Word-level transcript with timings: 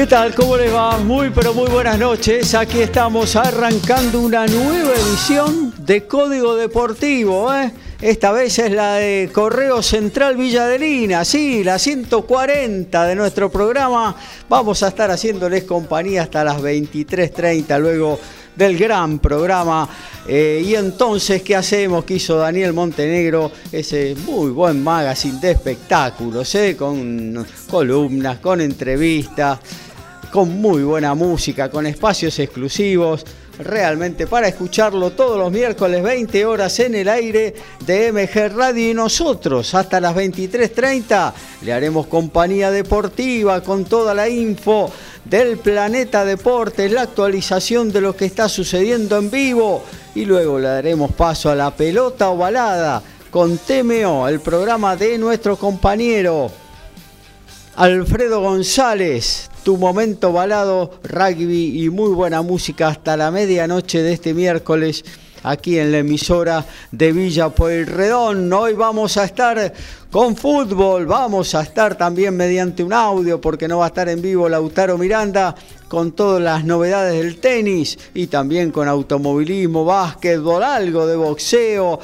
¿Qué 0.00 0.06
tal? 0.06 0.34
¿Cómo 0.34 0.56
les 0.56 0.72
va? 0.72 0.96
Muy 0.96 1.28
pero 1.28 1.52
muy 1.52 1.68
buenas 1.68 1.98
noches. 1.98 2.54
Aquí 2.54 2.80
estamos 2.80 3.36
arrancando 3.36 4.22
una 4.22 4.46
nueva 4.46 4.94
edición 4.94 5.74
de 5.76 6.06
Código 6.06 6.56
Deportivo. 6.56 7.54
¿eh? 7.54 7.70
Esta 8.00 8.32
vez 8.32 8.58
es 8.60 8.72
la 8.72 8.94
de 8.94 9.28
Correo 9.30 9.82
Central 9.82 10.38
Villadelina, 10.38 11.22
sí, 11.26 11.62
la 11.62 11.78
140 11.78 13.04
de 13.04 13.14
nuestro 13.14 13.52
programa. 13.52 14.16
Vamos 14.48 14.82
a 14.82 14.88
estar 14.88 15.10
haciéndoles 15.10 15.64
compañía 15.64 16.22
hasta 16.22 16.44
las 16.44 16.62
23.30 16.62 17.78
luego 17.78 18.18
del 18.56 18.78
gran 18.78 19.18
programa. 19.18 19.86
Eh, 20.26 20.62
y 20.64 20.76
entonces, 20.76 21.42
¿qué 21.42 21.56
hacemos? 21.56 22.04
Que 22.04 22.14
hizo 22.14 22.38
Daniel 22.38 22.72
Montenegro 22.72 23.52
ese 23.70 24.14
muy 24.24 24.50
buen 24.50 24.82
magazine 24.82 25.38
de 25.40 25.50
espectáculos, 25.50 26.54
¿eh? 26.54 26.74
con 26.74 27.46
columnas, 27.68 28.38
con 28.38 28.62
entrevistas 28.62 29.58
con 30.30 30.60
muy 30.60 30.82
buena 30.82 31.14
música, 31.14 31.70
con 31.70 31.86
espacios 31.86 32.38
exclusivos, 32.38 33.24
realmente 33.58 34.26
para 34.26 34.48
escucharlo 34.48 35.10
todos 35.10 35.38
los 35.38 35.50
miércoles 35.50 36.02
20 36.02 36.46
horas 36.46 36.78
en 36.80 36.94
el 36.94 37.08
aire 37.08 37.54
de 37.84 38.12
MG 38.12 38.54
Radio. 38.56 38.90
Y 38.90 38.94
nosotros 38.94 39.74
hasta 39.74 40.00
las 40.00 40.14
23.30 40.14 41.32
le 41.62 41.72
haremos 41.72 42.06
compañía 42.06 42.70
deportiva 42.70 43.62
con 43.62 43.84
toda 43.84 44.14
la 44.14 44.28
info 44.28 44.90
del 45.24 45.58
Planeta 45.58 46.24
Deportes, 46.24 46.90
la 46.90 47.02
actualización 47.02 47.92
de 47.92 48.00
lo 48.00 48.16
que 48.16 48.24
está 48.24 48.48
sucediendo 48.48 49.18
en 49.18 49.30
vivo. 49.30 49.82
Y 50.14 50.24
luego 50.24 50.58
le 50.58 50.68
daremos 50.68 51.12
paso 51.12 51.50
a 51.50 51.54
la 51.54 51.70
pelota 51.70 52.30
ovalada 52.30 53.02
con 53.30 53.58
TMO, 53.58 54.28
el 54.28 54.40
programa 54.40 54.96
de 54.96 55.18
nuestro 55.18 55.56
compañero 55.56 56.50
Alfredo 57.80 58.42
González, 58.42 59.48
tu 59.62 59.78
momento 59.78 60.34
balado, 60.34 61.00
rugby 61.02 61.82
y 61.82 61.88
muy 61.88 62.10
buena 62.12 62.42
música 62.42 62.88
hasta 62.88 63.16
la 63.16 63.30
medianoche 63.30 64.02
de 64.02 64.12
este 64.12 64.34
miércoles 64.34 65.02
aquí 65.44 65.78
en 65.78 65.90
la 65.90 65.98
emisora 66.00 66.66
de 66.92 67.10
Villa 67.14 67.48
Pueyrredón. 67.48 68.52
Hoy 68.52 68.74
vamos 68.74 69.16
a 69.16 69.24
estar 69.24 69.72
con 70.10 70.36
fútbol, 70.36 71.06
vamos 71.06 71.54
a 71.54 71.62
estar 71.62 71.96
también 71.96 72.36
mediante 72.36 72.84
un 72.84 72.92
audio 72.92 73.40
porque 73.40 73.66
no 73.66 73.78
va 73.78 73.86
a 73.86 73.88
estar 73.88 74.10
en 74.10 74.20
vivo 74.20 74.46
Lautaro 74.46 74.98
Miranda 74.98 75.54
con 75.88 76.12
todas 76.12 76.42
las 76.42 76.62
novedades 76.66 77.14
del 77.14 77.40
tenis 77.40 77.98
y 78.12 78.26
también 78.26 78.72
con 78.72 78.88
automovilismo, 78.88 79.86
básquetbol, 79.86 80.62
algo 80.62 81.06
de 81.06 81.16
boxeo 81.16 81.98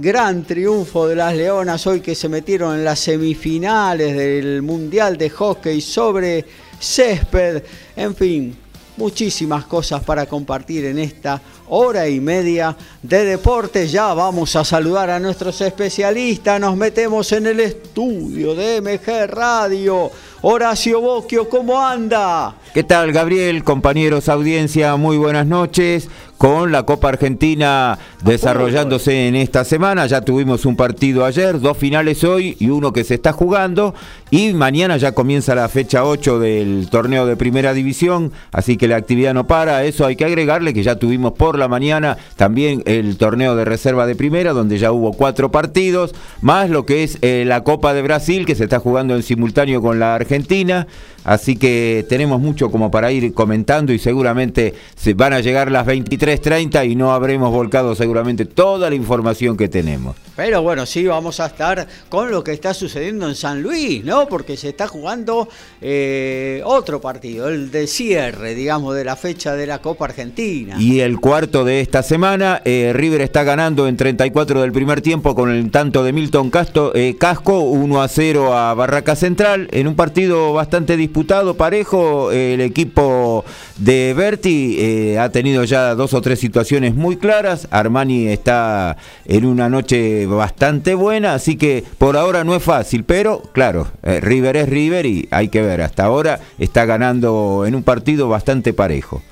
gran 0.00 0.44
triunfo 0.44 1.06
de 1.06 1.14
las 1.14 1.34
Leonas 1.34 1.86
hoy 1.86 2.00
que 2.00 2.14
se 2.14 2.30
metieron 2.30 2.74
en 2.74 2.84
las 2.86 3.00
semifinales 3.00 4.16
del 4.16 4.62
Mundial 4.62 5.18
de 5.18 5.28
Hockey 5.28 5.82
sobre 5.82 6.46
césped. 6.78 7.62
En 7.94 8.14
fin, 8.14 8.56
muchísimas 8.96 9.66
cosas 9.66 10.02
para 10.02 10.24
compartir 10.24 10.86
en 10.86 10.98
esta 10.98 11.42
hora 11.68 12.08
y 12.08 12.18
media 12.18 12.74
de 13.02 13.26
deportes. 13.26 13.92
Ya 13.92 14.14
vamos 14.14 14.56
a 14.56 14.64
saludar 14.64 15.10
a 15.10 15.20
nuestros 15.20 15.60
especialistas. 15.60 16.58
Nos 16.58 16.78
metemos 16.78 17.30
en 17.32 17.48
el 17.48 17.60
estudio 17.60 18.54
de 18.54 18.80
MG 18.80 19.30
Radio. 19.30 20.10
Horacio 20.40 21.02
Boquio, 21.02 21.46
¿cómo 21.50 21.78
anda? 21.78 22.56
¿Qué 22.72 22.84
tal, 22.84 23.12
Gabriel? 23.12 23.62
Compañeros, 23.64 24.30
audiencia, 24.30 24.96
muy 24.96 25.18
buenas 25.18 25.46
noches 25.46 26.08
con 26.38 26.72
la 26.72 26.84
Copa 26.84 27.10
Argentina 27.10 27.98
desarrollándose 28.22 29.28
en 29.28 29.36
esta 29.36 29.64
semana. 29.64 30.06
Ya 30.06 30.20
tuvimos 30.20 30.66
un 30.66 30.76
partido 30.76 31.24
ayer, 31.24 31.60
dos 31.60 31.76
finales 31.76 32.22
hoy 32.24 32.56
y 32.58 32.68
uno 32.68 32.92
que 32.92 33.04
se 33.04 33.14
está 33.14 33.32
jugando. 33.32 33.94
Y 34.30 34.52
mañana 34.52 34.96
ya 34.96 35.12
comienza 35.12 35.54
la 35.54 35.68
fecha 35.68 36.04
8 36.04 36.38
del 36.38 36.88
torneo 36.90 37.26
de 37.26 37.36
primera 37.36 37.72
división, 37.72 38.32
así 38.52 38.76
que 38.76 38.88
la 38.88 38.96
actividad 38.96 39.34
no 39.34 39.46
para. 39.46 39.84
Eso 39.84 40.06
hay 40.06 40.16
que 40.16 40.24
agregarle 40.24 40.74
que 40.74 40.82
ya 40.82 40.96
tuvimos 40.96 41.32
por 41.32 41.58
la 41.58 41.68
mañana 41.68 42.16
también 42.36 42.82
el 42.86 43.16
torneo 43.16 43.56
de 43.56 43.64
reserva 43.64 44.06
de 44.06 44.14
primera, 44.14 44.52
donde 44.52 44.78
ya 44.78 44.92
hubo 44.92 45.12
cuatro 45.12 45.50
partidos, 45.50 46.14
más 46.42 46.70
lo 46.70 46.86
que 46.86 47.02
es 47.02 47.18
eh, 47.22 47.44
la 47.46 47.64
Copa 47.64 47.94
de 47.94 48.02
Brasil, 48.02 48.46
que 48.46 48.54
se 48.54 48.64
está 48.64 48.78
jugando 48.78 49.16
en 49.16 49.22
simultáneo 49.22 49.82
con 49.82 49.98
la 49.98 50.14
Argentina. 50.14 50.86
Así 51.22 51.56
que 51.56 52.06
tenemos 52.08 52.40
mucho 52.40 52.70
como 52.70 52.90
para 52.90 53.12
ir 53.12 53.34
comentando 53.34 53.92
y 53.92 53.98
seguramente 53.98 54.74
se 54.96 55.12
van 55.12 55.34
a 55.34 55.40
llegar 55.40 55.70
las 55.70 55.86
23.30 55.86 56.90
y 56.90 56.96
no 56.96 57.12
habremos 57.12 57.52
volcado 57.52 57.94
seguramente 57.94 58.09
toda 58.46 58.90
la 58.90 58.96
información 58.96 59.56
que 59.56 59.68
tenemos. 59.68 60.16
Pero 60.36 60.62
bueno, 60.62 60.86
sí, 60.86 61.06
vamos 61.06 61.38
a 61.40 61.46
estar 61.46 61.86
con 62.08 62.30
lo 62.30 62.42
que 62.42 62.52
está 62.52 62.72
sucediendo 62.72 63.28
en 63.28 63.34
San 63.34 63.62
Luis, 63.62 64.02
¿no? 64.04 64.26
Porque 64.26 64.56
se 64.56 64.70
está 64.70 64.88
jugando 64.88 65.48
eh, 65.82 66.62
otro 66.64 67.00
partido, 67.00 67.48
el 67.48 67.70
de 67.70 67.86
cierre, 67.86 68.54
digamos, 68.54 68.94
de 68.94 69.04
la 69.04 69.16
fecha 69.16 69.54
de 69.54 69.66
la 69.66 69.80
Copa 69.80 70.06
Argentina. 70.06 70.76
Y 70.78 71.00
el 71.00 71.20
cuarto 71.20 71.64
de 71.64 71.80
esta 71.80 72.02
semana, 72.02 72.62
eh, 72.64 72.92
River 72.94 73.20
está 73.20 73.44
ganando 73.44 73.86
en 73.86 73.96
34 73.96 74.62
del 74.62 74.72
primer 74.72 75.02
tiempo 75.02 75.34
con 75.34 75.50
el 75.50 75.70
tanto 75.70 76.04
de 76.04 76.12
Milton 76.12 76.50
Casto, 76.50 76.92
eh, 76.94 77.16
Casco, 77.18 77.60
1 77.60 78.00
a 78.00 78.08
0 78.08 78.56
a 78.56 78.72
Barraca 78.72 79.16
Central, 79.16 79.68
en 79.72 79.88
un 79.88 79.94
partido 79.94 80.54
bastante 80.54 80.96
disputado, 80.96 81.54
parejo, 81.54 82.32
el 82.32 82.62
equipo 82.62 83.44
de 83.76 84.14
Berti 84.16 85.16
ha 85.16 85.28
tenido 85.30 85.64
ya 85.64 85.94
dos 85.94 86.14
o 86.14 86.22
tres 86.22 86.38
situaciones 86.38 86.94
muy 86.94 87.16
claras, 87.16 87.68
Armani 88.00 88.28
está 88.28 88.96
en 89.26 89.44
una 89.44 89.68
noche 89.68 90.24
bastante 90.26 90.94
buena, 90.94 91.34
así 91.34 91.56
que 91.56 91.84
por 91.98 92.16
ahora 92.16 92.44
no 92.44 92.54
es 92.54 92.62
fácil, 92.62 93.04
pero 93.04 93.42
claro, 93.52 93.88
eh, 94.02 94.20
River 94.20 94.56
es 94.56 94.68
River 94.68 95.06
y 95.06 95.28
hay 95.30 95.48
que 95.48 95.60
ver, 95.60 95.82
hasta 95.82 96.04
ahora 96.04 96.40
está 96.58 96.86
ganando 96.86 97.64
en 97.66 97.74
un 97.74 97.82
partido 97.82 98.28
bastante 98.28 98.72
parejo. 98.72 99.22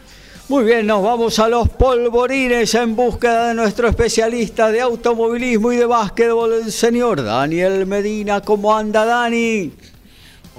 Muy 0.49 0.65
bien, 0.65 0.87
nos 0.87 1.03
vamos 1.03 1.39
a 1.39 1.49
los 1.49 1.69
polvorines 1.69 2.75
en 2.75 2.95
búsqueda 2.97 3.49
de 3.49 3.55
nuestro 3.55 3.89
especialista 3.89 4.71
de 4.71 4.81
automovilismo 4.81 5.73
y 5.73 5.77
de 5.77 5.87
básquetbol, 5.87 6.53
el 6.53 6.73
señor 6.73 7.23
Daniel 7.23 7.87
Medina. 7.87 8.41
¿Cómo 8.41 8.77
anda, 8.77 9.05
Dani? 9.05 9.73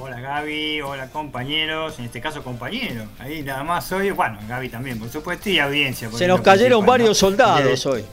Hola 0.01 0.21
Gaby, 0.21 0.81
hola 0.81 1.09
compañeros, 1.09 1.99
en 1.99 2.05
este 2.05 2.21
caso 2.21 2.41
compañero. 2.41 3.03
Ahí 3.19 3.41
nada 3.41 3.63
más 3.63 3.85
soy, 3.85 4.11
bueno, 4.11 4.39
Gaby 4.47 4.69
también, 4.69 4.97
por 4.97 5.09
supuesto, 5.09 5.49
y 5.49 5.59
audiencia. 5.59 6.09
Se 6.11 6.25
nos 6.25 6.39
cayeron 6.39 6.85
varios 6.85 7.17
soldados 7.17 7.85
hoy. 7.85 8.05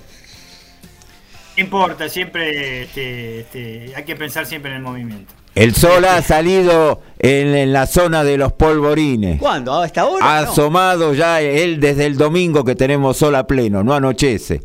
No 1.57 1.63
importa, 1.63 2.09
siempre 2.09 2.83
este, 2.83 3.41
este, 3.41 3.93
hay 3.95 4.05
que 4.05 4.17
pensar 4.17 4.47
siempre 4.47 4.73
en 4.73 4.79
el 4.79 4.83
movimiento. 4.83 5.33
El 5.55 5.75
sol 5.75 6.05
ha 6.05 6.21
salido 6.23 7.03
en, 7.19 7.73
la 7.73 7.87
zona 7.87 8.25
de 8.25 8.37
los 8.37 8.53
polvorines. 8.53 9.41
¿Cuándo? 9.41 9.81
¿A 9.81 9.87
esta 9.87 10.07
hora? 10.07 10.27
Ha 10.27 10.39
asomado 10.41 11.15
ya 11.15 11.41
él 11.41 11.79
desde 11.79 12.07
el 12.07 12.19
domingo 12.19 12.65
que 12.65 12.75
tenemos 12.75 13.17
sol 13.17 13.37
a 13.37 13.47
pleno, 13.47 13.85
no 13.85 13.95
anochece. 13.95 14.61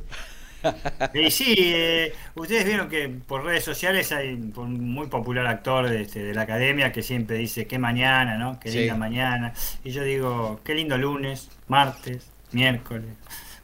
Y 1.13 1.31
sí, 1.31 1.55
eh, 1.57 2.13
ustedes 2.35 2.65
vieron 2.65 2.89
que 2.89 3.09
por 3.09 3.43
redes 3.43 3.63
sociales 3.63 4.11
hay 4.11 4.33
un 4.33 4.93
muy 4.93 5.07
popular 5.07 5.47
actor 5.47 5.89
de, 5.89 6.01
este, 6.01 6.23
de, 6.23 6.33
la 6.33 6.43
academia 6.43 6.91
que 6.91 7.03
siempre 7.03 7.37
dice 7.37 7.67
que 7.67 7.79
mañana, 7.79 8.37
¿no? 8.37 8.59
Que 8.59 8.71
linda 8.71 8.95
mañana. 8.95 9.53
Y 9.83 9.91
yo 9.91 10.03
digo, 10.03 10.61
qué 10.63 10.75
lindo 10.75 10.97
lunes, 10.97 11.49
martes, 11.67 12.31
miércoles 12.51 13.09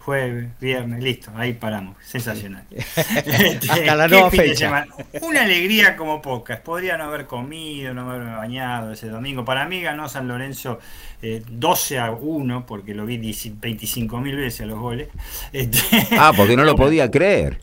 jueves, 0.07 0.47
viernes, 0.61 1.03
listo, 1.03 1.31
ahí 1.35 1.51
paramos. 1.51 1.97
Sensacional. 2.01 2.63
Este, 2.71 3.69
Hasta 3.69 3.95
la 3.95 4.07
nueva 4.07 4.31
fecha. 4.31 4.85
Una 5.21 5.41
alegría 5.41 5.97
como 5.97 6.21
pocas. 6.21 6.61
Podría 6.61 6.97
no 6.97 7.03
haber 7.03 7.25
comido, 7.25 7.93
no 7.93 8.09
haberme 8.09 8.33
bañado 8.33 8.93
ese 8.93 9.09
domingo. 9.09 9.43
Para 9.43 9.67
mí 9.67 9.81
ganó 9.81 10.07
San 10.07 10.29
Lorenzo 10.29 10.79
12 11.21 11.95
eh, 11.95 11.99
a 11.99 12.11
1, 12.11 12.65
porque 12.65 12.93
lo 12.93 13.05
vi 13.05 13.17
25 13.17 14.21
mil 14.21 14.37
veces 14.37 14.61
a 14.61 14.65
los 14.65 14.79
goles. 14.79 15.09
Este, 15.51 16.07
ah, 16.17 16.31
porque 16.37 16.55
no 16.55 16.63
lo 16.63 16.75
podía 16.77 17.11
creer. 17.11 17.59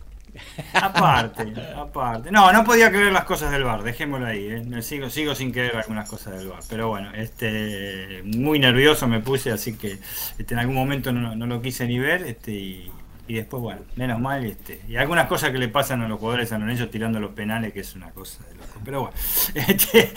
Aparte, 0.75 1.53
aparte. 1.77 2.31
No, 2.31 2.53
no 2.53 2.65
podía 2.65 2.91
creer 2.91 3.13
las 3.13 3.25
cosas 3.25 3.53
del 3.53 3.65
bar, 3.65 3.83
dejémoslo 3.83 4.27
ahí. 4.27 4.47
¿eh? 4.49 4.83
Sigo, 4.83 5.11
sigo 5.11 5.35
sin 5.35 5.53
creer 5.53 5.77
algunas 5.77 6.09
cosas 6.09 6.39
del 6.39 6.49
bar. 6.49 6.61
Pero 6.69 6.89
bueno, 6.89 7.13
este, 7.15 8.23
muy 8.25 8.59
nervioso 8.59 9.07
me 9.07 9.21
puse, 9.21 9.51
así 9.51 9.77
que 9.77 9.99
este, 10.39 10.55
en 10.55 10.61
algún 10.61 10.75
momento 10.75 11.13
no, 11.13 11.35
no 11.35 11.47
lo 11.47 11.63
quise 11.63 11.87
ni 11.87 11.99
ver. 11.99 12.23
Este, 12.23 12.53
y, 12.53 12.93
y 13.27 13.35
después, 13.35 13.63
bueno, 13.63 13.81
menos 13.97 14.21
mal. 14.21 14.45
Este, 14.45 14.81
y 14.89 14.97
algunas 14.97 15.27
cosas 15.27 15.51
que 15.51 15.59
le 15.59 15.69
pasan 15.69 16.03
a 16.03 16.09
los 16.09 16.19
jugadores 16.19 16.53
a 16.53 16.59
tirando 16.91 17.21
los 17.21 17.33
penales, 17.33 17.73
que 17.73 17.81
es 17.81 17.95
una 17.95 18.11
cosa 18.11 18.45
de 18.49 18.55
loco. 18.55 18.81
Pero 18.85 19.01
bueno, 19.03 19.17
este, 19.69 20.13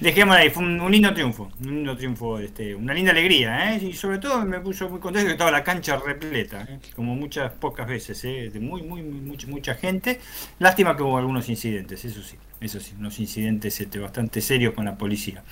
dejémosla 0.00 0.40
ahí. 0.40 0.50
Fue 0.50 0.62
un, 0.62 0.90
lindo 0.90 1.12
triunfo. 1.12 1.50
Un 1.60 1.66
lindo 1.66 1.96
triunfo, 1.96 2.38
este, 2.38 2.74
una 2.74 2.94
linda 2.94 3.12
alegría. 3.12 3.74
¿eh? 3.74 3.84
Y 3.84 3.92
sobre 3.92 4.18
todo 4.18 4.44
me 4.44 4.60
puso 4.60 4.88
muy 4.88 5.00
contento 5.00 5.26
que 5.26 5.32
estaba 5.32 5.50
la 5.50 5.62
cancha 5.64 5.98
repleta, 5.98 6.62
¿eh? 6.62 6.78
como 6.94 7.14
muchas 7.14 7.52
pocas 7.52 7.86
veces. 7.86 8.24
¿eh? 8.24 8.50
De 8.52 8.60
muy, 8.60 8.82
muy, 8.82 9.02
mucha, 9.02 9.46
mucha 9.48 9.74
gente. 9.74 10.20
Lástima 10.58 10.96
que 10.96 11.02
hubo 11.02 11.18
algunos 11.18 11.48
incidentes, 11.48 12.04
eso 12.04 12.22
sí. 12.22 12.36
Eso 12.60 12.80
sí, 12.80 12.94
unos 12.98 13.18
incidentes 13.20 13.78
este, 13.80 13.98
bastante 13.98 14.40
serios 14.40 14.72
con 14.72 14.86
la 14.86 14.96
policía. 14.96 15.42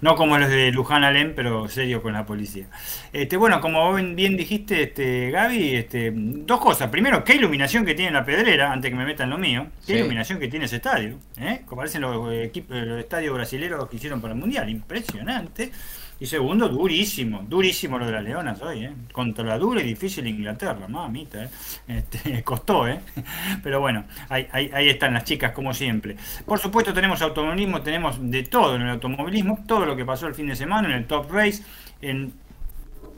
No 0.00 0.14
como 0.14 0.38
los 0.38 0.48
de 0.48 0.70
Luján 0.72 1.04
Alem, 1.04 1.34
pero 1.34 1.68
serios 1.68 2.02
con 2.02 2.12
la 2.12 2.24
policía. 2.24 2.66
Este, 3.12 3.36
bueno, 3.36 3.60
como 3.60 3.94
bien 3.94 4.36
dijiste, 4.36 4.82
este, 4.82 5.30
Gaby, 5.30 5.76
este, 5.76 6.12
dos 6.14 6.60
cosas. 6.60 6.88
Primero, 6.90 7.24
qué 7.24 7.34
iluminación 7.34 7.84
que 7.84 7.94
tiene 7.94 8.10
la 8.10 8.24
pedrera, 8.24 8.72
antes 8.72 8.90
que 8.90 8.96
me 8.96 9.04
metan 9.04 9.30
lo 9.30 9.38
mío. 9.38 9.66
Qué 9.86 9.98
iluminación 9.98 10.38
que 10.38 10.48
tiene 10.48 10.66
ese 10.66 10.76
estadio. 10.76 11.18
¿eh? 11.38 11.62
Como 11.66 11.80
parecen 11.80 12.02
los, 12.02 12.32
equipos, 12.32 12.76
los 12.76 12.98
estadios 13.00 13.34
brasileños 13.34 13.88
que 13.88 13.96
hicieron 13.96 14.20
para 14.20 14.34
el 14.34 14.40
Mundial. 14.40 14.68
Impresionante. 14.68 15.72
Y 16.18 16.24
segundo, 16.24 16.68
durísimo, 16.68 17.44
durísimo 17.46 17.98
lo 17.98 18.06
de 18.06 18.12
las 18.12 18.24
Leonas 18.24 18.62
hoy, 18.62 18.84
¿eh? 18.84 18.92
Contra 19.12 19.44
la 19.44 19.58
dura 19.58 19.82
y 19.82 19.84
difícil 19.84 20.26
Inglaterra, 20.26 20.88
mamita, 20.88 21.44
¿eh? 21.44 21.50
Este, 21.88 22.42
costó, 22.44 22.88
¿eh? 22.88 23.00
Pero 23.62 23.80
bueno, 23.80 24.04
ahí, 24.30 24.48
ahí, 24.50 24.88
están 24.88 25.12
las 25.12 25.24
chicas 25.24 25.52
como 25.52 25.74
siempre. 25.74 26.16
Por 26.46 26.58
supuesto 26.58 26.94
tenemos 26.94 27.20
automovilismo, 27.20 27.82
tenemos 27.82 28.16
de 28.18 28.44
todo 28.44 28.76
en 28.76 28.82
el 28.82 28.90
automovilismo, 28.90 29.62
todo 29.66 29.84
lo 29.84 29.94
que 29.94 30.06
pasó 30.06 30.26
el 30.26 30.34
fin 30.34 30.46
de 30.46 30.56
semana 30.56 30.88
en 30.88 30.94
el 30.94 31.06
Top 31.06 31.30
Race, 31.30 31.62
en 32.00 32.32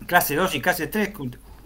clase 0.06 0.34
2 0.34 0.56
y 0.56 0.60
clase 0.60 0.88
3, 0.88 1.12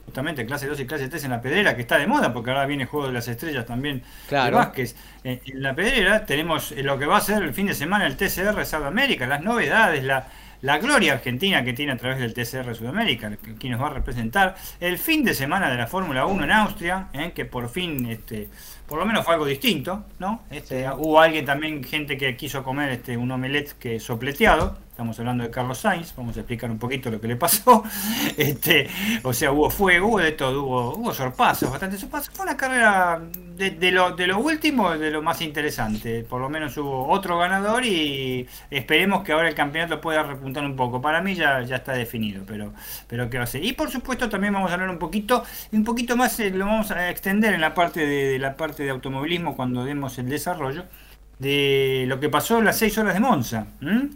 justamente 0.05 0.45
clase 0.45 0.67
2 0.67 0.81
y 0.81 0.87
clase 0.87 1.09
3 1.09 1.25
en 1.25 1.31
la 1.31 1.41
pedrera, 1.41 1.75
que 1.75 1.81
está 1.81 1.97
de 1.97 2.07
moda, 2.07 2.35
porque 2.35 2.51
ahora 2.51 2.67
viene 2.67 2.85
Juego 2.85 3.07
de 3.07 3.15
las 3.15 3.27
Estrellas 3.29 3.65
también 3.65 4.03
de 4.29 4.51
Vázquez. 4.51 4.97
En 5.25 5.41
la 5.63 5.75
pedrera 5.75 6.27
tenemos 6.27 6.73
lo 6.73 6.99
que 6.99 7.07
va 7.07 7.17
a 7.17 7.21
ser 7.23 7.43
el 7.43 7.55
fin 7.55 7.69
de 7.69 7.75
semana 7.75 8.07
el 8.07 8.19
TCR 8.19 8.55
América, 8.85 9.27
las 9.27 9.43
novedades, 9.43 10.05
la 10.05 10.27
la 10.63 10.79
gloria 10.79 11.15
argentina 11.15 11.63
que 11.65 11.73
tiene 11.73 11.93
a 11.93 11.97
través 11.97 12.19
del 12.19 12.33
TCR 12.33 12.75
Sudamérica, 12.75 13.37
que 13.59 13.69
nos 13.69 13.81
va 13.81 13.89
a 13.89 13.91
representar, 13.91 14.55
el 14.81 14.97
fin 14.99 15.25
de 15.25 15.35
semana 15.35 15.71
de 15.71 15.77
la 15.77 15.87
Fórmula 15.87 16.25
1 16.27 16.45
en 16.45 16.51
Austria, 16.53 17.09
¿eh? 17.13 17.33
que 17.35 17.45
por 17.45 17.69
fin, 17.69 18.07
este, 18.07 18.49
por 18.87 18.99
lo 18.99 19.05
menos 19.05 19.25
fue 19.25 19.35
algo 19.35 19.47
distinto, 19.47 20.05
¿no? 20.21 20.43
Este, 20.51 20.89
hubo 20.91 21.21
alguien 21.21 21.45
también, 21.45 21.83
gente 21.83 22.17
que 22.17 22.37
quiso 22.37 22.63
comer 22.63 22.91
este, 22.91 23.17
un 23.17 23.31
omelette 23.31 23.73
que 23.79 23.99
sopleteado, 23.99 24.79
Estamos 24.93 25.19
hablando 25.19 25.43
de 25.43 25.51
Carlos 25.51 25.79
Sainz, 25.79 26.15
vamos 26.15 26.37
a 26.37 26.41
explicar 26.41 26.71
un 26.71 26.79
poquito 26.79 27.11
lo 27.11 27.19
que 27.19 27.27
le 27.27 27.37
pasó. 27.37 27.83
Este, 28.37 28.89
o 29.23 29.33
sea, 29.33 29.51
hubo 29.51 29.71
fuego, 29.71 30.09
hubo 30.09 30.19
de 30.19 30.33
todo, 30.33 30.65
hubo, 30.65 30.95
hubo 30.97 31.15
sorpasos, 31.15 31.71
bastante 31.71 31.97
sorpasos. 31.97 32.31
Fue 32.35 32.45
una 32.45 32.59
carrera 32.59 33.23
de, 33.57 33.91
lo, 33.91 34.15
de 34.15 34.27
lo 34.27 34.39
último, 34.39 34.91
de 34.91 35.11
lo 35.11 35.23
más 35.23 35.41
interesante. 35.41 36.25
Por 36.25 36.43
lo 36.43 36.51
menos 36.51 36.77
hubo 36.77 37.09
otro 37.09 37.39
ganador 37.39 37.87
y 37.87 38.47
esperemos 38.71 39.23
que 39.25 39.33
ahora 39.33 39.49
el 39.49 39.55
campeonato 39.55 39.99
pueda 39.99 40.25
repuntar 40.25 40.63
un 40.63 40.77
poco. 40.77 41.01
Para 41.01 41.23
mí 41.23 41.35
ya, 41.35 41.63
ya 41.63 41.77
está 41.77 41.93
definido, 41.93 42.45
pero, 42.47 42.75
pero 43.07 43.31
qué 43.31 43.39
va 43.39 43.45
a 43.45 43.47
ser. 43.47 43.65
Y 43.65 43.73
por 43.73 43.91
supuesto 43.91 44.29
también 44.29 44.53
vamos 44.53 44.71
a 44.71 44.75
hablar 44.75 44.91
un 44.91 44.99
poquito, 44.99 45.43
un 45.73 45.85
poquito 45.85 46.19
más, 46.19 46.39
eh, 46.39 46.51
lo 46.51 46.67
vamos 46.67 46.91
a 46.91 47.09
extender 47.09 47.55
en 47.55 47.63
la 47.63 47.73
parte 47.73 48.07
de 48.07 48.39
la 48.39 48.57
parte 48.59 48.83
de 48.83 48.91
automovilismo 48.91 49.57
cuando 49.57 49.85
demos 49.87 50.19
el 50.19 50.29
desarrollo 50.29 50.85
de 51.43 52.05
lo 52.07 52.21
que 52.21 52.29
pasó 52.29 52.59
en 52.61 52.65
las 52.65 52.79
6 52.79 52.99
horas 52.99 53.15
de 53.15 53.21
Monza 53.21 53.67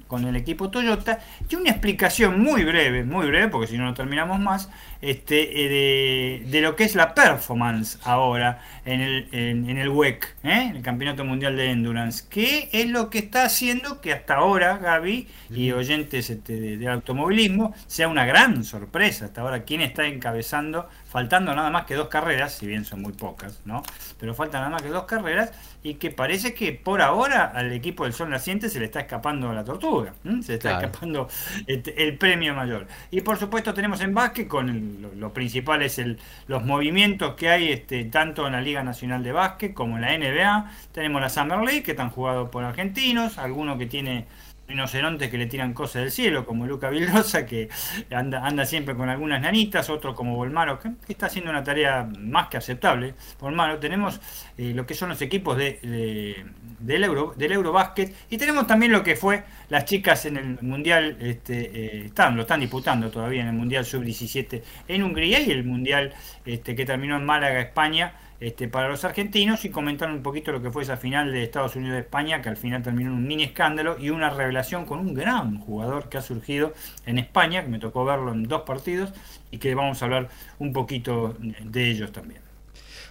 con 0.07 0.25
el 0.27 0.37
equipo 0.37 0.71
Toyota 0.71 1.19
y 1.49 1.57
una 1.57 1.71
explicación 1.71 2.41
muy 2.41 2.63
breve, 2.63 3.03
muy 3.03 3.27
breve, 3.27 3.49
porque 3.49 3.67
si 3.67 3.77
no 3.77 3.85
no 3.85 3.95
terminamos 3.95 4.39
más, 4.39 4.71
este, 5.01 6.37
eh, 6.37 6.43
de, 6.47 6.61
lo 6.61 6.77
que 6.77 6.85
es 6.85 6.95
la 6.95 7.15
performance 7.15 7.99
ahora 8.05 8.63
en 8.85 9.01
el, 9.01 9.29
en, 9.33 9.79
el 9.79 9.89
WEC, 9.89 10.37
¿eh? 10.45 10.73
el 10.75 10.83
Campeonato 10.83 11.25
Mundial 11.25 11.57
de 11.57 11.71
Endurance, 11.71 12.25
que 12.29 12.69
es 12.73 12.89
lo 12.89 13.11
que 13.11 13.19
está 13.19 13.45
haciendo 13.45 14.01
que 14.01 14.13
hasta 14.13 14.37
ahora, 14.37 14.79
Gaby 14.79 15.29
y 15.51 15.73
oyentes 15.73 16.31
este, 16.31 16.77
de, 16.77 16.89
automovilismo, 16.89 17.75
sea 17.87 18.09
una 18.09 18.25
gran 18.25 18.65
sorpresa. 18.65 19.27
Hasta 19.27 19.41
ahora, 19.41 19.65
¿quién 19.65 19.81
está 19.81 20.07
encabezando? 20.07 20.89
Faltando 21.07 21.55
nada 21.55 21.71
más 21.71 21.87
que 21.87 21.95
dos 21.95 22.09
carreras, 22.09 22.55
si 22.55 22.67
bien 22.67 22.85
son 22.85 23.03
muy 23.03 23.13
pocas, 23.13 23.61
¿no? 23.65 23.83
Pero 24.19 24.35
faltan 24.35 24.61
nada 24.61 24.71
más 24.71 24.83
que 24.83 24.89
dos 24.89 25.05
carreras 25.05 25.53
y 25.83 25.95
que 25.95 26.11
parece 26.11 26.55
que 26.55 26.73
por 26.73 27.03
ahora 27.03 27.45
al 27.45 27.73
equipo 27.73 28.05
del 28.05 28.13
Sol 28.13 28.31
Naciente 28.31 28.69
se 28.69 28.79
le 28.79 28.87
está 28.87 29.01
escapando 29.01 29.53
la 29.53 29.65
tortuga, 29.65 30.15
se 30.43 30.53
le 30.53 30.55
está 30.55 30.81
escapando 30.81 31.29
este, 31.67 32.03
el 32.03 32.19
premio 32.19 32.55
mayor. 32.55 32.87
Y 33.11 33.21
por 33.21 33.37
supuesto 33.39 33.73
tenemos 33.75 34.01
en 34.01 34.15
básquet 34.15 34.49
con 34.49 34.69
lo, 35.17 35.33
principal 35.33 35.83
es 35.83 35.99
el, 35.99 36.19
los 36.47 36.65
movimientos 36.65 37.35
que 37.35 37.49
hay 37.49 37.69
este, 37.69 38.05
tanto 38.05 38.47
en 38.47 38.53
la 38.53 38.61
Liga 38.61 38.83
Nacional 38.83 39.23
de 39.23 39.33
Básquet 39.33 39.75
como 39.75 39.97
en 39.97 40.03
la 40.03 40.17
NBA. 40.17 40.71
Tenemos 40.93 41.21
la 41.21 41.29
Summer 41.29 41.61
League 41.61 41.83
que 41.83 41.93
están 41.93 42.11
jugados 42.11 42.51
por 42.51 42.65
argentinos, 42.65 43.39
alguno 43.39 43.79
que 43.79 43.87
tiene 43.87 44.27
rinocerontes 44.69 45.31
que 45.31 45.39
le 45.39 45.47
tiran 45.47 45.73
cosas 45.73 46.03
del 46.03 46.11
cielo, 46.11 46.45
como 46.45 46.67
Luca 46.67 46.91
Vildosa, 46.91 47.47
que 47.47 47.69
anda, 48.11 48.45
anda 48.45 48.65
siempre 48.67 48.95
con 48.95 49.09
algunas 49.09 49.41
nanitas, 49.41 49.91
otro 49.91 50.15
como 50.15 50.37
Volmaro, 50.37 50.79
que, 50.79 50.91
está 51.09 51.27
haciendo 51.27 51.51
una 51.51 51.63
tarea 51.63 52.09
más 52.19 52.49
que 52.49 52.57
aceptable. 52.57 53.15
Volmaro, 53.41 53.79
tenemos 53.79 54.21
eh, 54.59 54.73
lo 54.75 54.87
que 54.87 54.95
son 54.95 55.11
los 55.11 55.23
equipos 55.23 55.57
de, 55.57 56.45
del, 56.79 57.05
Euro, 57.05 57.35
del 57.37 57.53
Eurobásquet 57.53 58.15
y 58.31 58.39
tenemos 58.39 58.67
también 58.67 58.93
lo 58.93 59.03
que 59.03 59.17
fue 59.17 59.45
las 59.69 59.85
chicas 59.85 60.27
en 60.27 60.37
el 60.37 60.59
Mundial, 60.63 61.17
este, 61.21 61.71
eh, 61.75 62.07
están, 62.07 62.37
lo 62.37 62.43
están 62.43 62.61
disputando 62.61 63.11
todavía 63.11 63.43
en 63.43 63.49
el 63.49 63.55
Mundial 63.55 63.85
Sub-17 63.85 64.63
en 64.89 65.03
Hungría 65.03 65.41
y 65.41 65.51
el 65.51 65.65
Mundial 65.65 66.13
este, 66.45 66.75
que 66.75 66.85
terminó 66.85 67.17
en 67.17 67.25
Málaga, 67.25 67.61
España 67.61 68.13
este, 68.41 68.69
para 68.69 68.89
los 68.89 69.05
argentinos 69.05 69.65
y 69.65 69.71
comentar 69.71 70.11
un 70.11 70.23
poquito 70.23 70.53
lo 70.53 70.63
que 70.63 70.71
fue 70.71 70.83
esa 70.83 70.97
final 70.97 71.33
de 71.33 71.43
Estados 71.43 71.77
Unidos 71.77 71.95
de 71.95 72.01
España, 72.01 72.43
que 72.43 72.49
al 72.49 72.57
final 72.57 72.83
terminó 72.83 73.11
en 73.11 73.17
un 73.17 73.27
mini 73.27 73.45
escándalo 73.45 73.97
y 73.99 74.11
una 74.11 74.31
revelación 74.31 74.85
con 74.85 74.99
un 74.99 75.15
gran 75.15 75.59
jugador 75.59 76.09
que 76.09 76.19
ha 76.19 76.23
surgido 76.23 76.73
en 77.07 77.19
España, 77.19 77.63
que 77.63 77.69
me 77.69 77.79
tocó 77.79 78.05
verlo 78.05 78.33
en 78.33 78.45
dos 78.45 78.63
partidos 78.63 79.13
y 79.51 79.59
que 79.59 79.75
vamos 79.75 80.03
a 80.03 80.05
hablar 80.05 80.29
un 80.59 80.73
poquito 80.73 81.37
de 81.39 81.91
ellos 81.91 82.13
también. 82.13 82.46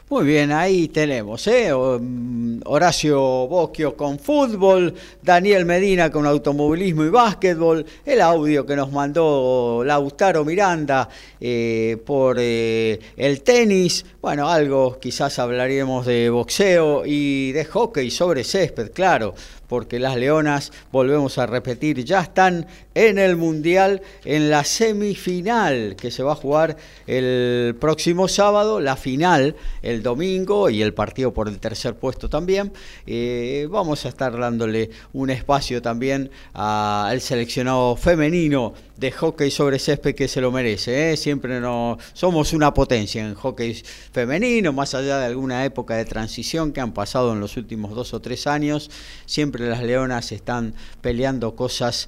Muy 0.07 0.23
bien, 0.23 0.51
ahí 0.51 0.87
tenemos, 0.89 1.47
¿eh? 1.47 1.73
Mm, 1.73 2.59
Horacio 2.65 3.19
Bocchio 3.47 3.97
con 3.97 4.19
fútbol, 4.19 4.93
Daniel 5.23 5.65
Medina 5.65 6.11
con 6.11 6.27
automovilismo 6.27 7.05
y 7.05 7.09
básquetbol, 7.09 7.83
el 8.05 8.21
audio 8.21 8.67
que 8.67 8.75
nos 8.75 8.91
mandó 8.91 9.81
Lautaro 9.83 10.45
Miranda 10.45 11.09
eh, 11.41 11.97
por 12.05 12.37
eh, 12.39 12.99
el 13.17 13.41
tenis, 13.41 14.05
bueno, 14.21 14.47
algo 14.47 14.99
quizás 14.99 15.39
hablaríamos 15.39 16.05
de 16.05 16.29
boxeo 16.29 17.01
y 17.03 17.51
de 17.53 17.65
hockey 17.65 18.11
sobre 18.11 18.43
césped, 18.43 18.91
claro, 18.91 19.33
porque 19.67 19.99
las 19.99 20.15
Leonas, 20.15 20.71
volvemos 20.91 21.37
a 21.37 21.45
repetir, 21.45 22.03
ya 22.03 22.21
están 22.21 22.67
en 22.93 23.19
el 23.19 23.35
Mundial 23.35 24.01
en 24.23 24.49
la 24.49 24.63
semifinal 24.63 25.95
que 25.95 26.11
se 26.11 26.23
va 26.23 26.33
a 26.33 26.35
jugar 26.35 26.77
el 27.07 27.75
próximo 27.79 28.27
sábado, 28.27 28.79
la 28.79 28.95
final 28.95 29.55
el 29.81 30.01
domingo 30.01 30.69
y 30.69 30.81
el 30.81 30.93
partido 30.93 31.33
por 31.33 31.47
el 31.47 31.59
tercer 31.59 31.95
puesto 31.95 32.29
también. 32.29 32.71
Eh, 33.05 33.67
vamos 33.69 34.05
a 34.05 34.09
estar 34.09 34.37
dándole 34.37 34.89
un 35.13 35.29
espacio 35.29 35.81
también 35.81 36.31
al 36.53 37.21
seleccionado 37.21 37.95
femenino 37.95 38.73
de 38.97 39.11
hockey 39.11 39.51
sobre 39.51 39.79
césped 39.79 40.15
que 40.15 40.27
se 40.27 40.41
lo 40.41 40.51
merece. 40.51 41.11
¿eh? 41.11 41.17
Siempre 41.17 41.59
no, 41.59 41.97
somos 42.13 42.53
una 42.53 42.73
potencia 42.73 43.25
en 43.25 43.35
hockey 43.35 43.73
femenino, 44.11 44.71
más 44.73 44.93
allá 44.93 45.19
de 45.19 45.25
alguna 45.25 45.65
época 45.65 45.95
de 45.95 46.05
transición 46.05 46.71
que 46.71 46.81
han 46.81 46.93
pasado 46.93 47.33
en 47.33 47.39
los 47.39 47.57
últimos 47.57 47.93
dos 47.95 48.13
o 48.13 48.21
tres 48.21 48.47
años. 48.47 48.89
Siempre 49.25 49.67
las 49.67 49.83
leonas 49.83 50.31
están 50.31 50.73
peleando 51.01 51.55
cosas 51.55 52.07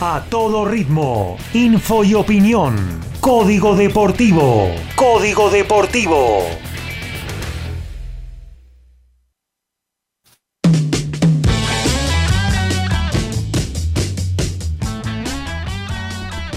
A 0.00 0.24
todo 0.28 0.66
ritmo, 0.66 1.38
info 1.54 2.04
y 2.04 2.14
opinión. 2.14 2.76
Código 3.20 3.74
Deportivo. 3.74 4.68
Código 4.94 5.50
Deportivo. 5.50 6.42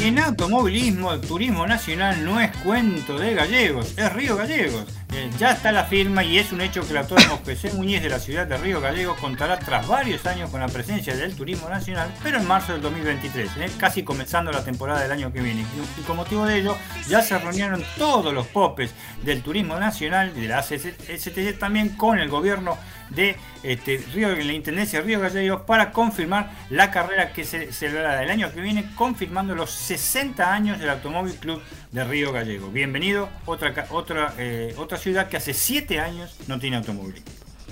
En 0.02 0.18
automovilismo, 0.18 1.12
el 1.12 1.20
turismo 1.20 1.68
nacional 1.68 2.24
no 2.24 2.40
es 2.40 2.56
cuento 2.58 3.20
de 3.20 3.34
gallegos, 3.34 3.98
es 3.98 4.14
Río 4.14 4.38
Gallegos. 4.38 4.86
Eh, 5.14 5.30
ya 5.38 5.52
está 5.52 5.74
la 5.74 5.84
firma 5.84 6.24
y 6.24 6.38
es 6.38 6.54
un 6.54 6.62
hecho 6.62 6.84
que 6.84 6.92
el 6.92 7.00
autónomo 7.00 7.42
José 7.44 7.74
Muñiz 7.74 8.02
de 8.02 8.08
la 8.08 8.20
ciudad 8.20 8.48
de 8.48 8.56
Río 8.58 8.80
Gallegos 8.80 9.20
contará 9.20 9.60
tras 9.60 9.86
varios 9.88 10.26
años 10.26 10.50
con 10.52 10.62
la 10.62 10.70
presencia 10.70 11.18
del 11.18 11.36
turismo 11.36 11.68
nacional, 11.68 12.14
pero 12.24 12.38
en 12.38 12.48
marzo 12.48 12.72
del 12.72 12.82
2023, 12.82 13.58
eh, 13.58 13.72
casi 13.78 14.04
comenzando 14.04 14.54
la 14.54 14.64
temporada 14.64 15.02
del 15.02 15.12
año 15.12 15.34
que 15.34 15.42
viene. 15.42 15.66
Y, 15.98 16.02
con 16.04 16.16
motivo 16.16 16.46
de 16.46 16.60
ello, 16.60 16.78
ya 17.10 17.22
se 17.22 17.38
reunieron 17.38 17.84
todos 17.98 18.34
los 18.34 18.48
popes 18.48 18.92
del 19.24 19.42
turismo 19.42 19.78
nacional 19.78 20.32
y 20.34 20.42
de 20.42 20.48
la 20.48 20.64
STC 20.64 21.60
también 21.60 21.90
con 21.90 22.20
el 22.20 22.30
gobierno 22.30 22.78
de 23.10 23.36
este, 23.64 23.98
Río, 24.14 24.36
la 24.36 24.54
Intendencia 24.54 25.00
de 25.00 25.06
Río 25.06 25.20
Gallegos 25.20 25.62
para 25.62 25.92
confirmar 25.92 26.52
la 26.70 26.92
carrera 26.92 27.34
que 27.34 27.44
se 27.44 27.72
celebrará 27.74 28.24
el 28.24 28.30
año 28.30 28.52
que 28.54 28.62
viene, 28.62 28.90
confirmando 28.96 29.56
los 29.56 29.72
60 29.72 30.54
años 30.54 30.80
del 30.80 30.90
Automóvil 30.90 31.36
Club 31.36 31.62
de 31.92 32.04
Río 32.04 32.32
Gallegos. 32.32 32.72
Bienvenido, 32.72 33.30
otra, 33.46 33.88
otra, 33.90 34.34
eh, 34.38 34.74
otra 34.78 34.98
ciudad 34.98 35.28
que 35.28 35.38
hace 35.38 35.54
7 35.54 36.00
años 36.00 36.36
no 36.48 36.60
tiene 36.60 36.78
automóvil. 36.78 37.22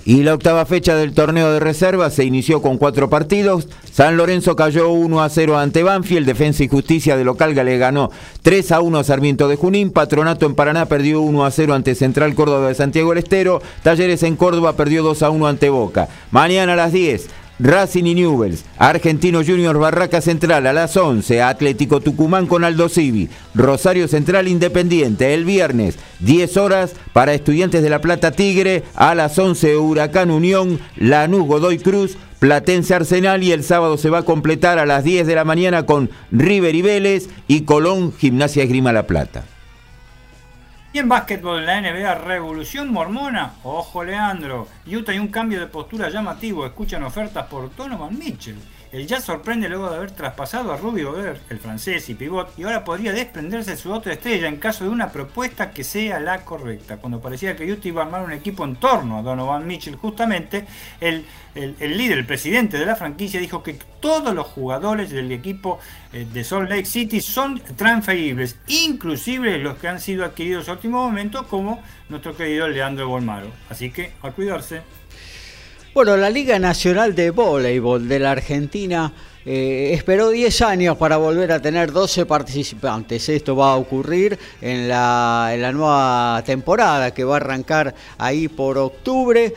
Y 0.04 0.22
la 0.22 0.34
octava 0.34 0.64
fecha 0.64 0.96
del 0.96 1.12
torneo 1.12 1.52
de 1.52 1.60
reserva 1.60 2.08
se 2.10 2.24
inició 2.24 2.62
con 2.62 2.78
cuatro 2.78 3.10
partidos. 3.10 3.68
San 3.92 4.16
Lorenzo 4.16 4.56
cayó 4.56 4.90
1 4.90 5.22
a 5.22 5.28
0 5.28 5.58
ante 5.58 5.82
Banfield. 5.82 6.26
Defensa 6.26 6.64
y 6.64 6.68
Justicia 6.68 7.16
de 7.16 7.24
local 7.24 7.54
le 7.54 7.78
ganó 7.78 8.10
3 8.42 8.72
a 8.72 8.80
1 8.80 8.98
a 8.98 9.04
Sarmiento 9.04 9.48
de 9.48 9.56
Junín. 9.56 9.90
Patronato 9.90 10.46
en 10.46 10.54
Paraná 10.54 10.86
perdió 10.86 11.20
1 11.20 11.44
a 11.44 11.50
0 11.50 11.74
ante 11.74 11.94
Central 11.94 12.34
Córdoba 12.34 12.68
de 12.68 12.74
Santiago 12.74 13.10
del 13.10 13.18
Estero. 13.18 13.60
Talleres 13.82 14.22
en 14.22 14.36
Córdoba 14.36 14.74
perdió 14.74 15.02
2 15.02 15.22
a 15.22 15.30
1 15.30 15.46
ante 15.46 15.68
Boca. 15.68 16.08
Mañana 16.30 16.72
a 16.72 16.76
las 16.76 16.92
10. 16.92 17.28
Racing 17.58 18.04
y 18.04 18.14
Newells, 18.14 18.64
Argentino 18.78 19.40
Junior 19.44 19.78
Barraca 19.78 20.20
Central 20.20 20.66
a 20.66 20.72
las 20.72 20.96
11, 20.96 21.42
Atlético 21.42 22.00
Tucumán 22.00 22.46
con 22.46 22.64
Aldo 22.64 22.88
Civi, 22.88 23.28
Rosario 23.54 24.06
Central 24.08 24.48
Independiente 24.48 25.34
el 25.34 25.44
viernes. 25.44 25.96
10 26.20 26.56
horas 26.56 26.94
para 27.12 27.34
Estudiantes 27.34 27.82
de 27.82 27.90
La 27.90 28.00
Plata 28.00 28.32
Tigre, 28.32 28.84
a 28.94 29.14
las 29.14 29.38
11 29.38 29.76
Huracán 29.76 30.30
Unión, 30.30 30.78
Lanús 30.96 31.46
Godoy 31.46 31.78
Cruz, 31.78 32.16
Platense 32.38 32.94
Arsenal 32.94 33.42
y 33.42 33.52
el 33.52 33.64
sábado 33.64 33.98
se 33.98 34.10
va 34.10 34.18
a 34.18 34.24
completar 34.24 34.78
a 34.78 34.86
las 34.86 35.02
10 35.02 35.26
de 35.26 35.34
la 35.34 35.44
mañana 35.44 35.86
con 35.86 36.10
River 36.30 36.74
y 36.74 36.82
Vélez 36.82 37.28
y 37.48 37.62
Colón 37.62 38.12
Gimnasia 38.16 38.62
Esgrima 38.62 38.92
La 38.92 39.06
Plata. 39.06 39.44
Y 40.90 40.98
en 41.00 41.08
básquetbol 41.08 41.66
la 41.66 41.82
NBA, 41.82 42.14
Revolución 42.14 42.90
Mormona, 42.90 43.52
ojo 43.62 44.02
Leandro, 44.02 44.68
Utah 44.86 45.12
hay 45.12 45.18
un 45.18 45.28
cambio 45.28 45.60
de 45.60 45.66
postura 45.66 46.08
llamativo, 46.08 46.64
escuchan 46.64 47.02
ofertas 47.02 47.46
por 47.46 47.74
Donovan 47.76 48.18
Mitchell. 48.18 48.56
El 48.90 49.06
Jazz 49.06 49.24
sorprende 49.24 49.68
luego 49.68 49.90
de 49.90 49.96
haber 49.96 50.12
traspasado 50.12 50.72
a 50.72 50.78
Ruby 50.78 51.02
Gobert, 51.02 51.42
el 51.52 51.58
francés 51.58 52.08
y 52.08 52.14
pivot, 52.14 52.58
y 52.58 52.62
ahora 52.62 52.84
podría 52.84 53.12
desprenderse 53.12 53.72
de 53.72 53.76
su 53.76 53.92
otra 53.92 54.14
estrella 54.14 54.48
en 54.48 54.56
caso 54.56 54.84
de 54.84 54.90
una 54.90 55.12
propuesta 55.12 55.72
que 55.72 55.84
sea 55.84 56.18
la 56.20 56.42
correcta. 56.42 56.96
Cuando 56.96 57.20
parecía 57.20 57.54
que 57.54 57.70
Utah 57.70 57.88
iba 57.88 58.02
a 58.02 58.06
armar 58.06 58.22
un 58.22 58.32
equipo 58.32 58.64
en 58.64 58.76
torno 58.76 59.18
a 59.18 59.22
Donovan 59.22 59.66
Mitchell, 59.66 59.96
justamente 59.96 60.64
el, 61.00 61.26
líder, 61.54 62.16
el 62.16 62.26
presidente 62.26 62.78
de 62.78 62.86
la 62.86 62.96
franquicia, 62.96 63.38
dijo 63.38 63.62
que 63.62 63.76
todos 64.00 64.34
los 64.34 64.46
jugadores 64.46 65.10
del 65.10 65.30
equipo 65.32 65.80
eh, 66.14 66.26
de 66.32 66.42
Salt 66.42 66.70
Lake 66.70 66.86
City 66.86 67.20
son 67.20 67.60
transferibles, 67.76 68.56
inclusive 68.68 69.58
los 69.58 69.76
que 69.76 69.88
han 69.88 70.00
sido 70.00 70.24
adquiridos 70.24 70.66
en 70.66 70.72
último 70.72 71.04
momento, 71.04 71.46
como 71.46 71.82
nuestro 72.08 72.34
querido 72.34 72.66
Leandro 72.66 73.06
Bolmaro. 73.06 73.50
Así 73.68 73.90
que 73.90 74.12
a 74.22 74.30
cuidarse. 74.30 74.80
Bueno, 75.94 76.18
la 76.18 76.28
Liga 76.28 76.58
Nacional 76.58 77.14
de 77.14 77.30
Voleibol 77.30 78.06
de 78.08 78.18
la 78.18 78.32
Argentina 78.32 79.10
eh, 79.44 79.90
esperó 79.94 80.28
10 80.28 80.60
años 80.62 80.96
para 80.98 81.16
volver 81.16 81.50
a 81.50 81.62
tener 81.62 81.92
12 81.92 82.26
participantes. 82.26 83.26
Esto 83.30 83.56
va 83.56 83.72
a 83.72 83.76
ocurrir 83.76 84.38
en 84.60 84.86
la, 84.86 85.50
en 85.52 85.62
la 85.62 85.72
nueva 85.72 86.42
temporada 86.44 87.14
que 87.14 87.24
va 87.24 87.34
a 87.34 87.36
arrancar 87.38 87.94
ahí 88.18 88.48
por 88.48 88.76
octubre. 88.76 89.54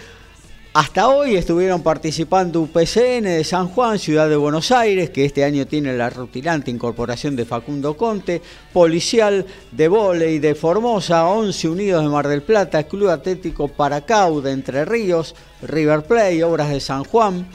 Hasta 0.74 1.10
hoy 1.10 1.36
estuvieron 1.36 1.84
participando 1.84 2.62
UPCN 2.62 3.24
de 3.24 3.44
San 3.44 3.68
Juan, 3.68 4.00
Ciudad 4.00 4.30
de 4.30 4.38
Buenos 4.38 4.72
Aires, 4.72 5.10
que 5.10 5.26
este 5.26 5.44
año 5.44 5.68
tiene 5.68 5.92
la 5.98 6.10
rutilante 6.10 6.72
incorporación 6.72 7.36
de 7.36 7.44
Facundo 7.44 7.98
Conte, 7.98 8.42
Policial 8.72 9.46
de 9.74 9.88
Voley 9.90 10.40
de 10.40 10.56
Formosa, 10.56 11.28
11 11.28 11.68
Unidos 11.68 12.04
de 12.06 12.10
Mar 12.10 12.26
del 12.26 12.42
Plata, 12.42 12.84
Club 12.84 13.10
Atlético 13.10 13.68
Paracau 13.68 14.40
de 14.40 14.52
Entre 14.52 14.86
Ríos, 14.86 15.36
River 15.62 16.04
Play, 16.04 16.42
Obras 16.42 16.70
de 16.70 16.80
San 16.80 17.04
Juan, 17.04 17.50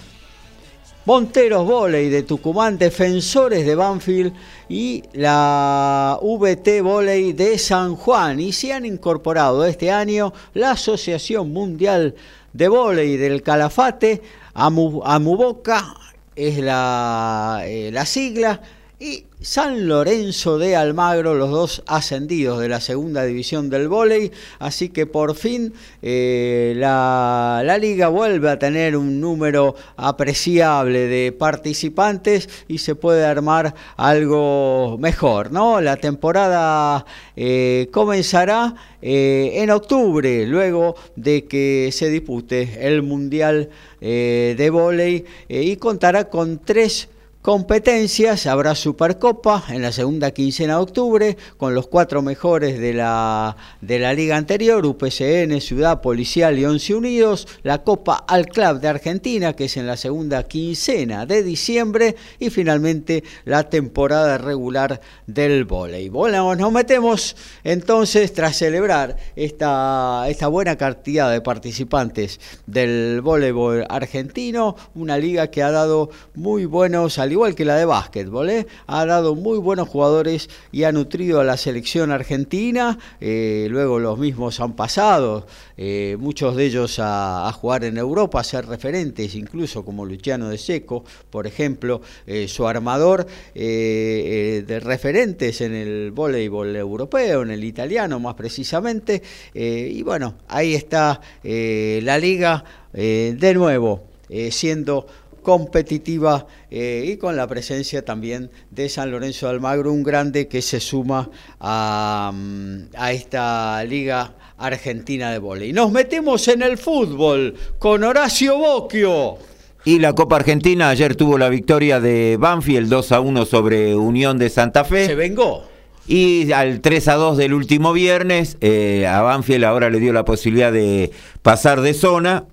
Monteros 1.06 1.64
Voley 1.64 2.08
de 2.08 2.24
Tucumán, 2.24 2.78
Defensores 2.78 3.64
de 3.64 3.76
Banfield 3.76 4.32
y 4.68 5.04
la 5.12 6.18
VT 6.20 6.82
Voley 6.82 7.32
de 7.32 7.56
San 7.58 7.94
Juan. 7.94 8.40
Y 8.40 8.52
se 8.52 8.72
han 8.72 8.84
incorporado 8.84 9.64
este 9.64 9.92
año 9.92 10.32
la 10.52 10.72
Asociación 10.72 11.52
Mundial 11.52 12.16
de 12.52 12.68
volei 12.68 13.16
del 13.16 13.42
Calafate, 13.42 14.20
Amuboca 14.54 15.94
es 16.34 16.58
la, 16.58 17.62
eh, 17.64 17.90
la 17.92 18.04
sigla, 18.04 18.60
y 18.98 19.24
San 19.42 19.88
Lorenzo 19.88 20.56
de 20.58 20.74
Almagro, 20.74 21.34
los 21.34 21.50
dos 21.50 21.82
ascendidos 21.86 22.60
de 22.60 22.70
la 22.70 22.80
segunda 22.80 23.24
división 23.24 23.68
del 23.68 23.88
vóley, 23.88 24.32
así 24.58 24.88
que 24.88 25.04
por 25.04 25.34
fin 25.34 25.74
eh, 26.00 26.72
la, 26.76 27.60
la, 27.62 27.76
liga 27.76 28.08
vuelve 28.08 28.48
a 28.48 28.58
tener 28.58 28.96
un 28.96 29.20
número 29.20 29.74
apreciable 29.98 31.08
de 31.08 31.32
participantes 31.32 32.48
y 32.68 32.78
se 32.78 32.94
puede 32.94 33.26
armar 33.26 33.74
algo 33.98 34.96
mejor, 34.98 35.52
¿no? 35.52 35.82
La 35.82 35.96
temporada 35.96 37.04
eh, 37.36 37.88
comenzará 37.92 38.74
eh, 39.02 39.52
en 39.56 39.70
octubre, 39.72 40.46
luego 40.46 40.96
de 41.16 41.44
que 41.44 41.90
se 41.92 42.08
dispute 42.08 42.78
el 42.80 43.02
Mundial 43.02 43.68
de 44.00 44.70
Vóley 44.70 45.24
y 45.48 45.76
contará 45.76 46.28
con 46.28 46.60
tres 46.60 47.08
competencias. 47.46 48.48
Habrá 48.48 48.74
Supercopa 48.74 49.62
en 49.68 49.80
la 49.80 49.92
segunda 49.92 50.32
quincena 50.32 50.74
de 50.74 50.80
octubre 50.80 51.36
con 51.56 51.76
los 51.76 51.86
cuatro 51.86 52.20
mejores 52.20 52.80
de 52.80 52.92
la, 52.92 53.56
de 53.80 54.00
la 54.00 54.14
liga 54.14 54.36
anterior, 54.36 54.84
UPCN, 54.84 55.60
Ciudad 55.60 56.00
Policial 56.00 56.58
y 56.58 56.64
Once 56.64 56.92
Unidos. 56.92 57.46
La 57.62 57.84
Copa 57.84 58.24
al 58.26 58.48
Club 58.48 58.80
de 58.80 58.88
Argentina, 58.88 59.52
que 59.52 59.66
es 59.66 59.76
en 59.76 59.86
la 59.86 59.96
segunda 59.96 60.42
quincena 60.42 61.24
de 61.24 61.44
diciembre. 61.44 62.16
Y 62.40 62.50
finalmente 62.50 63.22
la 63.44 63.70
temporada 63.70 64.38
regular 64.38 65.00
del 65.28 65.66
voleibol. 65.66 66.32
Nos 66.32 66.72
metemos 66.72 67.36
entonces, 67.62 68.32
tras 68.32 68.56
celebrar 68.56 69.18
esta, 69.36 70.24
esta 70.28 70.48
buena 70.48 70.74
cantidad 70.74 71.30
de 71.30 71.40
participantes 71.40 72.40
del 72.66 73.20
voleibol 73.20 73.86
argentino, 73.88 74.74
una 74.96 75.16
liga 75.16 75.46
que 75.46 75.62
ha 75.62 75.70
dado 75.70 76.10
muy 76.34 76.64
buenos 76.64 77.20
igual 77.36 77.54
que 77.54 77.66
la 77.66 77.76
de 77.76 77.84
básquetbol, 77.84 78.48
¿eh? 78.48 78.66
ha 78.86 79.04
dado 79.04 79.34
muy 79.34 79.58
buenos 79.58 79.88
jugadores 79.88 80.48
y 80.72 80.84
ha 80.84 80.92
nutrido 80.92 81.38
a 81.38 81.44
la 81.44 81.58
selección 81.58 82.10
argentina. 82.10 82.98
Eh, 83.20 83.66
luego 83.70 83.98
los 83.98 84.18
mismos 84.18 84.58
han 84.58 84.74
pasado, 84.74 85.46
eh, 85.76 86.16
muchos 86.18 86.56
de 86.56 86.64
ellos 86.64 86.98
a, 86.98 87.52
jugar 87.52 87.84
en 87.84 87.98
Europa, 87.98 88.40
a 88.40 88.44
ser 88.44 88.66
referentes, 88.66 89.34
incluso 89.34 89.84
como 89.84 90.06
Luciano 90.06 90.48
de 90.48 90.56
Seco, 90.56 91.04
por 91.30 91.46
ejemplo, 91.46 92.00
su 92.46 92.66
armador 92.66 93.26
de 93.54 94.80
referentes 94.82 95.60
en 95.60 95.74
el 95.74 96.12
voleibol 96.12 96.74
europeo, 96.74 97.42
en 97.42 97.50
el 97.50 97.64
italiano 97.64 98.18
más 98.18 98.34
precisamente. 98.34 99.22
y 99.54 100.02
bueno, 100.02 100.34
ahí 100.48 100.74
está 100.74 101.20
la 101.42 102.18
liga 102.18 102.64
de 102.92 103.54
nuevo, 103.54 104.04
siendo 104.50 105.06
competitiva 105.46 106.44
eh, 106.72 107.04
y 107.06 107.18
con 107.18 107.36
la 107.36 107.46
presencia 107.46 108.04
también 108.04 108.50
de 108.72 108.88
San 108.88 109.12
Lorenzo 109.12 109.46
de 109.46 109.52
Almagro, 109.52 109.92
un 109.92 110.02
grande 110.02 110.48
que 110.48 110.60
se 110.60 110.80
suma 110.80 111.30
a, 111.60 112.32
mm, 112.34 112.86
a 112.96 113.12
esta 113.12 113.84
liga 113.84 114.34
argentina 114.58 115.30
de 115.30 115.38
volei. 115.38 115.72
Nos 115.72 115.92
metemos 115.92 116.48
en 116.48 116.62
el 116.62 116.76
fútbol 116.76 117.54
con 117.78 118.02
Horacio 118.02 118.58
Bocchio. 118.58 119.38
Y 119.84 120.00
la 120.00 120.14
Copa 120.14 120.34
Argentina 120.34 120.88
ayer 120.88 121.14
tuvo 121.14 121.38
la 121.38 121.48
victoria 121.48 122.00
de 122.00 122.36
Banfield 122.40 122.88
2 122.88 123.12
a 123.12 123.20
1 123.20 123.44
sobre 123.46 123.94
Unión 123.94 124.38
de 124.38 124.50
Santa 124.50 124.82
Fe. 124.82 125.06
Se 125.06 125.14
vengó. 125.14 125.62
Y 126.08 126.50
al 126.50 126.80
3 126.80 127.06
a 127.06 127.14
2 127.14 127.36
del 127.36 127.54
último 127.54 127.92
viernes, 127.92 128.56
eh, 128.60 129.06
a 129.06 129.22
Banfield 129.22 129.62
ahora 129.62 129.90
le 129.90 130.00
dio 130.00 130.12
la 130.12 130.24
posibilidad 130.24 130.72
de 130.72 131.12
pasar 131.42 131.82
de 131.82 131.94
zona. 131.94 132.46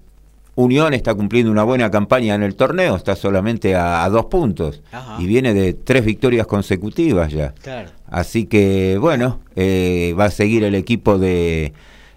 Unión 0.56 0.94
está 0.94 1.16
cumpliendo 1.16 1.52
una 1.52 1.64
buena 1.64 1.90
campaña 1.90 2.36
en 2.36 2.44
el 2.44 2.56
torneo, 2.56 2.96
está 2.96 3.16
solamente 3.16 3.76
a, 3.76 4.04
a 4.04 4.10
dos 4.10 4.26
puntos 4.26 4.84
Ajá. 4.92 5.18
y 5.20 5.26
viene 5.26 5.54
de 5.54 5.74
tres 5.74 6.06
victorias 6.06 6.46
consecutivas 6.46 7.32
ya. 7.32 7.54
Claro. 7.62 7.90
Así 8.08 8.46
que 8.46 8.98
bueno, 9.00 9.40
eh, 9.56 10.16
va 10.20 10.26
a 10.26 10.32
seguir 10.32 10.64
el 10.64 10.76
equipo 10.76 11.18
de, 11.18 11.74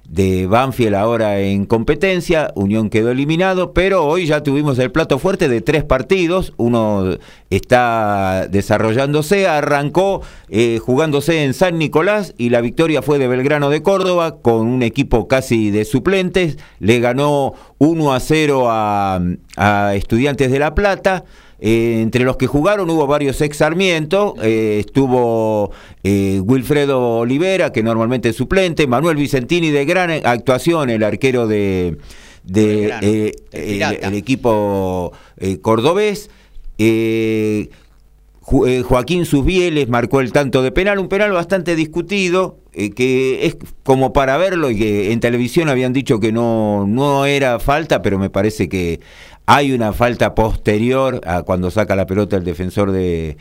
de 0.09 0.47
Banfield 0.47 0.95
ahora 0.95 1.41
en 1.41 1.67
competencia. 1.67 2.53
Unión 2.55 2.91
quedó 2.91 3.11
eliminado, 3.11 3.73
pero 3.73 4.05
hoy 4.05 4.27
ya 4.27 4.43
tuvimos 4.43 4.79
el 4.79 4.93
plato 4.93 5.19
fuerte 5.19 5.49
de 5.49 5.61
tres 5.61 5.85
partidos. 5.85 6.53
Uno 6.57 7.17
está 7.51 8.49
desarrollándose, 8.49 9.47
arrancó 9.47 10.23
eh, 10.49 10.79
jugándose 10.83 11.45
en 11.45 11.55
San 11.55 11.79
Nicolás 11.79 12.35
y 12.39 12.51
la 12.51 12.61
victoria 12.61 13.03
fue 13.03 13.19
de 13.19 13.29
Belgrano 13.29 13.71
de 13.71 13.83
Córdoba 13.83 14.39
con 14.41 14.67
un 14.67 14.83
equipo 14.83 15.29
casi 15.29 15.71
de 15.71 15.85
suplentes. 15.85 16.59
Le 16.79 17.01
ganó 17.01 17.55
1 17.79 18.15
a 18.15 18.21
0 18.21 18.67
a, 18.69 19.21
a 19.57 19.95
Estudiantes 19.95 20.51
de 20.51 20.59
La 20.59 20.75
Plata. 20.75 21.25
Eh, 21.59 22.01
entre 22.03 22.25
los 22.25 22.37
que 22.37 22.47
jugaron 22.47 22.91
hubo 22.91 23.07
varios 23.07 23.41
ex 23.41 23.57
Sarmiento, 23.57 24.35
eh, 24.43 24.79
estuvo 24.81 25.71
eh, 26.03 26.41
Wilfredo 26.45 27.19
Olivera, 27.19 27.73
que 27.73 27.83
normalmente 27.83 28.29
es 28.31 28.37
suplente, 28.37 28.87
Manuel 28.87 29.17
Vicentini 29.17 29.71
de 29.71 29.85
gran 29.87 30.11
actuación, 30.11 30.91
el 30.91 31.03
arquero 31.03 31.47
de, 31.47 31.97
de, 32.45 33.35
el, 33.53 34.15
equipo 34.15 35.13
cordobés. 35.63 36.29
Joaquín 38.85 39.25
Susbieles 39.25 39.89
marcó 39.89 40.21
el 40.21 40.33
tanto 40.33 40.63
de 40.63 40.73
penal, 40.73 40.99
un 40.99 41.09
penal 41.09 41.33
bastante 41.33 41.75
discutido, 41.75 42.59
que 42.95 43.47
es 43.47 43.57
como 43.83 44.13
para 44.13 44.37
verlo 44.37 44.71
y 44.71 44.77
que 44.77 45.13
en 45.13 45.21
televisión 45.21 45.71
habían 45.71 45.95
dicho 45.95 46.21
que 46.21 46.33
no, 46.33 46.87
no 46.87 47.25
era 47.25 47.59
falta, 47.59 48.03
pero 48.03 48.19
me 48.19 48.29
parece 48.29 48.69
que 48.69 49.01
hay 49.47 49.73
una 49.73 49.93
falta 49.93 50.35
posterior 50.35 51.21
a 51.25 51.43
cuando 51.43 51.71
saca 51.71 51.97
la 51.97 52.07
pelota 52.07 52.37
el 52.37 52.45
defensor 52.45 52.91
de, 52.91 53.37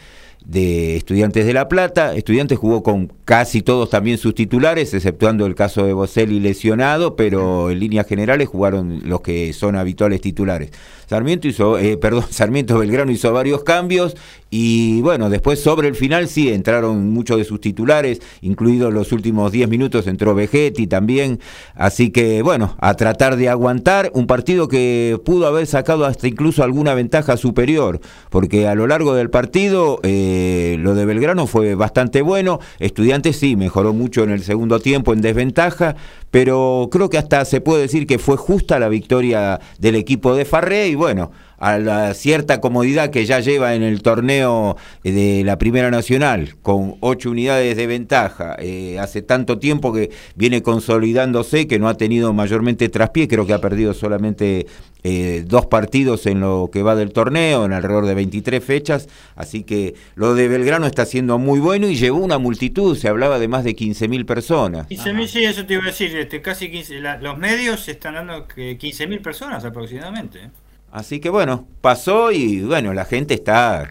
de 0.45 0.95
Estudiantes 0.95 1.45
de 1.45 1.53
La 1.53 1.67
Plata. 1.67 2.15
Estudiantes 2.15 2.57
jugó 2.57 2.83
con 2.83 3.11
casi 3.25 3.61
todos 3.61 3.89
también 3.89 4.17
sus 4.17 4.35
titulares, 4.35 4.93
exceptuando 4.93 5.45
el 5.45 5.55
caso 5.55 5.85
de 5.85 5.93
Boselli 5.93 6.39
lesionado, 6.39 7.15
pero 7.15 7.71
en 7.71 7.79
líneas 7.79 8.07
generales 8.07 8.47
jugaron 8.47 9.01
los 9.05 9.21
que 9.21 9.51
son 9.53 9.75
habituales 9.75 10.21
titulares. 10.21 10.71
Sarmiento 11.07 11.47
hizo, 11.47 11.77
eh, 11.77 11.97
perdón, 12.01 12.25
Sarmiento 12.29 12.77
Belgrano 12.77 13.11
hizo 13.11 13.31
varios 13.33 13.63
cambios 13.63 14.15
y 14.49 15.01
bueno, 15.01 15.29
después 15.29 15.59
sobre 15.59 15.87
el 15.87 15.95
final 15.95 16.27
sí 16.27 16.49
entraron 16.49 17.09
muchos 17.09 17.37
de 17.37 17.43
sus 17.43 17.59
titulares, 17.59 18.21
incluidos 18.41 18.93
los 18.93 19.11
últimos 19.11 19.51
10 19.51 19.67
minutos 19.67 20.07
entró 20.07 20.35
Vegetti 20.35 20.87
también, 20.87 21.39
así 21.73 22.11
que 22.11 22.41
bueno, 22.41 22.75
a 22.79 22.93
tratar 22.93 23.35
de 23.35 23.49
aguantar 23.49 24.11
un 24.13 24.27
partido 24.27 24.67
que 24.67 25.19
pudo 25.25 25.47
haber 25.47 25.67
sacado 25.67 26.05
hasta 26.05 26.27
incluso 26.27 26.63
alguna 26.63 26.93
ventaja 26.93 27.37
superior, 27.37 27.99
porque 28.29 28.67
a 28.67 28.75
lo 28.75 28.87
largo 28.87 29.13
del 29.13 29.29
partido 29.29 29.99
eh, 30.03 30.34
lo 30.79 30.95
de 30.95 31.05
Belgrano 31.05 31.47
fue 31.47 31.75
bastante 31.75 32.21
bueno, 32.21 32.59
Estudiantes 32.79 33.37
sí 33.37 33.55
mejoró 33.55 33.93
mucho 33.93 34.23
en 34.23 34.31
el 34.31 34.43
segundo 34.43 34.79
tiempo 34.79 35.13
en 35.13 35.21
desventaja, 35.21 35.95
pero 36.31 36.89
creo 36.91 37.09
que 37.09 37.17
hasta 37.17 37.45
se 37.45 37.61
puede 37.61 37.83
decir 37.83 38.07
que 38.07 38.19
fue 38.19 38.37
justa 38.37 38.79
la 38.79 38.89
victoria 38.89 39.59
del 39.79 39.95
equipo 39.95 40.35
de 40.35 40.45
Farré 40.45 40.87
y 40.87 40.95
bueno, 40.95 41.31
a 41.65 41.79
la 41.79 42.13
cierta 42.13 42.61
comodidad 42.61 43.09
que 43.09 43.25
ya 43.25 43.39
lleva 43.39 43.73
en 43.73 43.81
el 43.81 44.03
torneo 44.03 44.77
de 45.03 45.41
la 45.43 45.57
Primera 45.57 45.89
Nacional, 45.89 46.53
con 46.61 46.95
ocho 46.99 47.31
unidades 47.31 47.75
de 47.75 47.87
ventaja, 47.87 48.55
eh, 48.59 48.99
hace 48.99 49.23
tanto 49.23 49.57
tiempo 49.57 49.91
que 49.91 50.11
viene 50.35 50.61
consolidándose, 50.61 51.65
que 51.67 51.79
no 51.79 51.89
ha 51.89 51.97
tenido 51.97 52.33
mayormente 52.33 52.87
traspié, 52.89 53.27
creo 53.27 53.47
que 53.47 53.53
ha 53.53 53.61
perdido 53.61 53.95
solamente 53.95 54.67
eh, 55.03 55.43
dos 55.47 55.65
partidos 55.65 56.27
en 56.27 56.39
lo 56.41 56.69
que 56.71 56.83
va 56.83 56.95
del 56.95 57.11
torneo, 57.11 57.65
en 57.65 57.73
alrededor 57.73 58.05
de 58.05 58.13
23 58.13 58.63
fechas, 58.63 59.07
así 59.35 59.63
que 59.63 59.95
lo 60.13 60.35
de 60.35 60.47
Belgrano 60.47 60.85
está 60.85 61.05
siendo 61.07 61.39
muy 61.39 61.59
bueno 61.59 61.87
y 61.89 61.95
llevó 61.95 62.19
una 62.19 62.37
multitud, 62.37 62.95
se 62.95 63.07
hablaba 63.07 63.39
de 63.39 63.47
más 63.47 63.63
de 63.63 63.75
15.000 63.75 64.25
personas. 64.25 64.87
15.000, 64.87 65.27
sí, 65.27 65.43
eso 65.43 65.65
te 65.65 65.73
iba 65.73 65.83
a 65.83 65.87
decir, 65.87 66.15
este, 66.15 66.43
casi 66.43 66.69
15, 66.69 67.01
la- 67.01 67.17
los 67.17 67.39
medios 67.39 67.87
están 67.87 68.13
dando 68.13 68.47
que 68.47 68.77
15.000 68.77 69.19
personas 69.23 69.65
aproximadamente. 69.65 70.51
Así 70.95 71.19
que 71.19 71.29
bueno, 71.29 71.67
pasó 71.81 72.31
y 72.31 72.61
bueno, 72.61 72.93
la 72.93 73.05
gente 73.05 73.33
está 73.33 73.87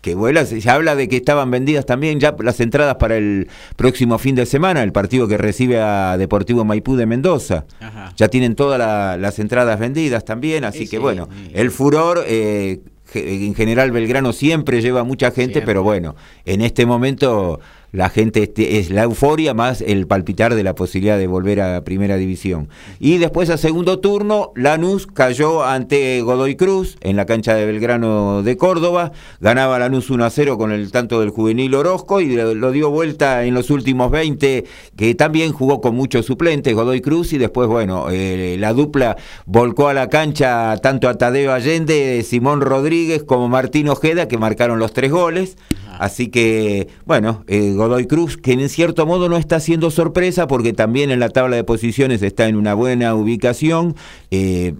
que 0.00 0.14
vuela. 0.14 0.44
Se 0.44 0.60
se 0.60 0.70
habla 0.70 0.94
de 0.96 1.08
que 1.08 1.16
estaban 1.16 1.50
vendidas 1.50 1.86
también 1.86 2.20
ya 2.20 2.36
las 2.38 2.60
entradas 2.60 2.96
para 2.96 3.16
el 3.16 3.48
próximo 3.76 4.18
fin 4.18 4.34
de 4.34 4.44
semana, 4.46 4.82
el 4.82 4.92
partido 4.92 5.26
que 5.26 5.36
recibe 5.38 5.80
a 5.80 6.16
Deportivo 6.18 6.64
Maipú 6.64 6.94
de 6.96 7.06
Mendoza. 7.06 7.64
Ajá. 7.80 8.12
Ya 8.16 8.28
tienen 8.28 8.54
todas 8.54 8.78
la- 8.78 9.16
las 9.16 9.38
entradas 9.38 9.78
vendidas 9.80 10.24
también, 10.24 10.64
así 10.64 10.80
Sí, 10.80 10.88
que 10.88 10.98
bueno, 10.98 11.28
sí. 11.32 11.50
el 11.54 11.70
furor... 11.70 12.22
eh, 12.26 12.80
en 13.16 13.54
general 13.54 13.92
Belgrano 13.92 14.32
siempre 14.32 14.80
lleva 14.82 15.04
mucha 15.04 15.26
gente, 15.26 15.52
Siempre. 15.52 15.66
pero 15.66 15.82
bueno, 15.84 16.16
en 16.44 16.62
este 16.62 16.84
momento 16.84 17.60
la 17.94 18.10
gente 18.10 18.42
este, 18.42 18.80
es 18.80 18.90
la 18.90 19.04
euforia 19.04 19.54
más 19.54 19.80
el 19.80 20.08
palpitar 20.08 20.56
de 20.56 20.64
la 20.64 20.74
posibilidad 20.74 21.16
de 21.16 21.28
volver 21.28 21.60
a 21.60 21.84
primera 21.84 22.16
división. 22.16 22.68
Y 22.98 23.18
después 23.18 23.50
a 23.50 23.56
segundo 23.56 24.00
turno, 24.00 24.50
Lanús 24.56 25.06
cayó 25.06 25.62
ante 25.62 26.20
Godoy 26.20 26.56
Cruz 26.56 26.96
en 27.02 27.14
la 27.14 27.24
cancha 27.24 27.54
de 27.54 27.64
Belgrano 27.66 28.42
de 28.42 28.56
Córdoba, 28.56 29.12
ganaba 29.40 29.78
Lanús 29.78 30.10
1 30.10 30.24
a 30.24 30.30
0 30.30 30.58
con 30.58 30.72
el 30.72 30.90
tanto 30.90 31.20
del 31.20 31.30
juvenil 31.30 31.72
Orozco 31.76 32.20
y 32.20 32.34
lo, 32.34 32.72
dio 32.72 32.90
vuelta 32.90 33.44
en 33.44 33.54
los 33.54 33.70
últimos 33.70 34.10
20, 34.10 34.64
que 34.96 35.14
también 35.14 35.52
jugó 35.52 35.80
con 35.80 35.94
muchos 35.94 36.26
suplentes, 36.26 36.74
Godoy 36.74 37.00
Cruz, 37.00 37.32
y 37.32 37.38
después, 37.38 37.68
bueno, 37.68 38.08
eh, 38.10 38.56
la 38.58 38.72
dupla 38.72 39.16
volcó 39.46 39.86
a 39.86 39.94
la 39.94 40.08
cancha 40.08 40.76
tanto 40.78 41.08
a 41.08 41.14
Tadeo 41.14 41.52
Allende, 41.52 42.24
Simón 42.24 42.60
Rodríguez 42.60 43.22
como 43.22 43.48
Martín 43.48 43.88
Ojeda, 43.88 44.26
que 44.26 44.36
marcaron 44.36 44.80
los 44.80 44.92
tres 44.92 45.12
goles. 45.12 45.56
Así 45.98 46.28
que, 46.28 46.88
bueno, 47.04 47.44
eh, 47.46 47.72
Godoy 47.74 48.06
Cruz, 48.06 48.36
que 48.36 48.52
en 48.52 48.68
cierto 48.68 49.06
modo 49.06 49.28
no 49.28 49.36
está 49.36 49.56
haciendo 49.56 49.90
sorpresa 49.90 50.46
porque 50.46 50.72
también 50.72 51.10
en 51.10 51.20
la 51.20 51.28
tabla 51.28 51.56
de 51.56 51.64
posiciones 51.64 52.22
está 52.22 52.46
en 52.48 52.56
una 52.56 52.74
buena 52.74 53.14
ubicación. 53.14 53.94
Eh, 54.30 54.74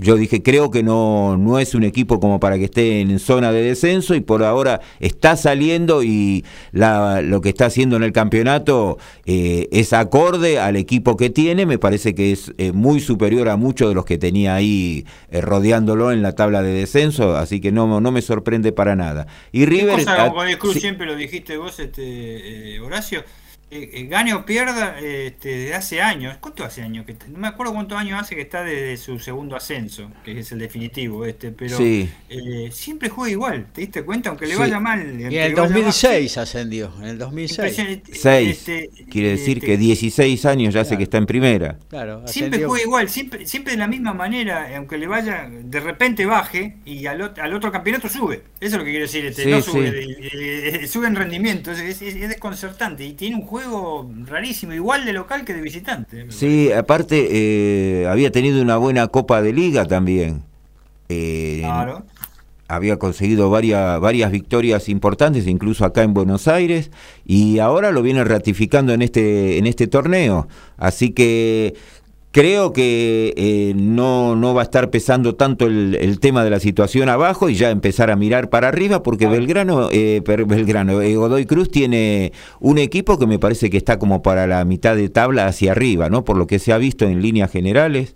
yo 0.00 0.16
dije, 0.16 0.42
creo 0.42 0.70
que 0.70 0.82
no, 0.82 1.36
no 1.36 1.58
es 1.58 1.74
un 1.74 1.84
equipo 1.84 2.20
como 2.20 2.40
para 2.40 2.56
que 2.58 2.64
esté 2.64 3.00
en 3.00 3.18
zona 3.18 3.52
de 3.52 3.62
descenso 3.62 4.14
y 4.14 4.20
por 4.20 4.42
ahora 4.42 4.80
está 4.98 5.36
saliendo 5.36 6.02
y 6.02 6.44
la- 6.72 7.20
lo 7.22 7.40
que 7.42 7.50
está 7.50 7.66
haciendo 7.66 7.96
en 7.96 8.02
el 8.02 8.12
campeonato 8.12 8.96
eh, 9.26 9.68
es 9.72 9.92
acorde 9.92 10.58
al 10.58 10.76
equipo 10.76 11.16
que 11.16 11.28
tiene, 11.30 11.66
me 11.66 11.78
parece 11.78 12.14
que 12.14 12.32
es 12.32 12.52
eh, 12.58 12.72
muy 12.72 13.00
superior 13.00 13.48
a 13.48 13.56
muchos 13.56 13.88
de 13.90 13.94
los 13.94 14.04
que 14.04 14.16
tenía 14.18 14.54
ahí 14.54 15.04
eh, 15.30 15.40
rodeándolo 15.40 16.12
en 16.12 16.22
la 16.22 16.32
tabla 16.32 16.62
de 16.62 16.72
descenso, 16.72 17.36
así 17.36 17.60
que 17.60 17.70
no, 17.70 18.00
no 18.00 18.10
me 18.10 18.22
sorprende 18.22 18.72
para 18.72 18.96
nada. 18.96 19.26
Y 19.52 19.60
¿Qué 19.60 19.66
River... 19.66 19.94
cosa 19.98 20.28
Godoy 20.28 20.56
Cruz 20.56 20.74
sí, 20.74 20.80
siempre 20.80 21.06
lo 21.06 21.14
dijiste 21.14 21.56
vos, 21.58 21.78
este, 21.78 22.80
Horacio? 22.80 23.22
Eh, 23.72 23.88
eh, 23.92 24.06
gane 24.06 24.34
o 24.34 24.44
pierda 24.44 24.98
este, 24.98 25.48
desde 25.48 25.74
hace 25.74 26.00
años. 26.02 26.36
¿Cuánto 26.40 26.64
hace 26.64 26.82
años? 26.82 27.06
que 27.06 27.12
está? 27.12 27.28
No 27.28 27.38
me 27.38 27.46
acuerdo 27.46 27.72
cuántos 27.72 27.96
años 27.96 28.20
hace 28.20 28.34
que 28.34 28.40
está 28.40 28.64
desde 28.64 28.96
su 28.96 29.20
segundo 29.20 29.54
ascenso, 29.54 30.10
que 30.24 30.40
es 30.40 30.50
el 30.50 30.58
definitivo, 30.58 31.24
este, 31.24 31.52
pero 31.52 31.76
Sí. 31.76 32.10
eh, 32.28 32.68
siempre 32.72 33.08
juega 33.08 33.30
igual, 33.30 33.66
¿te 33.72 33.82
diste 33.82 34.02
cuenta? 34.02 34.30
Aunque 34.30 34.46
le 34.46 34.54
Sí. 34.54 34.58
vaya 34.58 34.80
mal. 34.80 35.00
Y 35.00 35.22
en 35.24 35.32
el 35.32 35.54
vaya 35.54 35.54
mal, 35.54 35.54
2006 35.72 36.36
ascendió, 36.38 36.92
en 36.98 37.04
el 37.10 37.18
2006. 37.18 37.78
impresionante, 37.78 38.14
Seis. 38.16 38.58
este, 38.68 38.90
Quiere 39.08 39.28
decir 39.30 39.58
este, 39.58 39.66
que 39.68 39.76
16 39.76 40.44
años 40.46 40.74
ya 40.74 40.82
sé 40.82 40.88
Claro. 40.88 40.98
que 40.98 41.04
está 41.04 41.18
en 41.18 41.26
primera. 41.26 41.78
Claro, 41.88 42.26
Siempre 42.26 42.64
juega 42.64 42.82
igual, 42.84 43.08
siempre, 43.08 43.46
siempre 43.46 43.74
de 43.74 43.78
la 43.78 43.86
misma 43.86 44.12
manera, 44.14 44.68
aunque 44.76 44.98
le 44.98 45.06
vaya, 45.06 45.48
de 45.48 45.78
repente 45.78 46.26
baje 46.26 46.78
y 46.84 47.06
al, 47.06 47.32
al 47.40 47.54
otro 47.54 47.70
campeonato 47.70 48.08
sube. 48.08 48.42
Eso 48.58 48.72
es 48.74 48.78
lo 48.78 48.84
que 48.84 48.90
quiero 48.90 49.06
decir, 49.06 49.24
este, 49.26 49.44
Sí, 49.44 49.50
no 49.50 49.62
sube, 49.62 49.90
sí. 49.90 50.38
de- 50.38 50.78
de- 50.80 50.88
sube 50.88 51.06
en 51.06 51.14
rendimiento, 51.14 51.70
es, 51.70 51.78
es- 51.80 52.02
es 52.02 52.28
desconcertante 52.28 53.04
y 53.04 53.12
tiene 53.12 53.36
un 53.36 53.42
juego 53.42 53.59
rarísimo, 54.26 54.72
igual 54.72 55.04
de 55.04 55.12
local 55.12 55.44
que 55.44 55.54
de 55.54 55.60
visitante. 55.60 56.26
Sí, 56.30 56.72
aparte 56.72 57.28
eh, 57.30 58.06
había 58.06 58.30
tenido 58.30 58.62
una 58.62 58.76
buena 58.76 59.08
Copa 59.08 59.42
de 59.42 59.52
Liga 59.52 59.86
también. 59.86 60.42
Eh. 61.08 61.60
Claro. 61.62 62.04
había 62.68 62.98
conseguido 62.98 63.50
varias, 63.50 63.98
varias 64.00 64.30
victorias 64.30 64.88
importantes, 64.88 65.48
incluso 65.48 65.84
acá 65.84 66.02
en 66.02 66.14
Buenos 66.14 66.46
Aires, 66.46 66.90
y 67.26 67.58
ahora 67.58 67.90
lo 67.90 68.02
viene 68.02 68.22
ratificando 68.22 68.92
en 68.92 69.02
este, 69.02 69.58
en 69.58 69.66
este 69.66 69.88
torneo. 69.88 70.46
Así 70.76 71.10
que 71.10 71.74
Creo 72.32 72.72
que 72.72 73.34
eh, 73.36 73.72
no, 73.74 74.36
no 74.36 74.54
va 74.54 74.60
a 74.60 74.64
estar 74.64 74.90
pesando 74.90 75.34
tanto 75.34 75.66
el, 75.66 76.20
tema 76.20 76.44
de 76.44 76.50
la 76.50 76.60
situación 76.60 77.08
abajo 77.08 77.48
y 77.48 77.56
ya 77.56 77.70
empezar 77.70 78.08
a 78.08 78.14
mirar 78.14 78.50
para 78.50 78.68
arriba 78.68 79.02
porque 79.02 79.26
Belgrano, 79.26 79.88
eh, 79.90 80.22
Belgrano 80.24 81.00
eh, 81.00 81.16
Godoy 81.16 81.44
Cruz 81.46 81.72
tiene 81.72 82.32
un 82.60 82.78
equipo 82.78 83.18
que 83.18 83.26
me 83.26 83.40
parece 83.40 83.68
que 83.68 83.76
está 83.76 83.98
como 83.98 84.22
para 84.22 84.46
la 84.46 84.64
mitad 84.64 84.94
de 84.94 85.08
tabla 85.08 85.48
hacia 85.48 85.72
arriba, 85.72 86.08
¿no? 86.08 86.22
Por 86.24 86.36
lo 86.36 86.46
que 86.46 86.60
se 86.60 86.72
ha 86.72 86.78
visto 86.78 87.04
en 87.04 87.20
líneas 87.20 87.50
generales, 87.50 88.14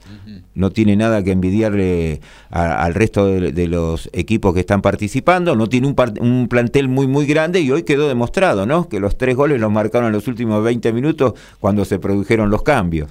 no 0.55 0.71
tiene 0.71 0.95
nada 0.95 1.25
que 1.25 1.33
envidiarle 1.33 2.21
al 2.51 2.95
resto 2.95 3.27
de, 3.27 3.67
los 3.67 4.11
equipos 4.13 4.55
que 4.55 4.61
están 4.61 4.81
participando, 4.81 5.57
no 5.57 5.69
tiene 5.69 5.89
un, 5.89 5.97
un 6.21 6.47
plantel 6.47 6.87
muy 6.87 7.09
muy 7.09 7.27
grande 7.27 7.63
y 7.63 7.73
hoy 7.73 7.83
quedó 7.83 8.07
demostrado, 8.07 8.65
¿no? 8.65 8.89
Que 8.89 9.01
los 9.01 9.19
tres 9.19 9.35
goles 9.35 9.61
los 9.61 9.73
marcaron 9.73 10.07
en 10.07 10.13
los 10.13 10.29
últimos 10.29 10.63
20 10.63 10.93
minutos 10.93 11.33
cuando 11.59 11.85
se 11.85 11.99
produjeron 11.99 12.51
los 12.51 12.63
cambios. 12.63 13.11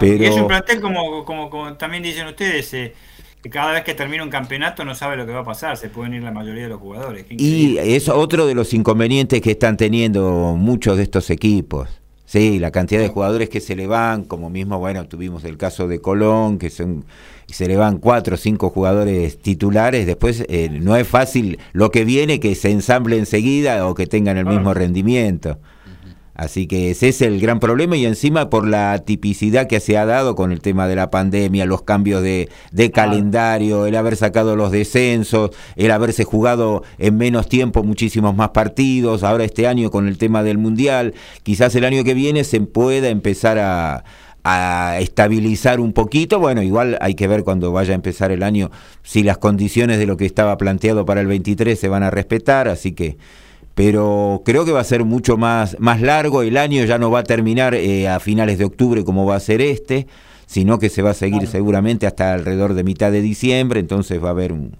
Y 0.00 0.24
es 0.24 0.36
un 0.36 0.46
plantel 0.46 0.80
como, 0.80 1.24
como, 1.24 1.74
también 1.74 2.02
dicen 2.02 2.26
ustedes, 2.26 2.72
eh, 2.74 2.94
que 3.42 3.50
cada 3.50 3.72
vez 3.72 3.84
que 3.84 3.94
termina 3.94 4.22
un 4.22 4.30
campeonato 4.30 4.84
no 4.84 4.94
sabe 4.94 5.16
lo 5.16 5.26
que 5.26 5.32
va 5.32 5.40
a 5.40 5.44
pasar, 5.44 5.76
se 5.76 5.88
pueden 5.88 6.14
ir 6.14 6.22
la 6.22 6.30
mayoría 6.30 6.64
de 6.64 6.68
los 6.70 6.80
jugadores. 6.80 7.26
Y 7.30 7.78
es 7.78 8.08
otro 8.08 8.46
de 8.46 8.54
los 8.54 8.72
inconvenientes 8.72 9.40
que 9.40 9.52
están 9.52 9.76
teniendo 9.76 10.54
muchos 10.56 10.96
de 10.96 11.02
estos 11.02 11.30
equipos. 11.30 11.88
Sí, 12.26 12.58
la 12.58 12.70
cantidad 12.70 13.00
de 13.00 13.08
jugadores 13.08 13.48
que 13.48 13.60
se 13.60 13.76
le 13.76 13.86
van, 13.86 14.24
como 14.24 14.50
mismo, 14.50 14.78
bueno, 14.78 15.06
tuvimos 15.06 15.44
el 15.44 15.56
caso 15.56 15.86
de 15.86 16.00
Colón, 16.00 16.58
que 16.58 16.70
son, 16.70 17.04
se 17.46 17.68
le 17.68 17.76
van 17.76 17.98
cuatro 17.98 18.34
o 18.34 18.38
cinco 18.38 18.70
jugadores 18.70 19.38
titulares, 19.38 20.06
después 20.06 20.44
eh, 20.48 20.68
no 20.68 20.96
es 20.96 21.06
fácil 21.06 21.58
lo 21.72 21.90
que 21.90 22.04
viene 22.04 22.40
que 22.40 22.54
se 22.54 22.70
ensamble 22.70 23.18
enseguida 23.18 23.86
o 23.86 23.94
que 23.94 24.06
tengan 24.06 24.38
el 24.38 24.46
mismo 24.46 24.74
rendimiento. 24.74 25.58
Así 26.34 26.66
que 26.66 26.90
ese 26.90 27.10
es 27.10 27.22
el 27.22 27.40
gran 27.40 27.60
problema 27.60 27.96
y 27.96 28.06
encima 28.06 28.50
por 28.50 28.66
la 28.66 28.98
tipicidad 28.98 29.68
que 29.68 29.78
se 29.78 29.96
ha 29.96 30.04
dado 30.04 30.34
con 30.34 30.50
el 30.50 30.60
tema 30.60 30.88
de 30.88 30.96
la 30.96 31.08
pandemia, 31.08 31.64
los 31.64 31.82
cambios 31.82 32.22
de, 32.22 32.48
calendario, 32.92 33.86
el 33.86 33.94
haber 33.94 34.16
sacado 34.16 34.56
los 34.56 34.72
descensos, 34.72 35.50
el 35.76 35.92
haberse 35.92 36.24
jugado 36.24 36.82
en 36.98 37.16
menos 37.18 37.48
tiempo 37.48 37.84
muchísimos 37.84 38.34
más 38.34 38.48
partidos, 38.50 39.22
ahora 39.22 39.44
este 39.44 39.68
año 39.68 39.92
con 39.92 40.08
el 40.08 40.18
tema 40.18 40.42
del 40.42 40.58
Mundial, 40.58 41.14
quizás 41.44 41.74
el 41.76 41.84
año 41.84 42.02
que 42.02 42.14
viene 42.14 42.42
se 42.42 42.60
pueda 42.60 43.10
empezar 43.10 43.60
a, 43.60 44.02
a 44.42 44.98
estabilizar 44.98 45.78
un 45.78 45.92
poquito. 45.92 46.40
Bueno, 46.40 46.62
igual 46.62 46.98
hay 47.00 47.14
que 47.14 47.28
ver 47.28 47.44
cuando 47.44 47.70
vaya 47.70 47.92
a 47.92 47.94
empezar 47.94 48.32
el 48.32 48.42
año 48.42 48.72
si 49.04 49.22
las 49.22 49.38
condiciones 49.38 49.98
de 49.98 50.06
lo 50.06 50.16
que 50.16 50.26
estaba 50.26 50.58
planteado 50.58 51.04
para 51.04 51.20
el 51.20 51.28
23 51.28 51.78
se 51.78 51.88
van 51.88 52.02
a 52.02 52.10
respetar, 52.10 52.66
así 52.66 52.90
que 52.90 53.16
pero 53.74 54.42
creo 54.44 54.64
que 54.64 54.72
va 54.72 54.80
a 54.80 54.84
ser 54.84 55.04
mucho 55.04 55.36
más, 55.36 55.76
más 55.80 56.00
largo, 56.00 56.42
el 56.42 56.56
año 56.56 56.84
ya 56.84 56.98
no 56.98 57.10
va 57.10 57.20
a 57.20 57.24
terminar 57.24 57.74
eh, 57.74 58.08
a 58.08 58.20
finales 58.20 58.58
de 58.58 58.64
octubre 58.64 59.04
como 59.04 59.26
va 59.26 59.36
a 59.36 59.40
ser 59.40 59.60
este, 59.60 60.06
sino 60.46 60.78
que 60.78 60.88
se 60.88 61.02
va 61.02 61.10
a 61.10 61.14
seguir 61.14 61.46
seguramente 61.46 62.06
hasta 62.06 62.34
alrededor 62.34 62.74
de 62.74 62.84
mitad 62.84 63.10
de 63.10 63.20
diciembre, 63.20 63.80
entonces 63.80 64.22
va 64.22 64.28
a 64.28 64.32
haber 64.32 64.52
un, 64.52 64.76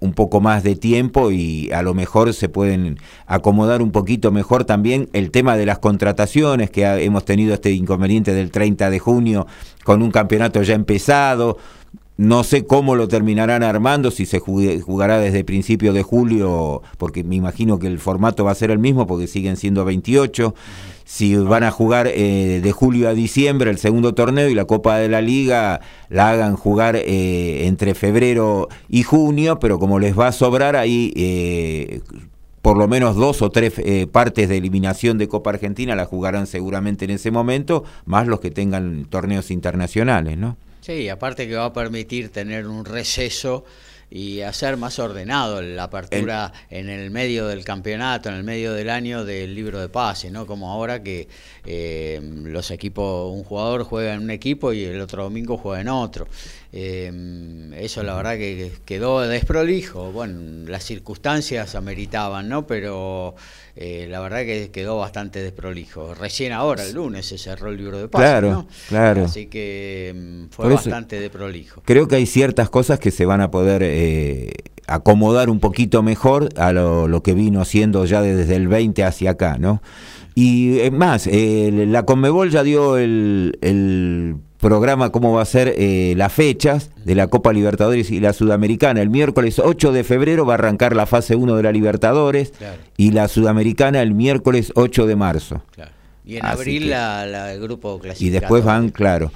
un 0.00 0.12
poco 0.12 0.40
más 0.40 0.62
de 0.62 0.76
tiempo 0.76 1.30
y 1.30 1.70
a 1.72 1.82
lo 1.82 1.94
mejor 1.94 2.32
se 2.34 2.48
pueden 2.48 2.98
acomodar 3.26 3.82
un 3.82 3.92
poquito 3.92 4.30
mejor 4.30 4.64
también 4.64 5.08
el 5.12 5.30
tema 5.30 5.56
de 5.56 5.66
las 5.66 5.78
contrataciones, 5.78 6.70
que 6.70 6.84
hemos 6.84 7.24
tenido 7.24 7.54
este 7.54 7.72
inconveniente 7.72 8.34
del 8.34 8.50
30 8.50 8.90
de 8.90 8.98
junio 8.98 9.46
con 9.84 10.02
un 10.02 10.10
campeonato 10.10 10.62
ya 10.62 10.74
empezado 10.74 11.58
no 12.16 12.44
sé 12.44 12.66
cómo 12.66 12.94
lo 12.94 13.08
terminarán 13.08 13.62
armando, 13.62 14.10
si 14.10 14.26
se 14.26 14.38
jugará 14.38 15.18
desde 15.18 15.44
principio 15.44 15.92
de 15.92 16.02
julio, 16.02 16.82
porque 16.98 17.24
me 17.24 17.36
imagino 17.36 17.78
que 17.78 17.86
el 17.86 17.98
formato 17.98 18.44
va 18.44 18.52
a 18.52 18.54
ser 18.54 18.70
el 18.70 18.78
mismo, 18.78 19.06
porque 19.06 19.26
siguen 19.26 19.56
siendo 19.56 19.84
28. 19.84 20.54
Si 21.04 21.36
van 21.36 21.64
a 21.64 21.70
jugar 21.70 22.06
eh, 22.06 22.60
de 22.62 22.72
julio 22.72 23.08
a 23.08 23.14
diciembre 23.14 23.70
el 23.70 23.78
segundo 23.78 24.14
torneo 24.14 24.48
y 24.48 24.54
la 24.54 24.66
Copa 24.66 24.98
de 24.98 25.08
la 25.08 25.20
Liga 25.20 25.80
la 26.08 26.30
hagan 26.30 26.56
jugar 26.56 26.96
eh, 26.96 27.66
entre 27.66 27.94
febrero 27.94 28.68
y 28.88 29.02
junio, 29.02 29.58
pero 29.58 29.78
como 29.78 29.98
les 29.98 30.18
va 30.18 30.28
a 30.28 30.32
sobrar 30.32 30.76
ahí 30.76 31.12
eh, 31.16 32.00
por 32.60 32.76
lo 32.76 32.88
menos 32.88 33.16
dos 33.16 33.42
o 33.42 33.50
tres 33.50 33.74
partes 34.12 34.48
de 34.48 34.56
eliminación 34.56 35.18
de 35.18 35.26
Copa 35.26 35.50
Argentina 35.50 35.96
la 35.96 36.04
jugarán 36.04 36.46
seguramente 36.46 37.04
en 37.04 37.10
ese 37.10 37.32
momento, 37.32 37.82
más 38.04 38.28
los 38.28 38.38
que 38.38 38.52
tengan 38.52 39.04
torneos 39.06 39.50
internacionales, 39.50 40.38
¿no? 40.38 40.56
Sí, 40.82 41.08
aparte 41.08 41.46
que 41.46 41.54
va 41.54 41.66
a 41.66 41.72
permitir 41.72 42.32
tener 42.32 42.66
un 42.66 42.84
receso 42.84 43.64
y 44.10 44.40
hacer 44.40 44.76
más 44.76 44.98
ordenado 44.98 45.62
la 45.62 45.84
apertura 45.84 46.52
en 46.70 46.90
el 46.90 47.12
medio 47.12 47.46
del 47.46 47.64
campeonato, 47.64 48.28
en 48.28 48.34
el 48.34 48.42
medio 48.42 48.72
del 48.72 48.90
año 48.90 49.24
del 49.24 49.54
libro 49.54 49.80
de 49.80 49.88
pase, 49.88 50.32
¿no? 50.32 50.44
Como 50.44 50.72
ahora 50.72 51.00
que 51.00 51.28
eh, 51.64 52.20
los 52.44 52.70
equipos, 52.70 53.32
un 53.32 53.44
jugador 53.44 53.84
juega 53.84 54.14
en 54.14 54.22
un 54.22 54.30
equipo 54.30 54.72
y 54.72 54.84
el 54.84 55.00
otro 55.00 55.24
domingo 55.24 55.56
juega 55.56 55.80
en 55.80 55.88
otro. 55.88 56.26
Eh, 56.72 57.70
eso 57.76 58.02
la 58.02 58.14
verdad 58.14 58.36
que 58.36 58.72
quedó 58.84 59.20
desprolijo. 59.20 60.10
Bueno, 60.10 60.68
las 60.68 60.84
circunstancias 60.84 61.74
ameritaban, 61.74 62.48
¿no? 62.48 62.66
Pero 62.66 63.34
eh, 63.74 64.06
la 64.10 64.20
verdad 64.20 64.40
que 64.40 64.70
quedó 64.70 64.98
bastante 64.98 65.42
desprolijo. 65.42 66.14
Recién 66.14 66.52
ahora, 66.52 66.84
el 66.84 66.94
lunes, 66.94 67.26
se 67.26 67.38
cerró 67.38 67.70
el 67.70 67.78
libro 67.78 67.98
de 67.98 68.08
pase, 68.08 68.24
claro, 68.24 68.66
Claro, 68.88 69.24
Así 69.24 69.46
que 69.46 70.14
mm, 70.14 70.50
fue 70.50 70.68
bastante 70.68 71.20
desprolijo. 71.20 71.82
Creo 71.84 72.06
que 72.06 72.16
hay 72.16 72.26
ciertas 72.26 72.68
cosas 72.68 72.98
que 72.98 73.10
se 73.10 73.24
van 73.24 73.40
a 73.40 73.50
poder 73.50 73.82
eh, 73.82 74.52
acomodar 74.86 75.48
un 75.48 75.58
poquito 75.58 76.02
mejor 76.02 76.50
a 76.56 76.72
lo, 76.72 77.22
que 77.22 77.32
vino 77.32 77.60
haciendo 77.62 78.04
ya 78.04 78.20
desde 78.20 78.56
el 78.56 78.68
20 78.68 79.04
hacia 79.04 79.32
acá, 79.32 79.56
¿no? 79.58 79.80
Y 80.34 80.78
es 80.78 80.92
más, 80.92 81.28
la 81.30 82.04
Conmebol 82.04 82.50
ya 82.50 82.62
dio 82.62 82.96
el 82.96 83.56
programa 84.62 85.10
cómo 85.10 85.34
va 85.34 85.42
a 85.42 85.44
ser 85.44 85.74
eh, 85.76 86.14
las 86.16 86.32
fechas 86.32 86.90
de 87.04 87.16
la 87.16 87.26
Copa 87.26 87.52
Libertadores 87.52 88.12
y 88.12 88.20
la 88.20 88.32
Sudamericana. 88.32 89.02
El 89.02 89.10
miércoles 89.10 89.58
8 89.58 89.90
de 89.90 90.04
febrero 90.04 90.46
va 90.46 90.54
a 90.54 90.58
arrancar 90.58 90.94
la 90.94 91.04
fase 91.04 91.34
1 91.34 91.56
de 91.56 91.62
la 91.64 91.72
Libertadores 91.72 92.52
y 92.96 93.10
la 93.10 93.26
Sudamericana 93.26 94.00
el 94.00 94.14
miércoles 94.14 94.72
8 94.76 95.06
de 95.06 95.16
marzo. 95.16 95.62
Y 96.24 96.36
en 96.36 96.46
abril 96.46 96.90
la, 96.90 97.52
el 97.52 97.60
grupo 97.60 97.98
clasificado. 97.98 98.28
Y 98.28 98.40
después 98.40 98.64
van, 98.64 98.90
claro, 98.90 99.32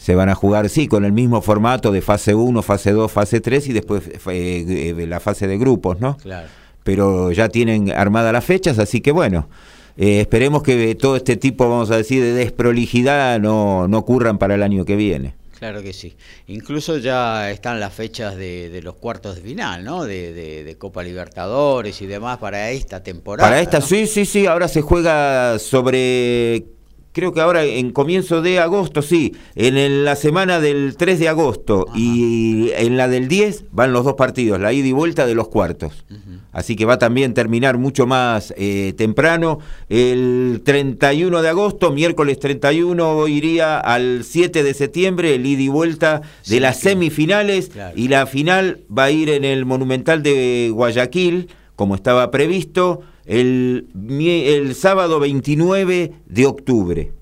se 0.00 0.16
van 0.16 0.28
a 0.28 0.34
jugar, 0.34 0.68
sí, 0.68 0.88
con 0.88 1.04
el 1.04 1.12
mismo 1.12 1.40
formato 1.40 1.92
de 1.92 2.02
fase 2.02 2.34
1, 2.34 2.60
fase 2.62 2.90
2, 2.90 3.12
fase 3.12 3.40
3 3.40 3.68
y 3.68 3.72
después 3.72 4.08
eh, 4.08 4.92
eh, 4.98 5.06
la 5.06 5.20
fase 5.20 5.46
de 5.46 5.56
grupos, 5.56 6.00
¿no? 6.00 6.16
Claro. 6.16 6.48
Pero 6.82 7.30
ya 7.30 7.48
tienen 7.48 7.92
armadas 7.92 8.32
las 8.32 8.44
fechas, 8.44 8.80
así 8.80 9.00
que 9.00 9.12
bueno. 9.12 9.48
Eh, 9.96 10.20
esperemos 10.20 10.62
que 10.62 10.94
todo 10.94 11.16
este 11.16 11.36
tipo, 11.36 11.68
vamos 11.68 11.90
a 11.90 11.96
decir, 11.96 12.22
de 12.22 12.32
desprolijidad 12.32 13.38
no, 13.40 13.86
no 13.88 13.98
ocurran 13.98 14.38
para 14.38 14.54
el 14.54 14.62
año 14.62 14.84
que 14.84 14.96
viene. 14.96 15.34
Claro 15.58 15.82
que 15.82 15.92
sí. 15.92 16.14
Incluso 16.48 16.98
ya 16.98 17.50
están 17.50 17.80
las 17.80 17.94
fechas 17.94 18.36
de, 18.36 18.80
los 18.82 18.96
cuartos 18.96 19.36
de 19.36 19.40
final, 19.40 19.84
¿no? 19.84 20.04
De, 20.04 20.76
Copa 20.78 21.02
Libertadores 21.02 22.02
y 22.02 22.06
demás 22.06 22.38
para 22.38 22.70
esta 22.70 23.02
temporada. 23.02 23.48
Para 23.48 23.60
esta, 23.62 23.80
sí, 23.80 24.06
sí, 24.06 24.26
sí. 24.26 24.46
Ahora 24.46 24.68
se 24.68 24.82
juega 24.82 25.58
sobre 25.58 26.64
creo 27.14 27.32
que 27.32 27.40
ahora 27.40 27.64
en 27.64 27.92
comienzo 27.92 28.42
de 28.42 28.58
agosto, 28.58 29.00
sí, 29.00 29.34
en 29.54 30.04
la 30.04 30.16
semana 30.16 30.60
del 30.60 30.96
3 30.96 31.20
de 31.20 31.28
agosto 31.28 31.86
y 31.94 32.70
en 32.76 32.96
la 32.96 33.08
del 33.08 33.28
10 33.28 33.66
van 33.70 33.92
los 33.92 34.04
dos 34.04 34.14
partidos, 34.14 34.60
la 34.60 34.72
ida 34.72 34.88
y 34.88 34.92
vuelta 34.92 35.24
de 35.24 35.36
los 35.36 35.48
cuartos. 35.48 36.04
Así 36.52 36.76
que 36.76 36.84
va 36.84 36.98
también 36.98 37.30
a 37.30 37.34
terminar 37.34 37.78
mucho 37.78 38.06
más 38.06 38.52
eh, 38.56 38.94
temprano. 38.96 39.60
El 39.88 40.62
31 40.64 41.40
de 41.40 41.48
agosto, 41.48 41.92
miércoles 41.92 42.38
31, 42.38 43.28
iría 43.28 43.78
al 43.78 44.24
7 44.24 44.62
de 44.62 44.74
septiembre, 44.74 45.36
el 45.36 45.46
ida 45.46 45.62
y 45.62 45.68
vuelta 45.68 46.22
de 46.46 46.60
las 46.60 46.80
semifinales. 46.80 47.70
Y 47.94 48.08
la 48.08 48.26
final 48.26 48.80
va 48.96 49.04
a 49.04 49.10
ir 49.12 49.30
en 49.30 49.44
el 49.44 49.64
Monumental 49.64 50.22
de 50.22 50.70
Guayaquil, 50.72 51.48
como 51.76 51.94
estaba 51.94 52.30
previsto 52.30 53.00
el, 53.26 53.88
el 54.08 54.74
sábado 54.74 55.20
29 55.20 56.12
de 56.26 56.46
octubre. 56.46 57.12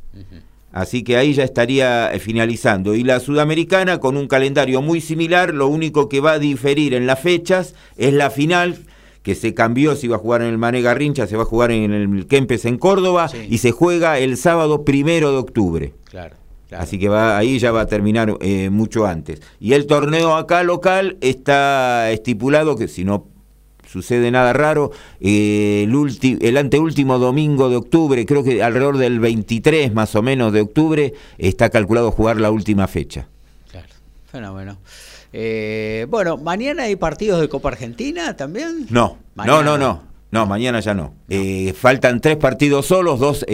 Así 0.72 1.04
que 1.04 1.18
ahí 1.18 1.34
ya 1.34 1.44
estaría 1.44 2.12
eh, 2.12 2.18
finalizando. 2.18 2.94
Y 2.94 3.04
la 3.04 3.20
sudamericana 3.20 4.00
con 4.00 4.16
un 4.16 4.26
calendario 4.26 4.80
muy 4.80 5.02
similar, 5.02 5.52
lo 5.52 5.68
único 5.68 6.08
que 6.08 6.20
va 6.20 6.32
a 6.32 6.38
diferir 6.38 6.94
en 6.94 7.06
las 7.06 7.20
fechas 7.20 7.74
es 7.98 8.14
la 8.14 8.30
final, 8.30 8.78
que 9.22 9.34
se 9.34 9.52
cambió, 9.52 9.94
si 9.96 10.08
va 10.08 10.16
a 10.16 10.18
jugar 10.18 10.40
en 10.40 10.48
el 10.48 10.58
Mané 10.58 10.80
Garrincha, 10.80 11.26
se 11.26 11.36
va 11.36 11.42
a 11.42 11.46
jugar 11.46 11.72
en 11.72 11.92
el 11.92 12.26
Kempes 12.26 12.64
en 12.64 12.78
Córdoba, 12.78 13.30
y 13.50 13.58
se 13.58 13.70
juega 13.70 14.18
el 14.18 14.38
sábado 14.38 14.82
primero 14.82 15.30
de 15.30 15.36
octubre. 15.36 15.92
Claro. 16.04 16.36
Así 16.70 16.98
que 16.98 17.10
va, 17.10 17.36
ahí 17.36 17.58
ya 17.58 17.70
va 17.70 17.82
a 17.82 17.86
terminar 17.86 18.34
eh, 18.40 18.70
mucho 18.70 19.06
antes. 19.06 19.42
Y 19.60 19.74
el 19.74 19.86
torneo 19.86 20.36
acá 20.36 20.62
local 20.62 21.18
está 21.20 22.10
estipulado 22.10 22.76
que 22.76 22.88
si 22.88 23.04
no 23.04 23.26
sucede 23.92 24.30
nada 24.30 24.52
raro. 24.52 24.90
Eh, 25.20 25.86
el, 25.86 26.38
el 26.40 26.56
anteúltimo 26.56 27.18
domingo 27.18 27.68
de 27.68 27.76
octubre, 27.76 28.24
creo 28.24 28.42
que 28.42 28.62
alrededor 28.62 28.96
del 28.96 29.20
23 29.20 29.92
más 29.92 30.14
o 30.14 30.22
menos 30.22 30.52
de 30.52 30.62
octubre, 30.62 31.12
está 31.38 31.68
calculado 31.68 32.10
jugar 32.10 32.38
la 32.40 32.50
última 32.50 32.88
fecha. 32.88 33.28
Claro, 33.70 33.88
fenómeno. 34.30 34.78
Eh, 35.34 36.06
bueno, 36.08 36.38
¿mañana 36.38 36.84
hay 36.84 36.96
partidos 36.96 37.40
de 37.40 37.48
Copa 37.48 37.68
Argentina 37.68 38.36
también? 38.36 38.86
No, 38.90 39.18
no, 39.34 39.62
no, 39.62 39.76
no. 39.76 40.10
No, 40.30 40.46
mañana 40.46 40.80
ya 40.80 40.94
no. 40.94 41.12
Eh, 41.28 41.74
faltan 41.74 42.22
tres 42.22 42.38
partidos 42.38 42.86
solos, 42.86 43.20
dos 43.20 43.44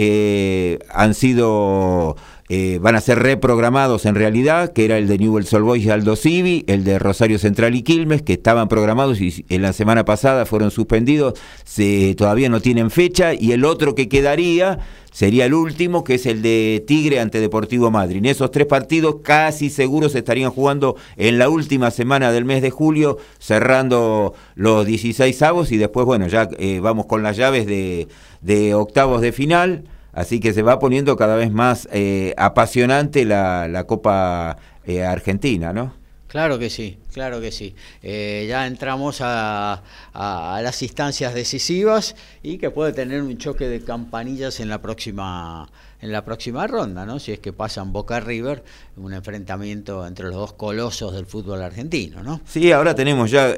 han 0.93 1.13
sido 1.13 2.15
eh, 2.51 2.79
van 2.81 2.95
a 2.95 3.01
ser 3.01 3.19
reprogramados 3.19 4.07
en 4.07 4.15
realidad, 4.15 4.73
que 4.73 4.83
era 4.83 4.97
el 4.97 5.07
de 5.07 5.19
Newell's 5.19 5.53
Old 5.53 5.65
Boys 5.65 5.85
y 5.85 5.91
Aldo 5.91 6.15
Civi, 6.15 6.63
el 6.65 6.83
de 6.83 6.97
Rosario 6.97 7.37
Central 7.37 7.75
y 7.75 7.83
Quilmes, 7.83 8.23
que 8.23 8.33
estaban 8.33 8.67
programados 8.67 9.21
y 9.21 9.45
en 9.49 9.61
la 9.61 9.71
semana 9.71 10.03
pasada 10.03 10.47
fueron 10.47 10.71
suspendidos, 10.71 11.35
se, 11.63 12.15
todavía 12.15 12.49
no 12.49 12.59
tienen 12.59 12.89
fecha, 12.89 13.35
y 13.35 13.51
el 13.51 13.65
otro 13.65 13.93
que 13.93 14.09
quedaría 14.09 14.79
sería 15.11 15.45
el 15.45 15.53
último, 15.53 16.03
que 16.03 16.15
es 16.15 16.25
el 16.25 16.41
de 16.41 16.83
Tigre 16.87 17.19
ante 17.19 17.39
Deportivo 17.39 17.91
Madrid. 17.91 18.25
Esos 18.25 18.49
tres 18.49 18.65
partidos 18.65 19.17
casi 19.23 19.69
seguros 19.69 20.13
se 20.13 20.19
estarían 20.19 20.49
jugando 20.49 20.95
en 21.17 21.37
la 21.37 21.49
última 21.49 21.91
semana 21.91 22.31
del 22.31 22.45
mes 22.45 22.63
de 22.63 22.71
julio, 22.71 23.17
cerrando 23.37 24.33
los 24.55 24.87
16 24.87 25.39
avos 25.43 25.71
y 25.71 25.77
después, 25.77 26.07
bueno, 26.07 26.27
ya 26.27 26.49
eh, 26.57 26.79
vamos 26.79 27.05
con 27.05 27.21
las 27.21 27.37
llaves 27.37 27.67
de, 27.67 28.07
de 28.41 28.73
octavos 28.73 29.21
de 29.21 29.33
final. 29.33 29.83
Así 30.13 30.39
que 30.39 30.53
se 30.53 30.61
va 30.61 30.79
poniendo 30.79 31.15
cada 31.15 31.35
vez 31.35 31.51
más 31.51 31.87
eh, 31.91 32.33
apasionante 32.37 33.25
la, 33.25 33.83
Copa 33.87 34.57
eh, 34.85 35.03
Argentina, 35.03 35.73
¿no? 35.73 35.93
Claro 36.27 36.59
que 36.59 36.69
sí, 36.69 36.99
claro 37.11 37.41
que 37.41 37.51
sí. 37.51 37.73
Eh, 38.03 38.45
ya 38.47 38.67
entramos 38.67 39.19
a, 39.21 39.81
las 40.13 40.81
instancias 40.83 41.33
decisivas 41.33 42.15
y 42.43 42.59
que 42.59 42.69
puede 42.69 42.93
tener 42.93 43.23
un 43.23 43.35
choque 43.39 43.67
de 43.67 43.81
campanillas 43.83 44.59
en 44.59 44.69
la 44.69 44.81
próxima 44.81 45.67
en 46.01 46.13
la 46.13 46.23
próxima 46.23 46.65
ronda, 46.65 47.05
¿no? 47.05 47.19
Si 47.19 47.33
es 47.33 47.39
que 47.39 47.51
pasan 47.51 47.91
Boca 47.91 48.21
River, 48.21 48.63
un 48.95 49.13
enfrentamiento 49.13 50.07
entre 50.07 50.27
los 50.27 50.35
dos 50.35 50.53
colosos 50.53 51.13
del 51.13 51.25
fútbol 51.25 51.61
argentino, 51.61 52.23
¿no? 52.23 52.39
Sí, 52.45 52.71
ahora 52.71 52.95
tenemos 52.95 53.31
ya 53.31 53.53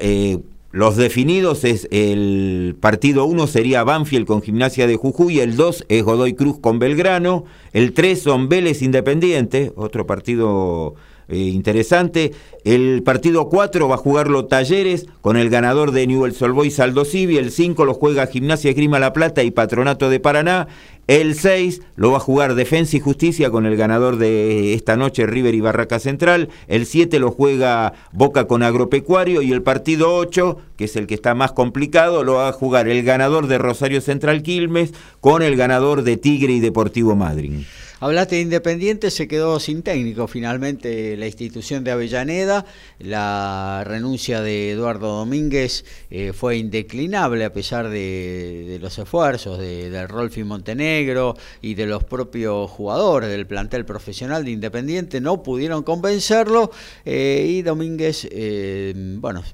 los 0.72 0.96
definidos 0.96 1.64
es 1.64 1.86
el 1.90 2.76
partido 2.80 3.26
1 3.26 3.46
sería 3.46 3.84
Banfield 3.84 4.26
con 4.26 4.40
Gimnasia 4.40 4.86
de 4.86 4.96
Jujuy, 4.96 5.40
el 5.40 5.54
2 5.54 5.84
es 5.88 6.02
Godoy 6.02 6.32
Cruz 6.32 6.58
con 6.60 6.78
Belgrano, 6.78 7.44
el 7.74 7.92
3 7.92 8.22
son 8.22 8.48
Vélez 8.48 8.80
Independiente, 8.80 9.72
otro 9.76 10.06
partido 10.06 10.94
eh, 11.28 11.36
interesante. 11.36 12.32
El 12.64 13.02
partido 13.02 13.48
4 13.48 13.88
va 13.88 13.94
a 13.94 13.98
jugarlo 13.98 14.46
Talleres 14.46 15.06
con 15.20 15.36
el 15.36 15.50
ganador 15.50 15.90
de 15.90 16.06
Newell's 16.06 16.40
Old 16.42 16.54
Boys 16.54 16.74
Saldo 16.76 17.04
Civi, 17.04 17.38
el 17.38 17.50
5 17.50 17.84
lo 17.84 17.94
juega 17.94 18.26
Gimnasia 18.26 18.70
Esgrima 18.70 18.98
La 18.98 19.12
Plata 19.12 19.42
y 19.42 19.50
Patronato 19.50 20.10
de 20.10 20.20
Paraná, 20.20 20.68
el 21.08 21.34
6 21.34 21.82
lo 21.96 22.12
va 22.12 22.18
a 22.18 22.20
jugar 22.20 22.54
Defensa 22.54 22.96
y 22.96 23.00
Justicia 23.00 23.50
con 23.50 23.66
el 23.66 23.76
ganador 23.76 24.16
de 24.18 24.74
esta 24.74 24.96
noche, 24.96 25.26
River 25.26 25.54
y 25.54 25.60
Barraca 25.60 25.98
Central. 25.98 26.48
El 26.68 26.86
7 26.86 27.18
lo 27.18 27.32
juega 27.32 27.92
Boca 28.12 28.46
con 28.46 28.62
Agropecuario. 28.62 29.42
Y 29.42 29.52
el 29.52 29.62
partido 29.62 30.14
8, 30.14 30.58
que 30.76 30.84
es 30.84 30.96
el 30.96 31.06
que 31.06 31.14
está 31.14 31.34
más 31.34 31.52
complicado, 31.52 32.22
lo 32.22 32.34
va 32.34 32.48
a 32.48 32.52
jugar 32.52 32.88
el 32.88 33.02
ganador 33.02 33.48
de 33.48 33.58
Rosario 33.58 34.00
Central 34.00 34.42
Quilmes 34.42 34.94
con 35.20 35.42
el 35.42 35.56
ganador 35.56 36.02
de 36.02 36.16
Tigre 36.16 36.52
y 36.52 36.60
Deportivo 36.60 37.16
Madrid. 37.16 37.62
Hablaste 38.02 38.34
de 38.34 38.40
Independiente, 38.40 39.12
se 39.12 39.28
quedó 39.28 39.60
sin 39.60 39.84
técnico 39.84 40.26
finalmente 40.26 41.16
la 41.16 41.28
institución 41.28 41.84
de 41.84 41.92
Avellaneda. 41.92 42.66
La 42.98 43.84
renuncia 43.86 44.40
de 44.40 44.72
Eduardo 44.72 45.18
Domínguez 45.18 45.84
eh, 46.10 46.32
fue 46.32 46.56
indeclinable 46.56 47.44
a 47.44 47.52
pesar 47.52 47.90
de, 47.90 48.76
los 48.82 48.98
esfuerzos 48.98 49.60
de, 49.60 49.88
de, 49.88 50.04
Rolfi 50.08 50.42
Montenegro 50.42 51.36
y 51.60 51.74
de 51.74 51.86
los 51.86 52.02
propios 52.02 52.68
jugadores 52.72 53.30
del 53.30 53.46
plantel 53.46 53.84
profesional 53.84 54.44
de 54.44 54.50
Independiente. 54.50 55.20
No 55.20 55.44
pudieron 55.44 55.84
convencerlo 55.84 56.72
eh, 57.04 57.46
y 57.48 57.62
Domínguez, 57.62 58.26
eh, 58.32 58.94
bueno, 58.96 59.44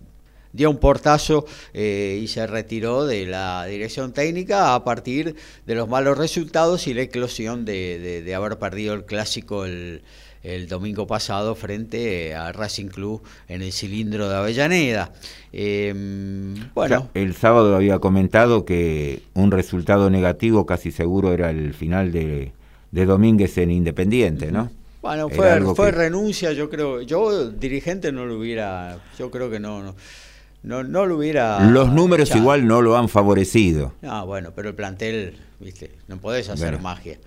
dio 0.53 0.71
un 0.71 0.79
portazo 0.79 1.47
eh, 1.75 2.19
y 2.23 2.29
se 2.29 2.47
retiró 2.47 3.07
de 3.07 3.27
la 3.27 3.67
dirección 3.67 4.13
técnica 4.13 4.75
a 4.75 4.85
partir 4.85 5.37
de 5.67 5.75
los 5.75 5.89
malos 5.89 6.19
resultados 6.19 6.87
y 6.87 6.95
la 6.95 7.03
eclosión 7.03 7.65
de, 7.65 8.33
haber 8.35 8.59
perdido 8.59 8.95
el 8.95 9.05
clásico 9.05 9.65
el, 9.65 10.03
domingo 10.69 11.07
pasado 11.07 11.55
frente 11.55 12.35
a 12.35 12.53
Racing 12.53 12.87
Club 12.87 13.23
en 13.49 13.61
el 13.61 13.71
cilindro 13.71 14.31
de 14.31 14.37
Avellaneda. 14.37 15.13
Em, 15.53 16.55
bueno, 16.75 17.11
el 17.13 17.35
sábado 17.35 17.77
había 17.77 17.99
comentado 17.99 18.65
que 18.65 19.21
un 19.35 19.51
resultado 19.51 20.09
negativo 20.09 20.65
casi 20.65 20.91
seguro 20.91 21.35
era 21.35 21.51
el 21.51 21.75
final 21.75 22.13
de, 22.13 22.53
Domínguez 22.93 23.59
en 23.59 23.71
Independiente, 23.71 24.51
¿no? 24.51 24.71
Bueno, 25.03 25.29
fue, 25.29 25.61
fue 25.75 25.91
renuncia, 25.91 26.53
yo 26.53 26.71
creo, 26.71 27.03
yo 27.03 27.51
dirigente 27.51 28.11
no 28.11 28.25
lo 28.25 28.39
hubiera, 28.39 28.99
yo 29.19 29.31
creo 29.31 29.51
que 29.51 29.61
no, 29.61 29.83
no 29.83 29.95
no, 30.63 30.83
no 30.83 31.07
lo 31.07 31.17
hubiera. 31.17 31.61
Los 31.61 31.93
números 31.93 32.35
igual 32.35 32.67
no 32.67 32.83
lo 32.83 32.97
han 32.97 33.09
favorecido. 33.09 33.95
Ah, 34.03 34.25
bueno, 34.25 34.51
pero 34.55 34.69
el 34.69 34.75
plantel, 34.75 35.37
viste, 35.61 35.93
no 36.09 36.19
podés 36.19 36.49
hacer 36.49 36.81
magia. 36.81 37.19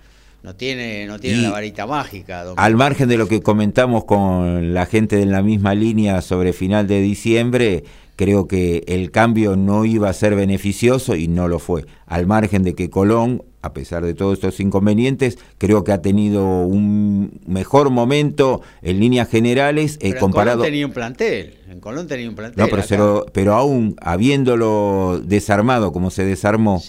No 0.42 0.56
tiene, 0.56 1.06
no 1.06 1.20
tiene 1.20 1.42
la 1.42 1.50
varita 1.50 1.86
mágica. 1.86 2.44
Al 2.56 2.74
margen 2.74 3.08
de 3.08 3.16
lo 3.16 3.28
que 3.28 3.42
comentamos 3.42 4.04
con 4.04 4.74
la 4.74 4.86
gente 4.86 5.16
de 5.16 5.26
la 5.26 5.40
misma 5.40 5.74
línea 5.74 6.20
sobre 6.20 6.52
final 6.52 6.88
de 6.88 7.00
diciembre, 7.00 7.84
creo 8.16 8.48
que 8.48 8.82
el 8.88 9.12
cambio 9.12 9.54
no 9.54 9.84
iba 9.84 10.08
a 10.08 10.12
ser 10.12 10.34
beneficioso 10.34 11.14
y 11.14 11.28
no 11.28 11.46
lo 11.46 11.60
fue. 11.60 11.86
Al 12.06 12.26
margen 12.26 12.64
de 12.64 12.74
que 12.74 12.90
Colón 12.90 13.44
a 13.62 13.72
pesar 13.72 14.04
de 14.04 14.12
todos 14.12 14.34
estos 14.34 14.58
inconvenientes, 14.58 15.38
creo 15.56 15.84
que 15.84 15.92
ha 15.92 16.02
tenido 16.02 16.44
un 16.44 17.40
mejor 17.46 17.90
momento 17.90 18.60
en 18.82 18.98
líneas 18.98 19.28
generales 19.28 19.98
eh, 20.00 20.16
comparado. 20.16 20.56
En 20.56 20.58
Colón 20.58 20.72
tenía 20.72 20.86
un 20.86 20.92
plantel, 20.92 21.58
en 21.68 21.80
Colón 21.80 22.06
tenía 22.08 22.28
un 22.28 22.34
plantel. 22.34 22.64
No, 22.64 22.68
pero, 22.68 23.26
pero 23.32 23.54
aún 23.54 23.96
habiéndolo 24.00 25.20
desarmado 25.24 25.92
como 25.92 26.10
se 26.10 26.24
desarmó, 26.24 26.82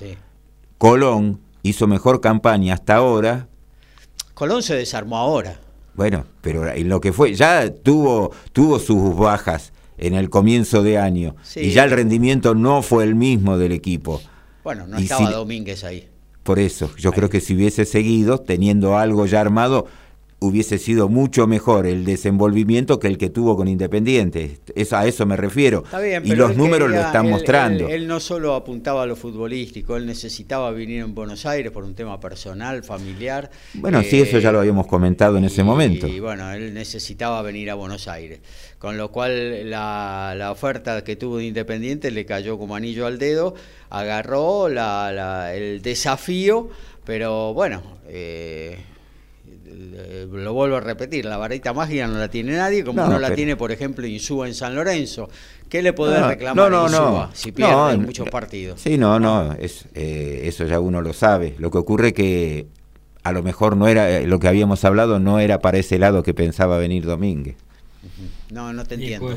Colón 0.79 1.39
hizo 1.61 1.87
mejor 1.87 2.21
campaña 2.21 2.73
hasta 2.73 2.95
ahora. 2.95 3.47
Colón 4.33 4.63
se 4.63 4.75
desarmó 4.75 5.17
ahora. 5.17 5.59
Bueno, 5.93 6.25
pero 6.41 6.67
en 6.67 6.89
lo 6.89 6.99
que 6.99 7.13
fue, 7.13 7.35
ya 7.35 7.71
tuvo, 7.71 8.31
tuvo 8.51 8.79
sus 8.79 9.15
bajas 9.15 9.73
en 9.99 10.15
el 10.15 10.31
comienzo 10.31 10.81
de 10.81 10.97
año 10.97 11.35
y 11.55 11.69
ya 11.69 11.83
el 11.83 11.91
rendimiento 11.91 12.55
no 12.55 12.81
fue 12.81 13.03
el 13.03 13.13
mismo 13.13 13.59
del 13.59 13.73
equipo. 13.73 14.19
Bueno, 14.63 14.87
no 14.87 14.97
estaba 14.97 15.29
Domínguez 15.29 15.83
ahí. 15.83 16.09
Por 16.43 16.59
eso, 16.59 16.93
yo 16.97 17.13
creo 17.13 17.29
que 17.29 17.39
si 17.39 17.55
hubiese 17.55 17.85
seguido 17.85 18.37
teniendo 18.37 18.97
algo 18.97 19.25
ya 19.25 19.39
armado, 19.39 19.87
hubiese 20.43 20.77
sido 20.77 21.07
mucho 21.07 21.47
mejor 21.47 21.87
el 21.87 22.03
desenvolvimiento 22.03 22.99
que 22.99 23.07
el 23.07 23.17
que 23.17 23.29
tuvo 23.29 23.55
con 23.55 23.67
Independiente. 23.67 24.59
a 24.91 25.07
eso 25.07 25.25
me 25.25 25.37
refiero. 25.37 25.83
y 26.23 26.35
los 26.35 26.57
números 26.57 26.89
lo 26.89 26.99
están 26.99 27.29
mostrando. 27.29 27.87
Él, 27.87 28.07
no 28.07 28.19
solo 28.19 28.53
apuntaba 28.53 29.03
a 29.03 29.05
lo 29.05 29.15
futbolístico, 29.15 29.95
él 29.95 30.05
necesitaba 30.05 30.71
venir 30.71 31.01
en 31.01 31.15
Buenos 31.15 31.45
Aires 31.45 31.71
por 31.71 31.83
un 31.83 31.95
tema 31.95 32.19
personal, 32.19 32.83
familiar. 32.83 33.49
Bueno, 33.73 34.03
sí, 34.03 34.19
eso 34.21 34.39
ya 34.39 34.51
lo 34.51 34.59
habíamos 34.59 34.87
comentado 34.87 35.37
en 35.37 35.45
ese 35.45 35.63
momento. 35.63 36.07
Y 36.07 36.19
bueno, 36.19 36.51
él 36.51 36.73
necesitaba 36.73 37.41
venir 37.41 37.69
a 37.71 37.75
Buenos 37.75 38.07
Aires. 38.07 38.39
Con 38.77 38.97
lo 38.97 39.11
cual 39.11 39.69
la, 39.69 40.35
la 40.37 40.51
oferta 40.51 41.03
que 41.05 41.15
tuvo 41.15 41.37
de 41.37 41.45
Independiente 41.45 42.11
le 42.11 42.25
cayó 42.25 42.57
como 42.57 42.75
anillo 42.75 43.05
al 43.05 43.17
dedo, 43.17 43.55
agarró 43.89 44.67
el 44.67 45.81
desafío, 45.81 46.69
pero 47.05 47.53
bueno... 47.53 47.81
Eh, 48.09 48.53
eh, 48.63 48.92
lo 50.31 50.53
vuelvo 50.53 50.77
a 50.77 50.79
repetir, 50.79 51.25
la 51.25 51.37
varita 51.37 51.73
mágica 51.73 52.07
no 52.07 52.17
la 52.17 52.27
tiene 52.29 52.53
nadie, 52.53 52.83
como 52.83 53.05
no, 53.05 53.19
la 53.19 53.33
tiene, 53.33 53.55
por 53.55 53.71
ejemplo, 53.71 54.05
Insúa 54.05 54.47
en 54.47 54.53
San 54.53 54.75
Lorenzo. 54.75 55.29
¿Qué 55.69 55.81
le 55.81 55.93
podés 55.93 56.25
reclamar 56.25 56.73
a 56.73 56.83
Insúa 56.83 57.31
si 57.33 57.51
pierde 57.51 57.97
muchos 57.97 58.29
partidos? 58.29 58.81
Sí, 58.81 58.97
no, 58.97 59.19
no, 59.19 59.53
es, 59.53 59.85
eh, 59.95 60.41
eso 60.43 60.65
ya 60.65 60.79
uno 60.79 61.01
lo 61.01 61.13
sabe. 61.13 61.55
Lo 61.57 61.71
que 61.71 61.77
ocurre 61.77 62.13
que 62.13 62.67
a 63.23 63.31
lo 63.31 63.41
mejor 63.41 63.77
no 63.77 63.87
era, 63.87 64.09
eh, 64.09 64.27
lo 64.27 64.39
que 64.39 64.47
habíamos 64.47 64.83
hablado 64.85 65.19
no 65.19 65.39
era 65.39 65.59
para 65.59 65.77
ese 65.77 65.97
lado 65.97 66.23
que 66.23 66.33
pensaba 66.33 66.77
venir 66.77 67.05
Domínguez. 67.05 67.55
No, 68.51 68.73
no 68.73 68.85
te 68.85 68.95
entiendo. 68.95 69.35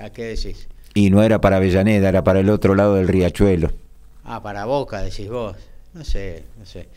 ¿A 0.00 0.10
qué 0.10 0.24
decís? 0.24 0.68
Y 0.94 1.10
no 1.10 1.22
era 1.22 1.40
para 1.40 1.56
Avellaneda, 1.56 2.08
era 2.08 2.24
para 2.24 2.40
el 2.40 2.50
otro 2.50 2.74
lado 2.74 2.96
del 2.96 3.08
riachuelo. 3.08 3.70
Ah, 4.24 4.42
para 4.42 4.64
Boca, 4.64 5.02
decís 5.02 5.28
vos. 5.28 5.56
No 5.92 6.04
sé, 6.04 6.44
no 6.58 6.66
sé. 6.66 6.88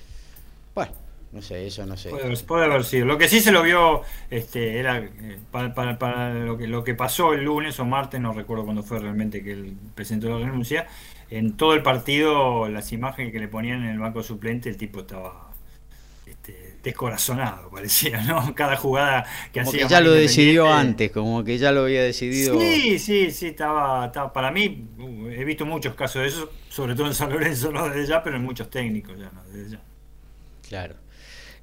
No 1.34 1.42
sé, 1.42 1.66
eso 1.66 1.84
no 1.88 1.98
sé. 1.98 2.12
Puede, 2.46 2.66
haber 2.66 2.84
sido. 2.84 3.08
Lo 3.08 3.18
que 3.18 3.28
sí 3.28 3.40
se 3.40 3.52
lo 3.52 3.64
vio 3.64 4.04
este, 4.30 4.78
era 4.78 5.00
eh, 5.00 5.40
para, 5.52 6.34
lo, 6.36 6.58
que, 6.58 6.68
lo 6.68 6.84
que 6.84 6.94
pasó 6.94 7.34
el 7.34 7.44
lunes 7.44 7.80
o 7.80 7.86
martes, 7.86 8.22
no 8.22 8.34
recuerdo 8.34 8.66
cuándo 8.66 8.84
fue 8.84 9.00
realmente 9.00 9.44
que 9.44 9.54
el 9.54 9.76
presentó 9.96 10.30
la 10.30 10.46
renuncia. 10.46 10.88
En 11.32 11.58
todo 11.58 11.74
el 11.74 11.82
partido, 11.82 12.70
las 12.70 12.94
imágenes 12.94 13.32
que 13.32 13.40
le 13.40 13.48
ponían 13.48 13.84
en 13.84 13.90
el 13.90 14.00
banco 14.00 14.22
suplente, 14.22 14.70
el 14.70 14.78
tipo 14.78 15.00
estaba 15.00 15.50
este, 16.28 16.76
descorazonado, 16.84 17.72
parecía, 17.72 18.22
¿no? 18.22 18.54
Cada 18.56 18.78
jugada 18.78 19.26
que 19.52 19.62
como 19.62 19.72
hacía. 19.72 19.88
Que 19.88 19.90
ya 19.90 20.02
lo 20.02 20.12
decidió 20.12 20.72
antes, 20.72 21.10
como 21.10 21.44
que 21.44 21.58
ya 21.58 21.72
lo 21.72 21.82
había 21.82 22.04
decidido. 22.04 22.60
Sí, 22.60 23.00
sí, 23.00 23.32
sí, 23.32 23.48
estaba, 23.48 24.06
estaba. 24.06 24.32
Para 24.32 24.52
mí, 24.52 24.86
uh, 25.00 25.30
he 25.30 25.44
visto 25.46 25.66
muchos 25.66 25.96
casos 25.96 26.22
de 26.22 26.28
eso, 26.28 26.52
sobre 26.70 26.94
todo 26.94 27.08
en 27.08 27.16
San 27.16 27.32
Lorenzo, 27.32 27.72
no 27.72 27.90
desde 27.90 28.06
ya, 28.06 28.22
pero 28.22 28.36
en 28.36 28.44
muchos 28.44 28.70
técnicos 28.70 29.18
ya, 29.18 29.32
no 29.34 29.44
desde 29.46 29.72
ya. 29.72 29.82
Claro. 30.70 31.03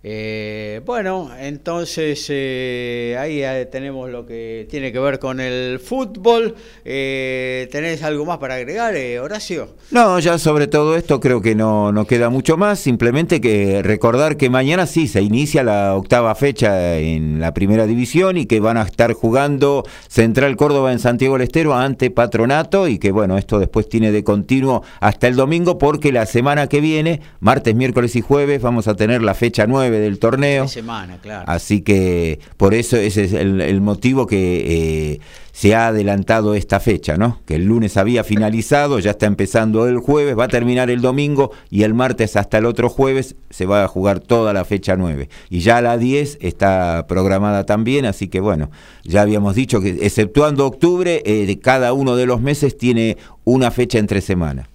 Eh, 0.02 0.80
bueno, 0.86 1.30
entonces 1.38 2.24
eh, 2.30 3.18
ahí 3.18 3.42
eh, 3.42 3.68
tenemos 3.70 4.08
lo 4.08 4.24
que 4.24 4.66
tiene 4.70 4.92
que 4.92 4.98
ver 4.98 5.18
con 5.18 5.40
el 5.40 5.78
fútbol. 5.78 6.54
¿Tenés 6.82 8.02
algo 8.02 8.24
más 8.24 8.38
para 8.38 8.54
agregar, 8.54 8.94
Horacio? 9.20 9.68
No, 9.90 10.18
ya 10.18 10.38
sobre 10.38 10.68
todo 10.68 10.96
esto 10.96 11.20
creo 11.20 11.42
que 11.42 11.54
no, 11.54 11.92
no 11.92 12.06
queda 12.06 12.30
mucho 12.30 12.56
más. 12.56 12.78
Simplemente 12.78 13.40
que 13.42 13.82
recordar 13.82 14.38
que 14.38 14.48
mañana 14.48 14.86
sí 14.86 15.06
se 15.06 15.20
inicia 15.20 15.62
la 15.62 15.94
octava 15.94 16.34
fecha 16.34 16.98
en 16.98 17.38
la 17.38 17.52
primera 17.52 17.86
división 17.86 18.38
y 18.38 18.46
que 18.46 18.60
van 18.60 18.78
a 18.78 18.82
estar 18.82 19.12
jugando 19.12 19.84
Central 20.08 20.56
Córdoba 20.56 20.92
en 20.92 20.98
Santiago 20.98 21.34
del 21.34 21.42
Estero 21.42 21.74
ante 21.74 22.10
Patronato 22.10 22.88
y 22.88 22.98
que 22.98 23.12
bueno, 23.12 23.36
esto 23.36 23.58
después 23.58 23.88
tiene 23.88 24.12
de 24.12 24.24
continuo 24.24 24.82
hasta 25.00 25.28
el 25.28 25.36
domingo 25.36 25.76
porque 25.76 26.10
la 26.10 26.24
semana 26.24 26.68
que 26.68 26.80
viene, 26.80 27.20
martes, 27.40 27.74
miércoles 27.74 28.16
y 28.16 28.22
jueves, 28.22 28.62
vamos 28.62 28.88
a 28.88 28.96
tener 28.96 29.22
la 29.22 29.34
fecha 29.34 29.66
9 29.66 29.89
del 29.98 30.18
torneo. 30.18 30.68
semana, 30.68 31.18
claro. 31.20 31.44
Así 31.46 31.82
que 31.82 32.38
por 32.56 32.74
eso 32.74 32.96
ese 32.96 33.24
es 33.24 33.32
el, 33.32 33.80
motivo 33.80 34.26
que 34.26 35.14
eh, 35.14 35.20
se 35.52 35.74
ha 35.74 35.88
adelantado 35.88 36.54
esta 36.54 36.80
fecha, 36.80 37.16
¿no? 37.16 37.40
Que 37.46 37.56
el 37.56 37.64
lunes 37.64 37.96
había 37.96 38.24
finalizado, 38.24 38.98
ya 38.98 39.10
está 39.10 39.26
empezando 39.26 39.86
el 39.88 39.98
jueves, 39.98 40.38
va 40.38 40.44
a 40.44 40.48
terminar 40.48 40.90
el 40.90 41.00
domingo 41.00 41.50
y 41.70 41.82
el 41.82 41.94
martes 41.94 42.36
hasta 42.36 42.58
el 42.58 42.66
otro 42.66 42.88
jueves 42.88 43.36
se 43.50 43.66
va 43.66 43.84
a 43.84 43.88
jugar 43.88 44.20
toda 44.20 44.52
la 44.52 44.64
fecha 44.64 44.96
9. 44.96 45.28
Y 45.48 45.60
ya 45.60 45.80
la 45.80 45.98
10 45.98 46.38
está 46.40 47.06
programada 47.08 47.66
también, 47.66 48.06
así 48.06 48.28
que 48.28 48.40
bueno, 48.40 48.70
ya 49.04 49.22
habíamos 49.22 49.54
dicho 49.54 49.80
que 49.80 49.98
exceptuando 50.02 50.66
octubre, 50.66 51.22
eh, 51.24 51.58
cada 51.60 51.92
uno 51.92 52.16
de 52.16 52.26
los 52.26 52.40
meses 52.40 52.78
tiene 52.78 53.16
una 53.44 53.70
fecha 53.70 53.98
entre 53.98 54.20
semanas. 54.20 54.68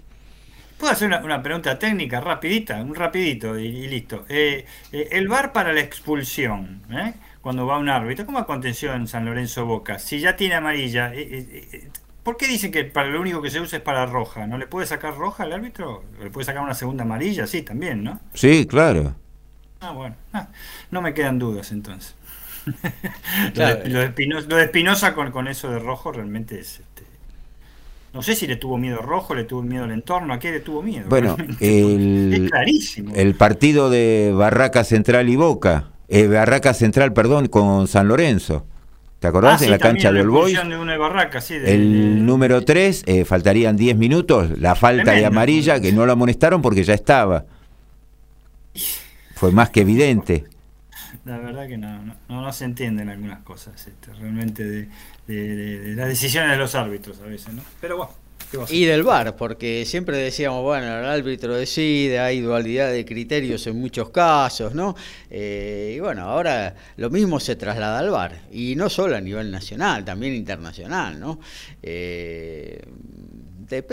Puedo 0.86 0.94
hacer 0.94 1.08
una, 1.08 1.42
pregunta 1.42 1.80
técnica 1.80 2.22
rapidita, 2.22 2.80
un 2.80 2.94
rapidito 2.94 3.58
y, 3.58 3.88
listo. 3.88 4.24
Eh, 4.30 4.68
eh, 4.92 5.08
el 5.14 5.28
VAR 5.28 5.52
para 5.52 5.74
la 5.74 5.80
expulsión, 5.80 6.84
¿eh? 6.92 7.16
cuando 7.42 7.66
va 7.66 7.80
un 7.80 7.90
árbitro, 7.90 8.28
¿cómo 8.28 8.38
aconteció 8.38 8.94
en 8.94 9.08
San 9.08 9.26
Lorenzo 9.26 9.66
Boca? 9.66 9.98
Si 9.98 10.20
ya 10.20 10.36
tiene 10.36 10.54
amarilla, 10.54 11.12
¿por 12.22 12.38
qué 12.38 12.46
dicen 12.46 12.72
que 12.72 12.84
para 12.84 13.10
lo 13.10 13.20
único 13.20 13.42
que 13.42 13.50
se 13.50 13.60
usa 13.60 13.80
es 13.80 13.84
para 13.84 14.06
roja? 14.06 14.46
¿No 14.46 14.60
le 14.60 14.68
puede 14.68 14.86
sacar 14.86 15.18
roja 15.18 15.42
al 15.42 15.54
árbitro? 15.54 16.04
¿Le 16.22 16.30
puede 16.30 16.46
sacar 16.46 16.62
una 16.62 16.76
segunda 16.76 17.04
amarilla? 17.04 17.48
Sí, 17.48 17.64
también, 17.64 18.04
¿no? 18.04 18.20
Sí, 18.36 18.68
claro. 18.68 19.16
Ah, 19.80 19.90
bueno. 19.90 20.16
Ah, 20.34 20.50
no 20.92 21.02
me 21.02 21.16
quedan 21.16 21.40
dudas 21.40 21.72
entonces. 21.72 22.14
lo, 23.56 24.56
de, 24.56 24.66
Espinosa, 24.66 25.16
con, 25.16 25.32
con 25.32 25.48
eso 25.48 25.72
de 25.72 25.80
rojo 25.80 26.12
realmente 26.12 26.60
es... 26.60 26.84
No 28.16 28.22
sé 28.22 28.34
si 28.34 28.48
le 28.48 28.56
tuvo 28.56 28.78
miedo 28.78 29.02
rojo, 29.02 29.36
le 29.36 29.44
tuvo 29.44 29.62
miedo 29.62 29.84
al 29.84 29.92
entorno, 29.92 30.34
¿a 30.34 30.40
qué 30.40 30.50
le 30.50 30.62
tuvo 30.62 30.82
miedo? 30.82 31.06
Bueno, 31.10 31.36
el, 31.60 32.48
clarísimo. 32.50 33.14
el 33.14 33.36
partido 33.36 33.90
de 33.90 34.32
Barraca 34.34 34.86
Central 34.86 35.28
y 35.28 35.36
Boca, 35.36 35.90
eh, 36.08 36.26
Barraca 36.26 36.74
Central, 36.74 37.12
perdón, 37.12 37.48
con 37.50 37.90
San 37.90 38.08
Lorenzo. 38.08 38.66
¿Te 39.20 39.28
acordás? 39.28 39.62
Ah, 39.62 39.66
en 39.66 39.72
la 39.72 39.80
cancha 39.80 40.14
del 40.14 40.30
Boys. 40.30 40.58
De 40.58 41.74
el 41.74 42.26
número 42.26 42.64
3, 42.64 43.04
eh, 43.06 43.26
faltarían 43.26 43.76
10 43.76 43.98
minutos, 43.98 44.60
la 44.60 44.76
falta 44.76 45.12
de 45.12 45.26
amarilla, 45.26 45.82
que 45.82 45.92
no 45.92 46.06
lo 46.06 46.14
amonestaron 46.14 46.62
porque 46.62 46.86
ya 46.86 46.94
estaba. 46.94 47.44
Fue 49.34 49.52
más 49.52 49.72
que 49.72 49.82
evidente. 49.82 50.46
La 51.26 51.40
verdad 51.40 51.68
que 51.68 51.78
no, 51.78 52.16
no, 52.30 52.54
se 52.54 52.66
entienden 52.66 53.10
algunas 53.10 53.42
cosas, 53.44 53.88
este, 53.88 54.14
realmente 54.14 54.64
de, 54.64 54.88
de, 55.28 55.96
las 55.96 56.08
decisiones 56.08 56.52
de 56.52 56.58
los 56.58 56.76
árbitros 56.76 57.20
a 57.20 57.24
veces, 57.26 57.52
¿no? 57.52 57.64
Pero 57.82 57.98
bueno. 57.98 58.26
Y 58.70 58.86
del 58.86 59.04
VAR, 59.04 59.36
porque 59.36 59.86
siempre 59.86 60.18
decíamos, 60.18 60.62
bueno, 60.62 60.86
el 60.86 61.06
árbitro 61.06 61.56
decide, 61.56 62.20
hay 62.20 62.42
dualidad 62.42 62.92
de 62.92 63.04
criterios 63.04 63.66
en 63.68 63.80
muchos 63.80 64.12
casos, 64.12 64.76
¿no? 64.76 64.96
Eh, 65.30 65.96
y 65.98 66.00
bueno, 66.00 66.22
ahora 66.22 66.76
lo 66.98 67.10
mismo 67.10 67.40
se 67.40 67.56
traslada 67.56 68.00
al 68.00 68.12
VAR, 68.12 68.42
y 68.52 68.76
no 68.76 68.90
solo 68.90 69.16
a 69.16 69.22
nivel 69.22 69.52
nacional, 69.52 70.06
también 70.06 70.36
internacional, 70.36 71.20
¿no? 71.20 71.40
Eh, 71.82 72.82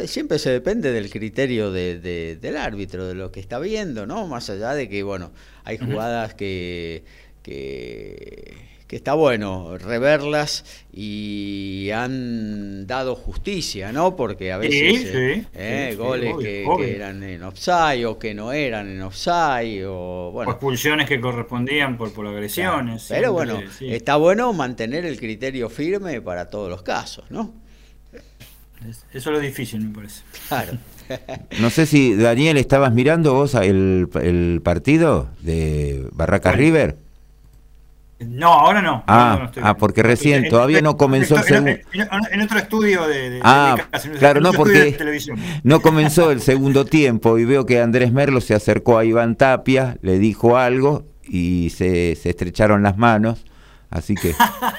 siempre 0.06 0.38
se 0.38 0.50
depende 0.50 0.92
del 0.92 1.10
criterio 1.10 1.72
del 1.72 2.56
árbitro, 2.56 3.06
de 3.06 3.14
lo 3.14 3.32
que 3.32 3.40
está 3.40 3.58
viendo, 3.58 4.06
¿no? 4.06 4.26
Más 4.26 4.50
allá 4.50 4.74
de 4.74 4.88
que, 4.88 5.02
bueno, 5.02 5.32
hay 5.64 5.78
jugadas 5.78 6.34
que, 6.34 7.04
que 7.42 8.72
que 8.92 8.96
está 8.96 9.14
bueno 9.14 9.78
reverlas 9.78 10.66
y 10.92 11.88
han 11.94 12.86
dado 12.86 13.14
justicia, 13.14 13.90
¿no? 13.90 14.16
Porque 14.16 14.52
a 14.52 14.58
veces 14.58 15.06
eh, 15.14 15.46
eh, 15.54 15.94
goles 15.96 16.34
que, 16.38 16.66
eran 16.94 17.22
en 17.22 17.42
offside 17.42 18.04
o 18.04 18.18
que 18.18 18.34
no 18.34 18.52
eran 18.52 18.90
en 18.90 19.00
offside 19.00 19.86
o 19.86 20.30
bueno. 20.30 20.50
expulsiones 20.50 21.08
que 21.08 21.18
correspondían 21.22 21.96
por, 21.96 22.12
por 22.12 22.26
agresiones. 22.26 23.06
Pero 23.08 23.32
bueno, 23.32 23.62
está 23.80 24.16
bueno 24.16 24.52
mantener 24.52 25.06
el 25.06 25.18
criterio 25.18 25.70
firme 25.70 26.20
para 26.20 26.50
todos 26.50 26.68
los 26.68 26.82
casos, 26.82 27.24
¿no? 27.30 27.54
Eso 28.82 29.00
es 29.14 29.24
lo 29.24 29.40
difícil, 29.40 29.80
me 29.86 29.94
parece. 29.94 30.20
Claro. 30.48 30.72
No 31.60 31.70
sé 31.70 31.86
si, 31.86 32.14
Daniel, 32.14 32.56
estabas 32.56 32.92
mirando 32.92 33.34
vos 33.34 33.54
el, 33.54 34.08
el 34.22 34.60
partido 34.62 35.28
de 35.40 36.06
Barracas 36.12 36.56
River. 36.56 36.96
No, 38.28 38.52
ahora 38.52 38.82
no. 38.82 39.04
Ah, 39.06 39.50
ah 39.62 39.76
porque 39.76 40.02
recién 40.02 40.48
todavía 40.48 40.80
no 40.80 40.96
comenzó 40.96 41.36
el 41.36 41.42
segundo. 41.42 41.72
En, 42.30 42.40
otro 42.40 42.58
estudio 42.58 43.06
de, 43.06 43.40
ah, 43.42 43.76
claro, 44.18 44.40
no 44.40 44.52
porque 44.52 44.96
no 45.62 45.80
comenzó 45.80 46.30
el 46.30 46.40
segundo 46.40 46.84
tiempo 46.84 47.38
y 47.38 47.44
veo 47.44 47.66
que 47.66 47.80
Andrés 47.80 48.12
Merlo 48.12 48.40
se 48.40 48.54
acercó 48.54 48.98
a 48.98 49.04
Iván 49.04 49.36
Tapia, 49.36 49.96
le 50.02 50.18
dijo 50.18 50.56
algo 50.56 51.06
y 51.24 51.70
se, 51.70 52.12
estrecharon 52.12 52.82
las 52.82 52.96
manos. 52.96 53.44
Así 53.90 54.14
que. 54.14 54.34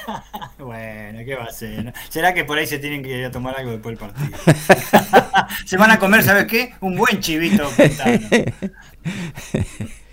bueno, 0.58 1.20
¿qué 1.24 1.36
va 1.36 1.44
a 1.44 1.52
ser? 1.52 1.92
¿Será 2.08 2.34
que 2.34 2.44
por 2.44 2.58
ahí 2.58 2.66
se 2.66 2.78
tienen 2.78 3.02
que 3.02 3.16
ir 3.16 3.24
a 3.24 3.30
tomar 3.30 3.56
algo 3.56 3.70
después 3.70 3.96
del 3.96 4.10
partido? 4.10 4.36
se 5.64 5.76
van 5.76 5.92
a 5.92 6.00
comer, 6.00 6.24
¿sabes 6.24 6.46
qué? 6.46 6.74
Un 6.80 6.96
buen 6.96 7.20
chivito. 7.20 7.70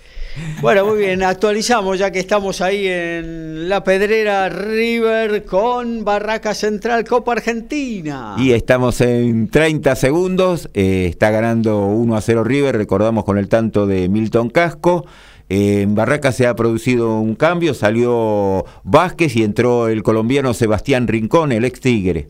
Bueno, 0.62 0.86
muy 0.86 1.00
bien, 1.00 1.24
actualizamos 1.24 2.00
ya 2.00 2.12
que 2.12 2.20
estamos 2.20 2.62
ahí 2.62 2.88
en 2.88 3.68
la 3.68 3.84
Pedrera 3.84 4.48
River 4.48 5.44
con 5.44 6.06
Barraca 6.06 6.54
Central 6.54 7.04
Copa 7.04 7.34
Argentina. 7.34 8.36
Y 8.38 8.52
estamos 8.52 9.02
en 9.02 9.50
30 9.50 9.96
segundos, 9.96 10.70
eh, 10.74 11.08
está 11.10 11.32
ganando 11.32 11.86
1 11.88 12.16
a 12.16 12.22
0 12.22 12.44
River, 12.44 12.78
recordamos 12.78 13.26
con 13.26 13.38
el 13.38 13.50
tanto 13.50 13.88
de 13.88 14.08
Milton 14.08 14.50
Casco. 14.50 15.06
en 15.50 15.96
Barraca 15.96 16.32
se 16.32 16.48
ha 16.48 16.56
producido 16.56 17.20
un 17.20 17.36
cambio, 17.36 17.74
salió 17.74 18.64
Vázquez 18.84 19.36
y 19.36 19.44
entró 19.44 19.90
el 19.90 20.02
colombiano 20.02 20.54
Sebastián 20.54 21.08
Rincón, 21.08 21.52
el 21.52 21.66
ex 21.66 21.82
Tigre. 21.82 22.30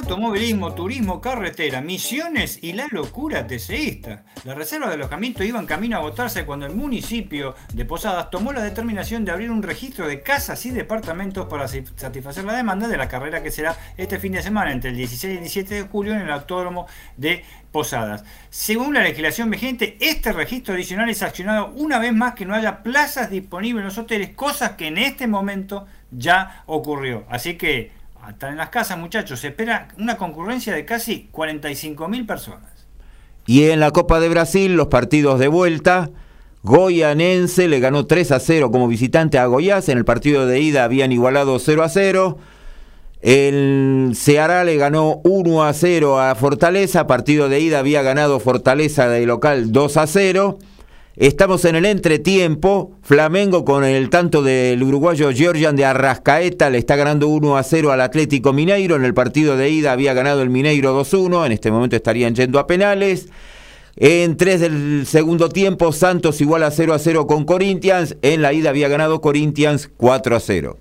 Automovilismo, 0.00 0.72
turismo, 0.72 1.20
carretera, 1.20 1.82
misiones 1.82 2.58
y 2.62 2.72
la 2.72 2.86
locura 2.90 3.46
teseísta. 3.46 4.24
Las 4.44 4.56
reservas 4.56 4.88
de 4.88 4.94
alojamiento 4.94 5.44
iban 5.44 5.66
camino 5.66 5.98
a 5.98 6.00
votarse 6.00 6.46
cuando 6.46 6.64
el 6.64 6.74
municipio 6.74 7.54
de 7.74 7.84
Posadas 7.84 8.30
tomó 8.30 8.52
la 8.52 8.62
determinación 8.62 9.24
de 9.24 9.32
abrir 9.32 9.50
un 9.50 9.62
registro 9.62 10.08
de 10.08 10.22
casas 10.22 10.64
y 10.64 10.70
departamentos 10.70 11.46
para 11.48 11.68
satisfacer 11.68 12.44
la 12.44 12.54
demanda 12.54 12.88
de 12.88 12.96
la 12.96 13.08
carrera 13.08 13.42
que 13.42 13.50
será 13.50 13.76
este 13.98 14.18
fin 14.18 14.32
de 14.32 14.42
semana 14.42 14.72
entre 14.72 14.90
el 14.90 14.96
16 14.96 15.34
y 15.34 15.36
el 15.36 15.42
17 15.42 15.74
de 15.74 15.82
julio 15.82 16.14
en 16.14 16.22
el 16.22 16.30
autódromo 16.30 16.86
de 17.18 17.44
Posadas. 17.70 18.24
Según 18.48 18.94
la 18.94 19.02
legislación 19.02 19.50
vigente, 19.50 19.98
este 20.00 20.32
registro 20.32 20.74
adicional 20.74 21.10
es 21.10 21.22
accionado 21.22 21.72
una 21.76 21.98
vez 21.98 22.12
más 22.14 22.34
que 22.34 22.46
no 22.46 22.54
haya 22.54 22.82
plazas 22.82 23.30
disponibles 23.30 23.82
en 23.82 23.86
los 23.86 23.98
hoteles, 23.98 24.30
cosa 24.30 24.76
que 24.76 24.86
en 24.86 24.98
este 24.98 25.26
momento 25.26 25.86
ya 26.10 26.64
ocurrió. 26.66 27.26
Así 27.28 27.54
que 27.54 27.99
están 28.28 28.52
en 28.52 28.58
las 28.58 28.70
casas, 28.70 28.98
muchachos. 28.98 29.40
Se 29.40 29.48
espera 29.48 29.88
una 29.98 30.16
concurrencia 30.16 30.74
de 30.74 30.84
casi 30.84 31.28
45 31.32 32.08
mil 32.08 32.26
personas. 32.26 32.70
Y 33.46 33.70
en 33.70 33.80
la 33.80 33.90
Copa 33.90 34.20
de 34.20 34.28
Brasil, 34.28 34.74
los 34.74 34.88
partidos 34.88 35.38
de 35.38 35.48
vuelta. 35.48 36.10
Goyanense 36.62 37.68
le 37.68 37.80
ganó 37.80 38.06
3 38.06 38.32
a 38.32 38.40
0 38.40 38.70
como 38.70 38.86
visitante 38.86 39.38
a 39.38 39.46
Goiás. 39.46 39.88
En 39.88 39.98
el 39.98 40.04
partido 40.04 40.46
de 40.46 40.60
ida 40.60 40.84
habían 40.84 41.10
igualado 41.10 41.58
0 41.58 41.82
a 41.82 41.88
0. 41.88 42.38
El 43.22 44.12
Ceará 44.14 44.64
le 44.64 44.76
ganó 44.76 45.20
1 45.24 45.64
a 45.64 45.72
0 45.72 46.20
a 46.20 46.34
Fortaleza. 46.34 47.06
Partido 47.06 47.48
de 47.48 47.60
ida 47.60 47.78
había 47.78 48.02
ganado 48.02 48.40
Fortaleza 48.40 49.08
de 49.08 49.26
local 49.26 49.72
2 49.72 49.96
a 49.96 50.06
0. 50.06 50.58
Estamos 51.20 51.66
en 51.66 51.76
el 51.76 51.84
entretiempo. 51.84 52.92
Flamengo 53.02 53.66
con 53.66 53.84
el 53.84 54.08
tanto 54.08 54.42
del 54.42 54.82
uruguayo 54.82 55.30
Georgian 55.34 55.76
de 55.76 55.84
Arrascaeta 55.84 56.70
le 56.70 56.78
está 56.78 56.96
ganando 56.96 57.28
1 57.28 57.58
a 57.58 57.62
0 57.62 57.92
al 57.92 58.00
Atlético 58.00 58.54
Mineiro. 58.54 58.96
En 58.96 59.04
el 59.04 59.12
partido 59.12 59.58
de 59.58 59.68
ida 59.68 59.92
había 59.92 60.14
ganado 60.14 60.40
el 60.40 60.48
Mineiro 60.48 60.98
2-1. 60.98 61.44
En 61.44 61.52
este 61.52 61.70
momento 61.70 61.94
estarían 61.94 62.34
yendo 62.34 62.58
a 62.58 62.66
penales. 62.66 63.28
En 63.96 64.38
3 64.38 64.60
del 64.62 65.06
segundo 65.06 65.50
tiempo, 65.50 65.92
Santos 65.92 66.40
igual 66.40 66.62
a 66.62 66.70
0 66.70 66.94
a 66.94 66.98
0 66.98 67.26
con 67.26 67.44
Corinthians. 67.44 68.16
En 68.22 68.40
la 68.40 68.54
ida 68.54 68.70
había 68.70 68.88
ganado 68.88 69.20
Corinthians 69.20 69.90
4 69.98 70.36
a 70.36 70.40
0. 70.40 70.78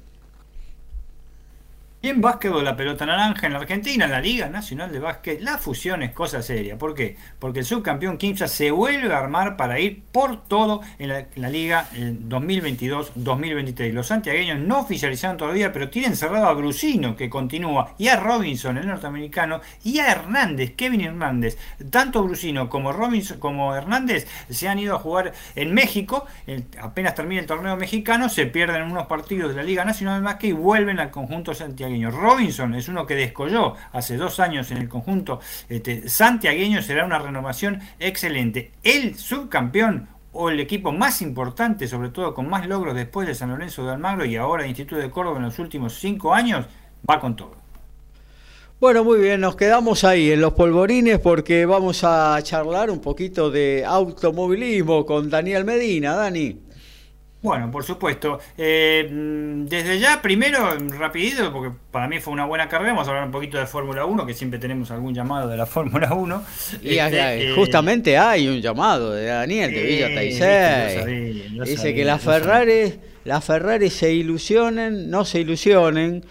Y 2.01 2.07
en 2.07 2.21
básquetbol, 2.21 2.63
la 2.63 2.77
pelota 2.77 3.05
naranja 3.05 3.45
en 3.45 3.51
la 3.51 3.59
Argentina, 3.59 4.05
en 4.05 4.11
la 4.11 4.21
Liga 4.21 4.47
Nacional 4.47 4.89
de 4.89 4.99
Básquet, 4.99 5.41
la 5.41 5.57
fusión 5.57 6.01
es 6.01 6.13
cosa 6.13 6.41
seria. 6.41 6.77
¿Por 6.77 6.95
qué? 6.95 7.17
Porque 7.39 7.59
el 7.59 7.65
subcampeón 7.65 8.17
Kimsa 8.17 8.47
se 8.47 8.71
vuelve 8.71 9.13
a 9.13 9.17
armar 9.17 9.57
para 9.57 9.81
ir 9.81 10.03
por 10.09 10.45
todo 10.45 10.79
en 10.97 11.09
la, 11.09 11.49
Liga 11.49 11.89
2022-2023. 11.91 13.91
Los 13.91 14.07
santiagueños 14.07 14.59
no 14.59 14.79
oficializaron 14.79 15.35
todavía, 15.35 15.73
pero 15.73 15.89
tienen 15.89 16.15
cerrado 16.15 16.45
a 16.45 16.53
Brusino, 16.53 17.17
que 17.17 17.29
continúa, 17.29 17.93
y 17.97 18.07
a 18.07 18.15
Robinson, 18.15 18.77
el 18.77 18.87
norteamericano, 18.87 19.59
y 19.83 19.99
a 19.99 20.09
Hernández, 20.09 20.75
Kevin 20.77 21.01
Hernández. 21.01 21.57
Tanto 21.89 22.23
Brusino 22.23 22.69
como 22.69 22.93
Robinson 22.93 23.39
como 23.39 23.75
Hernández 23.75 24.25
se 24.49 24.69
han 24.69 24.79
ido 24.79 24.95
a 24.95 24.99
jugar 24.99 25.33
en 25.53 25.73
México. 25.73 26.25
apenas 26.81 27.13
termina 27.13 27.41
el 27.41 27.47
torneo 27.47 27.75
mexicano, 27.75 28.29
se 28.29 28.45
pierden 28.45 28.83
unos 28.83 29.07
partidos 29.07 29.49
de 29.49 29.57
la 29.57 29.63
Liga 29.63 29.83
Nacional 29.83 30.21
de 30.21 30.25
Básquet 30.25 30.51
y 30.51 30.53
vuelven 30.53 31.01
al 31.01 31.11
conjunto 31.11 31.53
santiagueño. 31.53 31.88
Robinson 32.11 32.75
es 32.75 32.87
uno 32.87 33.05
que 33.05 33.15
descolló 33.15 33.75
hace 33.91 34.17
dos 34.17 34.39
años 34.39 34.71
en 34.71 34.77
el 34.77 34.89
conjunto 34.89 35.39
este, 35.67 36.07
santiagueño, 36.07 36.81
será 36.81 37.05
una 37.05 37.19
renovación 37.19 37.79
excelente. 37.99 38.71
El 38.83 39.15
subcampeón 39.15 40.07
o 40.31 40.49
el 40.49 40.59
equipo 40.59 40.91
más 40.91 41.21
importante, 41.21 41.87
sobre 41.87 42.09
todo 42.09 42.33
con 42.33 42.49
más 42.49 42.67
logros 42.67 42.95
después 42.95 43.27
de 43.27 43.35
San 43.35 43.49
Lorenzo 43.49 43.85
de 43.85 43.93
Almagro 43.93 44.25
y 44.25 44.35
ahora 44.35 44.67
Instituto 44.67 45.01
de 45.01 45.09
Córdoba 45.09 45.37
en 45.37 45.45
los 45.45 45.59
últimos 45.59 45.95
cinco 45.95 46.33
años, 46.33 46.65
va 47.09 47.19
con 47.19 47.35
todo. 47.35 47.57
Bueno, 48.79 49.03
muy 49.03 49.19
bien, 49.19 49.41
nos 49.41 49.57
quedamos 49.57 50.05
ahí 50.05 50.31
en 50.31 50.39
los 50.39 50.53
polvorines 50.53 51.19
porque 51.19 51.65
vamos 51.65 52.05
a 52.05 52.39
charlar 52.43 52.89
un 52.89 53.01
poquito 53.01 53.51
de 53.51 53.83
automovilismo 53.85 55.05
con 55.05 55.29
Daniel 55.29 55.65
Medina. 55.65 56.15
Dani. 56.15 56.68
Bueno, 57.41 57.71
por 57.71 57.85
supuesto. 57.85 58.39
Eh, 58.57 59.07
mm, 59.09 59.65
desde 59.65 59.97
ya, 59.97 60.21
primero, 60.21 60.77
rapidito, 60.97 61.53
porque 61.53 61.71
para 61.89 62.07
mí 62.07 62.19
fue 62.19 62.33
una 62.33 62.45
buena 62.45 62.67
carrera, 62.67 62.91
vamos 62.91 63.07
a 63.07 63.11
hablar 63.11 63.25
un 63.25 63.31
poquito 63.31 63.57
de 63.57 63.65
Fórmula 63.65 64.03
1, 64.05 64.25
que 64.25 64.33
siempre 64.33 64.59
tenemos 64.59 64.91
algún 64.91 65.13
llamado 65.13 65.47
de 65.47 65.55
la 65.55 65.65
Fórmula 65.67 66.13
1. 66.13 66.43
Y 66.81 66.97
este, 66.97 67.51
eh, 67.51 67.55
justamente 67.55 68.17
hay 68.17 68.47
un 68.49 68.61
llamado 68.61 69.13
de 69.13 69.25
Daniel 69.25 69.71
de 69.71 69.83
Villa 69.83 70.13
Taisei. 70.13 71.59
Dice 71.63 71.95
que 71.95 72.03
las 72.03 72.21
Ferrari, 72.21 72.99
las 73.23 73.45
Ferrari 73.45 73.89
se 73.89 74.11
ilusionen, 74.11 75.09
no 75.09 75.23
se 75.23 75.39
ilusionen, 75.39 76.25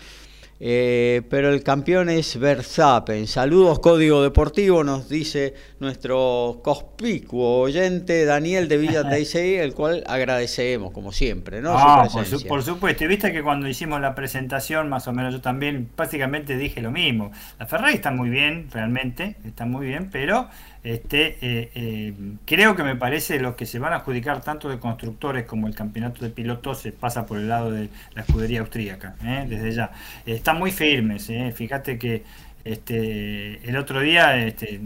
eh, 0.61 1.23
pero 1.31 1.53
el 1.53 1.63
campeón 1.63 2.09
es 2.09 2.39
Verstappen. 2.39 3.27
Saludos, 3.29 3.79
Código 3.79 4.23
Deportivo, 4.23 4.83
nos 4.83 5.09
dice 5.09 5.55
nuestro 5.79 6.61
conspicuo 6.65 7.61
oyente 7.61 8.25
Daniel 8.25 8.67
de 8.67 8.77
Villa 8.77 9.09
Teisei, 9.09 9.57
el 9.57 9.75
cual 9.75 10.03
agradecemos, 10.07 10.93
como 10.93 11.13
siempre, 11.13 11.61
¿no? 11.61 11.79
Ah, 11.79 12.09
por, 12.13 12.63
supuesto. 12.63 13.05
Y 13.05 13.07
viste 13.07 13.33
que 13.33 13.43
cuando 13.43 13.69
hicimos 13.69 14.01
la 14.01 14.17
presentación, 14.17 14.89
más 14.89 15.07
o 15.07 15.13
menos 15.13 15.33
yo 15.33 15.41
también 15.41 15.89
prácticamente 15.95 16.57
dije 16.57 16.81
lo 16.81 16.91
mismo. 16.91 17.31
La 17.61 17.67
Ferrari 17.67 17.95
está 17.95 18.11
muy 18.11 18.29
bien, 18.29 18.69
realmente, 18.73 19.37
está 19.45 19.65
muy 19.65 19.87
bien, 19.87 20.11
pero 20.11 20.49
este, 20.89 21.37
eh, 21.43 21.71
eh, 21.75 22.15
creo 22.47 22.75
que 22.75 22.83
me 22.83 22.97
parece 22.97 23.39
los 23.39 23.57
que 23.57 23.67
se 23.67 23.79
van 23.79 23.93
a 23.93 23.97
adjudicar 23.97 24.41
tanto 24.41 24.71
de 24.71 24.79
constructores 24.79 25.45
como 25.45 25.67
el 25.67 25.75
campeonato 25.75 26.25
de 26.25 26.31
pilotos 26.31 26.81
se 26.81 26.93
pasa 26.93 27.27
por 27.27 27.37
el 27.37 27.47
lado 27.47 27.71
de 27.71 27.91
la 28.15 28.23
escudería 28.23 28.61
austríaca, 28.61 29.15
¿eh? 29.23 29.45
desde 29.47 29.73
ya. 29.73 29.91
están 30.25 30.59
muy 30.59 30.71
firmes, 30.71 31.31
fíjate 31.55 31.99
que 31.99 32.23
este, 32.65 33.69
el 33.69 33.77
otro 33.77 34.01
día 34.01 34.39
este, 34.39 34.81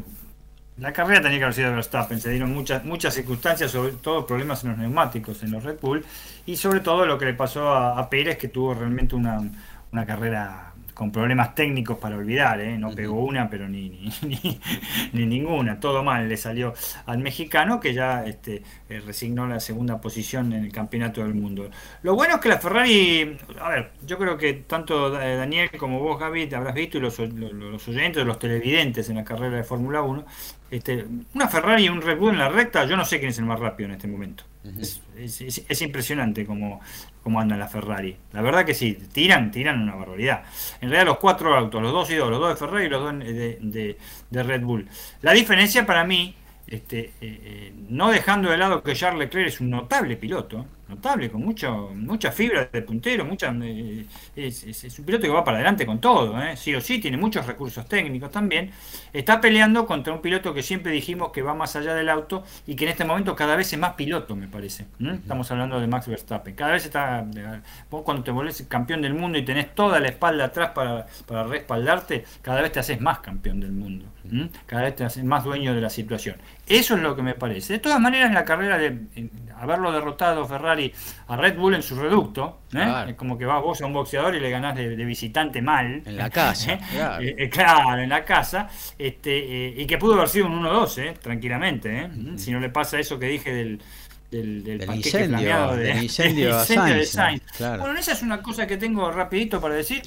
la 0.79 0.93
carrera 0.93 1.23
tenía 1.23 1.39
que 1.39 1.45
haber 1.45 1.55
sido 1.55 1.69
de 1.69 1.75
Verstappen, 1.77 2.21
se 2.21 2.31
dieron 2.31 2.53
muchas, 2.53 2.85
muchas 2.85 3.15
circunstancias, 3.15 3.71
sobre 3.71 3.93
todo 3.93 4.27
problemas 4.27 4.65
en 4.65 4.71
los 4.71 4.79
neumáticos, 4.79 5.41
en 5.45 5.53
los 5.53 5.63
Red 5.63 5.79
Bull, 5.81 6.05
y 6.47 6.57
sobre 6.57 6.81
todo 6.81 7.07
lo 7.07 7.17
que 7.17 7.27
le 7.27 7.35
pasó 7.35 7.73
a, 7.73 8.11
Pérez, 8.11 8.39
que 8.39 8.49
tuvo 8.49 8.75
realmente 8.75 9.15
una, 9.15 9.41
una 9.93 10.05
carrera 10.05 10.72
con 10.95 11.11
problemas 11.11 11.55
técnicos 11.55 11.99
para 11.99 12.17
olvidar, 12.17 12.61
¿eh? 12.61 12.77
no 12.79 12.95
pegó 12.95 13.25
una, 13.25 13.49
pero 13.49 13.69
ni, 13.69 13.89
ni, 14.23 14.61
ni, 15.13 15.27
ninguna, 15.27 15.81
todo 15.81 16.03
mal 16.03 16.29
le 16.29 16.37
salió 16.37 16.75
al 17.07 17.19
mexicano 17.19 17.81
que 17.81 17.95
ya 17.95 18.25
este, 18.25 18.63
eh, 18.89 19.01
resignó 19.01 19.47
la 19.47 19.61
segunda 19.61 20.01
posición 20.01 20.53
en 20.53 20.65
el 20.65 20.73
campeonato 20.73 21.23
del 21.23 21.35
mundo. 21.35 21.71
Lo 22.03 22.15
bueno 22.15 22.35
es 22.35 22.41
que 22.41 22.49
la 22.49 22.59
Ferrari, 22.59 23.37
a 23.61 23.69
ver, 23.69 23.93
yo 24.07 24.19
creo 24.19 24.37
que 24.37 24.55
tanto 24.55 25.21
eh, 25.21 25.37
Daniel 25.37 25.71
como 25.79 26.01
vos, 26.01 26.19
Gaby, 26.19 26.47
te 26.47 26.57
habrás 26.57 26.75
visto 26.75 26.99
y 26.99 27.01
los, 27.01 27.19
los, 27.19 27.89
oyentes, 27.89 28.25
los 28.25 28.39
televidentes 28.39 29.09
en 29.09 29.17
la 29.17 29.25
carrera 29.25 29.57
de 29.57 29.65
Fórmula 29.65 30.03
1, 30.03 30.25
este, 30.71 31.05
una 31.35 31.49
Ferrari 31.49 31.85
y 31.85 31.89
un 31.89 32.01
Red 32.01 32.19
Bull 32.19 32.31
en 32.31 32.39
la 32.39 32.49
recta, 32.49 32.85
yo 32.85 32.97
no 32.97 33.05
sé 33.05 33.19
quién 33.19 33.31
es 33.31 33.39
el 33.39 33.45
más 33.45 33.61
rápido 33.61 33.89
en 33.89 33.95
este 33.95 34.09
momento. 34.09 34.45
es, 35.17 35.83
impresionante 35.83 36.47
como 36.47 36.81
cómo 37.23 37.41
andan 37.41 37.59
la 37.59 37.69
Ferrari. 37.69 38.17
La 38.33 38.43
verdad 38.43 38.65
que 38.65 38.75
sí, 38.75 38.95
tiran, 39.13 39.51
tiran 39.51 39.81
una 39.81 39.95
barbaridad. 39.95 40.43
En 40.81 40.91
realidad 40.91 41.07
los 41.07 41.19
cuatro 41.19 41.55
autos, 41.55 41.81
los 41.83 41.93
dos 41.93 42.11
y 42.11 42.17
dos, 42.17 42.31
los 42.31 42.41
dos 42.41 42.51
de 42.51 42.57
Ferrari 42.57 42.87
y 42.87 42.89
los 42.89 43.03
dos 43.03 43.19
de, 43.19 43.99
de 44.31 44.43
Red 44.43 44.63
Bull. 44.63 44.89
La 45.23 45.33
diferencia 45.33 45.87
para 45.87 46.05
mí, 46.05 46.35
este, 46.67 47.01
eh, 47.01 47.13
eh, 47.21 47.75
no 47.89 48.11
dejando 48.11 48.51
de 48.51 48.57
lado 48.57 48.83
que 48.83 48.95
Charles 48.95 49.19
Leclerc 49.19 49.49
es 49.49 49.61
un 49.61 49.71
notable 49.71 50.17
piloto, 50.17 50.67
notable, 50.93 51.31
con 51.31 51.43
mucho, 51.43 51.91
mucha 51.95 52.31
fibra 52.31 52.69
de 52.71 52.83
puntero, 52.83 53.25
mucha, 53.25 53.55
eh, 53.63 54.07
es, 54.37 54.99
un 54.99 55.05
piloto 55.05 55.23
que 55.23 55.33
va 55.33 55.45
para 55.45 55.59
adelante 55.59 55.87
con 55.87 56.01
todo, 56.01 56.41
¿eh? 56.41 56.57
sí 56.57 56.75
o 56.75 56.81
sí, 56.81 56.99
tiene 56.99 57.17
muchos 57.17 57.47
recursos 57.47 57.87
técnicos 57.87 58.31
también. 58.31 58.71
Está 59.13 59.41
peleando 59.41 59.87
contra 59.87 60.13
un 60.13 60.21
piloto 60.21 60.55
que 60.55 60.63
siempre 60.63 60.93
dijimos 60.93 61.33
que 61.33 61.43
va 61.43 61.55
más 61.55 61.77
allá 61.77 61.95
del 61.95 62.09
auto 62.09 62.45
y 62.67 62.77
que 62.77 62.85
en 62.85 62.91
este 62.91 63.05
momento 63.05 63.35
cada 63.35 63.57
vez 63.57 63.73
es 63.73 63.79
más 63.79 63.95
piloto, 63.95 64.37
me 64.37 64.49
parece. 64.49 64.87
Estamos 65.01 65.51
hablando 65.51 65.81
de 65.81 65.87
Max 65.87 66.07
Verstappen. 66.07 66.55
Cada 66.55 66.73
vez 66.73 66.85
está, 66.85 67.27
vos 67.91 68.03
cuando 68.03 68.23
te 68.23 68.31
volvés 68.31 68.65
campeón 68.69 69.03
del 69.03 69.15
mundo 69.15 69.39
y 69.39 69.45
tenés 69.45 69.75
toda 69.75 70.01
la 70.01 70.09
espalda 70.09 70.47
atrás 70.47 70.71
para, 70.71 71.07
para 71.27 71.45
respaldarte, 71.45 72.25
cada 72.43 72.61
vez 72.61 72.73
te 72.73 72.81
haces 72.81 73.01
más 73.01 73.21
campeón 73.21 73.61
del 73.61 73.73
mundo. 73.73 74.07
Cada 74.67 74.83
vez 74.83 74.97
te 74.97 75.05
haces 75.05 75.25
más 75.25 75.45
dueño 75.45 75.75
de 75.75 75.81
la 75.81 75.91
situación. 75.91 76.37
Eso 76.67 76.95
es 76.95 77.03
lo 77.03 77.17
que 77.17 77.23
me 77.23 77.35
parece. 77.35 77.75
De 77.75 77.79
todas 77.81 78.01
maneras, 78.01 78.29
en 78.29 78.35
la 78.35 78.45
carrera 78.45 78.79
de 78.79 78.99
haberlo 79.63 79.93
derrotado 79.93 80.45
Ferrari 80.45 80.93
a 81.29 81.37
Red 81.37 81.57
Bull 81.57 81.75
en 81.75 81.83
su 81.83 81.95
reducto, 81.95 82.63
¿eh? 82.75 83.05
es 83.09 83.15
como 83.15 83.39
que 83.39 83.45
vas 83.45 83.63
vos 83.63 83.81
a 83.81 83.87
un 83.87 83.93
boxeador 83.93 84.35
y 84.35 84.41
le 84.41 84.51
ganás 84.51 84.75
de, 84.75 84.89
visitante 84.97 85.63
mal. 85.63 86.03
En 86.05 86.17
la 86.17 86.31
casa. 86.31 86.73
¿eh? 86.73 86.81
Eh, 87.39 87.49
claro. 87.49 88.03
en 88.03 88.09
la 88.09 88.25
casa. 88.25 88.69
Este, 88.99 89.73
y 89.77 89.87
que 89.87 89.99
pudo 89.99 90.15
haber 90.15 90.29
sido 90.29 90.47
un 90.47 90.65
1-2, 90.65 91.19
tranquilamente. 91.21 92.11
Si 92.37 92.51
no 92.51 92.59
le 92.59 92.71
pasa 92.71 92.99
eso 92.99 93.21
que 93.21 93.27
dije 93.27 93.55
del, 93.55 93.81
del, 94.33 94.65
del, 94.65 94.95
incendio, 94.95 95.77
de, 95.77 95.91
incendio, 96.03 96.59
de 96.59 97.07
Sainz. 97.07 97.43
Bueno, 97.59 97.97
esa 97.97 98.13
es 98.13 98.23
una 98.23 98.43
cosa 98.43 98.67
que 98.67 98.77
tengo 98.77 99.13
rapidito 99.13 99.61
para 99.61 99.75
decir. 99.75 100.03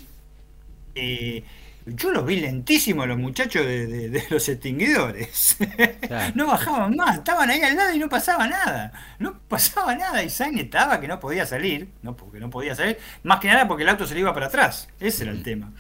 Yo 1.88 2.12
los 2.12 2.26
vi 2.26 2.40
lentísimos 2.40 3.08
los 3.08 3.18
muchachos 3.18 3.64
de, 3.64 4.24
los 4.30 4.50
extinguidores. 4.50 5.58
no 6.36 6.48
bajaban 6.48 6.96
más, 6.96 7.18
estaban 7.18 7.50
ahí 7.50 7.62
al 7.62 7.76
lado 7.76 7.94
y 7.94 8.00
no 8.00 8.10
pasaba 8.10 8.48
nada. 8.48 8.92
No 9.20 9.40
pasaba 9.48 9.94
nada 9.94 10.24
y 10.24 10.30
Sainz 10.30 10.62
estaba 10.62 11.00
que 11.00 11.08
no 11.08 11.20
podía 11.20 11.46
salir, 11.46 11.90
no 12.02 12.16
porque 12.16 12.40
no 12.40 12.50
podía 12.50 12.74
salir, 12.74 12.98
más 13.22 13.40
que 13.40 13.50
nada 13.50 13.68
porque 13.68 13.84
el 13.84 13.90
auto 13.90 14.08
se 14.08 14.16
le 14.16 14.22
iba 14.22 14.34
para 14.34 14.48
atrás. 14.48 14.88
Ese 15.00 15.24
era 15.24 15.32
el 15.32 15.44
tema. 15.44 15.72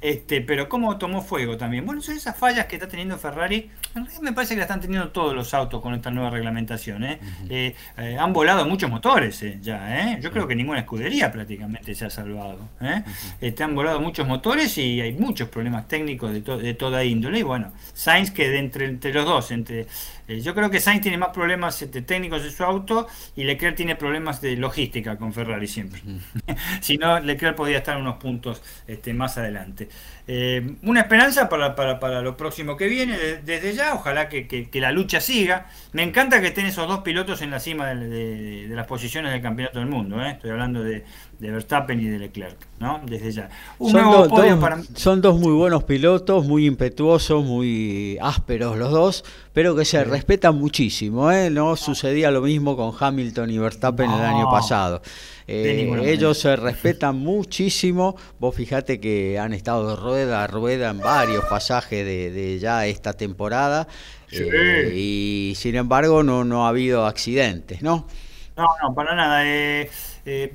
Este, 0.00 0.40
pero 0.40 0.68
cómo 0.68 0.96
tomó 0.96 1.22
fuego 1.22 1.56
también. 1.56 1.84
Bueno, 1.84 2.00
son 2.00 2.16
esas 2.16 2.36
fallas 2.36 2.66
que 2.66 2.76
está 2.76 2.88
teniendo 2.88 3.18
Ferrari. 3.18 3.70
En 3.94 4.04
realidad 4.04 4.22
me 4.22 4.32
parece 4.32 4.54
que 4.54 4.58
la 4.58 4.64
están 4.64 4.80
teniendo 4.80 5.10
todos 5.10 5.34
los 5.34 5.52
autos 5.52 5.82
con 5.82 5.94
esta 5.94 6.10
nueva 6.10 6.30
reglamentación. 6.30 7.04
¿eh? 7.04 7.20
Eh, 7.48 7.74
eh, 7.98 8.16
han 8.18 8.32
volado 8.32 8.64
muchos 8.64 8.88
motores 8.88 9.44
ya. 9.60 10.18
Yo 10.20 10.30
creo 10.30 10.48
que 10.48 10.54
ninguna 10.54 10.80
escudería 10.80 11.30
prácticamente 11.30 11.94
se 11.94 12.06
ha 12.06 12.10
salvado. 12.10 12.58
Este, 13.40 13.62
han 13.62 13.74
volado 13.74 14.00
muchos 14.00 14.26
motores 14.26 14.78
y 14.78 15.00
hay 15.00 15.12
muchos 15.12 15.48
problemas 15.48 15.86
técnicos 15.86 16.32
de, 16.32 16.40
de 16.40 16.74
toda 16.74 17.04
índole. 17.04 17.40
Y 17.40 17.42
bueno, 17.42 17.72
Sainz 17.92 18.30
que 18.30 18.48
de 18.48 18.58
entre, 18.58 18.86
entre 18.86 19.12
los 19.12 19.26
dos, 19.26 19.50
entre 19.50 19.86
eh, 20.30 20.40
yo 20.40 20.54
creo 20.54 20.70
que 20.70 20.78
Sainz 20.78 21.02
tiene 21.02 21.18
más 21.18 21.30
problemas 21.30 21.82
este, 21.82 22.02
técnicos 22.02 22.44
de 22.44 22.50
su 22.52 22.62
auto 22.62 23.08
y 23.34 23.42
Leclerc 23.42 23.76
tiene 23.76 23.96
problemas 23.96 24.40
de 24.40 24.56
logística 24.56 25.18
con 25.18 25.32
Ferrari 25.32 25.66
siempre. 25.66 26.00
si 26.80 26.96
no, 26.96 27.18
Leclerc 27.18 27.56
podría 27.56 27.78
estar 27.78 27.96
unos 27.96 28.16
puntos 28.16 28.62
este, 28.86 29.12
más 29.12 29.36
adelante. 29.38 29.88
Eh, 30.32 30.76
una 30.84 31.00
esperanza 31.00 31.48
para, 31.48 31.74
para, 31.74 32.22
lo 32.22 32.36
próximo 32.36 32.76
que 32.76 32.86
viene, 32.86 33.18
desde 33.44 33.74
ya, 33.74 33.94
ojalá 33.94 34.28
que, 34.28 34.68
la 34.74 34.92
lucha 34.92 35.20
siga. 35.20 35.66
Me 35.90 36.04
encanta 36.04 36.40
que 36.40 36.46
estén 36.46 36.66
esos 36.66 36.86
dos 36.86 37.00
pilotos 37.00 37.42
en 37.42 37.50
la 37.50 37.58
cima 37.58 37.88
de, 37.88 38.68
las 38.70 38.86
posiciones 38.86 39.32
del 39.32 39.42
campeonato 39.42 39.80
del 39.80 39.88
mundo. 39.88 40.22
¿eh? 40.22 40.30
Estoy 40.30 40.50
hablando 40.50 40.84
de, 40.84 41.04
Verstappen 41.40 41.98
y 41.98 42.04
de 42.04 42.20
Leclerc, 42.20 42.56
¿no? 42.78 43.00
Desde 43.04 43.32
ya. 43.32 43.48
son, 44.94 45.20
dos, 45.20 45.40
muy 45.40 45.52
buenos 45.52 45.82
pilotos, 45.82 46.46
muy 46.46 46.64
impetuosos, 46.64 47.44
muy 47.44 48.16
ásperos 48.22 48.78
los 48.78 48.92
dos, 48.92 49.24
pero 49.52 49.74
que 49.74 49.84
se 49.84 50.04
respetan 50.04 50.56
muchísimo. 50.56 51.32
¿eh? 51.32 51.50
No 51.50 51.74
sucedía 51.74 52.30
lo 52.30 52.42
mismo 52.42 52.76
con 52.76 52.92
Hamilton 52.96 53.50
y 53.50 53.58
Verstappen 53.58 54.08
el 54.08 54.22
año 54.22 54.48
pasado. 54.48 55.02
Eh, 55.46 55.90
ellos 56.04 56.38
se 56.38 56.54
respetan 56.56 57.16
muchísimo. 57.18 58.16
Vos 58.38 58.54
fijate 58.54 59.00
que 59.00 59.38
han 59.38 59.52
estado 59.52 59.90
de 59.90 59.96
rueda 59.96 60.44
a 60.44 60.46
rueda 60.46 60.90
en 60.90 60.98
varios 60.98 61.44
pasajes 61.46 62.04
de, 62.04 62.58
ya 62.60 62.86
esta 62.86 63.12
temporada 63.12 63.88
eh, 64.30 64.92
y 64.94 65.54
sin 65.56 65.76
embargo 65.76 66.22
no, 66.22 66.44
no 66.44 66.66
ha 66.66 66.68
habido 66.68 67.06
accidentes, 67.06 67.82
¿no? 67.82 68.06
No, 68.56 68.66
no, 68.82 68.94
para 68.94 69.14
nada. 69.14 69.46
Eh, 69.46 69.90
eh, 70.26 70.52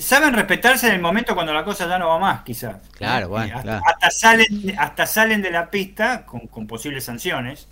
saben 0.00 0.34
respetarse 0.34 0.86
en 0.86 0.94
el 0.94 1.00
momento 1.00 1.34
cuando 1.34 1.52
la 1.52 1.64
cosa 1.64 1.88
ya 1.88 1.98
no 1.98 2.08
va 2.08 2.18
más, 2.18 2.42
quizás. 2.42 2.76
Claro, 2.92 3.28
bueno. 3.30 3.56
hasta, 3.56 4.10
salen, 4.10 4.74
hasta 4.78 5.06
salen 5.06 5.42
de 5.42 5.50
la 5.50 5.70
pista 5.70 6.24
con, 6.24 6.66
posibles 6.66 7.04
sanciones. 7.04 7.68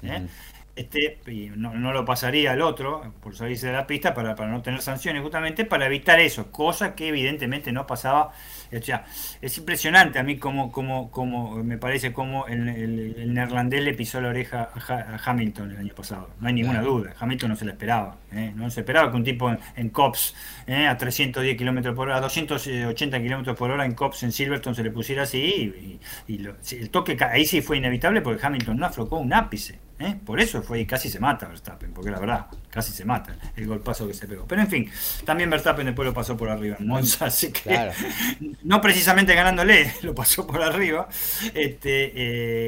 Este, 0.76 1.18
y 1.26 1.50
no, 1.50 1.74
lo 1.74 2.04
pasaría 2.04 2.52
al 2.52 2.62
otro 2.62 3.12
por 3.20 3.36
salirse 3.36 3.66
de 3.66 3.72
la 3.72 3.86
pista 3.86 4.14
para, 4.14 4.34
para 4.34 4.50
no 4.50 4.62
tener 4.62 4.80
sanciones, 4.80 5.22
justamente 5.22 5.64
para 5.64 5.86
evitar 5.86 6.20
eso, 6.20 6.50
cosa 6.50 6.94
que 6.94 7.08
evidentemente 7.08 7.72
no 7.72 7.86
pasaba 7.86 8.32
o 8.72 8.82
sea, 8.82 9.04
es 9.40 9.58
impresionante 9.58 10.18
a 10.18 10.22
mí 10.22 10.38
como, 10.38 10.70
como, 10.70 11.10
como 11.10 11.62
me 11.64 11.76
parece 11.76 12.12
como 12.12 12.46
el, 12.46 12.68
el, 12.68 13.34
neerlandés 13.34 13.82
le 13.82 13.94
pisó 13.94 14.20
la 14.20 14.28
oreja 14.28 14.70
a, 14.74 15.18
Hamilton 15.24 15.72
el 15.72 15.76
año 15.78 15.94
pasado. 15.94 16.30
No 16.40 16.48
hay 16.48 16.54
ninguna 16.54 16.80
duda. 16.80 17.14
Hamilton 17.18 17.50
no 17.50 17.56
se 17.56 17.64
la 17.64 17.72
esperaba. 17.72 18.16
¿eh? 18.32 18.52
No 18.54 18.70
se 18.70 18.80
esperaba 18.80 19.10
que 19.10 19.16
un 19.16 19.24
tipo 19.24 19.50
en, 19.76 19.88
COPS 19.90 20.34
¿eh? 20.68 20.86
a 20.86 20.96
310 20.96 21.56
kilómetros 21.56 21.96
por 21.96 22.08
hora, 22.08 22.18
a 22.18 22.20
280 22.20 23.20
kilómetros 23.20 23.56
por 23.56 23.70
hora 23.70 23.84
en 23.84 23.94
COPS 23.94 24.22
en 24.22 24.32
Silverstone 24.32 24.76
se 24.76 24.84
le 24.84 24.90
pusiera 24.90 25.24
así. 25.24 25.98
Y, 26.28 26.46
el 26.76 26.90
toque 26.90 27.16
ahí 27.24 27.44
sí 27.44 27.60
fue 27.62 27.78
inevitable 27.78 28.20
porque 28.20 28.44
Hamilton 28.44 28.78
no 28.78 28.86
aflocó 28.86 29.16
un 29.16 29.32
ápice. 29.32 29.78
¿Eh? 30.00 30.18
Por 30.24 30.40
eso 30.40 30.62
fue 30.62 30.80
y 30.80 30.86
casi 30.86 31.08
se 31.08 31.20
mata 31.20 31.46
Verstappen, 31.46 31.92
porque 31.92 32.10
la 32.10 32.18
verdad, 32.18 32.46
casi 32.70 32.92
se 32.92 33.04
mata 33.04 33.36
el 33.56 33.66
golpazo 33.66 34.06
que 34.06 34.14
se 34.14 34.26
pegó. 34.26 34.46
Pero 34.46 34.62
en 34.62 34.68
fin, 34.68 34.90
también 35.24 35.50
Verstappen 35.50 35.86
después 35.86 36.06
lo 36.06 36.14
pasó 36.14 36.36
por 36.36 36.48
arriba 36.48 36.76
en 36.78 36.86
Monza, 36.86 37.26
así 37.26 37.52
que 37.52 37.90
no 38.62 38.80
precisamente 38.80 39.34
ganándole, 39.34 39.92
lo 40.02 40.14
pasó 40.14 40.46
por 40.46 40.62
arriba. 40.62 41.08
Este, 41.54 42.12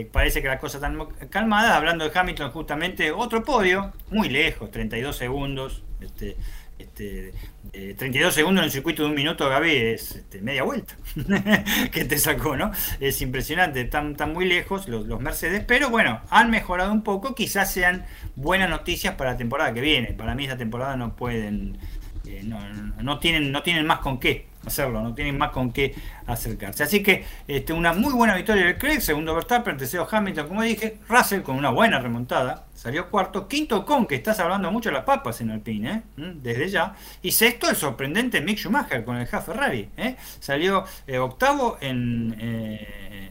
eh, 0.01 0.09
parece 0.13 0.43
que 0.43 0.49
la 0.49 0.59
cosa 0.59 0.79
está 0.79 0.93
calmada. 1.29 1.77
Hablando 1.77 2.09
de 2.09 2.19
Hamilton, 2.19 2.51
justamente 2.51 3.13
otro 3.13 3.43
podio, 3.43 3.93
muy 4.11 4.29
lejos, 4.29 4.71
32 4.71 5.17
segundos. 5.17 5.85
Este, 6.01 6.37
este, 6.79 7.33
32 7.73 8.33
eh, 8.33 8.35
segundos 8.35 8.63
en 8.63 8.65
el 8.67 8.71
circuito 8.71 9.03
de 9.03 9.09
un 9.09 9.15
minuto, 9.15 9.49
Gaby, 9.49 9.71
es 9.71 10.17
este, 10.17 10.41
media 10.41 10.63
vuelta 10.63 10.95
que 11.93 12.05
te 12.05 12.19
sacó, 12.19 12.57
¿no? 12.57 12.73
Es 13.01 13.23
impresionante, 13.23 13.81
están, 13.83 14.17
muy 14.33 14.47
lejos 14.47 14.89
los, 14.89 15.21
Mercedes, 15.21 15.65
pero 15.67 15.91
bueno, 15.91 16.21
han 16.31 16.51
mejorado 16.51 16.93
un 16.93 17.03
poco, 17.03 17.35
quizás 17.35 17.73
sean 17.73 18.05
buenas 18.37 18.69
noticias 18.69 19.15
para 19.15 19.33
la 19.33 19.37
temporada 19.37 19.73
que 19.73 19.81
viene. 19.81 20.13
Para 20.13 20.35
mí 20.35 20.45
esta 20.45 20.57
temporada 20.57 20.97
no 20.97 21.15
pueden, 21.17 21.79
eh, 22.27 22.43
no, 22.45 23.19
tienen, 23.19 23.53
no 23.53 23.63
tienen 23.63 23.87
más 23.87 24.01
con 24.01 24.19
qué 24.19 24.49
hacerlo, 24.67 25.03
no 25.03 25.15
tienen 25.15 25.39
más 25.39 25.51
con 25.51 25.73
qué 25.73 25.95
acercarse. 26.27 26.83
Así 26.83 27.03
que 27.03 27.25
este, 27.49 27.73
una 27.73 27.93
muy 27.93 28.13
buena 28.13 28.35
victoria 28.35 28.67
de 28.67 28.77
Craig, 28.79 29.01
segundo 29.01 29.35
Verstappen, 29.35 29.77
tercero 29.77 30.07
Hamilton, 30.11 30.49
como 30.49 30.63
dije, 30.63 30.99
Russell 31.09 31.43
con 31.43 31.57
una 31.57 31.71
buena 31.71 32.01
remontada, 32.01 32.67
salió 32.83 33.09
cuarto, 33.09 33.47
quinto 33.47 33.87
con, 33.87 34.09
que 34.09 34.17
estás 34.17 34.41
hablando 34.41 34.73
mucho 34.73 34.89
de 34.89 34.97
las 34.97 35.05
papas 35.05 35.41
en 35.41 35.53
Alpine, 35.53 35.91
¿eh? 35.93 36.03
¿Mm? 36.17 36.43
desde 36.43 36.69
ya, 36.69 36.97
y 37.23 37.31
sexto 37.31 37.71
el 37.71 37.77
sorprendente 37.77 38.41
Mick 38.41 38.59
Schumacher 38.59 39.05
con 39.05 39.19
el 39.19 39.29
Haas 39.31 39.47
Ferrari, 39.47 39.89
¿eh? 39.97 40.17
salió 40.41 40.85
eh, 41.07 41.19
octavo 41.19 41.79
en, 41.81 42.37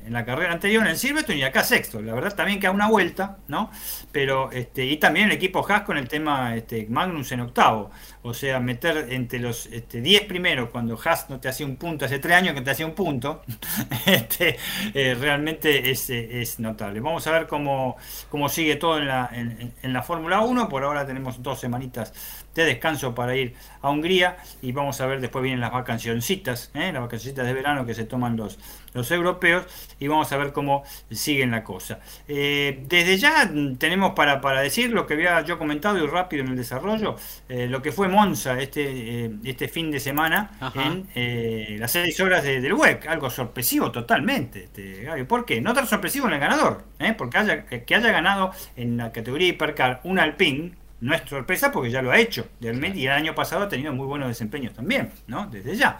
la 0.07 0.25
carrera 0.25 0.53
anterior 0.53 0.85
en 0.87 0.97
Silverstone 0.97 1.39
y 1.39 1.43
acá 1.43 1.63
sexto, 1.63 2.01
la 2.01 2.13
verdad 2.13 2.33
también 2.33 2.59
queda 2.59 2.71
una 2.71 2.87
vuelta, 2.87 3.37
¿no? 3.47 3.71
Pero, 4.11 4.51
este, 4.51 4.85
y 4.85 4.97
también 4.97 5.27
el 5.27 5.31
equipo 5.33 5.65
Haas 5.67 5.81
con 5.83 5.97
el 5.97 6.07
tema 6.07 6.55
este, 6.55 6.85
Magnus 6.89 7.31
en 7.33 7.41
octavo, 7.41 7.91
o 8.21 8.33
sea, 8.33 8.59
meter 8.59 9.07
entre 9.09 9.39
los 9.39 9.69
10 9.69 9.83
este, 9.83 10.21
primeros 10.27 10.69
cuando 10.69 10.99
Haas 11.03 11.29
no 11.29 11.39
te 11.41 11.49
hacía 11.49 11.65
un 11.65 11.75
punto, 11.75 12.05
hace 12.05 12.19
tres 12.19 12.37
años 12.37 12.55
que 12.55 12.61
te 12.61 12.71
hacía 12.71 12.85
un 12.85 12.95
punto, 12.95 13.41
este, 14.05 14.57
realmente 14.93 15.91
es, 15.91 16.09
es, 16.09 16.59
notable. 16.59 16.99
Vamos 16.99 17.25
a 17.27 17.31
ver 17.31 17.47
cómo, 17.47 17.97
cómo 18.29 18.49
sigue 18.49 18.75
todo 18.75 18.97
en 18.97 19.07
la, 19.07 19.29
en, 19.41 19.93
la 19.93 20.03
Fórmula 20.03 20.41
1, 20.41 20.69
por 20.69 20.83
ahora 20.83 21.05
tenemos 21.05 21.41
dos 21.41 21.59
semanitas 21.59 22.13
de 22.55 22.65
descanso 22.65 23.15
para 23.15 23.35
ir 23.35 23.53
a 23.81 23.89
Hungría 23.89 24.37
y 24.61 24.71
vamos 24.71 24.99
a 25.01 25.05
ver, 25.05 25.21
después 25.21 25.43
vienen 25.43 25.61
las 25.61 25.71
vacacioncitas, 25.71 26.71
¿eh? 26.73 26.91
las 26.91 27.01
vacacioncitas 27.01 27.45
de 27.45 27.53
verano 27.53 27.85
que 27.85 27.93
se 27.93 28.03
toman 28.03 28.35
los, 28.35 28.59
los 28.93 29.09
europeos 29.11 29.65
y 29.99 30.07
vamos 30.07 30.31
a 30.31 30.37
ver 30.37 30.51
cómo 30.51 30.83
siguen 31.09 31.51
la 31.51 31.63
cosa. 31.63 31.99
Eh, 32.27 32.83
desde 32.87 33.17
ya 33.17 33.49
tenemos 33.77 34.11
para, 34.11 34.41
para 34.41 34.61
decir 34.61 34.91
lo 34.91 35.07
que 35.07 35.13
había 35.13 35.41
yo 35.41 35.57
comentado 35.57 36.03
y 36.03 36.07
rápido 36.07 36.43
en 36.43 36.49
el 36.49 36.57
desarrollo, 36.57 37.15
eh, 37.47 37.67
lo 37.67 37.81
que 37.81 37.91
fue 37.91 38.07
Monza 38.07 38.59
este, 38.59 39.31
este 39.43 39.67
fin 39.67 39.91
de 39.91 39.99
semana 39.99 40.51
en 40.75 41.79
las 41.79 41.91
seis 41.91 42.19
horas 42.19 42.43
del 42.43 42.73
WEC, 42.73 43.07
algo 43.07 43.29
sorpresivo 43.29 43.91
totalmente. 43.91 44.65
Este, 44.65 45.25
¿Por 45.25 45.45
qué? 45.45 45.61
No 45.61 45.73
tan 45.73 45.87
sorpresivo 45.87 46.27
en 46.27 46.33
el 46.33 46.39
ganador, 46.39 46.83
porque 47.17 47.37
haya, 47.37 47.65
que 47.65 47.95
haya 47.95 48.11
ganado 48.11 48.51
en 48.75 48.97
la 48.97 49.11
categoría 49.11 49.49
Hipercar 49.49 50.01
un 50.03 50.19
Alpine, 50.19 50.80
no 51.01 51.15
es 51.15 51.21
sorpresa 51.27 51.71
porque 51.71 51.89
ya 51.89 52.01
lo 52.01 52.11
ha 52.11 52.19
hecho 52.19 52.47
realmente 52.61 52.99
y 52.99 53.07
el 53.07 53.11
año 53.11 53.35
pasado 53.35 53.63
ha 53.63 53.69
tenido 53.69 53.91
muy 53.91 54.05
buenos 54.05 54.29
desempeños 54.29 54.73
también, 54.73 55.11
¿no? 55.27 55.47
Desde 55.47 55.75
ya. 55.75 55.99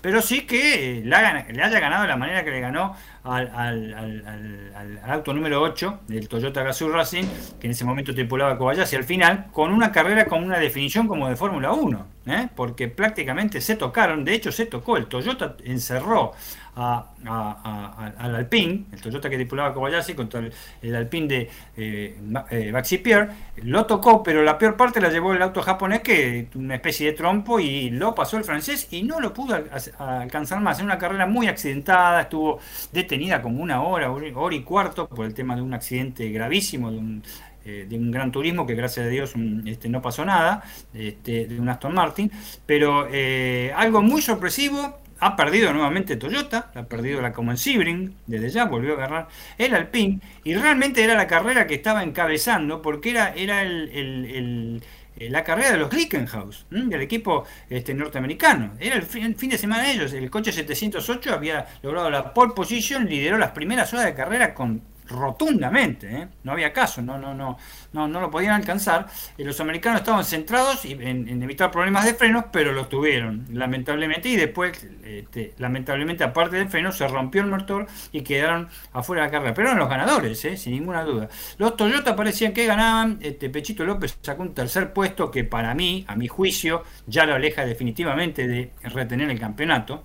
Pero 0.00 0.20
sí 0.20 0.42
que 0.42 0.98
eh, 0.98 1.02
le, 1.04 1.14
haya 1.14 1.80
ganado 1.80 2.02
de 2.02 2.08
la 2.08 2.16
manera 2.16 2.44
que 2.44 2.50
le 2.50 2.60
ganó 2.60 2.96
al, 3.22 5.00
auto 5.06 5.32
número 5.32 5.62
8 5.62 6.00
del 6.08 6.28
Toyota 6.28 6.62
Gazoo 6.62 6.90
Racing, 6.90 7.24
que 7.60 7.66
en 7.66 7.72
ese 7.72 7.84
momento 7.84 8.12
tripulaba 8.14 8.58
Kobayashi 8.58 8.96
al 8.96 9.04
final, 9.04 9.46
con 9.52 9.72
una 9.72 9.92
carrera 9.92 10.26
con 10.26 10.42
una 10.42 10.58
definición 10.58 11.06
como 11.06 11.28
de 11.28 11.36
Fórmula 11.36 11.72
1, 11.72 12.06
¿eh? 12.26 12.48
porque 12.56 12.88
prácticamente 12.88 13.60
se 13.60 13.76
tocaron, 13.76 14.24
de 14.24 14.34
hecho 14.34 14.50
se 14.50 14.66
tocó, 14.66 14.96
el 14.96 15.06
Toyota 15.06 15.56
encerró 15.64 16.32
al 16.76 18.34
Alpine, 18.34 18.84
el 18.92 19.00
Toyota 19.00 19.28
que 19.28 19.36
tripulaba 19.36 19.74
Kobayashi 19.74 20.14
contra 20.14 20.42
el, 20.82 20.94
Alpine 20.94 21.26
de 21.26 21.50
eh, 21.76 22.18
eh, 22.50 22.70
Baxi 22.72 22.98
Pierre, 22.98 23.28
lo 23.62 23.86
tocó, 23.86 24.22
pero 24.22 24.42
la 24.42 24.56
peor 24.58 24.76
parte 24.76 25.00
la 25.00 25.10
llevó 25.10 25.32
el 25.32 25.42
auto 25.42 25.62
japonés, 25.62 26.00
que 26.00 26.48
una 26.54 26.76
especie 26.76 27.06
de 27.06 27.12
trompo, 27.12 27.60
y 27.60 27.90
lo 27.90 28.14
pasó 28.14 28.36
el 28.36 28.44
francés 28.44 28.88
y 28.90 29.02
no 29.02 29.20
lo 29.20 29.34
pudo 29.34 29.58
alcanzar 29.98 30.60
más. 30.60 30.78
En 30.78 30.86
una 30.86 30.98
carrera 30.98 31.26
muy 31.26 31.48
accidentada, 31.48 32.22
estuvo 32.22 32.60
detenida 32.92 33.42
como 33.42 33.62
una 33.62 33.82
hora, 33.82 34.10
hora 34.10 34.54
y 34.54 34.62
cuarto, 34.62 35.08
por 35.08 35.26
el 35.26 35.34
tema 35.34 35.56
de 35.56 35.62
un 35.62 35.74
accidente 35.74 36.30
gravísimo, 36.30 36.90
de 36.90 36.98
un 36.98 37.22
eh, 37.64 37.86
gran 37.90 38.32
turismo 38.32 38.66
que 38.66 38.74
gracias 38.74 39.06
a 39.06 39.08
Dios 39.08 39.34
este, 39.66 39.88
no 39.88 40.00
pasó 40.00 40.24
nada, 40.24 40.62
este, 40.94 41.46
de 41.46 41.60
un 41.60 41.68
Aston 41.68 41.94
Martin, 41.94 42.30
pero 42.64 43.06
eh, 43.10 43.72
algo 43.76 44.02
muy 44.02 44.22
sorpresivo, 44.22 44.98
ha 45.20 45.36
perdido 45.36 45.72
nuevamente 45.72 46.16
Toyota, 46.16 46.70
ha 46.74 46.82
perdido 46.84 47.20
la 47.20 47.32
como 47.32 47.50
en 47.50 47.58
Sebring, 47.58 48.16
desde 48.26 48.50
ya 48.50 48.64
volvió 48.64 48.92
a 48.92 48.96
agarrar 48.96 49.28
el 49.58 49.74
Alpine, 49.74 50.20
y 50.44 50.54
realmente 50.54 51.04
era 51.04 51.14
la 51.14 51.26
carrera 51.26 51.66
que 51.66 51.74
estaba 51.74 52.02
encabezando, 52.02 52.80
porque 52.80 53.10
era, 53.10 53.34
era 53.34 53.62
el, 53.62 54.82
la 55.16 55.44
carrera 55.44 55.72
de 55.72 55.76
los 55.76 55.90
Glickenhaus, 55.90 56.66
del 56.70 57.02
equipo 57.02 57.44
este, 57.68 57.92
norteamericano. 57.92 58.72
Era 58.80 58.96
el 58.96 59.02
fin, 59.02 59.36
fin, 59.36 59.50
de 59.50 59.58
semana 59.58 59.82
de 59.82 59.92
ellos. 59.92 60.12
El 60.14 60.30
coche 60.30 60.52
708 60.52 61.34
había 61.34 61.66
logrado 61.82 62.10
la 62.10 62.32
pole 62.32 62.54
position, 62.54 63.06
lideró 63.06 63.36
las 63.36 63.50
primeras 63.50 63.92
horas 63.92 64.06
de 64.06 64.14
carrera 64.14 64.54
con 64.54 64.82
rotundamente, 65.10 66.08
¿eh? 66.08 66.28
no 66.44 66.52
había 66.52 66.72
caso, 66.72 67.02
no, 67.02 67.18
no, 67.18 67.34
no, 67.34 67.58
no, 67.92 68.08
no 68.08 68.20
lo 68.20 68.30
podían 68.30 68.54
alcanzar. 68.54 69.06
Y 69.36 69.44
los 69.44 69.60
americanos 69.60 70.00
estaban 70.00 70.24
centrados 70.24 70.84
en, 70.84 71.42
evitar 71.42 71.70
problemas 71.70 72.04
de 72.04 72.14
frenos, 72.14 72.44
pero 72.52 72.72
los 72.72 72.88
tuvieron, 72.88 73.46
lamentablemente, 73.52 74.28
y 74.28 74.36
después, 74.36 74.86
este, 75.04 75.54
lamentablemente, 75.58 76.24
aparte 76.24 76.56
del 76.56 76.68
freno, 76.68 76.92
se 76.92 77.06
rompió 77.08 77.42
el 77.42 77.48
motor 77.48 77.86
y 78.12 78.22
quedaron 78.22 78.68
afuera 78.92 79.22
de 79.22 79.28
la 79.28 79.32
carrera. 79.32 79.54
Pero 79.54 79.68
eran 79.68 79.78
los 79.78 79.88
ganadores, 79.88 80.44
¿eh? 80.44 80.56
sin 80.56 80.72
ninguna 80.72 81.02
duda. 81.04 81.28
Los 81.58 81.76
Toyota 81.76 82.14
parecían 82.16 82.52
que 82.52 82.66
ganaban, 82.66 83.18
este, 83.20 83.50
Pechito 83.50 83.84
López 83.84 84.18
sacó 84.20 84.42
un 84.42 84.54
tercer 84.54 84.92
puesto 84.92 85.30
que 85.30 85.44
para 85.44 85.74
mí, 85.74 86.04
a 86.08 86.16
mi 86.16 86.28
juicio, 86.28 86.84
ya 87.06 87.26
lo 87.26 87.34
aleja 87.34 87.64
definitivamente 87.64 88.46
de 88.46 88.70
retener 88.82 89.30
el 89.30 89.38
campeonato 89.38 90.04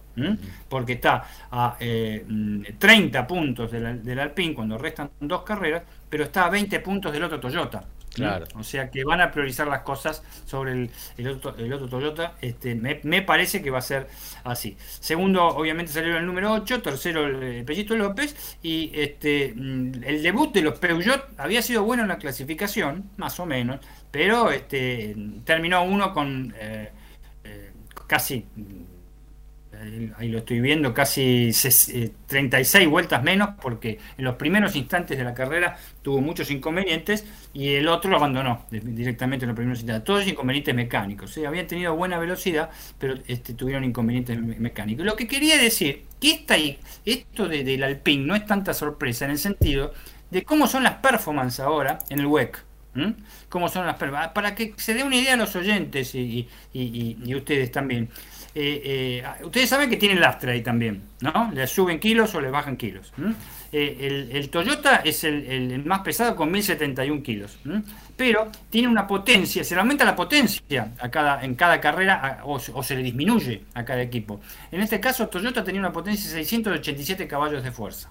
porque 0.69 0.93
está 0.93 1.23
a 1.51 1.77
30 1.77 1.79
eh, 3.19 3.23
puntos 3.27 3.71
del, 3.71 4.03
del 4.03 4.19
Alpine 4.19 4.53
cuando 4.53 4.77
restan 4.77 5.11
dos 5.19 5.43
carreras, 5.43 5.83
pero 6.15 6.23
está 6.23 6.45
a 6.45 6.49
20 6.49 6.79
puntos 6.79 7.11
del 7.11 7.25
otro 7.25 7.41
Toyota. 7.41 7.83
Claro. 8.13 8.45
O 8.55 8.63
sea 8.63 8.89
que 8.89 9.03
van 9.03 9.19
a 9.19 9.31
priorizar 9.31 9.67
las 9.67 9.81
cosas 9.81 10.23
sobre 10.45 10.71
el, 10.71 10.91
el, 11.17 11.27
otro, 11.27 11.53
el 11.57 11.73
otro, 11.73 11.89
Toyota. 11.89 12.35
Este, 12.39 12.73
me, 12.73 13.21
parece 13.21 13.61
que 13.61 13.69
va 13.69 13.79
a 13.79 13.81
ser 13.81 14.07
así. 14.45 14.77
Segundo, 14.79 15.45
obviamente 15.45 15.91
salió 15.91 16.17
el 16.17 16.25
número 16.25 16.53
8. 16.53 16.81
Tercero, 16.81 17.25
el, 17.25 17.65
Pellito 17.65 17.97
López. 17.97 18.57
Y 18.63 18.91
este, 18.93 19.53
mm, 19.53 20.05
el 20.05 20.23
debut 20.23 20.53
de 20.53 20.61
los 20.61 20.79
Peugeot 20.79 21.21
había 21.35 21.61
sido 21.61 21.83
bueno 21.83 22.03
en 22.03 22.07
la 22.07 22.17
clasificación, 22.17 23.09
más 23.17 23.37
o 23.41 23.45
menos. 23.45 23.81
Pero 24.09 24.51
este, 24.51 25.17
terminó 25.43 25.83
uno 25.83 26.13
con 26.13 26.55
eh, 26.57 26.91
eh, 27.43 27.73
casi 28.07 28.45
ahí 30.17 30.29
lo 30.29 30.39
estoy 30.39 30.59
viendo, 30.59 30.93
casi 30.93 31.51
36 32.27 32.75
eh, 32.75 32.87
vueltas 32.87 33.23
menos, 33.23 33.49
porque 33.61 33.99
en 34.17 34.23
los 34.23 34.35
primeros 34.35 34.75
instantes 34.75 35.17
de 35.17 35.23
la 35.23 35.33
carrera 35.33 35.77
tuvo 36.01 36.21
muchos 36.21 36.51
inconvenientes 36.51 37.25
y 37.53 37.73
el 37.75 37.87
otro 37.87 38.09
lo 38.09 38.17
abandonó 38.17 38.65
directamente 38.71 39.45
en 39.45 39.49
los 39.49 39.55
primeros 39.55 39.79
instantes. 39.79 40.03
Todos 40.05 40.27
inconvenientes 40.27 40.73
mecánicos. 40.75 41.37
Habían 41.37 41.67
tenido 41.67 41.95
buena 41.95 42.17
velocidad, 42.17 42.69
pero 42.97 43.15
este, 43.27 43.53
tuvieron 43.53 43.83
inconvenientes 43.83 44.39
mecánicos. 44.39 45.05
Lo 45.05 45.15
que 45.15 45.27
quería 45.27 45.57
decir 45.57 46.03
que 46.19 46.31
esta, 46.31 46.55
esto 47.05 47.47
de, 47.47 47.63
del 47.63 47.83
Alpine 47.83 48.25
no 48.25 48.35
es 48.35 48.45
tanta 48.45 48.73
sorpresa 48.73 49.25
en 49.25 49.31
el 49.31 49.39
sentido 49.39 49.93
de 50.31 50.43
cómo 50.43 50.67
son 50.67 50.83
las 50.83 50.95
performances 50.95 51.59
ahora 51.59 51.99
en 52.09 52.19
el 52.19 52.25
WEC. 52.25 52.63
¿Cómo 53.49 53.67
son 53.67 53.85
las? 53.85 53.97
Para 53.97 54.55
que 54.55 54.73
se 54.77 54.93
dé 54.93 55.03
una 55.03 55.17
idea 55.17 55.33
a 55.33 55.37
los 55.37 55.55
oyentes 55.55 56.15
y, 56.15 56.47
ustedes 57.35 57.71
también. 57.71 58.09
Eh, 58.57 59.21
eh, 59.21 59.43
ustedes 59.43 59.67
saben 59.67 59.89
que 59.89 59.97
tienen 59.97 60.21
lastre 60.21 60.53
ahí 60.53 60.61
también, 60.63 61.01
¿no? 61.19 61.51
Le 61.53 61.67
suben 61.67 61.99
kilos 61.99 62.33
o 62.35 62.41
le 62.41 62.49
bajan 62.49 62.77
kilos. 62.77 63.11
Eh, 63.73 64.29
el, 64.31 64.49
Toyota 64.49 65.01
es 65.03 65.25
el, 65.25 65.83
más 65.83 65.99
pesado 65.99 66.37
con 66.37 66.49
1071 66.49 67.21
kilos, 67.21 67.57
pero 68.15 68.49
tiene 68.69 68.87
una 68.87 69.05
potencia, 69.05 69.61
se 69.61 69.75
le 69.75 69.81
aumenta 69.81 70.05
la 70.05 70.15
potencia 70.15 70.93
a 70.97 71.11
cada, 71.11 71.43
en 71.43 71.55
cada 71.55 71.81
carrera 71.81 72.39
o, 72.45 72.57
se 72.59 72.95
le 72.95 73.03
disminuye 73.03 73.63
a 73.73 73.83
cada 73.83 74.01
equipo. 74.01 74.39
En 74.71 74.79
este 74.79 75.01
caso, 75.01 75.27
Toyota 75.27 75.61
tenía 75.61 75.81
una 75.81 75.91
potencia 75.91 76.29
de 76.29 76.37
687 76.37 77.27
caballos 77.27 77.61
de 77.61 77.71
fuerza. 77.71 78.09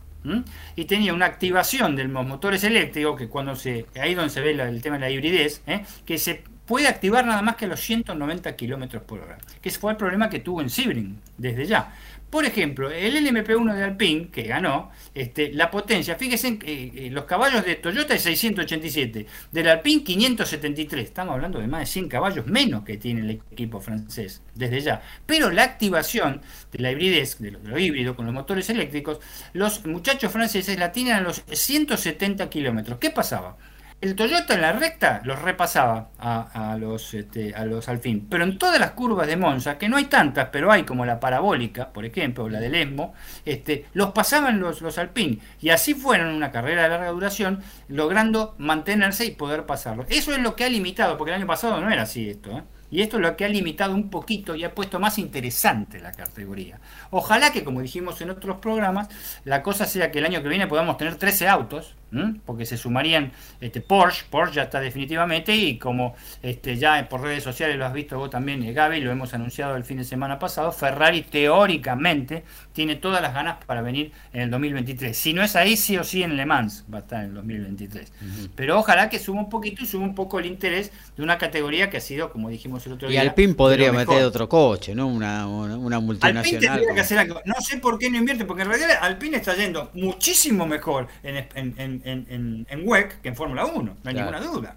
Y 0.75 0.87
tenía 0.87 1.13
una 1.13 1.27
activación 1.27 1.97
de 1.97 2.05
los 2.05 2.27
motores 2.27 2.65
eléctricos, 2.65 3.19
que 3.19 3.29
cuando 3.29 3.55
se, 3.57 3.85
ahí 4.01 4.15
donde 4.15 4.31
se 4.31 4.41
ve 4.41 4.53
el 4.53 4.81
tema 4.81 4.97
de 4.97 5.01
la 5.01 5.11
hibridez, 5.11 5.63
que 6.07 6.17
se 6.17 6.43
puede 6.67 6.89
activar 6.89 7.27
nada 7.27 7.43
más 7.43 7.57
que 7.57 7.67
los 7.67 7.81
190 7.81 8.57
kilómetros 8.57 9.03
por 9.03 9.21
hora, 9.21 9.39
que 9.61 9.71
fue 9.71 9.93
el 9.93 9.97
problema 9.97 10.31
que 10.31 10.41
tuvo 10.41 10.61
en 10.61 10.71
Sebring 10.71 11.19
desde 11.37 11.67
ya. 11.67 11.93
Por 12.35 12.45
ejemplo, 12.45 12.91
el 12.91 13.15
LMP1 13.15 13.75
de 13.75 13.85
Alpine, 13.85 14.29
que 14.29 14.43
ganó, 14.43 14.91
este, 15.15 15.53
la 15.53 15.71
potencia, 15.71 16.17
fíjense, 16.17 16.49
en, 16.49 16.59
eh, 16.67 17.09
los 17.13 17.27
caballos 17.27 17.65
de 17.65 17.77
Toyota 17.77 18.13
es 18.13 18.23
687, 18.23 19.27
del 19.53 19.69
Alpine 19.69 20.03
573, 20.03 21.05
estamos 21.05 21.35
hablando 21.35 21.61
de 21.61 21.69
más 21.69 21.81
de 21.83 21.87
100 21.87 22.09
caballos 22.09 22.47
menos 22.47 22.83
que 22.83 22.97
tiene 22.97 23.21
el 23.21 23.31
equipo 23.53 23.81
francés, 23.81 24.43
desde 24.53 24.81
ya. 24.81 25.01
Pero 25.27 25.53
la 25.53 25.63
activación 25.63 26.41
de 26.73 26.79
la 26.81 26.91
hibridez, 26.91 27.39
de 27.39 27.53
lo, 27.53 27.79
híbrido 27.79 28.17
con 28.17 28.27
los 28.27 28.35
motores 28.35 28.69
eléctricos, 28.69 29.21
los 29.53 29.87
muchachos 29.87 30.33
franceses 30.33 30.77
la 30.77 30.91
tienen 30.91 31.15
a 31.15 31.21
los 31.21 31.45
170 31.49 32.51
kilómetros. 32.51 32.99
¿Qué 32.99 33.11
pasaba? 33.11 33.57
El 34.01 34.15
Toyota 34.15 34.55
en 34.55 34.61
la 34.61 34.73
recta 34.73 35.23
los 35.25 35.41
repasaba 35.41 36.11
a, 36.19 36.77
los 36.79 37.15
este, 37.15 37.55
a 37.55 37.65
los 37.65 37.89
Alfín, 37.89 38.27
pero 38.29 38.45
en 38.45 38.59
todas 38.59 38.79
las 38.79 38.91
curvas 38.91 39.27
de 39.27 39.37
Monza, 39.37 39.79
que 39.79 39.89
no 39.89 39.97
hay 39.97 40.05
tantas, 40.05 40.49
pero 40.53 40.71
hay 40.71 40.83
como 40.83 41.07
la 41.07 41.21
parabólica, 41.21 41.91
por 41.91 42.05
ejemplo, 42.05 42.45
o 42.45 42.49
la 42.49 42.61
del 42.61 42.75
Esmo, 42.75 43.15
este, 43.45 43.87
los 43.95 44.13
pasaban 44.13 44.61
los, 44.61 44.83
los 44.83 44.99
Alpine, 44.99 45.39
y 45.61 45.71
así 45.71 45.95
fueron 45.95 46.35
una 46.35 46.53
carrera 46.53 46.83
de 46.83 46.91
larga 46.91 47.11
duración, 47.11 47.63
logrando 47.89 48.55
mantenerse 48.59 49.25
y 49.25 49.31
poder 49.31 49.65
pasarlo. 49.65 50.05
Eso 50.11 50.33
es 50.33 50.39
lo 50.39 50.55
que 50.55 50.65
ha 50.65 50.69
limitado, 50.69 51.17
porque 51.17 51.31
el 51.31 51.39
año 51.39 51.47
pasado 51.47 51.81
no 51.81 51.91
era 51.91 52.03
así 52.03 52.29
esto, 52.29 52.51
¿eh? 52.59 52.63
Y 52.91 53.03
esto 53.03 53.17
es 53.17 53.23
lo 53.23 53.37
que 53.37 53.45
ha 53.45 53.49
limitado 53.49 53.93
un 53.93 54.09
poquito 54.09 54.55
y 54.55 54.63
ha 54.63 54.73
puesto 54.73 55.01
más 55.01 55.19
interesante 55.19 55.99
la 55.99 56.13
categoría. 56.13 56.79
Ojalá 57.11 57.51
que, 57.51 57.65
como 57.65 57.81
dijimos 57.81 58.21
en 58.21 58.31
otros 58.31 58.59
programas, 58.59 59.09
la 59.45 59.65
cosa 59.65 59.87
sea 59.87 60.13
que 60.13 60.21
el 60.21 60.27
año 60.27 60.43
que 60.45 60.49
viene 60.49 60.69
podamos 60.69 60.97
tener 60.97 61.17
13 61.17 61.49
autos, 61.49 61.97
porque 62.45 62.67
se 62.67 62.77
sumarían 62.77 63.33
este, 63.61 63.81
Porsche, 63.81 64.25
Porsche 64.31 64.57
ya 64.57 64.63
está 64.65 64.81
definitivamente, 64.81 65.55
y 65.55 65.79
como 65.79 66.15
este, 66.43 66.77
ya 66.77 67.09
por 67.09 67.23
redes 67.23 67.43
sociales 67.43 67.77
lo 67.77 67.87
has 67.87 67.93
visto 67.93 68.19
vos 68.19 68.31
también, 68.31 68.63
eh, 68.63 68.73
Gaby, 68.73 69.01
lo 69.01 69.11
hemos 69.11 69.35
anunciado 69.35 69.77
el 69.77 69.85
fin 69.85 69.99
de 69.99 70.05
semana 70.05 70.39
pasado, 70.39 70.73
Ferrari 70.73 71.23
teóricamente 71.23 72.45
tiene 72.73 72.97
todas 72.97 73.23
las 73.23 73.35
ganas 73.35 73.65
para 73.65 73.83
venir 73.83 74.13
en 74.33 74.43
el 74.43 74.51
2023. 74.51 75.17
Si 75.17 75.33
no 75.33 75.43
es 75.43 75.57
ahí, 75.57 75.77
sí 75.77 75.97
o 75.97 76.05
sí 76.05 76.23
en 76.23 76.37
Le 76.37 76.47
Mans 76.47 76.85
va 76.93 76.99
a 76.99 77.01
estar 77.01 77.21
en 77.21 77.31
el 77.31 77.35
2023. 77.35 78.13
Pero 78.55 78.79
ojalá 78.79 79.09
que 79.09 79.19
suba 79.19 79.41
un 79.41 79.49
poquito 79.49 79.85
y 79.85 79.87
suba 79.87 80.05
un 80.05 80.15
poco 80.15 80.39
el 80.39 80.47
interés 80.47 80.93
de 81.17 81.23
una 81.23 81.39
categoría 81.39 81.91
que 81.91 81.99
ha 81.99 82.01
sido, 82.01 82.31
como 82.33 82.49
dijimos 82.49 82.85
el 82.87 82.95
otro 82.95 83.09
día. 83.09 83.23
Y 83.23 83.27
Alpine 83.27 83.55
podría 83.55 83.93
meter 83.93 84.25
otro 84.25 84.49
coche, 84.49 84.95
¿no? 84.95 85.07
Una, 85.07 85.47
una, 85.47 86.01
multinacional. 86.01 86.83
que 86.95 87.01
hacer 87.01 87.19
algo. 87.19 87.41
No 87.45 87.55
sé 87.61 87.79
por 87.79 87.99
qué 87.99 88.11
no 88.11 88.19
invierte, 88.19 88.45
porque 88.45 88.63
en 88.63 88.69
realidad 88.69 88.99
Alpine 89.01 89.37
está 89.37 89.55
yendo 89.55 89.91
muchísimo 89.95 90.67
mejor 90.67 91.07
en, 91.23 91.47
en 91.55 91.75
en, 91.79 92.03
en, 92.05 92.67
WEC 92.85 93.21
que 93.21 93.29
en 93.29 93.37
Fórmula 93.37 93.67
1, 93.67 93.83
no 93.83 93.97
hay 94.05 94.15
ninguna 94.15 94.41
duda. 94.41 94.77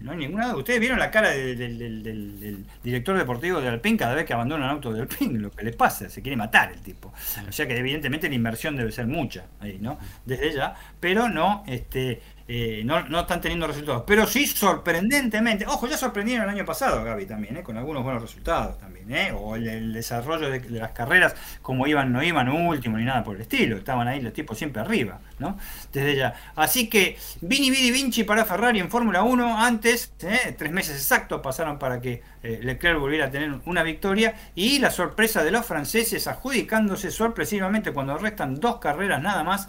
No 0.00 0.12
hay 0.12 0.18
ninguna 0.18 0.46
duda. 0.46 0.56
Ustedes 0.56 0.80
vieron 0.80 0.98
la 0.98 1.10
cara 1.10 1.30
del, 1.30 2.64
director 2.82 3.16
deportivo 3.16 3.60
de 3.60 3.68
Alpine 3.68 3.98
cada 3.98 4.14
vez 4.14 4.24
que 4.24 4.32
abandona 4.32 4.64
un 4.64 4.70
auto 4.70 4.92
de 4.92 5.02
Alpine, 5.02 5.38
lo 5.38 5.50
que 5.50 5.64
le 5.64 5.72
pasa, 5.72 6.08
se 6.08 6.22
quiere 6.22 6.36
matar 6.36 6.72
el 6.72 6.80
tipo. 6.80 7.12
O 7.48 7.52
sea 7.52 7.66
que 7.66 7.76
evidentemente 7.76 8.28
la 8.28 8.34
inversión 8.34 8.76
debe 8.76 8.90
ser 8.90 9.06
mucha 9.06 9.44
ahí, 9.60 9.78
¿no? 9.80 9.98
Desde 10.24 10.52
ya, 10.52 10.74
pero 10.98 11.28
no, 11.28 11.62
este, 11.66 12.22
eh, 12.52 12.82
no, 12.84 13.08
no, 13.08 13.20
están 13.20 13.40
teniendo 13.40 13.68
resultados. 13.68 14.02
Pero 14.04 14.26
sí, 14.26 14.44
sorprendentemente, 14.44 15.64
ojo, 15.68 15.86
ya 15.86 15.96
sorprendieron 15.96 16.48
el 16.48 16.50
año 16.50 16.64
pasado, 16.64 17.04
Gaby, 17.04 17.24
también, 17.24 17.58
¿eh? 17.58 17.62
con 17.62 17.76
algunos 17.76 18.02
buenos 18.02 18.20
resultados 18.20 18.76
también, 18.76 19.08
¿eh? 19.12 19.30
o 19.30 19.54
el, 19.54 19.92
desarrollo 19.92 20.50
de, 20.50 20.68
las 20.68 20.90
carreras, 20.90 21.36
como 21.62 21.86
iban, 21.86 22.12
no 22.12 22.24
iban 22.24 22.48
último 22.48 22.98
ni 22.98 23.04
nada 23.04 23.22
por 23.22 23.36
el 23.36 23.42
estilo, 23.42 23.76
estaban 23.76 24.08
ahí 24.08 24.20
los 24.20 24.32
tipos 24.32 24.58
siempre 24.58 24.82
arriba, 24.82 25.20
¿no? 25.38 25.56
Desde 25.92 26.16
ya. 26.16 26.34
Así 26.56 26.88
que 26.88 27.16
Vini 27.40 27.70
Vidi 27.70 27.92
Vinci 27.92 28.24
para 28.24 28.44
Ferrari 28.44 28.80
en 28.80 28.90
Fórmula 28.90 29.22
1, 29.22 29.56
antes, 29.56 30.12
tres 30.18 30.72
meses 30.72 30.96
exactos 30.96 31.40
pasaron 31.40 31.78
para 31.78 32.00
que 32.00 32.20
Leclerc 32.42 32.98
volviera 32.98 33.26
a 33.26 33.30
tener 33.30 33.60
una 33.66 33.84
victoria, 33.84 34.34
y 34.56 34.80
la 34.80 34.90
sorpresa 34.90 35.44
de 35.44 35.52
los 35.52 35.64
franceses 35.64 36.26
adjudicándose 36.26 37.12
sorpresivamente 37.12 37.92
cuando 37.92 38.18
restan 38.18 38.58
dos 38.58 38.78
carreras 38.78 39.22
nada 39.22 39.44
más, 39.44 39.68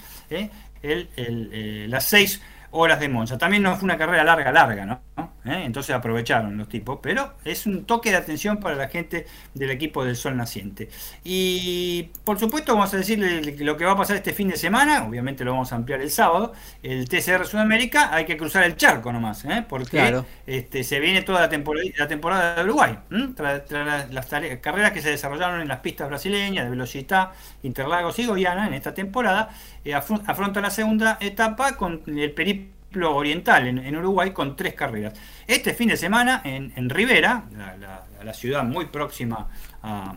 las 0.81 2.05
seis 2.05 2.41
horas 2.71 2.99
de 2.99 3.09
Monza. 3.09 3.37
También 3.37 3.63
no 3.63 3.75
fue 3.75 3.85
una 3.85 3.97
carrera 3.97 4.23
larga, 4.23 4.51
larga, 4.51 4.85
¿no? 4.85 5.01
¿Eh? 5.43 5.63
Entonces 5.65 5.95
aprovecharon 5.95 6.55
los 6.55 6.69
tipos, 6.69 6.99
pero 7.01 7.33
es 7.43 7.65
un 7.65 7.85
toque 7.85 8.11
de 8.11 8.17
atención 8.17 8.57
para 8.57 8.75
la 8.75 8.89
gente 8.89 9.25
del 9.55 9.71
equipo 9.71 10.05
del 10.05 10.15
Sol 10.15 10.37
Naciente. 10.37 10.89
Y 11.23 12.09
por 12.23 12.39
supuesto 12.39 12.73
vamos 12.73 12.93
a 12.93 12.97
decirle 12.97 13.41
lo 13.57 13.75
que 13.75 13.85
va 13.85 13.93
a 13.93 13.97
pasar 13.97 14.17
este 14.17 14.33
fin 14.33 14.49
de 14.49 14.57
semana, 14.57 15.03
obviamente 15.03 15.43
lo 15.43 15.53
vamos 15.53 15.71
a 15.73 15.77
ampliar 15.77 16.01
el 16.01 16.11
sábado, 16.11 16.53
el 16.83 17.09
TCR 17.09 17.45
Sudamérica, 17.45 18.13
hay 18.13 18.25
que 18.25 18.37
cruzar 18.37 18.63
el 18.63 18.75
charco 18.75 19.11
nomás, 19.11 19.43
¿eh? 19.45 19.65
porque 19.67 20.21
este, 20.45 20.83
se 20.83 20.99
viene 20.99 21.23
toda 21.23 21.41
la 21.41 21.49
temporada, 21.49 21.85
la 21.97 22.07
temporada 22.07 22.55
de 22.55 22.63
Uruguay, 22.63 22.99
las 23.09 24.27
carreras 24.61 24.91
que 24.91 25.01
se 25.01 25.09
desarrollaron 25.09 25.61
en 25.61 25.67
las 25.67 25.79
pistas 25.79 26.07
brasileñas 26.07 26.65
de 26.65 26.69
velocidad, 26.69 27.31
Interlagos 27.63 28.19
y 28.19 28.25
Goiana 28.25 28.67
en 28.67 28.73
esta 28.75 28.93
temporada, 28.93 29.49
eh, 29.83 29.95
afronta 29.95 30.61
la 30.61 30.69
segunda 30.69 31.17
etapa 31.19 31.77
con 31.77 32.01
el 32.05 32.31
periplo 32.31 32.80
oriental 33.03 33.67
en, 33.67 33.95
Uruguay 33.95 34.31
con 34.31 34.55
tres 34.55 34.73
carreras. 34.73 35.13
Este 35.47 35.73
fin 35.73 35.89
de 35.89 35.97
semana 35.97 36.41
en, 36.43 36.73
en 36.75 36.89
Rivera, 36.89 37.45
la, 37.51 38.05
ciudad 38.33 38.63
muy 38.63 38.85
próxima 38.85 39.49
a, 39.83 40.15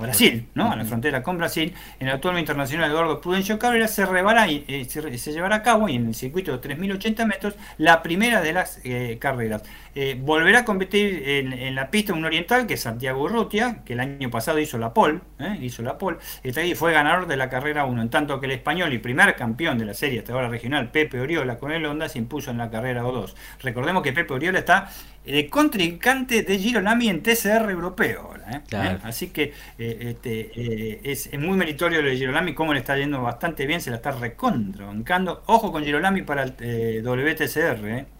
Brasil, 0.00 0.48
¿no? 0.54 0.70
a 0.70 0.76
la 0.76 0.84
frontera 0.84 1.22
con 1.22 1.38
Brasil, 1.38 1.74
en 1.98 2.06
el 2.06 2.14
Autónomo 2.14 2.38
Internacional 2.38 2.90
Eduardo 2.90 3.20
Prudencio 3.20 3.58
Cabrera 3.58 3.88
se, 3.88 4.02
y, 4.48 4.64
eh, 4.68 4.84
se, 4.88 5.32
llevará 5.32 5.56
a 5.56 5.62
cabo 5.62 5.88
y 5.88 5.96
en 5.96 6.06
el 6.06 6.14
circuito 6.14 6.56
de 6.56 6.76
3.080 6.76 7.26
metros 7.26 7.54
la 7.78 8.02
primera 8.02 8.40
de 8.40 8.52
las 8.52 8.80
eh, 8.84 9.18
carreras. 9.20 9.62
Eh, 9.94 10.16
volverá 10.20 10.60
a 10.60 10.64
competir 10.64 11.22
en, 11.26 11.74
la 11.74 11.90
pista 11.90 12.12
un 12.12 12.24
oriental 12.24 12.66
que 12.66 12.74
es 12.74 12.80
Santiago 12.80 13.22
Urrutia, 13.22 13.82
que 13.84 13.94
el 13.94 14.00
año 14.00 14.30
pasado 14.30 14.60
hizo 14.60 14.78
la 14.78 14.94
pole, 14.94 15.20
hizo 15.60 15.82
la 15.82 15.98
pole, 15.98 16.18
y 16.44 16.74
fue 16.74 16.92
ganador 16.92 17.26
de 17.26 17.36
la 17.36 17.48
carrera 17.48 17.84
1, 17.84 18.02
en 18.02 18.10
tanto 18.10 18.38
que 18.38 18.46
el 18.46 18.52
español 18.52 18.92
y 18.92 18.98
primer 18.98 19.34
campeón 19.34 19.78
de 19.78 19.84
la 19.84 19.94
serie 19.94 20.20
hasta 20.20 20.32
ahora 20.32 20.48
regional, 20.48 20.90
Pepe 20.90 21.20
Oriola 21.20 21.58
con 21.58 21.72
el 21.72 21.84
Honda, 21.84 22.08
se 22.08 22.18
impuso 22.18 22.52
en 22.52 22.58
la 22.58 22.70
carrera 22.70 23.02
O2. 23.02 23.34
Recordemos 23.60 24.02
que 24.02 24.12
Pepe 24.12 24.34
Oriola 24.34 24.60
está 24.60 24.88
de 25.32 25.48
contrincante 25.48 26.42
de 26.42 26.58
Girolami 26.58 27.08
en 27.08 27.22
TCR 27.22 27.70
europeo. 27.70 28.34
¿eh? 28.50 28.60
¿Eh? 28.70 28.98
Así 29.02 29.28
que 29.28 29.52
eh, 29.78 29.98
este, 30.00 31.10
es, 31.10 31.38
muy 31.38 31.56
meritorio 31.56 32.02
lo 32.02 32.08
de 32.08 32.16
Girolami, 32.16 32.54
como 32.54 32.72
le 32.72 32.80
está 32.80 32.96
yendo 32.96 33.22
bastante 33.22 33.66
bien, 33.66 33.80
se 33.80 33.90
la 33.90 33.96
está 33.96 34.12
recontrabancando. 34.12 35.42
Ojo 35.46 35.72
con 35.72 35.84
Girolami 35.84 36.22
para 36.22 36.44
el 36.44 37.02
WTCR 37.02 38.17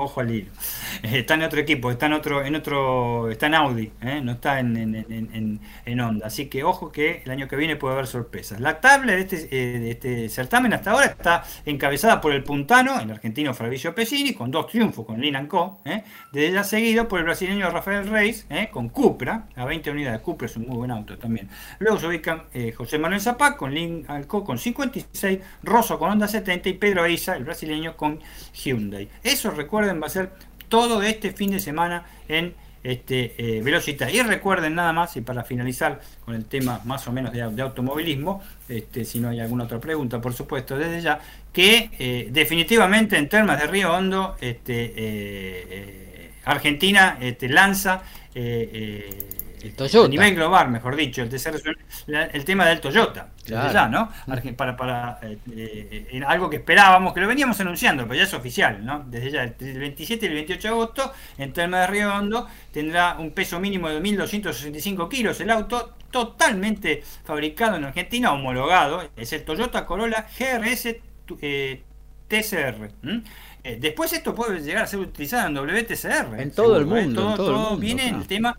ojo 0.00 0.20
al 0.20 0.30
hilo. 0.30 0.50
Eh, 1.02 1.18
está 1.20 1.34
en 1.34 1.42
otro 1.42 1.60
equipo, 1.60 1.90
está 1.90 2.06
en 2.06 2.14
otro, 2.14 2.44
en 2.44 2.54
otro, 2.54 3.30
está 3.30 3.46
en 3.46 3.54
Audi, 3.54 3.92
eh, 4.00 4.20
no 4.22 4.32
está 4.32 4.60
en, 4.60 4.76
en, 4.76 5.60
en, 5.84 6.00
Honda. 6.00 6.26
Así 6.26 6.46
que 6.46 6.64
ojo 6.64 6.90
que 6.90 7.22
el 7.24 7.30
año 7.30 7.48
que 7.48 7.56
viene 7.56 7.76
puede 7.76 7.94
haber 7.94 8.06
sorpresas. 8.06 8.60
La 8.60 8.80
tabla 8.80 9.12
de 9.12 9.20
este, 9.20 9.48
eh, 9.50 9.78
de 9.78 9.90
este 9.90 10.28
certamen 10.28 10.72
hasta 10.72 10.92
ahora 10.92 11.06
está 11.06 11.44
encabezada 11.64 12.20
por 12.20 12.32
el 12.32 12.42
puntano, 12.42 12.98
el 13.00 13.10
argentino 13.10 13.52
Fabrizio 13.54 13.94
Pesini, 13.94 14.32
con 14.34 14.50
dos 14.50 14.66
triunfos 14.66 15.04
con 15.06 15.20
Linan 15.20 15.46
Co. 15.46 15.80
desde 16.32 16.48
ella 16.48 16.64
seguido 16.64 17.08
por 17.08 17.18
el 17.18 17.24
brasileño 17.24 17.70
Rafael 17.70 18.08
Reis, 18.08 18.46
con 18.70 18.88
Cupra, 18.88 19.46
a 19.56 19.64
20 19.64 19.90
unidades. 19.90 20.20
Cupra 20.20 20.46
es 20.46 20.56
un 20.56 20.66
muy 20.66 20.76
buen 20.76 20.90
auto 20.90 21.18
también. 21.18 21.48
Luego 21.78 21.98
se 21.98 22.06
ubican 22.06 22.44
José 22.76 22.98
Manuel 22.98 23.20
Zapá 23.20 23.56
con 23.56 23.74
Lin 23.74 24.06
Co 24.26 24.44
con 24.44 24.58
56, 24.58 25.38
Rosso 25.62 25.98
con 25.98 26.10
Honda 26.10 26.28
70 26.28 26.68
y 26.68 26.72
Pedro 26.74 27.06
Isa, 27.06 27.36
el 27.36 27.44
brasileño, 27.44 27.96
con 27.96 28.20
Hyundai. 28.52 29.08
Eso 29.22 29.50
recuerda 29.50 29.89
va 29.98 30.06
a 30.06 30.10
ser 30.10 30.30
todo 30.68 31.02
este 31.02 31.32
fin 31.32 31.50
de 31.52 31.60
semana 31.60 32.04
en 32.28 32.54
este, 32.82 33.34
eh, 33.36 34.10
Y 34.12 34.22
recuerden 34.22 34.74
nada 34.74 34.92
más, 34.92 35.16
y 35.16 35.20
para 35.20 35.44
finalizar 35.44 36.00
con 36.24 36.34
el 36.34 36.46
tema 36.46 36.80
más 36.84 37.06
o 37.08 37.12
menos 37.12 37.32
de, 37.32 37.62
automovilismo, 37.62 38.42
este, 38.68 39.04
si 39.04 39.20
no 39.20 39.28
hay 39.28 39.40
alguna 39.40 39.64
otra 39.64 39.78
pregunta, 39.78 40.20
por 40.20 40.32
supuesto, 40.32 40.78
desde 40.78 41.02
ya, 41.02 41.20
que 41.52 41.90
eh, 41.98 42.28
definitivamente 42.30 43.18
en 43.18 43.28
términos 43.28 43.60
de 43.60 43.66
Río 43.66 43.92
Hondo, 43.92 44.36
este, 44.40 44.84
eh, 44.84 44.92
eh, 44.96 46.30
Argentina 46.44 47.18
este, 47.20 47.48
lanza 47.48 48.02
a 50.04 50.08
nivel 50.08 50.34
global, 50.34 50.70
mejor 50.70 50.96
dicho, 50.96 51.22
el 51.22 51.28
TCR 51.28 51.60
el 52.06 52.44
tema 52.44 52.66
del 52.66 52.80
Toyota, 52.80 53.28
ya, 53.44 53.88
¿no? 53.88 54.10
Para, 54.56 54.76
para 54.76 55.20
eh, 55.22 56.20
algo 56.26 56.48
que 56.48 56.56
esperábamos, 56.56 57.12
que 57.12 57.20
lo 57.20 57.28
veníamos 57.28 57.60
anunciando, 57.60 58.04
pero 58.04 58.14
ya 58.14 58.24
es 58.24 58.34
oficial, 58.34 58.84
¿no? 58.84 59.04
Desde 59.06 59.30
ya, 59.30 59.42
el 59.44 59.78
27 59.78 60.26
y 60.26 60.28
el 60.28 60.34
28 60.34 60.60
de 60.62 60.68
agosto, 60.68 61.12
en 61.38 61.52
Terma 61.52 61.80
de 61.80 61.86
Río 61.88 62.14
Hondo, 62.14 62.48
tendrá 62.72 63.16
un 63.18 63.32
peso 63.32 63.60
mínimo 63.60 63.88
de 63.88 64.00
1.265 64.00 65.08
kilos 65.08 65.40
el 65.40 65.50
auto, 65.50 65.94
totalmente 66.10 67.02
fabricado 67.24 67.76
en 67.76 67.84
Argentina, 67.84 68.32
homologado, 68.32 69.10
es 69.16 69.32
el 69.32 69.44
Toyota 69.44 69.86
Corolla 69.86 70.26
GRS 70.38 70.96
TCR. 72.28 72.90
después 73.78 74.12
esto 74.12 74.34
puede 74.34 74.60
llegar 74.60 74.84
a 74.84 74.86
ser 74.86 75.00
utilizado 75.00 75.48
en 75.48 75.54
WTCR. 75.54 76.40
En 76.40 76.50
todo 76.50 76.76
el 76.76 76.86
mundo. 76.86 77.34
todo, 77.34 77.76
viene 77.76 78.08
en 78.08 78.16
el 78.16 78.26
tema 78.26 78.56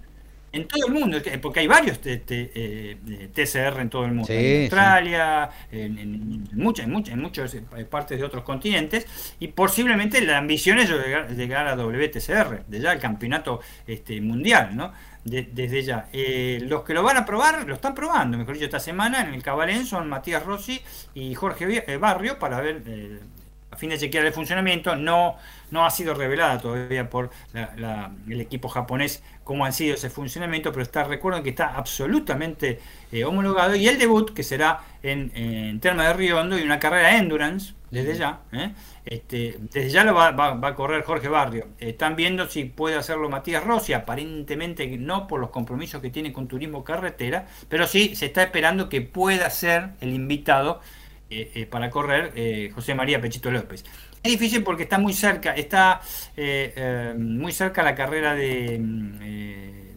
en 0.52 0.68
todo 0.68 0.88
el 0.88 0.94
mundo, 0.94 1.18
porque 1.42 1.62
hay 1.62 1.68
varios 1.68 2.00
TCR 2.02 3.80
en 3.80 3.90
todo 3.90 4.06
el 4.06 4.12
mundo. 4.14 4.32
en 4.32 4.64
Australia, 4.64 5.50
en, 5.72 6.48
muchas, 6.54 6.86
en, 6.86 6.92
muchas, 6.92 7.14
en 7.14 7.22
muchas 7.22 7.56
partes 7.90 8.20
de 8.20 8.26
otros 8.26 8.44
continentes, 8.44 9.06
y 9.40 9.48
posiblemente 9.50 10.22
la 10.22 10.38
ambición 10.38 10.80
es 10.80 10.90
llegar, 10.90 11.68
a 11.68 11.76
WTCR, 11.76 12.66
de 12.68 12.80
ya 12.80 12.92
el 12.92 13.00
campeonato 13.00 13.62
este, 13.88 14.20
mundial, 14.22 14.76
¿no? 14.76 14.92
desde 15.24 15.84
ya. 15.84 16.10
Eh, 16.12 16.60
los 16.64 16.84
que 16.84 16.94
lo 16.94 17.04
van 17.04 17.18
a 17.18 17.26
probar, 17.26 17.68
lo 17.68 17.76
están 17.76 17.94
probando, 17.94 18.38
mejor 18.38 18.56
dicho, 18.56 18.66
esta 18.66 18.80
semana 18.80 19.22
en 19.22 19.34
el 19.34 19.44
Cabalén 19.44 19.86
son 19.86 20.10
Matías 20.10 20.44
Rossi 20.44 20.82
y 21.14 21.34
Jorge 21.36 21.84
eh, 21.88 21.98
Barrio 21.98 22.40
para 22.40 22.60
ver 22.60 22.84
eh, 22.86 23.20
fin 23.82 23.90
de 23.90 23.98
chequear 23.98 24.26
el 24.26 24.32
funcionamiento. 24.32 24.96
No, 24.96 25.36
no 25.72 25.86
ha 25.86 25.90
sido 25.90 26.14
revelada 26.14 26.60
todavía 26.60 27.10
por 27.10 27.32
el 27.54 28.40
equipo 28.40 28.70
japonés 28.70 29.24
cómo 29.44 29.66
han 29.66 29.74
sido 29.74 29.96
ese 29.96 30.10
funcionamiento, 30.10 30.72
pero 30.72 30.84
está, 30.84 31.04
recuerden 31.04 31.44
que 31.44 31.50
está 31.50 31.76
absolutamente 31.76 32.80
eh, 33.12 33.26
homologado. 33.26 33.76
Y 33.76 33.88
el 33.88 33.98
debut, 33.98 34.34
que 34.34 34.44
será 34.44 34.80
en, 35.02 35.32
en 35.36 35.80
Terma 35.80 36.08
de 36.08 36.14
Riondo 36.14 36.58
y 36.58 36.62
una 36.62 36.80
carrera 36.80 37.18
Endurance, 37.18 37.74
desde 37.90 38.16
ya, 38.16 38.40
¿eh? 38.54 38.72
este, 39.04 39.58
desde 39.60 39.90
ya 39.90 40.06
lo 40.06 40.14
va, 40.14 40.30
a 40.30 40.76
correr 40.76 41.04
Jorge 41.04 41.28
Barrio. 41.28 41.68
están 41.78 42.16
viendo 42.16 42.48
si 42.48 42.64
puede 42.64 42.96
hacerlo 42.96 43.30
Matías 43.30 43.66
Rossi, 43.66 43.92
aparentemente 43.92 44.88
no 44.98 45.28
por 45.28 45.42
los 45.42 45.50
compromisos 45.50 46.02
que 46.02 46.10
tiene 46.10 46.32
con 46.32 46.48
Turismo 46.48 46.86
Carretera, 46.86 47.48
pero 47.68 47.86
sí 47.88 48.16
se 48.16 48.28
está 48.28 48.44
esperando 48.44 48.88
que 48.88 49.02
pueda 49.02 49.50
ser 49.50 49.90
el 50.00 50.14
invitado 50.14 50.80
eh, 51.34 51.50
eh, 51.56 51.66
para 51.66 51.90
correr 51.90 52.34
eh, 52.36 52.72
José 52.76 52.94
María 52.94 53.22
Pechito 53.22 53.50
López. 53.50 53.86
Es 54.22 54.32
difícil 54.34 54.64
porque 54.64 54.84
está 54.84 54.98
muy 55.00 55.14
cerca, 55.14 55.56
está 55.56 56.02
muy 57.18 57.54
cerca 57.54 57.82
la 57.84 57.96
carrera 57.96 58.36
de, 58.36 58.78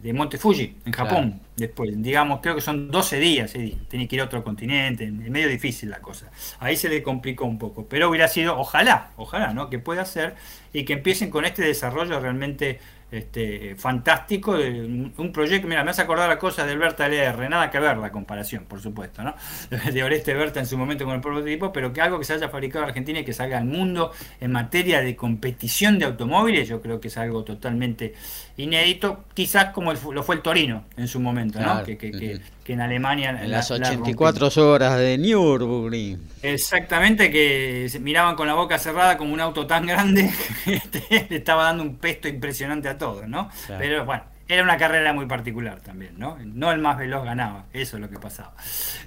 de 0.01 0.13
Monte 0.13 0.37
Fuji, 0.37 0.77
en 0.85 0.93
Japón, 0.93 1.41
después. 1.57 1.91
Digamos, 2.01 2.39
creo 2.41 2.55
que 2.55 2.61
son 2.61 2.89
12 2.89 3.19
días, 3.19 3.53
tiene 3.53 4.07
que 4.07 4.15
ir 4.15 4.21
a 4.21 4.25
otro 4.25 4.43
continente, 4.43 5.03
es 5.03 5.11
medio 5.11 5.49
difícil 5.49 5.89
la 5.89 5.99
cosa. 5.99 6.31
Ahí 6.59 6.77
se 6.77 6.87
le 6.87 7.03
complicó 7.03 7.45
un 7.45 7.59
poco, 7.59 7.85
pero 7.85 8.09
hubiera 8.09 8.27
sido, 8.27 8.57
ojalá, 8.57 9.11
ojalá, 9.17 9.53
¿no? 9.53 9.69
Que 9.69 9.77
pueda 9.77 10.05
ser 10.05 10.35
y 10.73 10.85
que 10.85 10.93
empiecen 10.93 11.29
con 11.29 11.43
este 11.43 11.61
desarrollo 11.63 12.19
realmente 12.19 12.79
este, 13.15 13.75
fantástico, 13.75 14.51
un 14.51 15.31
proyecto, 15.33 15.67
mira, 15.67 15.83
me 15.83 15.91
hace 15.91 16.01
acordar 16.01 16.29
a 16.29 16.37
cosas 16.37 16.67
del 16.67 16.77
Berta 16.77 17.07
LR, 17.07 17.49
nada 17.49 17.69
que 17.69 17.79
ver 17.79 17.97
la 17.97 18.11
comparación, 18.11 18.65
por 18.65 18.81
supuesto, 18.81 19.23
¿no? 19.23 19.35
De 19.93 20.03
Oreste 20.03 20.33
Berta 20.33 20.59
en 20.59 20.65
su 20.65 20.77
momento 20.77 21.05
con 21.05 21.15
el 21.15 21.21
prototipo, 21.21 21.71
pero 21.71 21.93
que 21.93 22.01
algo 22.01 22.19
que 22.19 22.25
se 22.25 22.33
haya 22.33 22.49
fabricado 22.49 22.83
en 22.83 22.89
Argentina 22.89 23.19
y 23.19 23.25
que 23.25 23.33
salga 23.33 23.57
al 23.57 23.65
mundo 23.65 24.11
en 24.39 24.51
materia 24.51 25.01
de 25.01 25.15
competición 25.15 25.99
de 25.99 26.05
automóviles, 26.05 26.67
yo 26.67 26.81
creo 26.81 26.99
que 26.99 27.07
es 27.07 27.17
algo 27.17 27.43
totalmente 27.43 28.13
inédito, 28.57 29.25
quizás 29.33 29.73
como 29.73 29.93
lo 29.93 30.23
fue 30.23 30.35
el 30.35 30.41
Torino 30.41 30.85
en 30.95 31.07
su 31.07 31.19
momento, 31.19 31.59
¿no? 31.59 31.83
Que, 31.83 31.97
que, 31.97 32.41
en 32.67 32.81
Alemania... 32.81 33.37
En 33.41 33.51
las 33.51 33.69
84 33.69 34.49
horas 34.69 34.97
de 34.97 35.17
Nürburgring. 35.17 36.19
Exactamente, 36.41 37.29
que 37.29 37.87
se 37.89 37.99
miraban 37.99 38.35
con 38.35 38.47
la 38.47 38.53
boca 38.53 38.79
cerrada 38.79 39.17
como 39.17 39.33
un 39.33 39.39
auto 39.39 39.67
tan 39.67 39.85
grande 39.85 40.31
que 40.65 41.27
le 41.29 41.37
estaba 41.37 41.65
dando 41.65 41.83
un 41.83 41.97
pesto 41.97 42.27
impresionante 42.27 42.87
a 42.87 42.97
todos, 42.97 43.27
¿no? 43.27 43.49
Pero 43.67 44.05
bueno, 44.05 44.23
era 44.47 44.61
una 44.61 44.77
carrera 44.77 45.11
muy 45.11 45.25
particular 45.25 45.81
también, 45.81 46.13
¿no? 46.17 46.37
No 46.43 46.71
el 46.71 46.79
más 46.79 46.97
veloz 46.97 47.25
ganaba, 47.25 47.65
eso 47.73 47.97
es 47.97 48.01
lo 48.01 48.09
que 48.09 48.19
pasaba. 48.19 48.53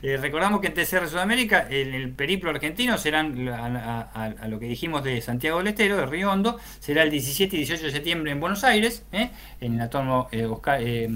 Eh, 0.03 0.17
recordamos 0.17 0.61
que 0.61 0.69
en 0.69 0.75
TCR 0.75 1.09
Sudamérica, 1.09 1.67
en 1.71 1.95
el 1.95 2.11
periplo 2.11 2.51
argentino 2.51 2.99
serán, 2.99 3.49
a, 3.49 4.49
lo 4.49 4.59
que 4.59 4.67
dijimos 4.67 5.05
de 5.05 5.21
Santiago 5.21 5.59
del 5.59 5.69
Estero, 5.69 5.97
de 5.97 6.07
Río 6.07 6.33
Hondo, 6.33 6.59
será 6.81 7.05
el 7.05 7.11
17 7.11 7.55
y 7.55 7.59
18 7.61 7.85
de 7.85 7.91
septiembre 7.93 8.33
en 8.33 8.41
Buenos 8.41 8.65
Aires, 8.65 9.05
¿eh? 9.13 9.31
en 9.61 9.75
el 9.75 9.81
atorno 9.81 10.29
eh, 10.33 10.49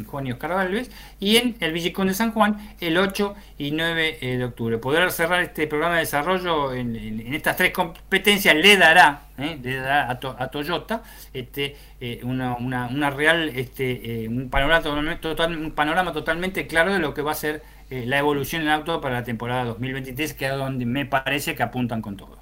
Juan 0.07 0.27
y 0.27 0.33
Oscar 0.33 0.51
Valves, 0.51 0.91
y 1.19 1.39
en 1.39 1.57
el 1.59 1.73
Villicón 1.73 2.07
de 2.07 2.15
San 2.15 2.31
Juan 2.33 2.77
el 2.81 2.99
8 2.99 3.35
y 3.59 3.73
9 3.73 4.19
de 4.21 4.45
octubre. 4.45 4.79
Poder 4.79 5.11
cerrar 5.11 5.43
este 5.43 5.67
programa 5.67 5.95
de 5.95 6.01
desarrollo 6.01 6.73
en, 6.73 6.95
estas 7.35 7.57
tres 7.57 7.73
competencias 7.73 8.55
le 8.55 8.77
dará, 8.77 9.23
le 9.37 9.77
dará 9.77 10.11
a, 10.11 10.49
Toyota 10.51 11.03
este, 11.33 11.77
una, 12.23 12.57
una, 12.57 12.87
una 12.87 13.11
real... 13.11 13.49
Este, 13.55 14.25
eh, 14.25 14.29
un, 14.29 14.51
panorama 14.51 15.21
total, 15.21 15.57
un 15.57 15.73
panorama 15.73 16.13
totalmente 16.13 16.67
claro 16.67 16.93
de 16.93 16.99
lo 16.99 17.15
que 17.15 17.23
va 17.23 17.33
a 17.33 17.35
ser 17.35 17.63
eh, 17.91 18.05
la 18.07 18.19
evolución 18.19 18.63
en 18.63 18.69
auto 18.69 19.01
para 19.01 19.17
la 19.17 19.25
temporada 19.25 19.65
2023, 19.65 20.35
que 20.35 20.47
es 20.47 20.53
donde 20.53 20.87
me 20.87 21.07
parece 21.07 21.55
que 21.55 21.63
apuntan 21.63 22.03
con 22.03 22.17
todo. 22.17 22.42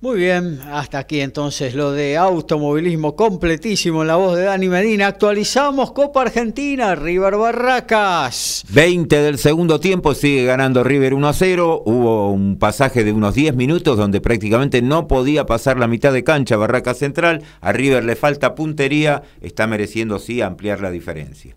Muy 0.00 0.20
bien, 0.20 0.60
hasta 0.70 1.00
aquí 1.00 1.20
entonces 1.20 1.74
lo 1.74 1.90
de 1.90 2.16
automovilismo 2.16 3.16
completísimo 3.16 4.02
en 4.02 4.06
la 4.06 4.14
voz 4.14 4.36
de 4.36 4.44
Dani 4.44 4.68
Medina. 4.68 5.08
Actualizamos 5.08 5.90
Copa 5.90 6.22
Argentina, 6.22 6.94
River 6.94 7.34
Barracas. 7.36 8.64
20 8.68 9.20
del 9.20 9.38
segundo 9.38 9.80
tiempo, 9.80 10.14
sigue 10.14 10.44
ganando 10.44 10.84
River 10.84 11.14
1 11.14 11.28
a 11.28 11.32
0. 11.32 11.82
Hubo 11.84 12.30
un 12.30 12.60
pasaje 12.60 13.02
de 13.02 13.10
unos 13.10 13.34
10 13.34 13.56
minutos 13.56 13.98
donde 13.98 14.20
prácticamente 14.20 14.82
no 14.82 15.08
podía 15.08 15.46
pasar 15.46 15.80
la 15.80 15.88
mitad 15.88 16.12
de 16.12 16.22
cancha 16.22 16.56
Barracas 16.56 16.98
Central. 16.98 17.42
A 17.60 17.72
River 17.72 18.04
le 18.04 18.14
falta 18.14 18.54
puntería, 18.54 19.24
está 19.40 19.66
mereciendo 19.66 20.20
sí 20.20 20.40
ampliar 20.42 20.80
la 20.80 20.92
diferencia. 20.92 21.56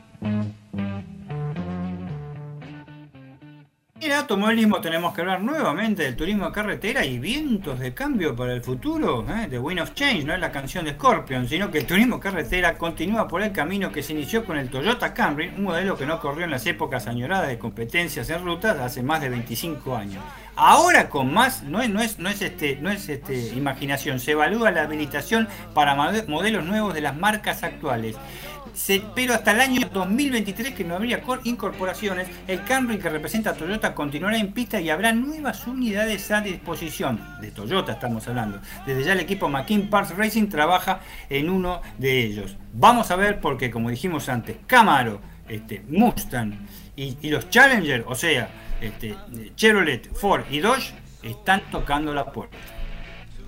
En 4.03 4.11
automovilismo 4.13 4.81
tenemos 4.81 5.13
que 5.13 5.21
hablar 5.21 5.43
nuevamente 5.43 6.01
del 6.01 6.15
turismo 6.15 6.51
carretera 6.51 7.05
y 7.05 7.19
vientos 7.19 7.77
de 7.77 7.93
cambio 7.93 8.35
para 8.35 8.51
el 8.51 8.63
futuro. 8.63 9.23
¿eh? 9.29 9.45
The 9.47 9.59
Wind 9.59 9.79
of 9.79 9.93
Change 9.93 10.23
no 10.23 10.33
es 10.33 10.39
la 10.39 10.51
canción 10.51 10.85
de 10.85 10.93
Scorpion, 10.93 11.47
sino 11.47 11.69
que 11.69 11.77
el 11.77 11.85
turismo 11.85 12.19
carretera 12.19 12.79
continúa 12.79 13.27
por 13.27 13.43
el 13.43 13.51
camino 13.51 13.91
que 13.91 14.01
se 14.01 14.13
inició 14.13 14.43
con 14.43 14.57
el 14.57 14.71
Toyota 14.71 15.13
Camry, 15.13 15.49
un 15.49 15.65
modelo 15.65 15.95
que 15.95 16.07
no 16.07 16.19
corrió 16.19 16.45
en 16.45 16.49
las 16.49 16.65
épocas 16.65 17.05
añoradas 17.05 17.49
de 17.49 17.59
competencias 17.59 18.27
en 18.31 18.43
rutas 18.43 18.79
hace 18.79 19.03
más 19.03 19.21
de 19.21 19.29
25 19.29 19.95
años. 19.95 20.23
Ahora 20.55 21.07
con 21.07 21.31
más, 21.31 21.61
no 21.61 21.79
es, 21.79 21.89
no 21.91 22.01
es, 22.01 22.17
no 22.17 22.27
es, 22.27 22.41
este, 22.41 22.77
no 22.81 22.89
es 22.89 23.07
este, 23.07 23.49
imaginación, 23.49 24.19
se 24.19 24.31
evalúa 24.31 24.71
la 24.71 24.81
habilitación 24.81 25.47
para 25.75 25.93
modelos 25.93 26.65
nuevos 26.65 26.95
de 26.95 27.01
las 27.01 27.15
marcas 27.15 27.61
actuales 27.61 28.17
pero 29.15 29.33
hasta 29.33 29.51
el 29.51 29.61
año 29.61 29.89
2023 29.91 30.73
que 30.73 30.83
no 30.83 30.95
habría 30.95 31.21
incorporaciones, 31.43 32.27
el 32.47 32.63
Camry 32.63 32.97
que 32.97 33.09
representa 33.09 33.51
a 33.51 33.53
Toyota 33.53 33.93
continuará 33.93 34.37
en 34.37 34.53
pista 34.53 34.79
y 34.79 34.89
habrá 34.89 35.13
nuevas 35.13 35.67
unidades 35.67 36.31
a 36.31 36.41
disposición. 36.41 37.21
De 37.41 37.51
Toyota 37.51 37.93
estamos 37.93 38.27
hablando. 38.27 38.59
Desde 38.85 39.03
ya 39.03 39.13
el 39.13 39.19
equipo 39.19 39.49
McKean 39.49 39.89
Parts 39.89 40.15
Racing 40.15 40.47
trabaja 40.47 41.01
en 41.29 41.49
uno 41.49 41.81
de 41.97 42.23
ellos. 42.23 42.57
Vamos 42.73 43.11
a 43.11 43.15
ver 43.15 43.39
porque 43.39 43.69
como 43.69 43.89
dijimos 43.89 44.29
antes, 44.29 44.57
Camaro, 44.67 45.21
este, 45.47 45.83
Mustang 45.89 46.53
y, 46.95 47.29
los 47.29 47.49
Challenger, 47.49 48.05
o 48.07 48.15
sea, 48.15 48.49
este, 48.79 49.15
Chevrolet, 49.55 50.13
Ford 50.13 50.43
y 50.49 50.59
Dodge, 50.59 50.93
están 51.23 51.61
tocando 51.71 52.13
la 52.13 52.31
puerta. 52.31 52.57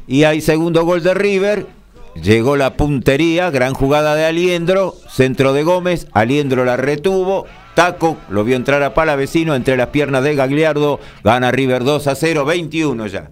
Y 0.08 0.24
hay 0.26 0.42
segundo 0.42 0.84
gol 0.84 1.02
de 1.02 1.14
River 1.14 1.83
Llegó 2.16 2.58
la 2.58 2.76
puntería, 2.76 3.50
gran 3.50 3.74
jugada 3.74 4.16
de 4.16 4.26
Aliendro, 4.26 4.96
centro 5.10 5.52
de 5.54 5.64
Gómez, 5.64 6.08
Aliendro 6.14 6.64
la 6.64 6.78
retuvo, 6.78 7.48
Taco 7.74 8.18
lo 8.30 8.44
vio 8.44 8.56
entrar 8.56 8.84
a 8.84 8.94
Palavecino 8.94 9.56
entre 9.56 9.78
las 9.78 9.88
piernas 9.88 10.24
de 10.24 10.36
Gagliardo, 10.36 11.00
gana 11.24 11.52
River 11.52 11.84
2 11.84 12.08
a 12.08 12.16
0, 12.16 12.46
21 12.46 13.08
ya. 13.08 13.32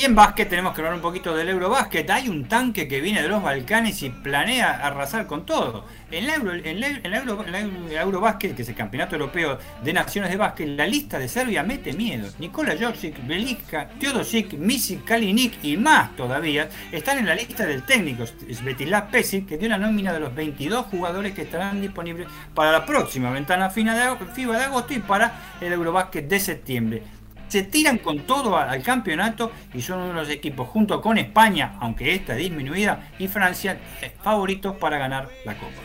Y 0.00 0.04
en 0.04 0.14
básquet 0.14 0.48
tenemos 0.48 0.74
que 0.74 0.80
hablar 0.80 0.94
un 0.94 1.00
poquito 1.00 1.34
del 1.34 1.48
Eurobásquet. 1.48 2.08
Hay 2.08 2.28
un 2.28 2.46
tanque 2.46 2.86
que 2.86 3.00
viene 3.00 3.20
de 3.20 3.26
los 3.26 3.42
Balcanes 3.42 4.00
y 4.04 4.10
planea 4.10 4.86
arrasar 4.86 5.26
con 5.26 5.44
todo. 5.44 5.86
En 6.12 6.24
la, 6.24 6.36
Euro, 6.36 7.44
Eurobásquet, 7.90 8.54
que 8.54 8.62
es 8.62 8.68
el 8.68 8.76
Campeonato 8.76 9.16
Europeo 9.16 9.58
de 9.82 9.92
Naciones 9.92 10.30
de 10.30 10.36
Básquet, 10.36 10.68
la 10.68 10.86
lista 10.86 11.18
de 11.18 11.26
Serbia 11.26 11.64
mete 11.64 11.94
miedo. 11.94 12.28
Nikola 12.38 12.76
Jokic, 12.80 13.26
Belica, 13.26 13.88
Teodosic, 13.98 14.52
Misic, 14.52 15.04
Kalinic 15.04 15.64
y 15.64 15.76
más 15.76 16.14
todavía 16.14 16.68
están 16.92 17.18
en 17.18 17.26
la 17.26 17.34
lista 17.34 17.66
del 17.66 17.82
técnico 17.82 18.24
Svetislav 18.24 19.10
Pesic, 19.10 19.48
que 19.48 19.58
dio 19.58 19.66
una 19.66 19.78
nómina 19.78 20.12
de 20.12 20.20
los 20.20 20.32
22 20.32 20.86
jugadores 20.86 21.34
que 21.34 21.42
estarán 21.42 21.80
disponibles 21.80 22.28
para 22.54 22.70
la 22.70 22.86
próxima 22.86 23.32
ventana 23.32 23.68
FIBA 23.68 23.94
de 23.94 24.64
agosto 24.64 24.94
y 24.94 25.00
para 25.00 25.56
el 25.60 25.72
Eurobásquet 25.72 26.28
de 26.28 26.38
septiembre 26.38 27.17
se 27.48 27.64
tiran 27.64 27.98
con 27.98 28.20
todo 28.20 28.56
al 28.56 28.82
campeonato 28.82 29.50
y 29.74 29.82
son 29.82 30.00
uno 30.00 30.08
de 30.08 30.14
los 30.14 30.30
equipos 30.30 30.68
junto 30.68 31.00
con 31.00 31.18
España, 31.18 31.76
aunque 31.80 32.14
esta 32.14 32.34
disminuida, 32.34 33.10
y 33.18 33.28
Francia 33.28 33.78
favoritos 34.22 34.76
para 34.76 34.98
ganar 34.98 35.28
la 35.44 35.54
Copa. 35.54 35.82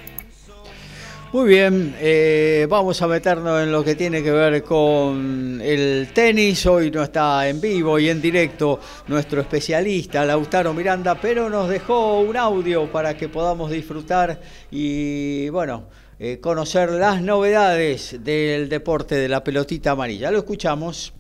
Muy 1.34 1.50
bien, 1.50 1.96
eh, 2.00 2.68
vamos 2.70 3.02
a 3.02 3.08
meternos 3.08 3.64
en 3.64 3.72
lo 3.72 3.84
que 3.84 3.96
tiene 3.96 4.22
que 4.22 4.30
ver 4.30 4.62
con 4.62 5.60
el 5.64 6.10
tenis. 6.14 6.64
Hoy 6.68 6.92
no 6.92 7.02
está 7.02 7.50
en 7.50 7.60
vivo 7.60 7.98
y 7.98 8.08
en 8.10 8.22
directo 8.22 8.80
nuestro 9.08 9.42
especialista 9.42 10.24
Lautaro 10.26 10.76
Miranda, 10.76 11.16
pero 11.20 11.50
nos 11.50 11.70
dejó 11.70 12.20
un 12.20 12.38
audio 12.38 12.92
para 12.92 13.18
que 13.18 13.30
podamos 13.30 13.72
disfrutar 13.72 14.40
y 14.70 15.50
bueno, 15.50 15.86
eh, 16.20 16.40
conocer 16.40 16.92
las 16.92 17.24
novedades 17.24 18.24
del 18.24 18.70
deporte 18.70 19.16
de 19.16 19.28
la 19.28 19.44
pelotita 19.44 19.90
amarilla. 19.90 20.30
Lo 20.30 20.38
escuchamos. 20.38 21.14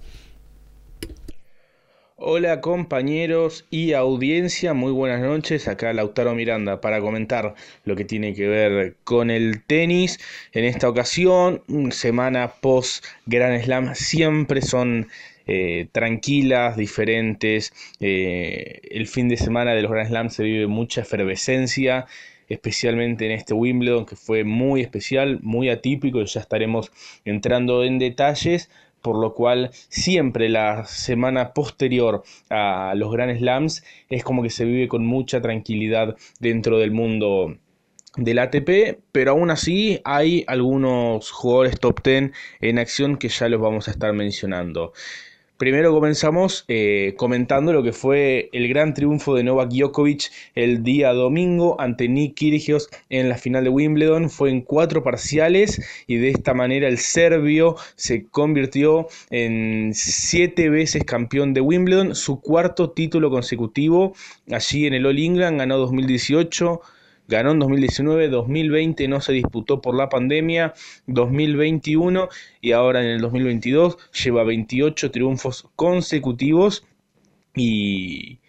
Hola 2.26 2.62
compañeros 2.62 3.66
y 3.70 3.92
audiencia, 3.92 4.74
muy 4.74 4.94
buenas 4.94 5.20
noches. 5.20 5.68
Acá 5.68 5.92
Lautaro 5.92 6.34
Miranda 6.34 6.80
para 6.80 7.02
comentar 7.02 7.54
lo 7.84 7.98
que 7.98 8.06
tiene 8.06 8.34
que 8.34 8.48
ver 8.48 8.96
con 9.04 9.30
el 9.30 9.62
tenis. 9.62 10.22
En 10.54 10.64
esta 10.64 10.88
ocasión, 10.88 11.64
semana 11.92 12.54
post 12.62 13.04
Grand 13.26 13.62
Slam, 13.62 13.94
siempre 13.94 14.62
son 14.62 15.10
eh, 15.48 15.88
tranquilas, 15.92 16.78
diferentes. 16.78 17.74
Eh, 18.00 18.80
el 18.92 19.08
fin 19.08 19.28
de 19.28 19.36
semana 19.36 19.74
de 19.74 19.82
los 19.82 19.92
Grand 19.92 20.08
Slam 20.08 20.30
se 20.30 20.44
vive 20.44 20.68
mucha 20.68 21.02
efervescencia 21.02 22.06
especialmente 22.48 23.26
en 23.26 23.32
este 23.32 23.54
Wimbledon 23.54 24.06
que 24.06 24.16
fue 24.16 24.44
muy 24.44 24.82
especial, 24.82 25.40
muy 25.42 25.70
atípico 25.70 26.22
y 26.22 26.26
ya 26.26 26.40
estaremos 26.40 26.92
entrando 27.26 27.84
en 27.84 28.00
detalles, 28.00 28.70
por 29.04 29.20
lo 29.20 29.36
cual 29.36 29.70
siempre 29.90 30.50
la 30.50 30.86
semana 30.86 31.54
posterior 31.54 32.24
a 32.50 32.94
los 32.96 33.12
Grand 33.12 33.38
Slams 33.38 33.84
es 34.10 34.24
como 34.24 34.42
que 34.42 34.50
se 34.50 34.66
vive 34.66 34.88
con 34.88 35.06
mucha 35.06 35.42
tranquilidad 35.42 36.16
dentro 36.40 36.80
del 36.80 36.92
mundo 36.92 37.58
del 38.16 38.40
ATP, 38.40 39.02
pero 39.12 39.32
aún 39.32 39.52
así 39.52 40.00
hay 40.06 40.46
algunos 40.48 41.32
jugadores 41.32 41.80
top 41.80 42.02
10 42.04 42.32
en 42.62 42.80
acción 42.80 43.18
que 43.18 43.28
ya 43.28 43.50
los 43.50 43.60
vamos 43.60 43.88
a 43.88 43.92
estar 43.92 44.14
mencionando. 44.14 44.94
Primero 45.64 45.94
comenzamos 45.94 46.66
eh, 46.68 47.14
comentando 47.16 47.72
lo 47.72 47.84
que 47.84 47.94
fue 47.94 48.50
el 48.52 48.68
gran 48.68 48.94
triunfo 48.94 49.34
de 49.34 49.46
Novak 49.46 49.70
Djokovic 49.70 50.30
el 50.56 50.84
día 50.84 51.14
domingo 51.14 51.80
ante 51.80 52.10
Nick 52.10 52.36
Kyrgios 52.36 52.90
en 53.10 53.30
la 53.30 53.38
final 53.38 53.64
de 53.64 53.70
Wimbledon. 53.70 54.30
Fue 54.30 54.50
en 54.50 54.60
cuatro 54.60 55.04
parciales 55.04 55.82
y 56.06 56.18
de 56.18 56.32
esta 56.32 56.54
manera 56.54 56.90
el 56.90 56.98
serbio 56.98 57.78
se 57.96 58.26
convirtió 58.26 59.08
en 59.30 59.92
siete 59.94 60.68
veces 60.68 61.06
campeón 61.06 61.54
de 61.54 61.62
Wimbledon, 61.62 62.14
su 62.14 62.42
cuarto 62.42 62.92
título 62.92 63.30
consecutivo. 63.30 64.16
Allí 64.52 64.86
en 64.86 64.96
el 64.96 65.06
All 65.06 65.18
England 65.18 65.60
ganó 65.60 65.78
2018. 65.78 66.82
Ganó 67.34 67.50
en 67.50 67.58
2019, 67.58 68.28
2020 68.28 69.08
no 69.08 69.20
se 69.20 69.34
disputó 69.34 69.82
por 69.82 69.96
la 69.96 70.08
pandemia, 70.08 70.76
2021 71.08 72.30
y 72.62 72.74
ahora 72.74 73.02
en 73.02 73.08
el 73.08 73.22
2022 73.22 73.98
lleva 74.24 74.44
28 74.44 75.10
triunfos 75.10 75.68
consecutivos 75.76 76.86
y, 77.56 78.40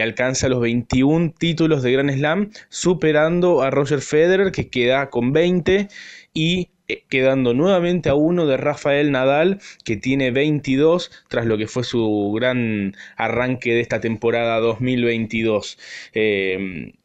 alcanza 0.00 0.48
los 0.48 0.62
21 0.62 1.34
títulos 1.38 1.82
de 1.82 1.92
Grand 1.92 2.10
Slam, 2.10 2.50
superando 2.70 3.60
a 3.60 3.68
Roger 3.68 4.00
Federer 4.00 4.50
que 4.50 4.70
queda 4.70 5.10
con 5.10 5.34
20 5.34 5.88
y 6.32 6.70
eh, 6.88 7.04
quedando 7.10 7.52
nuevamente 7.52 8.08
a 8.08 8.14
uno 8.14 8.46
de 8.46 8.56
Rafael 8.56 9.10
Nadal 9.12 9.60
que 9.84 9.98
tiene 9.98 10.30
22 10.30 11.10
tras 11.28 11.44
lo 11.44 11.58
que 11.58 11.66
fue 11.66 11.84
su 11.84 12.32
gran 12.34 12.96
arranque 13.18 13.74
de 13.74 13.82
esta 13.82 14.00
temporada 14.00 14.58
2022 14.58 15.76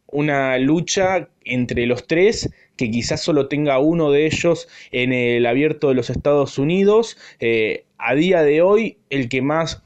una 0.07 0.57
lucha 0.57 1.29
entre 1.43 1.85
los 1.85 2.07
tres 2.07 2.49
que 2.75 2.91
quizás 2.91 3.21
solo 3.21 3.47
tenga 3.47 3.79
uno 3.79 4.11
de 4.11 4.25
ellos 4.25 4.67
en 4.91 5.11
el 5.11 5.45
abierto 5.45 5.89
de 5.89 5.95
los 5.95 6.09
Estados 6.09 6.57
Unidos. 6.57 7.17
Eh, 7.39 7.85
a 7.97 8.13
día 8.13 8.43
de 8.43 8.61
hoy, 8.61 8.97
el 9.09 9.29
que 9.29 9.41
más 9.41 9.83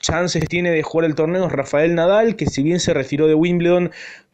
chances 0.00 0.46
tiene 0.48 0.70
de 0.70 0.82
jugar 0.82 1.06
el 1.06 1.14
torneo 1.14 1.46
es 1.46 1.52
Rafael 1.52 1.94
Nadal, 1.94 2.36
que 2.36 2.46
si 2.46 2.62
bien 2.62 2.80
se 2.80 2.94
retiró 2.94 3.26
de 3.26 3.34
Wimbledon 3.34 3.90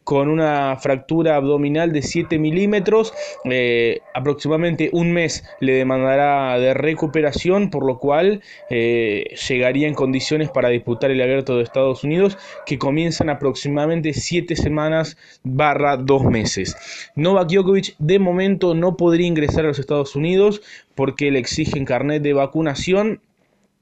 con 0.07 0.29
una 0.29 0.77
fractura 0.77 1.35
abdominal 1.35 1.91
de 1.91 2.01
7 2.01 2.39
milímetros. 2.39 3.13
Eh, 3.43 3.99
aproximadamente 4.13 4.89
un 4.93 5.11
mes 5.11 5.43
le 5.59 5.73
demandará 5.73 6.57
de 6.59 6.73
recuperación, 6.73 7.69
por 7.69 7.85
lo 7.85 7.99
cual 7.99 8.41
eh, 8.69 9.35
llegaría 9.49 9.85
en 9.85 9.95
condiciones 9.95 10.49
para 10.49 10.69
disputar 10.69 11.11
el 11.11 11.21
abierto 11.21 11.57
de 11.57 11.63
Estados 11.63 12.05
Unidos, 12.05 12.37
que 12.65 12.77
comienzan 12.77 13.29
aproximadamente 13.29 14.13
7 14.13 14.55
semanas 14.55 15.17
barra 15.43 15.97
2 15.97 16.23
meses. 16.23 16.77
Novak 17.17 17.49
Djokovic 17.49 17.95
de 17.99 18.19
momento 18.19 18.73
no 18.75 18.95
podría 18.95 19.27
ingresar 19.27 19.65
a 19.65 19.67
los 19.67 19.79
Estados 19.79 20.15
Unidos 20.15 20.61
porque 20.95 21.31
le 21.31 21.39
exigen 21.39 21.83
carnet 21.83 22.21
de 22.21 22.31
vacunación. 22.31 23.19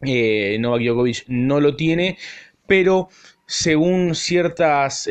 Eh, 0.01 0.57
Novak 0.59 0.81
Djokovic 0.81 1.25
no 1.27 1.59
lo 1.59 1.75
tiene, 1.75 2.17
pero 2.65 3.09
según 3.45 4.15
ciertas 4.15 5.07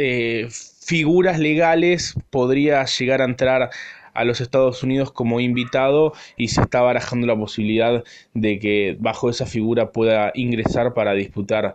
figuras 0.85 1.39
legales 1.39 2.15
podría 2.31 2.85
llegar 2.85 3.23
a 3.23 3.25
entrar 3.25 3.71
a 4.13 4.25
los 4.25 4.41
Estados 4.41 4.83
Unidos 4.83 5.11
como 5.11 5.41
invitado 5.41 6.13
y 6.37 6.49
se 6.49 6.61
está 6.61 6.83
barajando 6.83 7.27
la 7.27 7.37
posibilidad 7.37 8.05
de 8.35 8.59
que 8.59 8.97
bajo 9.01 9.31
esa 9.31 9.47
figura 9.47 9.93
pueda 9.93 10.31
ingresar 10.35 10.95
para 10.95 11.15
disputar 11.15 11.75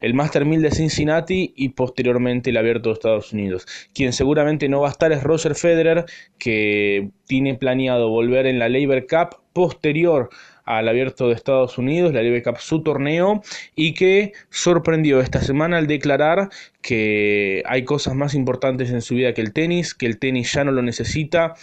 el 0.00 0.12
Master 0.12 0.44
1000 0.44 0.60
de 0.60 0.70
Cincinnati 0.70 1.54
y 1.56 1.70
posteriormente 1.70 2.50
el 2.50 2.58
Abierto 2.58 2.90
de 2.90 2.94
Estados 2.94 3.32
Unidos. 3.32 3.66
Quien 3.94 4.12
seguramente 4.12 4.68
no 4.68 4.82
va 4.82 4.88
a 4.88 4.90
estar 4.90 5.10
es 5.12 5.22
Roger 5.22 5.54
Federer, 5.54 6.04
que 6.36 7.08
tiene 7.26 7.54
planeado 7.54 8.10
volver 8.10 8.44
en 8.46 8.58
la 8.58 8.68
Labor 8.68 9.06
Cup 9.06 9.38
posterior 9.54 10.28
al 10.64 10.88
abierto 10.88 11.28
de 11.28 11.34
Estados 11.34 11.78
Unidos, 11.78 12.12
la 12.12 12.22
Live 12.22 12.42
Cup, 12.42 12.58
su 12.58 12.82
torneo, 12.82 13.42
y 13.74 13.94
que 13.94 14.32
sorprendió 14.50 15.20
esta 15.20 15.40
semana 15.40 15.78
al 15.78 15.86
declarar 15.86 16.48
que 16.80 17.62
hay 17.66 17.84
cosas 17.84 18.14
más 18.14 18.34
importantes 18.34 18.90
en 18.90 19.02
su 19.02 19.14
vida 19.14 19.34
que 19.34 19.42
el 19.42 19.52
tenis, 19.52 19.94
que 19.94 20.06
el 20.06 20.18
tenis 20.18 20.52
ya 20.52 20.64
no 20.64 20.72
lo 20.72 20.82
necesita 20.82 21.54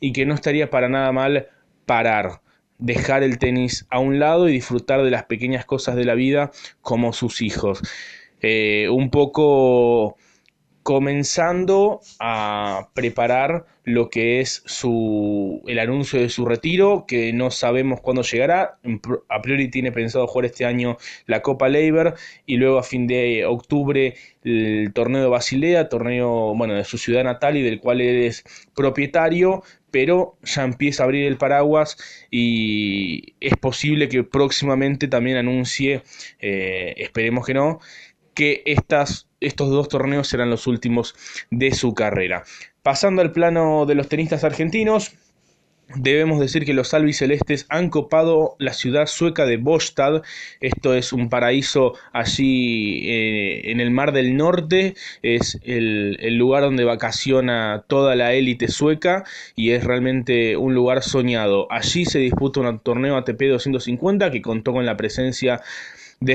y 0.00 0.12
que 0.12 0.26
no 0.26 0.34
estaría 0.34 0.70
para 0.70 0.88
nada 0.88 1.12
mal 1.12 1.48
parar 1.86 2.40
dejar 2.78 3.22
el 3.22 3.38
tenis 3.38 3.86
a 3.90 3.98
un 3.98 4.18
lado 4.18 4.48
y 4.48 4.52
disfrutar 4.52 5.02
de 5.02 5.10
las 5.10 5.24
pequeñas 5.24 5.64
cosas 5.64 5.96
de 5.96 6.04
la 6.04 6.14
vida 6.14 6.50
como 6.80 7.12
sus 7.12 7.42
hijos. 7.42 7.82
Eh, 8.40 8.88
un 8.90 9.10
poco 9.10 10.16
comenzando 10.88 12.00
a 12.18 12.88
preparar 12.94 13.66
lo 13.84 14.08
que 14.08 14.40
es 14.40 14.62
su, 14.64 15.62
el 15.66 15.80
anuncio 15.80 16.18
de 16.18 16.30
su 16.30 16.46
retiro, 16.46 17.04
que 17.06 17.30
no 17.34 17.50
sabemos 17.50 18.00
cuándo 18.00 18.22
llegará. 18.22 18.78
A 19.28 19.42
priori 19.42 19.68
tiene 19.68 19.92
pensado 19.92 20.26
jugar 20.26 20.46
este 20.46 20.64
año 20.64 20.96
la 21.26 21.42
Copa 21.42 21.68
Labor 21.68 22.14
y 22.46 22.56
luego 22.56 22.78
a 22.78 22.82
fin 22.82 23.06
de 23.06 23.44
octubre 23.44 24.14
el 24.44 24.90
torneo 24.94 25.20
de 25.20 25.28
Basilea, 25.28 25.90
torneo 25.90 26.54
bueno, 26.54 26.72
de 26.72 26.84
su 26.84 26.96
ciudad 26.96 27.22
natal 27.22 27.58
y 27.58 27.62
del 27.62 27.80
cual 27.80 28.00
él 28.00 28.22
es 28.22 28.44
propietario, 28.74 29.62
pero 29.90 30.38
ya 30.42 30.64
empieza 30.64 31.02
a 31.02 31.04
abrir 31.04 31.26
el 31.26 31.36
paraguas 31.36 31.98
y 32.30 33.34
es 33.40 33.58
posible 33.58 34.08
que 34.08 34.24
próximamente 34.24 35.06
también 35.06 35.36
anuncie, 35.36 36.02
eh, 36.38 36.94
esperemos 36.96 37.44
que 37.44 37.52
no, 37.52 37.78
que 38.32 38.62
estas 38.64 39.27
estos 39.40 39.70
dos 39.70 39.88
torneos 39.88 40.28
serán 40.28 40.50
los 40.50 40.66
últimos 40.66 41.14
de 41.50 41.72
su 41.74 41.94
carrera. 41.94 42.44
Pasando 42.82 43.22
al 43.22 43.32
plano 43.32 43.86
de 43.86 43.94
los 43.94 44.08
tenistas 44.08 44.44
argentinos, 44.44 45.12
Debemos 45.96 46.38
decir 46.38 46.66
que 46.66 46.74
los 46.74 46.92
albicelestes 46.92 47.64
han 47.70 47.88
copado 47.88 48.56
la 48.58 48.74
ciudad 48.74 49.06
sueca 49.06 49.46
de 49.46 49.56
Bostad. 49.56 50.22
Esto 50.60 50.92
es 50.92 51.14
un 51.14 51.30
paraíso 51.30 51.94
allí 52.12 53.08
eh, 53.08 53.70
en 53.70 53.80
el 53.80 53.90
Mar 53.90 54.12
del 54.12 54.36
Norte. 54.36 54.96
Es 55.22 55.58
el, 55.64 56.18
el, 56.20 56.36
lugar 56.36 56.62
donde 56.62 56.84
vacaciona 56.84 57.84
toda 57.86 58.16
la 58.16 58.34
élite 58.34 58.68
sueca 58.68 59.24
y 59.56 59.70
es 59.70 59.82
realmente 59.82 60.58
un 60.58 60.74
lugar 60.74 61.02
soñado. 61.02 61.66
Allí 61.72 62.04
se 62.04 62.18
disputa 62.18 62.60
un 62.60 62.80
torneo 62.80 63.16
ATP 63.16 63.44
250 63.44 64.30
que 64.30 64.42
contó 64.42 64.74
con 64.74 64.84
la 64.84 64.98
presencia 64.98 65.54
de 65.54 65.62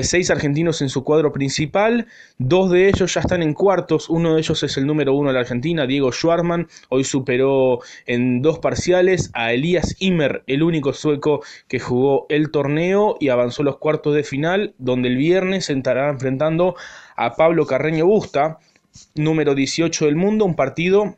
seis 0.02 0.30
argentinos 0.30 0.82
en 0.82 0.88
su 0.88 1.04
cuadro 1.04 1.32
principal, 1.32 2.06
dos 2.38 2.70
de 2.70 2.88
ellos 2.88 3.14
ya 3.14 3.20
están 3.20 3.42
en 3.42 3.54
cuartos, 3.54 4.08
uno 4.08 4.34
de 4.34 4.40
ellos 4.40 4.62
es 4.62 4.76
el 4.76 4.86
número 4.86 5.14
uno 5.14 5.28
de 5.28 5.34
la 5.34 5.40
Argentina, 5.40 5.86
Diego 5.86 6.12
Schwarman, 6.12 6.68
hoy 6.88 7.04
superó 7.04 7.80
en 8.06 8.42
dos 8.42 8.58
parciales 8.58 9.30
a 9.34 9.52
Elías 9.52 9.96
Immer, 9.98 10.42
el 10.46 10.62
único 10.62 10.92
sueco 10.92 11.42
que 11.68 11.80
jugó 11.80 12.26
el 12.28 12.50
torneo 12.50 13.16
y 13.20 13.28
avanzó 13.28 13.62
los 13.62 13.78
cuartos 13.78 14.14
de 14.14 14.24
final, 14.24 14.74
donde 14.78 15.08
el 15.08 15.16
viernes 15.16 15.66
se 15.66 15.74
estará 15.74 16.08
enfrentando 16.10 16.74
a 17.16 17.34
Pablo 17.34 17.66
Carreño 17.66 18.06
Busta, 18.06 18.58
número 19.14 19.54
18 19.54 20.06
del 20.06 20.16
mundo, 20.16 20.44
un 20.44 20.54
partido 20.54 21.16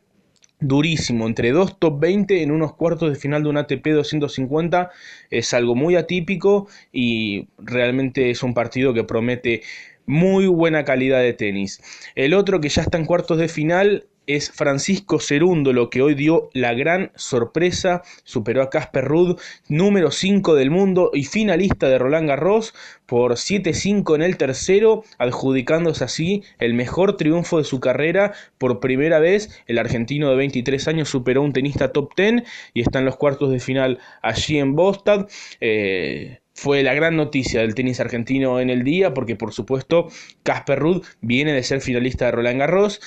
durísimo, 0.61 1.26
entre 1.26 1.52
dos 1.52 1.78
top 1.78 2.00
20 2.00 2.42
en 2.42 2.50
unos 2.50 2.74
cuartos 2.74 3.11
de 3.11 3.16
final 3.16 3.42
de 3.42 3.50
un 3.50 3.59
ATP 3.59 3.86
250 3.88 4.90
es 5.30 5.52
algo 5.54 5.74
muy 5.74 5.96
atípico 5.96 6.68
y 6.92 7.48
realmente 7.59 8.30
es 8.30 8.42
un 8.42 8.54
partido 8.54 8.94
que 8.94 9.04
promete 9.04 9.62
muy 10.07 10.46
buena 10.46 10.84
calidad 10.84 11.20
de 11.20 11.32
tenis. 11.32 11.82
El 12.14 12.32
otro 12.32 12.61
que 12.61 12.68
ya 12.68 12.82
está 12.82 12.96
en 12.96 13.04
cuartos 13.04 13.38
de 13.38 13.48
final 13.48 14.07
es 14.27 14.51
Francisco 14.51 15.20
Cerúndolo, 15.20 15.91
que 15.91 16.03
hoy 16.03 16.14
dio 16.14 16.51
la 16.53 16.74
gran 16.74 17.12
sorpresa, 17.14 18.03
superó 18.24 18.62
a 18.62 18.70
Casper 18.70 19.05
Ruud, 19.05 19.41
número 19.68 20.11
5 20.11 20.55
del 20.55 20.70
mundo 20.70 21.11
y 21.12 21.24
finalista 21.24 21.89
de 21.89 21.99
Roland 21.99 22.29
Garros 22.29 22.74
por 23.07 23.33
7-5 23.33 24.14
en 24.16 24.22
el 24.22 24.37
tercero, 24.37 25.05
adjudicándose 25.18 26.05
así 26.05 26.43
el 26.59 26.74
mejor 26.74 27.16
triunfo 27.16 27.59
de 27.59 27.64
su 27.64 27.81
carrera. 27.81 28.33
Por 28.59 28.81
primera 28.81 29.18
vez, 29.18 29.62
el 29.66 29.79
argentino 29.79 30.29
de 30.31 30.37
23 30.37 30.89
años 30.89 31.09
superó 31.09 31.41
a 31.41 31.45
un 31.45 31.53
tenista 31.53 31.93
top 31.93 32.12
10 32.16 32.43
y 32.74 32.81
está 32.81 32.99
en 32.99 33.05
los 33.05 33.16
cuartos 33.16 33.51
de 33.51 33.61
final 33.61 33.99
allí 34.22 34.59
en 34.59 34.74
Bostad. 34.74 35.29
Eh, 35.61 36.41
fue 36.57 36.83
la 36.83 36.95
gran 36.95 37.16
noticia 37.16 37.61
del 37.61 37.74
tenis 37.74 38.01
argentino 38.01 38.61
en 38.61 38.70
el 38.70 38.83
día, 38.83 39.12
porque 39.12 39.37
por 39.37 39.53
supuesto 39.53 40.09
Casper 40.43 40.79
Ruud 40.79 41.05
viene 41.20 41.53
de 41.53 41.62
ser 41.62 41.83
finalista 41.83 42.24
de 42.24 42.31
Roland 42.33 42.59
Garros. 42.59 43.01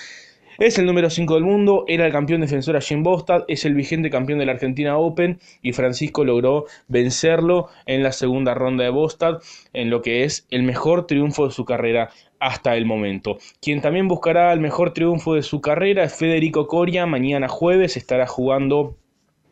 Es 0.59 0.77
el 0.77 0.85
número 0.85 1.09
5 1.09 1.35
del 1.35 1.45
mundo, 1.45 1.85
era 1.87 2.05
el 2.05 2.11
campeón 2.11 2.41
defensor 2.41 2.75
allí 2.75 2.93
en 2.93 3.01
Bostad, 3.01 3.45
es 3.47 3.63
el 3.63 3.75
vigente 3.75 4.09
campeón 4.09 4.39
de 4.39 4.45
la 4.45 4.51
Argentina 4.51 4.97
Open 4.97 5.39
y 5.61 5.71
Francisco 5.71 6.25
logró 6.25 6.65
vencerlo 6.89 7.69
en 7.85 8.03
la 8.03 8.11
segunda 8.11 8.53
ronda 8.55 8.83
de 8.83 8.89
Bostad 8.89 9.37
en 9.71 9.89
lo 9.89 10.01
que 10.01 10.25
es 10.25 10.45
el 10.51 10.63
mejor 10.63 11.07
triunfo 11.07 11.45
de 11.45 11.53
su 11.53 11.63
carrera 11.63 12.09
hasta 12.41 12.75
el 12.75 12.85
momento. 12.85 13.37
Quien 13.61 13.79
también 13.79 14.09
buscará 14.09 14.51
el 14.51 14.59
mejor 14.59 14.91
triunfo 14.91 15.33
de 15.35 15.43
su 15.43 15.61
carrera 15.61 16.03
es 16.03 16.13
Federico 16.13 16.67
Coria, 16.67 17.05
mañana 17.05 17.47
jueves 17.47 17.95
estará 17.95 18.27
jugando 18.27 18.97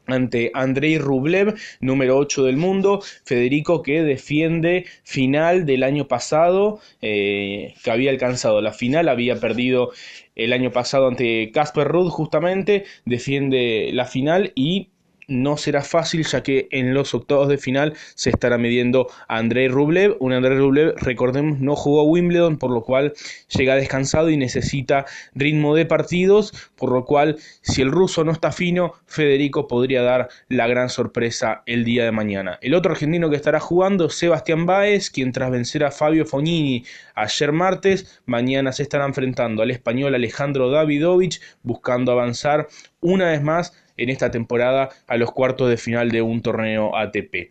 ante 0.08 0.52
Andrei 0.54 0.98
Rublev, 0.98 1.56
número 1.80 2.18
8 2.18 2.44
del 2.46 2.58
mundo, 2.58 3.02
Federico 3.26 3.84
que 3.84 4.04
defiende 4.04 4.86
final 5.04 5.66
del 5.66 5.84
año 5.84 6.08
pasado, 6.08 6.80
eh, 7.02 7.76
que 7.84 7.92
había 7.92 8.12
alcanzado 8.12 8.62
la 8.62 8.74
final, 8.74 9.10
había 9.10 9.40
perdido 9.40 9.92
el 10.36 10.54
año 10.54 10.72
pasado 10.72 11.08
ante 11.08 11.52
Casper 11.52 11.88
Ruud 11.88 12.10
justamente, 12.10 12.86
defiende 13.06 13.90
la 13.94 14.06
final 14.06 14.52
y 14.56 14.90
no 15.28 15.58
será 15.58 15.84
fácil 15.84 16.26
ya 16.26 16.42
que 16.42 16.68
en 16.72 16.94
los 16.94 17.14
octavos 17.14 17.50
de 17.50 17.58
final 17.58 17.94
se 18.16 18.30
estará 18.30 18.58
midiendo 18.58 19.08
a 19.28 19.38
Andrei 19.38 19.68
Rublev. 19.68 20.16
Un 20.20 20.34
Andrei 20.34 20.58
Rublev, 20.58 20.96
recordemos, 20.98 21.60
no 21.60 21.76
jugó 21.76 22.02
a 22.02 22.04
Wimbledon, 22.04 22.58
por 22.58 22.72
lo 22.72 22.82
cual 22.82 23.14
llega 23.50 23.76
descansado 23.76 24.30
y 24.30 24.38
necesita 24.38 25.06
ritmo 25.36 25.76
de 25.76 25.86
partidos, 25.86 26.54
por 26.76 26.92
lo 26.92 27.06
cual 27.06 27.38
si 27.62 27.82
el 27.82 27.92
ruso 27.92 28.24
no 28.24 28.32
está 28.32 28.52
fino, 28.52 28.94
Federico 29.06 29.68
podría 29.68 30.02
dar 30.02 30.30
la 30.48 30.68
gran 30.68 30.90
sorpresa 30.90 31.64
el 31.66 31.84
día 31.84 32.06
de 32.06 32.12
mañana. 32.12 32.58
El 32.62 32.74
otro 32.74 32.94
argentino 32.94 33.30
que 33.30 33.36
estará 33.36 33.60
jugando, 33.60 34.10
Sebastián 34.10 34.66
Báez, 34.66 35.10
quien 35.10 35.34
tras 35.34 35.52
vencer 35.52 35.84
a 35.84 35.92
Fabio 35.92 36.26
Fognini 36.26 36.86
ayer 37.16 37.52
martes, 37.52 38.22
mañana 38.26 38.72
se 38.72 38.84
estará 38.84 39.06
enfrentando 39.06 39.62
al 39.62 39.72
español 39.72 40.16
Alejandro 40.16 40.70
Davidovich, 40.70 41.42
buscando 41.64 42.14
avanzar 42.14 42.68
una 43.02 43.30
vez 43.30 43.42
más 43.42 43.74
en 43.98 44.10
esta 44.10 44.32
temporada 44.32 44.90
a 45.08 45.18
los 45.18 45.32
cuartos 45.32 45.70
de 45.70 45.78
final 45.78 46.12
de 46.12 46.22
un 46.22 46.42
torneo 46.42 46.96
ATP. 46.96 47.50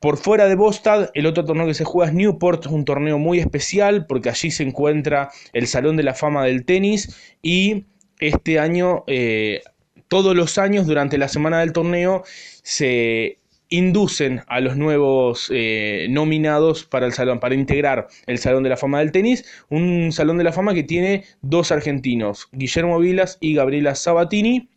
Por 0.00 0.18
fuera 0.18 0.46
de 0.46 0.54
Bostad, 0.54 1.10
el 1.14 1.24
otro 1.24 1.46
torneo 1.46 1.66
que 1.66 1.72
se 1.72 1.84
juega 1.84 2.10
es 2.10 2.14
Newport, 2.14 2.66
un 2.66 2.84
torneo 2.84 3.18
muy 3.18 3.38
especial 3.38 4.04
porque 4.06 4.28
allí 4.28 4.50
se 4.50 4.62
encuentra 4.62 5.30
el 5.54 5.66
Salón 5.66 5.96
de 5.96 6.02
la 6.02 6.12
Fama 6.12 6.44
del 6.44 6.66
Tenis 6.66 7.16
y 7.40 7.84
este 8.18 8.58
año, 8.58 9.04
eh, 9.06 9.62
todos 10.08 10.36
los 10.36 10.58
años 10.58 10.86
durante 10.86 11.16
la 11.16 11.28
semana 11.28 11.60
del 11.60 11.72
torneo, 11.72 12.22
se 12.62 13.38
inducen 13.70 14.42
a 14.46 14.60
los 14.60 14.76
nuevos 14.76 15.50
eh, 15.52 16.06
nominados 16.10 16.84
para 16.84 17.06
el 17.06 17.12
salón, 17.12 17.40
para 17.40 17.54
integrar 17.54 18.08
el 18.26 18.38
Salón 18.38 18.62
de 18.62 18.68
la 18.68 18.76
Fama 18.76 18.98
del 18.98 19.10
Tenis, 19.10 19.44
un 19.70 20.12
Salón 20.12 20.38
de 20.38 20.44
la 20.44 20.52
Fama 20.52 20.74
que 20.74 20.82
tiene 20.82 21.24
dos 21.40 21.72
argentinos, 21.72 22.48
Guillermo 22.52 22.98
Vilas 22.98 23.38
y 23.40 23.54
Gabriela 23.54 23.94
Sabatini, 23.94 24.68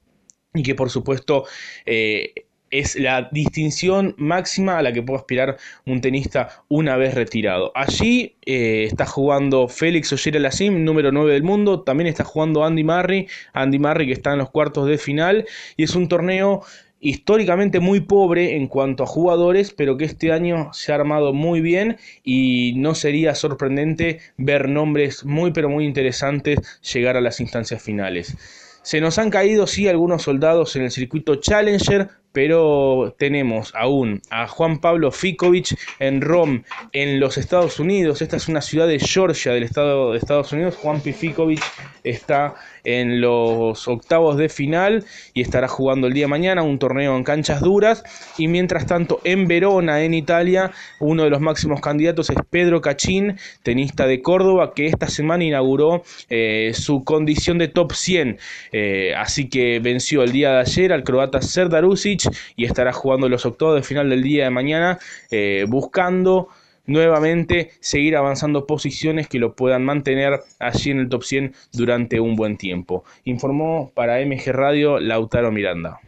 y 0.53 0.63
que 0.63 0.75
por 0.75 0.89
supuesto 0.89 1.45
eh, 1.85 2.33
es 2.69 2.95
la 2.95 3.29
distinción 3.31 4.15
máxima 4.17 4.77
a 4.77 4.81
la 4.81 4.91
que 4.91 5.01
puede 5.01 5.19
aspirar 5.19 5.57
un 5.85 6.01
tenista 6.01 6.63
una 6.67 6.97
vez 6.97 7.13
retirado. 7.13 7.71
Allí 7.75 8.35
eh, 8.45 8.83
está 8.83 9.05
jugando 9.05 9.67
Félix 9.67 10.11
Ollera 10.11 10.39
Lassim, 10.39 10.83
número 10.83 11.11
9 11.11 11.33
del 11.33 11.43
mundo, 11.43 11.81
también 11.81 12.07
está 12.07 12.23
jugando 12.23 12.65
Andy 12.65 12.83
Murray, 12.83 13.27
Andy 13.53 13.79
Murray 13.79 14.07
que 14.07 14.13
está 14.13 14.33
en 14.33 14.39
los 14.39 14.49
cuartos 14.49 14.87
de 14.87 14.97
final 14.97 15.45
y 15.77 15.83
es 15.83 15.95
un 15.95 16.07
torneo 16.07 16.61
históricamente 16.99 17.79
muy 17.79 18.01
pobre 18.01 18.55
en 18.55 18.67
cuanto 18.67 19.03
a 19.03 19.07
jugadores, 19.07 19.71
pero 19.71 19.97
que 19.97 20.05
este 20.05 20.31
año 20.31 20.69
se 20.73 20.91
ha 20.91 20.95
armado 20.95 21.31
muy 21.31 21.61
bien 21.61 21.97
y 22.23 22.73
no 22.75 22.95
sería 22.95 23.35
sorprendente 23.35 24.19
ver 24.37 24.67
nombres 24.67 25.23
muy 25.23 25.51
pero 25.51 25.69
muy 25.69 25.85
interesantes 25.85 26.59
llegar 26.81 27.15
a 27.15 27.21
las 27.21 27.39
instancias 27.39 27.81
finales. 27.81 28.35
Se 28.87 29.01
nos 29.01 29.17
han 29.17 29.29
caído, 29.29 29.67
sí, 29.67 29.89
algunos 29.89 30.23
soldados 30.23 30.77
en 30.77 30.83
el 30.83 30.91
circuito 30.91 31.35
Challenger, 31.35 32.07
pero 32.37 33.15
tenemos 33.17 33.73
aún 33.73 34.21
a 34.29 34.47
Juan 34.47 34.77
Pablo 34.77 35.11
Ficovich 35.11 35.75
en 35.97 36.21
Rome, 36.21 36.65
en 36.93 37.19
los 37.19 37.39
Estados 37.39 37.79
Unidos. 37.79 38.21
Esta 38.21 38.37
es 38.37 38.47
una 38.47 38.61
ciudad 38.61 38.87
de 38.87 38.99
Georgia, 38.99 39.53
del 39.53 39.63
estado 39.63 40.11
de 40.11 40.19
Estados 40.19 40.51
Unidos. 40.51 40.75
Juan. 40.75 41.01
Ficovich 41.01 41.63
está 42.03 42.53
en 42.83 43.21
los 43.21 43.87
octavos 43.87 44.37
de 44.37 44.49
final 44.49 45.03
y 45.33 45.41
estará 45.41 45.67
jugando 45.67 46.07
el 46.07 46.13
día 46.13 46.25
de 46.25 46.29
mañana 46.29 46.61
un 46.61 46.79
torneo 46.79 47.17
en 47.17 47.23
canchas 47.23 47.59
duras. 47.61 48.03
Y 48.37 48.47
mientras 48.47 48.85
tanto, 48.85 49.19
en 49.23 49.47
Verona, 49.47 50.03
en 50.03 50.13
Italia, 50.13 50.71
uno 50.99 51.23
de 51.23 51.31
los 51.31 51.41
máximos 51.41 51.81
candidatos 51.81 52.29
es 52.29 52.37
Pedro 52.49 52.81
Cachín, 52.81 53.37
tenista 53.63 54.05
de 54.05 54.21
Córdoba, 54.21 54.73
que 54.75 54.85
esta 54.85 55.07
semana 55.07 55.43
inauguró 55.43 56.03
eh, 56.29 56.71
su 56.75 57.03
condición 57.03 57.57
de 57.57 57.67
top 57.67 57.93
100. 57.93 58.37
Eh, 58.71 59.13
así 59.17 59.49
que 59.49 59.79
venció 59.79 60.21
el 60.21 60.31
día 60.31 60.51
de 60.51 60.59
ayer 60.59 60.93
al 60.93 61.03
croata 61.03 61.41
Y 62.55 62.65
estará 62.65 62.93
jugando 62.93 63.29
los 63.29 63.45
octavos 63.45 63.75
de 63.75 63.83
final 63.83 64.09
del 64.09 64.23
día 64.23 64.45
de 64.45 64.49
mañana, 64.49 64.99
eh, 65.31 65.65
buscando 65.67 66.49
nuevamente 66.87 67.71
seguir 67.79 68.15
avanzando 68.15 68.65
posiciones 68.65 69.27
que 69.27 69.39
lo 69.39 69.53
puedan 69.53 69.85
mantener 69.85 70.39
allí 70.59 70.91
en 70.91 70.99
el 70.99 71.09
top 71.09 71.23
100 71.23 71.53
durante 71.73 72.19
un 72.19 72.35
buen 72.35 72.57
tiempo. 72.57 73.03
Informó 73.25 73.91
para 73.93 74.19
MG 74.25 74.51
Radio 74.53 74.99
Lautaro 74.99 75.51
Miranda. 75.51 75.99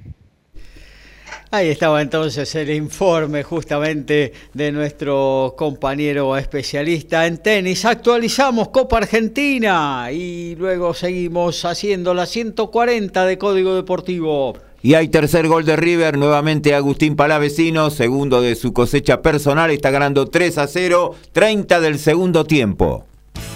Ahí 1.51 1.69
estaba 1.69 1.99
entonces 2.03 2.53
el 2.53 2.69
informe 2.69 3.41
justamente 3.41 4.33
de 4.53 4.71
nuestro 4.71 5.55
compañero 5.57 6.37
especialista 6.37 7.25
en 7.25 7.39
tenis. 7.39 7.85
Actualizamos 7.85 8.67
Copa 8.67 8.97
Argentina 8.97 10.09
y 10.11 10.55
luego 10.55 10.93
seguimos 10.93 11.65
haciendo 11.65 12.13
la 12.13 12.27
140 12.27 13.25
de 13.25 13.37
Código 13.39 13.75
Deportivo. 13.75 14.68
Y 14.81 14.93
hay 14.93 15.09
tercer 15.09 15.47
gol 15.47 15.65
de 15.65 15.75
River, 15.75 16.17
nuevamente 16.17 16.73
Agustín 16.73 17.15
Palavecino, 17.15 17.89
segundo 17.89 18.41
de 18.41 18.55
su 18.55 18.71
cosecha 18.71 19.21
personal, 19.21 19.71
está 19.71 19.91
ganando 19.91 20.27
3 20.27 20.57
a 20.57 20.67
0, 20.67 21.15
30 21.33 21.79
del 21.81 21.99
segundo 21.99 22.45
tiempo. 22.45 23.05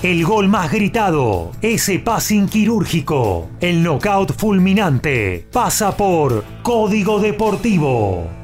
El 0.02 0.26
gol 0.26 0.50
más 0.50 0.70
gritado, 0.70 1.52
ese 1.62 2.00
passing 2.00 2.48
quirúrgico, 2.48 3.48
el 3.62 3.82
knockout 3.82 4.34
fulminante, 4.38 5.48
pasa 5.50 5.96
por 5.96 6.44
Código 6.62 7.20
Deportivo. 7.20 8.43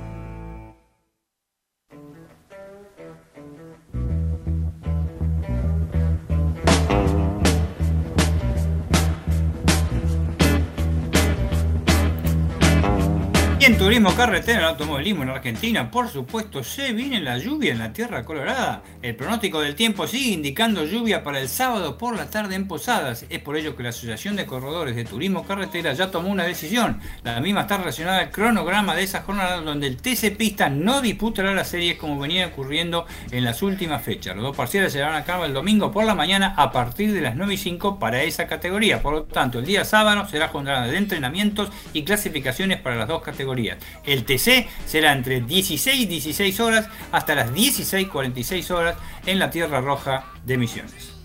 Turismo 13.78 14.16
carretera, 14.16 14.60
el 14.60 14.66
automovilismo 14.66 15.24
en 15.24 15.30
Argentina, 15.30 15.92
por 15.92 16.10
supuesto, 16.10 16.64
se 16.64 16.94
viene 16.94 17.20
la 17.20 17.38
lluvia 17.38 17.72
en 17.72 17.80
la 17.80 17.94
Tierra 17.94 18.24
Colorada. 18.24 18.82
El 19.02 19.16
pronóstico 19.16 19.60
del 19.62 19.76
tiempo 19.76 20.08
sigue 20.08 20.32
indicando 20.32 20.86
lluvia 20.86 21.24
para 21.24 21.40
el 21.40 21.50
sábado 21.50 21.98
por 21.98 22.16
la 22.16 22.30
tarde 22.30 22.56
en 22.56 22.68
Posadas. 22.68 23.26
Es 23.30 23.40
por 23.40 23.58
ello 23.58 23.76
que 23.76 23.84
la 23.84 23.90
Asociación 23.90 24.36
de 24.36 24.46
Corredores 24.46 24.96
de 24.96 25.04
Turismo 25.04 25.46
Carretera 25.46 25.94
ya 25.94 26.10
tomó 26.10 26.30
una 26.30 26.46
decisión. 26.46 27.00
La 27.24 27.40
misma 27.42 27.62
está 27.62 27.78
relacionada 27.78 28.20
al 28.20 28.32
cronograma 28.32 28.96
de 28.96 29.04
esa 29.04 29.22
jornada 29.22 29.62
donde 29.62 29.88
el 29.88 29.98
TC 29.98 30.36
Pista 30.38 30.70
no 30.70 31.02
disputará 31.02 31.54
las 31.54 31.68
series 31.68 31.98
como 31.98 32.20
venía 32.20 32.48
ocurriendo 32.48 33.06
en 33.32 33.44
las 33.44 33.62
últimas 33.62 34.02
fechas. 34.02 34.36
Los 34.36 34.46
dos 34.46 34.56
parciales 34.56 34.94
se 34.94 35.00
llevarán 35.00 35.22
a 35.22 35.26
cabo 35.26 35.46
el 35.46 35.54
domingo 35.54 35.92
por 35.92 36.06
la 36.06 36.16
mañana 36.16 36.54
a 36.58 36.72
partir 36.72 37.14
de 37.14 37.22
las 37.22 37.36
9 37.36 37.54
y 37.54 37.58
5 37.58 38.00
para 38.00 38.24
esa 38.24 38.48
categoría. 38.48 39.02
Por 39.02 39.14
lo 39.14 39.24
tanto, 39.24 39.60
el 39.60 39.66
día 39.66 39.86
sábado 39.86 40.28
será 40.28 40.48
jornada 40.48 40.88
de 40.88 40.98
entrenamientos 40.98 41.70
y 41.94 42.04
clasificaciones 42.04 42.80
para 42.80 42.96
las 42.96 43.08
dos 43.08 43.22
categorías. 43.22 43.59
El 44.06 44.24
TC 44.24 44.68
será 44.86 45.12
entre 45.12 45.42
16 45.42 46.02
y 46.02 46.06
16 46.06 46.60
horas 46.60 46.90
hasta 47.12 47.36
las 47.36 47.52
16.46 47.52 48.72
horas 48.72 48.98
en 49.26 49.40
la 49.40 49.50
Tierra 49.50 49.82
Roja 49.82 50.26
de 50.46 50.58
Misiones. 50.58 51.19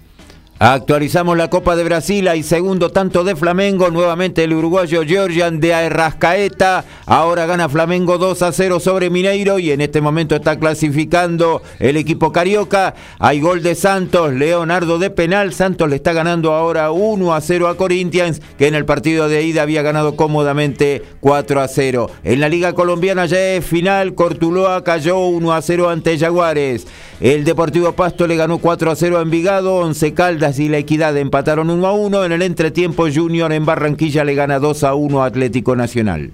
Actualizamos 0.60 1.36
la 1.36 1.50
Copa 1.50 1.74
de 1.74 1.82
Brasil, 1.82 2.28
hay 2.28 2.44
segundo 2.44 2.90
tanto 2.90 3.24
de 3.24 3.34
Flamengo, 3.34 3.90
nuevamente 3.90 4.44
el 4.44 4.52
uruguayo 4.52 5.02
Georgian 5.02 5.58
de 5.58 5.74
Arrascaeta, 5.74 6.84
ahora 7.06 7.44
gana 7.46 7.68
Flamengo 7.68 8.18
2 8.18 8.40
a 8.40 8.52
0 8.52 8.78
sobre 8.78 9.10
Mineiro 9.10 9.58
y 9.58 9.72
en 9.72 9.80
este 9.80 10.00
momento 10.00 10.36
está 10.36 10.56
clasificando 10.60 11.60
el 11.80 11.96
equipo 11.96 12.30
carioca, 12.30 12.94
hay 13.18 13.40
gol 13.40 13.64
de 13.64 13.74
Santos, 13.74 14.32
Leonardo 14.32 15.00
de 15.00 15.10
penal, 15.10 15.52
Santos 15.52 15.90
le 15.90 15.96
está 15.96 16.12
ganando 16.12 16.52
ahora 16.52 16.92
1 16.92 17.34
a 17.34 17.40
0 17.40 17.66
a 17.66 17.76
Corinthians, 17.76 18.40
que 18.56 18.68
en 18.68 18.76
el 18.76 18.84
partido 18.84 19.28
de 19.28 19.42
ida 19.42 19.62
había 19.62 19.82
ganado 19.82 20.14
cómodamente 20.14 21.02
4 21.18 21.62
a 21.62 21.66
0. 21.66 22.10
En 22.22 22.38
la 22.38 22.48
Liga 22.48 22.74
Colombiana 22.74 23.26
ya 23.26 23.40
es 23.40 23.66
final, 23.66 24.14
Cortuloa 24.14 24.84
cayó 24.84 25.18
1 25.18 25.52
a 25.52 25.60
0 25.60 25.90
ante 25.90 26.16
Jaguares, 26.16 26.86
el 27.20 27.42
Deportivo 27.42 27.92
Pasto 27.92 28.28
le 28.28 28.36
ganó 28.36 28.58
4 28.58 28.90
a 28.92 28.96
0 28.96 29.18
a 29.18 29.22
Envigado, 29.22 29.76
Once 29.76 30.14
Caldas 30.14 30.43
y 30.52 30.68
La 30.68 30.78
Equidad 30.78 31.16
empataron 31.16 31.70
1 31.70 31.86
a 31.86 31.92
1. 31.92 32.24
En 32.26 32.32
el 32.32 32.42
entretiempo, 32.42 33.06
Junior 33.12 33.50
en 33.52 33.64
Barranquilla 33.64 34.24
le 34.24 34.34
gana 34.34 34.58
2 34.58 34.84
a 34.84 34.94
1 34.94 35.22
a 35.22 35.26
Atlético 35.26 35.74
Nacional. 35.74 36.32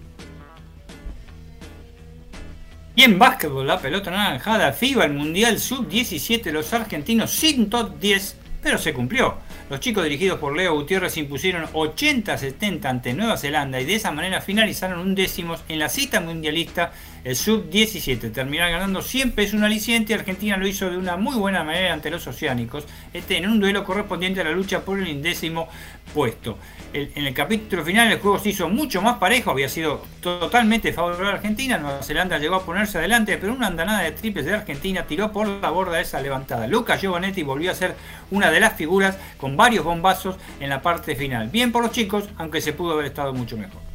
Y 2.97 3.03
en 3.05 3.19
básquetbol, 3.19 3.67
la 3.67 3.79
pelota 3.79 4.11
naranjada, 4.11 4.73
FIBA, 4.73 5.05
el 5.05 5.13
Mundial 5.13 5.61
Sub-17, 5.61 6.51
los 6.51 6.73
argentinos 6.75 7.31
sin 7.31 7.71
top 7.71 8.01
10, 8.01 8.37
pero 8.63 8.79
se 8.79 8.93
cumplió. 8.93 9.37
Los 9.71 9.79
chicos 9.79 10.03
dirigidos 10.03 10.41
por 10.41 10.57
Leo 10.57 10.75
Gutiérrez 10.75 11.17
impusieron 11.17 11.67
80-70 11.67 12.85
ante 12.87 13.15
Nueva 13.15 13.37
Zelanda 13.37 13.81
y 13.81 13.85
de 13.85 13.95
esa 13.95 14.11
manera 14.11 14.41
finalizaron 14.41 14.99
un 14.99 15.15
décimo 15.15 15.55
en 15.69 15.79
la 15.79 15.89
cita 15.89 16.21
mundialista, 16.21 16.93
el 17.25 17.37
sub-17. 17.37 18.33
Terminaron 18.33 18.73
ganando 18.73 19.03
siempre 19.03 19.45
es 19.45 19.53
un 19.53 19.65
aliciente 19.65 20.15
Argentina 20.15 20.57
lo 20.57 20.67
hizo 20.67 20.91
de 20.91 20.97
una 20.97 21.17
muy 21.17 21.37
buena 21.37 21.65
manera 21.65 21.93
ante 21.93 22.11
los 22.11 22.27
oceánicos, 22.27 22.85
este, 23.13 23.39
en 23.39 23.49
un 23.49 23.61
duelo 23.61 23.85
correspondiente 23.85 24.41
a 24.41 24.45
la 24.45 24.53
lucha 24.53 24.85
por 24.85 24.99
el 24.99 25.09
indécimo 25.09 25.69
puesto. 26.15 26.59
en 26.93 27.25
el 27.25 27.35
capítulo 27.35 27.85
final 27.85 28.11
el 28.11 28.19
juego 28.19 28.39
se 28.39 28.49
hizo 28.49 28.69
mucho 28.69 29.01
más 29.01 29.19
parejo, 29.19 29.51
había 29.51 29.69
sido 29.69 30.05
totalmente 30.21 30.93
favorable 30.93 31.29
a 31.29 31.33
Argentina, 31.35 31.79
Nueva 31.79 32.03
Zelanda 32.03 32.39
llegó 32.39 32.57
a 32.57 32.65
ponerse 32.65 32.99
adelante, 32.99 33.39
pero 33.39 33.53
una 33.53 33.69
andanada 33.69 34.03
de 34.03 34.13
triples 34.13 34.45
de 34.45 34.55
Argentina 34.55 35.05
tiró 35.07 35.31
por 35.31 35.47
la 35.47 35.71
borda 35.71 36.01
esa 36.01 36.21
levantada. 36.21 36.67
Lucas 36.67 37.01
Giovanetti 37.01 37.43
volvió 37.43 37.71
a 37.71 37.75
ser 37.75 37.95
una 38.31 38.51
de 38.51 38.61
las 38.61 38.75
figuras 38.75 39.19
con 39.37 39.57
varios 39.57 39.85
bombazos 39.85 40.37
en 40.59 40.71
la 40.71 40.83
parte 40.83 41.15
final. 41.15 41.49
Bien 41.49 41.71
por 41.71 41.83
los 41.83 41.93
chicos, 41.93 42.29
aunque 42.39 42.61
se 42.61 42.73
pudo 42.73 42.95
haber 42.95 43.07
estado 43.07 43.33
mucho 43.33 43.57
mejor. 43.57 43.90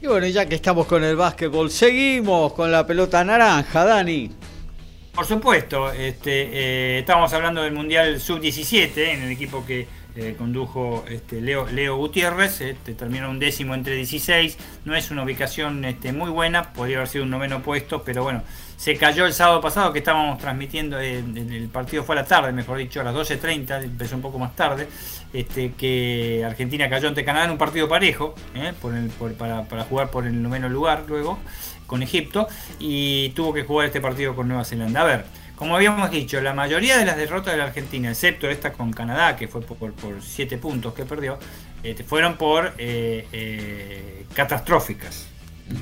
Y 0.00 0.06
bueno, 0.06 0.28
ya 0.28 0.46
que 0.46 0.54
estamos 0.54 0.86
con 0.86 1.02
el 1.02 1.16
básquetbol, 1.16 1.70
seguimos 1.70 2.52
con 2.52 2.70
la 2.70 2.86
pelota 2.86 3.24
naranja, 3.24 3.84
Dani. 3.84 4.30
Por 5.12 5.26
supuesto, 5.26 5.90
este, 5.90 6.50
eh, 6.52 6.98
estábamos 7.00 7.32
hablando 7.32 7.62
del 7.62 7.72
Mundial 7.72 8.20
Sub-17, 8.20 8.96
en 8.96 9.22
el 9.22 9.32
equipo 9.32 9.66
que 9.66 9.88
eh, 10.14 10.36
condujo 10.38 11.04
este, 11.08 11.40
Leo, 11.40 11.66
Leo 11.66 11.96
Gutiérrez, 11.96 12.60
este, 12.60 12.94
terminó 12.94 13.28
un 13.28 13.40
décimo 13.40 13.74
entre 13.74 13.96
16, 13.96 14.56
no 14.84 14.94
es 14.94 15.10
una 15.10 15.24
ubicación 15.24 15.84
este, 15.84 16.12
muy 16.12 16.30
buena, 16.30 16.72
podría 16.72 16.98
haber 16.98 17.08
sido 17.08 17.24
un 17.24 17.30
noveno 17.30 17.62
puesto, 17.62 18.04
pero 18.04 18.22
bueno, 18.22 18.44
se 18.78 18.96
cayó 18.96 19.26
el 19.26 19.32
sábado 19.32 19.60
pasado 19.60 19.92
que 19.92 19.98
estábamos 19.98 20.38
transmitiendo, 20.38 21.00
eh, 21.00 21.18
el 21.18 21.68
partido 21.68 22.04
fue 22.04 22.14
a 22.14 22.22
la 22.22 22.24
tarde, 22.24 22.52
mejor 22.52 22.78
dicho, 22.78 23.00
a 23.00 23.04
las 23.04 23.12
12.30, 23.12 23.82
empezó 23.82 24.14
un 24.14 24.22
poco 24.22 24.38
más 24.38 24.54
tarde, 24.54 24.86
este, 25.32 25.72
que 25.72 26.44
Argentina 26.46 26.88
cayó 26.88 27.08
ante 27.08 27.24
Canadá 27.24 27.46
en 27.46 27.50
un 27.50 27.58
partido 27.58 27.88
parejo, 27.88 28.36
eh, 28.54 28.72
para, 29.36 29.82
jugar 29.82 30.12
por 30.12 30.28
el 30.28 30.40
noveno 30.40 30.68
lugar 30.68 31.06
luego, 31.08 31.40
con 31.88 32.04
Egipto, 32.04 32.46
y 32.78 33.30
tuvo 33.30 33.52
que 33.52 33.64
jugar 33.64 33.86
este 33.88 34.00
partido 34.00 34.36
con 34.36 34.46
Nueva 34.46 34.64
Zelanda. 34.64 35.00
A 35.00 35.04
ver, 35.04 35.24
como 35.56 35.74
habíamos 35.74 36.08
dicho, 36.12 36.40
la 36.40 36.54
mayoría 36.54 36.98
de 36.98 37.04
las 37.04 37.16
derrotas 37.16 37.54
de 37.54 37.58
la 37.58 37.64
Argentina, 37.64 38.10
excepto 38.10 38.48
esta 38.48 38.72
con 38.72 38.92
Canadá, 38.92 39.34
que 39.34 39.48
fue 39.48 39.60
por 39.60 39.92
7 40.22 40.56
puntos 40.56 40.94
que 40.94 41.04
perdió, 41.04 41.36
este, 41.82 42.04
fueron 42.04 42.36
por 42.36 42.74
eh, 42.78 44.24
catastróficas 44.34 45.26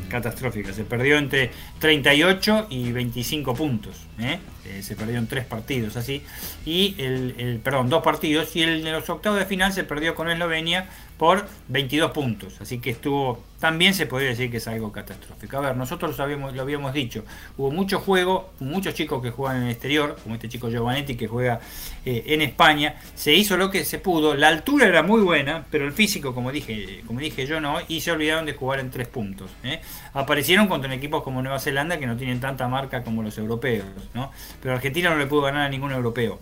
catastrófica. 0.09 0.73
Se 0.73 0.85
perdió 0.85 1.19
entre 1.19 1.51
38 1.79 2.67
y 2.71 2.93
25 2.93 3.55
puntos. 3.55 3.95
¿eh? 4.19 4.39
Eh, 4.65 4.83
se 4.83 4.97
perdió 4.97 5.19
en 5.19 5.27
tres 5.27 5.45
partidos 5.45 5.97
así. 5.97 6.23
Y 6.65 6.95
el, 6.99 7.61
perdón, 7.63 7.89
dos 7.89 8.03
partidos. 8.03 8.55
Y 8.57 8.63
el 8.63 8.83
de 8.83 8.93
los 8.93 9.09
octavos 9.09 9.39
de 9.39 9.47
final 9.47 9.73
se 9.73 9.85
perdió 9.85 10.15
con 10.15 10.31
Eslovenia 10.31 10.89
por 11.19 11.49
22 11.69 12.11
puntos. 12.11 12.61
Así 12.61 12.79
que 12.79 12.91
estuvo, 12.91 13.43
también 13.61 13.95
se 13.95 14.07
podría 14.07 14.31
decir 14.31 14.51
que 14.51 14.59
es 14.59 14.69
algo 14.69 14.93
catastrófico. 14.93 15.57
A 15.57 15.61
ver, 15.61 15.77
nosotros 15.77 16.17
lo 16.17 16.25
habíamos, 16.25 16.55
lo 16.55 16.63
habíamos 16.63 16.93
dicho, 16.93 17.25
hubo 17.57 17.71
mucho 17.71 18.01
juego, 18.01 18.51
muchos 18.61 18.95
chicos 18.95 19.23
que 19.23 19.31
juegan 19.31 19.59
en 19.59 19.63
el 19.65 19.71
exterior, 19.71 20.17
como 20.23 20.35
este 20.35 20.49
chico 20.49 20.69
Giovanetti 20.69 21.17
que 21.17 21.27
juega 21.27 21.61
eh, 22.05 22.25
en 22.27 22.43
España, 22.43 22.97
se 23.15 23.33
hizo 23.33 23.57
lo 23.57 23.71
que 23.71 23.85
se 23.85 23.99
pudo, 23.99 24.35
la 24.35 24.49
altura 24.49 24.87
era 24.87 25.03
muy 25.03 25.23
buena, 25.23 25.65
pero 25.71 25.87
el 25.87 25.93
físico, 25.93 26.35
como 26.35 26.53
dije, 26.53 27.03
como 27.07 27.21
dije 27.21 27.47
yo, 27.47 27.61
no, 27.61 27.79
y 27.89 28.01
se 28.01 28.13
olvidaron 28.13 28.45
de 28.45 28.53
jugar 28.53 28.81
en 28.81 28.91
tres 28.91 29.09
puntos. 29.09 29.51
¿eh? 29.65 29.81
Aparecieron 30.13 30.69
contra 30.69 30.93
equipos 30.95 31.23
como 31.23 31.43
Nueva 31.43 31.59
Zelanda 31.59 31.99
que 31.99 32.07
no 32.07 32.17
tienen 32.17 32.41
tanta 32.41 32.69
marca 32.69 33.03
como 33.03 33.23
los 33.23 33.37
europeos, 33.39 33.87
¿no? 34.15 34.31
pero 34.63 34.75
Argentina 34.75 35.11
no 35.11 35.17
le 35.17 35.27
pudo 35.27 35.43
ganar 35.43 35.63
a 35.63 35.69
ningún 35.69 35.93
europeo 35.93 36.41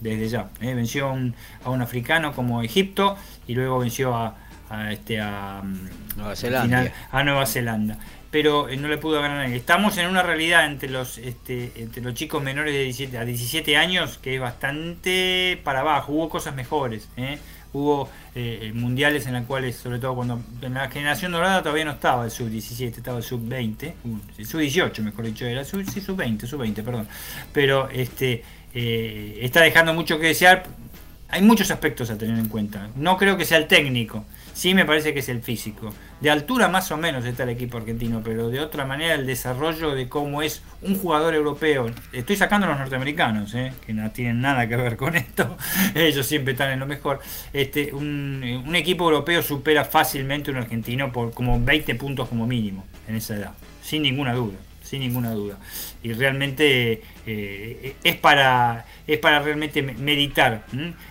desde 0.00 0.28
ya. 0.28 0.48
¿eh? 0.60 0.74
Venció 0.74 1.08
a 1.08 1.70
un 1.70 1.82
africano 1.82 2.32
como 2.32 2.62
Egipto 2.62 3.16
y 3.46 3.54
luego 3.54 3.78
venció 3.78 4.14
a, 4.14 4.36
este, 4.90 5.20
a, 5.20 5.62
mm, 5.62 6.16
Nueva 6.16 6.36
Zelanda. 6.36 6.92
a 7.10 7.22
Nueva 7.24 7.46
Zelanda. 7.46 7.98
Pero 8.30 8.68
eh, 8.68 8.76
no 8.76 8.88
le 8.88 8.98
pudo 8.98 9.22
ganar 9.22 9.38
a 9.38 9.42
nadie. 9.44 9.56
Estamos 9.56 9.96
en 9.96 10.06
una 10.06 10.22
realidad 10.22 10.66
entre 10.66 10.90
los, 10.90 11.16
este, 11.16 11.72
entre 11.76 12.02
los 12.02 12.12
chicos 12.12 12.42
menores 12.42 12.74
de 12.74 12.84
17, 12.84 13.16
a 13.16 13.24
17 13.24 13.76
años 13.76 14.18
que 14.18 14.34
es 14.34 14.40
bastante 14.40 15.60
para 15.64 15.80
abajo. 15.80 16.12
Hubo 16.12 16.28
cosas 16.28 16.54
mejores. 16.54 17.08
¿eh? 17.16 17.38
Hubo 17.72 18.08
mundiales 18.74 19.26
en 19.26 19.34
los 19.34 19.44
cuales, 19.44 19.76
sobre 19.76 19.98
todo 19.98 20.14
cuando 20.14 20.40
en 20.62 20.74
la 20.74 20.88
generación 20.88 21.32
dorada 21.32 21.62
todavía 21.62 21.84
no 21.84 21.92
estaba 21.92 22.24
el 22.24 22.30
sub-17, 22.30 22.96
estaba 22.96 23.18
el 23.18 23.24
sub-20, 23.24 23.92
el 24.38 24.46
sub-18 24.46 25.00
mejor 25.00 25.24
dicho, 25.24 25.44
era 25.44 25.64
sub, 25.64 25.84
sí, 25.88 26.00
sub-20, 26.00 26.46
sub-20, 26.46 26.82
perdón. 26.82 27.08
Pero 27.52 27.88
este 27.90 28.44
eh, 28.74 29.38
está 29.42 29.62
dejando 29.62 29.94
mucho 29.94 30.18
que 30.18 30.28
desear. 30.28 30.66
Hay 31.30 31.42
muchos 31.42 31.70
aspectos 31.70 32.10
a 32.10 32.16
tener 32.16 32.38
en 32.38 32.48
cuenta. 32.48 32.88
No 32.96 33.16
creo 33.16 33.36
que 33.36 33.44
sea 33.44 33.58
el 33.58 33.66
técnico, 33.66 34.24
sí 34.58 34.74
me 34.74 34.84
parece 34.84 35.14
que 35.14 35.20
es 35.20 35.28
el 35.28 35.40
físico. 35.40 35.94
De 36.20 36.30
altura 36.30 36.66
más 36.68 36.90
o 36.90 36.96
menos 36.96 37.24
está 37.24 37.44
el 37.44 37.50
equipo 37.50 37.78
argentino, 37.78 38.22
pero 38.24 38.48
de 38.48 38.58
otra 38.58 38.84
manera 38.84 39.14
el 39.14 39.24
desarrollo 39.24 39.94
de 39.94 40.08
cómo 40.08 40.42
es 40.42 40.62
un 40.82 40.98
jugador 40.98 41.34
europeo. 41.34 41.86
Estoy 42.12 42.34
sacando 42.34 42.66
a 42.66 42.70
los 42.70 42.78
norteamericanos, 42.80 43.54
eh, 43.54 43.72
que 43.86 43.92
no 43.92 44.10
tienen 44.10 44.40
nada 44.40 44.68
que 44.68 44.74
ver 44.74 44.96
con 44.96 45.14
esto. 45.14 45.56
Ellos 45.94 46.26
siempre 46.26 46.52
están 46.52 46.72
en 46.72 46.80
lo 46.80 46.86
mejor. 46.86 47.20
Este, 47.52 47.94
un, 47.94 48.64
un 48.66 48.74
equipo 48.74 49.04
europeo 49.04 49.42
supera 49.42 49.84
fácilmente 49.84 50.50
un 50.50 50.56
argentino 50.56 51.12
por 51.12 51.32
como 51.32 51.62
20 51.64 51.94
puntos 51.94 52.28
como 52.28 52.44
mínimo 52.44 52.84
en 53.06 53.14
esa 53.14 53.36
edad, 53.36 53.52
sin 53.80 54.02
ninguna 54.02 54.34
duda 54.34 54.67
sin 54.88 55.00
ninguna 55.00 55.32
duda. 55.32 55.58
Y 56.02 56.12
realmente 56.12 57.02
eh, 57.26 57.96
es, 58.02 58.16
para, 58.16 58.86
es 59.06 59.18
para 59.18 59.40
realmente 59.40 59.82
meditar 59.82 60.64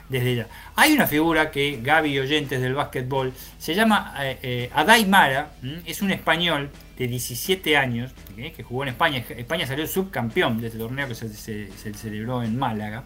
desde 0.10 0.36
ya. 0.36 0.48
Hay 0.76 0.94
una 0.94 1.06
figura 1.06 1.52
que 1.52 1.80
Gaby 1.82 2.20
Oyentes 2.20 2.60
del 2.62 2.74
básquetbol 2.74 3.34
se 3.60 3.76
llama 3.76 4.16
eh, 4.20 4.38
eh, 4.42 4.70
Adai 4.74 5.06
Mara, 5.06 5.52
es 5.86 6.02
un 6.02 6.12
español 6.12 6.70
de 6.98 7.08
17 7.08 7.78
años 7.78 8.12
que 8.36 8.64
jugó 8.64 8.84
en 8.84 8.90
España. 8.90 9.24
España 9.30 9.68
salió 9.68 9.86
subcampeón 9.86 10.60
de 10.60 10.68
este 10.68 10.80
torneo 10.80 11.08
que 11.08 11.16
se, 11.16 11.30
se 11.30 11.94
celebró 11.94 12.42
en 12.42 12.58
Málaga, 12.58 13.04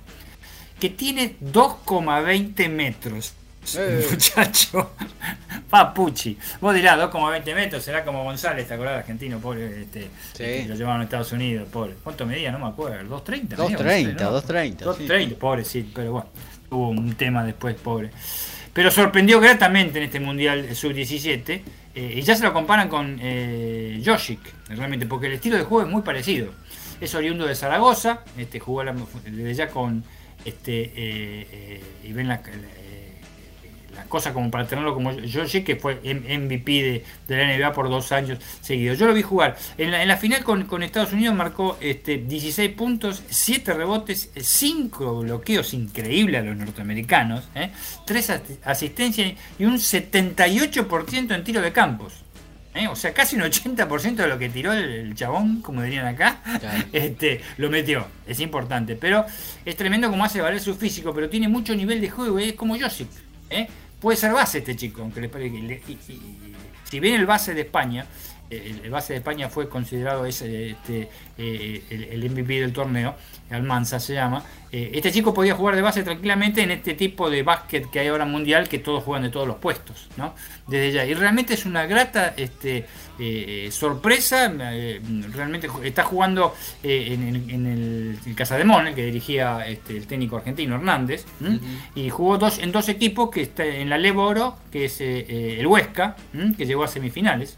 que 0.80 0.90
tiene 0.90 1.36
2,20 1.42 2.70
metros 2.70 3.34
eh. 3.76 4.08
Muchacho, 4.10 4.92
Papuchi. 5.70 6.38
Vos 6.60 6.74
dirás 6.74 7.00
2,20 7.00 7.56
metros, 7.56 7.84
será 7.84 8.04
como 8.04 8.24
González, 8.24 8.68
¿te 8.68 8.74
acordás? 8.74 9.00
Argentino, 9.00 9.40
pobre. 9.40 9.82
Este, 9.82 10.10
sí. 10.34 10.68
lo 10.68 10.76
llevaron 10.76 11.02
a 11.02 11.04
Estados 11.06 11.32
Unidos, 11.32 11.68
pobre. 11.72 11.96
¿Cuánto 12.04 12.26
medía? 12.26 12.52
No 12.52 12.60
me 12.60 12.68
acuerdo. 12.68 13.24
¿2.30? 13.24 13.56
2.30, 13.56 14.18
2.30. 14.18 14.78
2.30, 14.80 15.36
pobre, 15.36 15.64
sí, 15.64 15.90
pero 15.94 16.12
bueno. 16.12 16.30
Hubo 16.70 16.90
un 16.90 17.16
tema 17.16 17.44
después, 17.44 17.76
pobre. 17.76 18.12
pero 18.72 18.90
sorprendió 18.92 19.42
gratamente 19.42 19.98
en 19.98 20.06
este 20.06 20.22
Mundial 20.22 20.74
Sub-17 20.74 21.62
eh, 21.94 22.14
y 22.16 22.22
ya 22.22 22.36
se 22.36 22.44
lo 22.44 22.54
comparan 22.54 22.88
con 22.88 23.20
eh, 23.22 24.02
realmente, 24.70 25.06
porque 25.06 25.28
el 25.28 25.34
estilo 25.34 25.58
de 25.58 25.64
juego 25.64 25.86
es 25.86 25.92
muy 25.92 26.02
parecido. 26.02 26.54
Es 27.02 27.14
oriundo 27.16 27.46
de 27.46 27.56
Zaragoza, 27.56 28.22
este, 28.38 28.60
jugó 28.60 28.84
desde 29.26 29.54
ya 29.54 29.68
con 29.70 30.04
este, 30.46 30.84
eh, 30.84 30.92
eh, 31.52 31.84
y 32.04 32.14
ven 32.14 32.28
la 32.28 32.42
cosa 34.12 34.34
como 34.34 34.52
para 34.52 34.68
tenerlo 34.68 34.94
como 34.94 35.12
George, 35.26 35.64
que 35.64 35.76
fue 35.78 35.96
MVP 35.96 37.04
de, 37.28 37.36
la 37.36 37.58
NBA 37.58 37.74
por 37.74 37.90
dos 37.90 38.12
años 38.12 38.38
seguidos. 38.62 39.00
Yo 39.00 39.08
lo 39.08 39.16
vi 39.16 39.24
jugar. 39.24 39.58
En 39.80 39.90
la, 40.08 40.18
final 40.18 40.44
con, 40.44 40.84
Estados 40.84 41.14
Unidos 41.14 41.36
marcó 41.36 41.78
este, 41.82 42.20
16 42.20 42.72
puntos, 42.74 43.24
7 43.30 43.74
rebotes, 43.74 44.32
5 44.36 45.22
bloqueos 45.22 45.74
increíbles 45.74 46.42
a 46.42 46.46
los 46.46 46.56
norteamericanos, 46.56 47.50
3 48.06 48.30
¿eh? 48.30 48.42
asistencias 48.64 49.34
y 49.58 49.66
un 49.66 49.78
78% 49.78 51.34
en 51.34 51.44
tiro 51.44 51.62
de 51.62 51.72
campos. 51.72 52.22
¿eh? 52.74 52.88
O 52.88 52.96
sea, 52.96 53.14
casi 53.14 53.36
un 53.36 53.44
80% 53.44 54.16
de 54.16 54.28
lo 54.28 54.38
que 54.38 54.50
tiró 54.50 54.74
el, 54.74 55.14
chabón, 55.16 55.62
como 55.62 55.82
dirían 55.82 56.08
acá, 56.08 56.42
este, 56.92 57.42
lo 57.58 57.70
metió. 57.70 58.08
Es 58.28 58.40
importante. 58.40 58.96
Pero 58.96 59.26
es 59.66 59.76
tremendo 59.76 60.10
como 60.10 60.24
hace 60.24 60.42
valer 60.42 60.60
su 60.60 60.76
físico, 60.76 61.14
pero 61.14 61.30
tiene 61.30 61.48
mucho 61.48 61.76
nivel 61.76 62.02
de 62.02 62.10
juego. 62.10 62.40
Es 62.40 62.54
como 62.54 62.78
Josip. 62.80 63.10
¿eh? 63.50 63.68
Puede 64.02 64.18
ser 64.18 64.34
base 64.34 64.58
este 64.58 64.76
chico, 64.76 65.04
aunque 65.04 65.22
le, 65.22 65.82
si 66.84 67.00
bien 67.00 67.20
el 67.20 67.28
base 67.28 67.54
de 67.54 67.62
España, 67.62 68.08
el, 68.52 68.90
base 68.90 69.14
de 69.14 69.20
España 69.20 69.50
fue 69.50 69.70
considerado 69.70 70.26
ese, 70.26 70.72
este, 70.72 71.10
eh, 71.38 71.84
el, 71.90 72.30
MVP 72.30 72.60
del 72.60 72.74
torneo, 72.74 73.16
Almanza 73.50 74.00
se 74.00 74.14
llama, 74.14 74.44
eh, 74.72 74.92
este 74.94 75.12
chico 75.12 75.34
podía 75.34 75.56
jugar 75.56 75.76
de 75.76 75.82
base 75.82 76.04
tranquilamente 76.04 76.62
en 76.62 76.72
este 76.72 76.94
tipo 76.94 77.30
de 77.30 77.44
básquet 77.44 77.90
que 77.90 78.00
hay 78.00 78.08
ahora 78.08 78.26
mundial, 78.26 78.70
que 78.70 78.80
todos 78.80 79.04
juegan 79.04 79.24
de 79.24 79.30
todos 79.30 79.48
los 79.48 79.58
puestos, 79.58 80.08
¿no? 80.18 80.34
Desde 80.68 80.92
ya. 80.92 81.06
Y 81.06 81.14
realmente 81.14 81.54
es 81.54 81.66
una 81.66 81.86
grata 81.86 82.34
este, 82.38 82.86
eh, 83.20 83.70
sorpresa, 83.72 84.50
realmente 84.50 85.68
está 85.84 86.04
jugando 86.04 86.56
en, 86.84 87.50
el, 87.50 88.20
el 88.26 88.36
Casademón, 88.36 88.94
que 88.94 89.06
dirigía 89.06 89.68
este, 89.68 89.98
el 89.98 90.08
técnico 90.08 90.38
argentino 90.38 90.76
Hernández, 90.76 91.26
y 91.96 92.10
jugó 92.10 92.38
dos, 92.38 92.60
en 92.60 92.72
dos 92.72 92.88
equipos, 92.90 93.30
que 93.32 93.42
está 93.42 93.66
en 93.66 93.90
la 93.90 93.98
Leboro, 93.98 94.58
que 94.72 94.86
es 94.86 95.02
el 95.02 95.66
Huesca, 95.68 96.16
que 96.58 96.66
llegó 96.66 96.84
a 96.84 96.88
semifinales 96.88 97.58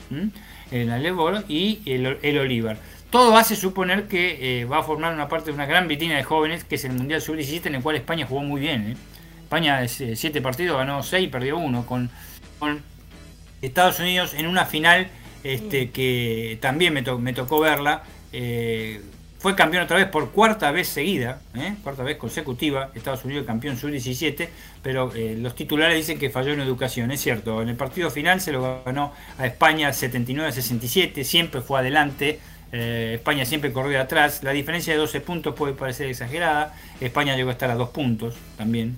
el 0.72 0.92
Alebor 0.92 1.44
y 1.48 1.82
el, 1.86 2.18
el 2.22 2.38
Olivar. 2.38 2.78
Todo 3.14 3.38
hace 3.38 3.56
suponer 3.56 4.08
que 4.08 4.62
eh, 4.62 4.66
va 4.66 4.80
a 4.80 4.84
formar 4.84 5.14
una 5.14 5.30
parte 5.30 5.52
de 5.52 5.54
una 5.54 5.68
gran 5.68 5.88
vitrina 5.88 6.16
de 6.16 6.24
jóvenes, 6.24 6.64
que 6.64 6.76
es 6.76 6.86
el 6.86 6.94
Mundial 6.94 7.22
Sub-17, 7.22 7.68
en 7.68 7.76
el 7.76 7.84
cual 7.84 7.96
España 7.96 8.26
jugó 8.26 8.42
muy 8.42 8.60
bien. 8.60 8.92
¿eh? 8.92 8.98
España, 9.44 9.84
eh, 9.84 9.88
siete 9.88 10.42
partidos, 10.42 10.78
ganó 10.78 11.04
seis, 11.04 11.30
perdió 11.30 11.58
uno, 11.58 11.86
con, 11.86 12.10
Estados 13.62 14.00
Unidos 14.00 14.34
en 14.34 14.48
una 14.48 14.66
final 14.66 15.10
este, 15.44 15.92
que 15.92 16.58
también 16.60 16.92
me, 16.94 17.04
me 17.04 17.34
tocó 17.34 17.60
verla. 17.60 18.04
Fue 19.44 19.58
campeón 19.58 19.84
otra 19.84 19.98
vez 19.98 20.08
por 20.08 20.32
cuarta 20.32 20.72
vez 20.72 20.88
seguida, 20.88 21.42
¿eh? 21.54 21.76
cuarta 21.84 22.02
vez 22.02 22.16
consecutiva, 22.16 22.92
Estados 22.96 23.26
Unidos 23.26 23.46
campeón 23.46 23.76
sub-17, 23.76 24.48
pero 24.82 25.12
eh, 25.14 25.36
los 25.38 25.54
titulares 25.54 25.98
dicen 25.98 26.18
que 26.18 26.30
falló 26.30 26.54
en 26.54 26.62
educación, 26.62 27.12
es 27.12 27.20
cierto. 27.20 27.62
En 27.62 27.68
el 27.68 27.76
partido 27.76 28.10
final 28.10 28.40
se 28.40 28.54
lo 28.54 28.82
ganó 28.86 29.12
a 29.38 29.46
España 29.46 29.90
79-67, 29.90 31.26
siempre 31.26 31.60
fue 31.60 31.78
adelante, 31.78 32.40
eh, 32.72 33.16
España 33.16 33.44
siempre 33.44 33.74
corrió 33.74 34.00
atrás. 34.00 34.44
La 34.44 34.52
diferencia 34.52 34.94
de 34.94 35.00
12 35.00 35.20
puntos 35.20 35.54
puede 35.56 35.74
parecer 35.74 36.08
exagerada. 36.08 36.74
España 37.02 37.36
llegó 37.36 37.50
a 37.50 37.52
estar 37.52 37.70
a 37.70 37.76
dos 37.76 37.90
puntos 37.90 38.36
también, 38.58 38.98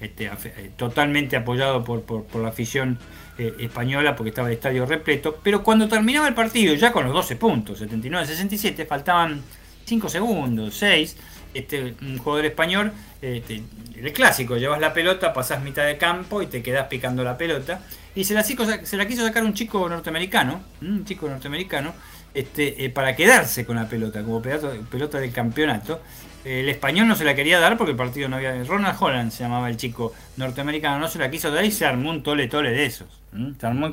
este, 0.00 0.28
totalmente 0.76 1.36
apoyado 1.36 1.84
por, 1.84 2.02
por 2.02 2.42
la 2.42 2.48
afición 2.48 2.98
española 3.38 4.16
porque 4.16 4.30
estaba 4.30 4.48
el 4.48 4.54
estadio 4.54 4.84
repleto. 4.84 5.38
Pero 5.44 5.62
cuando 5.62 5.86
terminaba 5.86 6.26
el 6.26 6.34
partido, 6.34 6.74
ya 6.74 6.90
con 6.90 7.04
los 7.04 7.12
12 7.12 7.36
puntos, 7.36 7.80
79-67, 7.80 8.84
faltaban 8.84 9.44
5 9.86 10.08
segundos, 10.08 10.74
6. 10.76 11.16
Este, 11.54 11.94
un 12.02 12.18
jugador 12.18 12.44
español, 12.44 12.92
este, 13.22 13.62
el 13.96 14.12
clásico, 14.12 14.58
llevas 14.58 14.78
la 14.78 14.92
pelota, 14.92 15.32
pasás 15.32 15.62
mitad 15.62 15.86
de 15.86 15.96
campo 15.96 16.42
y 16.42 16.46
te 16.48 16.62
quedás 16.62 16.86
picando 16.88 17.24
la 17.24 17.38
pelota. 17.38 17.80
Y 18.14 18.24
se 18.24 18.34
la, 18.34 18.42
se 18.42 18.96
la 18.96 19.06
quiso 19.06 19.26
sacar 19.26 19.42
un 19.42 19.54
chico 19.54 19.88
norteamericano, 19.88 20.60
un 20.82 21.04
chico 21.06 21.28
norteamericano, 21.28 21.94
este, 22.34 22.84
eh, 22.84 22.90
para 22.90 23.16
quedarse 23.16 23.64
con 23.64 23.76
la 23.76 23.88
pelota, 23.88 24.22
como 24.22 24.42
pelota 24.42 25.18
del 25.18 25.32
campeonato. 25.32 26.02
El 26.46 26.68
español 26.68 27.08
no 27.08 27.16
se 27.16 27.24
la 27.24 27.34
quería 27.34 27.58
dar 27.58 27.76
porque 27.76 27.90
el 27.90 27.96
partido 27.96 28.28
no 28.28 28.36
había. 28.36 28.62
Ronald 28.62 28.96
Holland 29.00 29.32
se 29.32 29.42
llamaba 29.42 29.68
el 29.68 29.76
chico 29.76 30.12
norteamericano, 30.36 31.00
no 31.00 31.08
se 31.08 31.18
la 31.18 31.28
quiso 31.28 31.50
dar 31.50 31.64
y 31.64 31.72
se 31.72 31.84
armó 31.84 32.10
un 32.10 32.22
tole 32.22 32.46
tole 32.46 32.70
de 32.70 32.86
esos. 32.86 33.08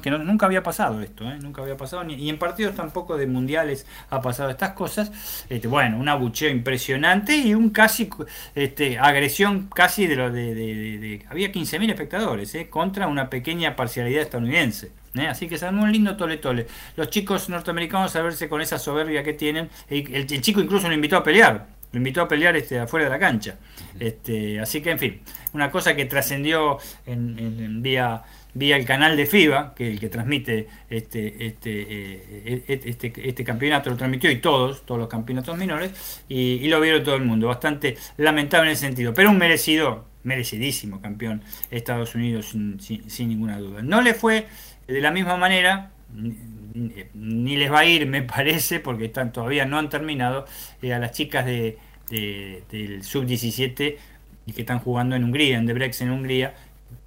Que 0.02 0.12
nunca 0.12 0.46
había 0.46 0.62
pasado 0.62 1.02
esto, 1.02 1.28
¿eh? 1.30 1.40
nunca 1.42 1.64
había 1.64 1.76
pasado, 1.76 2.04
ni, 2.04 2.14
y 2.14 2.30
en 2.30 2.38
partidos 2.38 2.76
tampoco 2.76 3.18
de 3.18 3.26
mundiales 3.26 3.88
ha 4.12 4.22
pasado 4.22 4.52
estas 4.52 4.74
cosas. 4.74 5.12
Este, 5.50 5.68
bueno, 5.68 5.98
un 5.98 6.08
abucheo 6.08 6.52
impresionante 6.52 7.36
y 7.36 7.56
un 7.56 7.72
casi 7.72 8.08
este, 8.54 9.00
agresión 9.00 9.68
casi 9.74 10.06
de 10.06 10.16
lo 10.16 10.32
de. 10.32 10.54
de, 10.54 11.26
había 11.30 11.52
15.000 11.52 11.90
espectadores 11.90 12.54
¿eh? 12.54 12.70
contra 12.70 13.08
una 13.08 13.32
pequeña 13.32 13.76
parcialidad 13.76 14.22
estadounidense. 14.22 14.92
¿eh? 15.16 15.26
Así 15.28 15.48
que 15.48 15.58
se 15.58 15.66
armó 15.66 15.84
un 15.84 15.92
lindo 15.92 16.16
tole 16.16 16.38
tole. 16.38 16.68
Los 16.96 17.10
chicos 17.10 17.50
norteamericanos 17.50 18.16
a 18.16 18.22
verse 18.22 18.48
con 18.48 18.62
esa 18.62 18.78
soberbia 18.78 19.24
que 19.24 19.34
tienen, 19.34 19.70
el, 19.90 20.14
el 20.14 20.42
chico 20.42 20.62
incluso 20.62 20.88
lo 20.88 20.94
invitó 20.94 21.18
a 21.18 21.24
pelear 21.24 21.66
lo 21.94 21.98
invitó 22.00 22.22
a 22.22 22.28
pelear 22.28 22.56
este, 22.56 22.80
afuera 22.80 23.06
de 23.06 23.12
la 23.12 23.20
cancha. 23.20 23.56
Este, 24.00 24.60
así 24.60 24.82
que, 24.82 24.90
en 24.92 25.00
fin, 25.00 25.22
una 25.54 25.70
cosa 25.70 25.96
que 25.96 26.06
trascendió 26.06 26.80
en, 27.06 27.84
vía, 27.84 28.24
vía 28.56 28.78
el 28.78 28.86
canal 28.86 29.16
de 29.16 29.28
FIBA, 29.28 29.76
que 29.76 29.92
el 29.92 30.00
que 30.00 30.10
transmite 30.10 30.68
este, 30.90 31.46
este, 31.46 31.86
eh, 31.90 32.64
este, 32.68 33.14
este, 33.30 33.44
campeonato, 33.44 33.92
lo 33.92 33.96
transmitió 33.96 34.32
y 34.32 34.38
todos, 34.38 34.84
todos 34.88 35.00
los 35.00 35.08
campeonatos 35.08 35.56
menores, 35.56 36.24
y, 36.28 36.68
lo 36.68 36.82
vieron 36.82 37.04
todo 37.04 37.16
el 37.16 37.24
mundo. 37.24 37.48
Bastante 37.48 37.96
lamentable 38.18 38.72
en 38.72 38.74
ese 38.74 38.88
sentido, 38.88 39.14
pero 39.14 39.30
un 39.30 39.38
merecido, 39.38 40.06
merecidísimo 40.24 41.00
campeón 41.00 41.44
Estados 41.70 42.16
Unidos, 42.16 42.48
sin, 42.50 42.80
sin 43.08 43.30
ninguna 43.30 43.60
duda. 43.60 43.84
No 43.84 44.02
le 44.02 44.16
fue 44.16 44.48
de 44.88 45.00
la 45.00 45.12
misma 45.12 45.38
manera 45.38 45.92
ni 46.14 47.58
les 47.58 47.72
va 47.72 47.80
a 47.80 47.86
ir, 47.86 48.06
me 48.08 48.22
parece, 48.24 48.80
porque 48.80 49.06
están, 49.06 49.32
todavía 49.32 49.66
no 49.66 49.78
han 49.78 49.90
terminado, 49.90 50.46
eh, 50.82 50.94
a 50.94 51.00
las 51.00 51.12
chicas 51.12 51.46
de, 51.46 51.78
del 52.10 53.04
sub-17 53.04 53.98
y 54.46 54.54
que 54.54 54.62
están 54.62 54.80
jugando 54.80 55.16
en 55.16 55.24
Hungría, 55.24 55.58
en 55.58 55.66
Debrex 55.66 56.02
en 56.02 56.12
Hungría. 56.12 56.54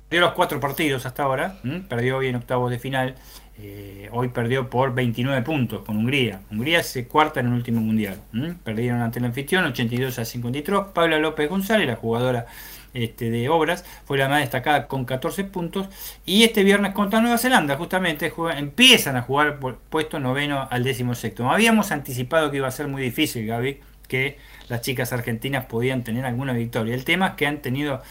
Perdió 0.08 0.26
los 0.26 0.34
cuatro 0.34 0.60
partidos 0.60 1.04
hasta 1.04 1.24
ahora, 1.24 1.58
perdió 1.88 2.18
hoy 2.18 2.28
en 2.28 2.36
octavos 2.36 2.70
de 2.70 2.78
final, 2.78 3.16
eh, 3.58 4.08
hoy 4.12 4.28
perdió 4.28 4.70
por 4.70 4.94
29 4.94 5.42
puntos 5.42 5.82
con 5.84 5.96
Hungría. 5.96 6.42
Hungría 6.50 6.82
se 6.82 7.08
cuarta 7.08 7.40
en 7.40 7.46
el 7.46 7.52
último 7.54 7.80
mundial. 7.80 8.20
Perdieron 8.62 9.00
ante 9.00 9.18
el 9.18 9.24
anfitrión 9.24 9.64
82 9.64 10.18
a 10.18 10.24
53. 10.24 10.80
Paula 10.94 11.18
López 11.18 11.48
González, 11.48 11.88
la 11.88 11.96
jugadora 11.96 12.46
este, 12.96 13.30
de 13.30 13.48
obras, 13.48 13.84
fue 14.04 14.18
la 14.18 14.28
más 14.28 14.40
destacada 14.40 14.88
con 14.88 15.04
14 15.04 15.44
puntos. 15.44 15.88
Y 16.24 16.44
este 16.44 16.64
viernes 16.64 16.92
contra 16.92 17.20
Nueva 17.20 17.38
Zelanda, 17.38 17.76
justamente, 17.76 18.32
empiezan 18.56 19.16
a 19.16 19.22
jugar 19.22 19.58
por 19.58 19.78
puesto 19.78 20.18
noveno 20.18 20.66
al 20.70 20.84
décimo 20.84 21.14
sexto. 21.14 21.48
Habíamos 21.50 21.92
anticipado 21.92 22.50
que 22.50 22.58
iba 22.58 22.68
a 22.68 22.72
ser 22.72 22.88
muy 22.88 23.02
difícil, 23.02 23.46
Gaby, 23.46 23.80
que 24.08 24.38
las 24.68 24.80
chicas 24.80 25.12
argentinas 25.12 25.66
podían 25.66 26.04
tener 26.04 26.24
alguna 26.24 26.52
victoria. 26.52 26.94
El 26.94 27.04
tema 27.04 27.28
es 27.28 27.34
que 27.34 27.46
han 27.46 27.62
tenido, 27.62 28.02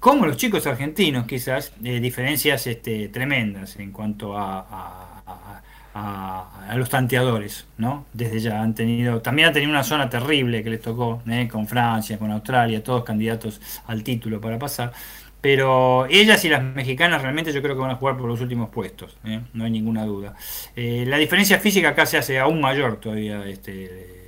como 0.00 0.26
los 0.26 0.36
chicos 0.36 0.66
argentinos, 0.66 1.26
quizás, 1.26 1.72
eh, 1.84 2.00
diferencias 2.00 2.66
este, 2.66 3.08
tremendas 3.08 3.76
en 3.76 3.92
cuanto 3.92 4.36
a 4.36 5.12
a, 5.26 5.61
los 5.94 6.88
tanteadores, 6.88 7.66
¿no? 7.76 8.06
Desde 8.12 8.40
ya 8.40 8.62
han 8.62 8.74
tenido, 8.74 9.20
también 9.20 9.48
han 9.48 9.54
tenido 9.54 9.70
una 9.70 9.84
zona 9.84 10.08
terrible 10.08 10.62
que 10.62 10.70
les 10.70 10.80
tocó, 10.80 11.22
¿eh? 11.28 11.48
con 11.50 11.66
Francia, 11.66 12.18
con 12.18 12.30
Australia, 12.30 12.82
todos 12.82 13.04
candidatos 13.04 13.60
al 13.86 14.02
título 14.02 14.40
para 14.40 14.58
pasar. 14.58 14.92
Pero 15.40 16.06
ellas 16.06 16.44
y 16.44 16.48
las 16.48 16.62
mexicanas 16.62 17.20
realmente 17.20 17.52
yo 17.52 17.60
creo 17.62 17.74
que 17.74 17.80
van 17.80 17.90
a 17.90 17.96
jugar 17.96 18.16
por 18.16 18.28
los 18.28 18.40
últimos 18.40 18.70
puestos, 18.70 19.18
¿eh? 19.24 19.40
no 19.52 19.64
hay 19.64 19.70
ninguna 19.70 20.04
duda. 20.04 20.34
Eh, 20.76 21.04
la 21.06 21.18
diferencia 21.18 21.58
física 21.58 21.90
acá 21.90 22.06
se 22.06 22.16
hace 22.16 22.38
aún 22.38 22.60
mayor 22.60 22.98
todavía. 23.00 23.46
Este, 23.46 24.21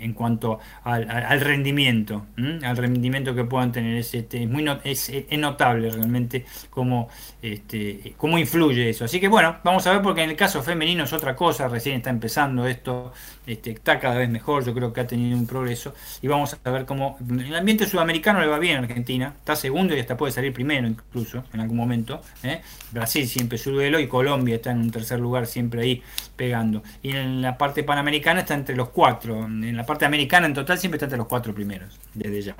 en 0.00 0.12
cuanto 0.12 0.58
al, 0.84 1.40
rendimiento, 1.40 2.26
al 2.62 2.76
rendimiento 2.76 3.34
que 3.34 3.44
puedan 3.44 3.72
tener. 3.72 3.96
Es, 3.96 4.14
este, 4.14 4.48
es, 4.84 5.38
notable 5.38 5.90
realmente 5.90 6.44
cómo, 6.70 7.08
este, 7.40 8.14
cómo 8.16 8.38
influye 8.38 8.90
eso. 8.90 9.04
Así 9.04 9.20
que 9.20 9.28
bueno, 9.28 9.56
vamos 9.64 9.86
a 9.86 9.92
ver 9.92 10.02
porque 10.02 10.22
en 10.22 10.30
el 10.30 10.36
caso 10.36 10.62
femenino 10.62 11.04
es 11.04 11.12
otra 11.12 11.34
cosa, 11.34 11.68
recién 11.68 11.96
está 11.96 12.10
empezando 12.10 12.66
esto, 12.66 13.12
este, 13.46 13.70
está 13.72 13.98
cada 13.98 14.16
vez 14.16 14.28
mejor, 14.28 14.64
yo 14.64 14.74
creo 14.74 14.92
que 14.92 15.00
ha 15.00 15.06
tenido 15.06 15.36
un 15.36 15.46
progreso 15.46 15.94
y 16.20 16.28
vamos 16.28 16.56
a 16.62 16.70
ver 16.70 16.84
cómo 16.84 17.16
en 17.28 17.40
el 17.40 17.54
ambiente 17.54 17.86
sudamericano 17.86 18.40
le 18.40 18.46
va 18.46 18.58
bien 18.58 18.76
a 18.76 18.78
Argentina, 18.80 19.34
está 19.38 19.56
segundo 19.56 19.96
y 19.96 20.00
hasta 20.00 20.16
puede 20.16 20.32
salir 20.32 20.52
primero 20.52 20.86
incluso 20.86 21.44
en 21.52 21.60
algún 21.60 21.76
momento. 21.76 22.22
¿eh? 22.42 22.60
Brasil 22.90 23.26
siempre 23.26 23.58
su 23.58 23.70
duelo 23.72 23.98
y 23.98 24.06
Colombia 24.06 24.56
está 24.56 24.70
en 24.70 24.78
un 24.78 24.90
tercer 24.90 25.20
lugar 25.20 25.46
siempre 25.46 25.82
ahí 25.82 26.02
pegando. 26.36 26.82
Y 27.02 27.10
en 27.10 27.42
la 27.42 27.58
parte 27.58 27.82
panamericana 27.82 28.40
está 28.40 28.54
entre 28.54 28.76
los 28.76 28.90
cuatro 28.90 29.44
en 29.44 29.76
la 29.76 29.84
parte 29.84 30.04
americana 30.04 30.46
en 30.46 30.54
total 30.54 30.78
siempre 30.78 30.96
está 30.96 31.06
entre 31.06 31.18
los 31.18 31.26
cuatro 31.26 31.54
primeros, 31.54 31.98
desde 32.14 32.42
ya. 32.42 32.56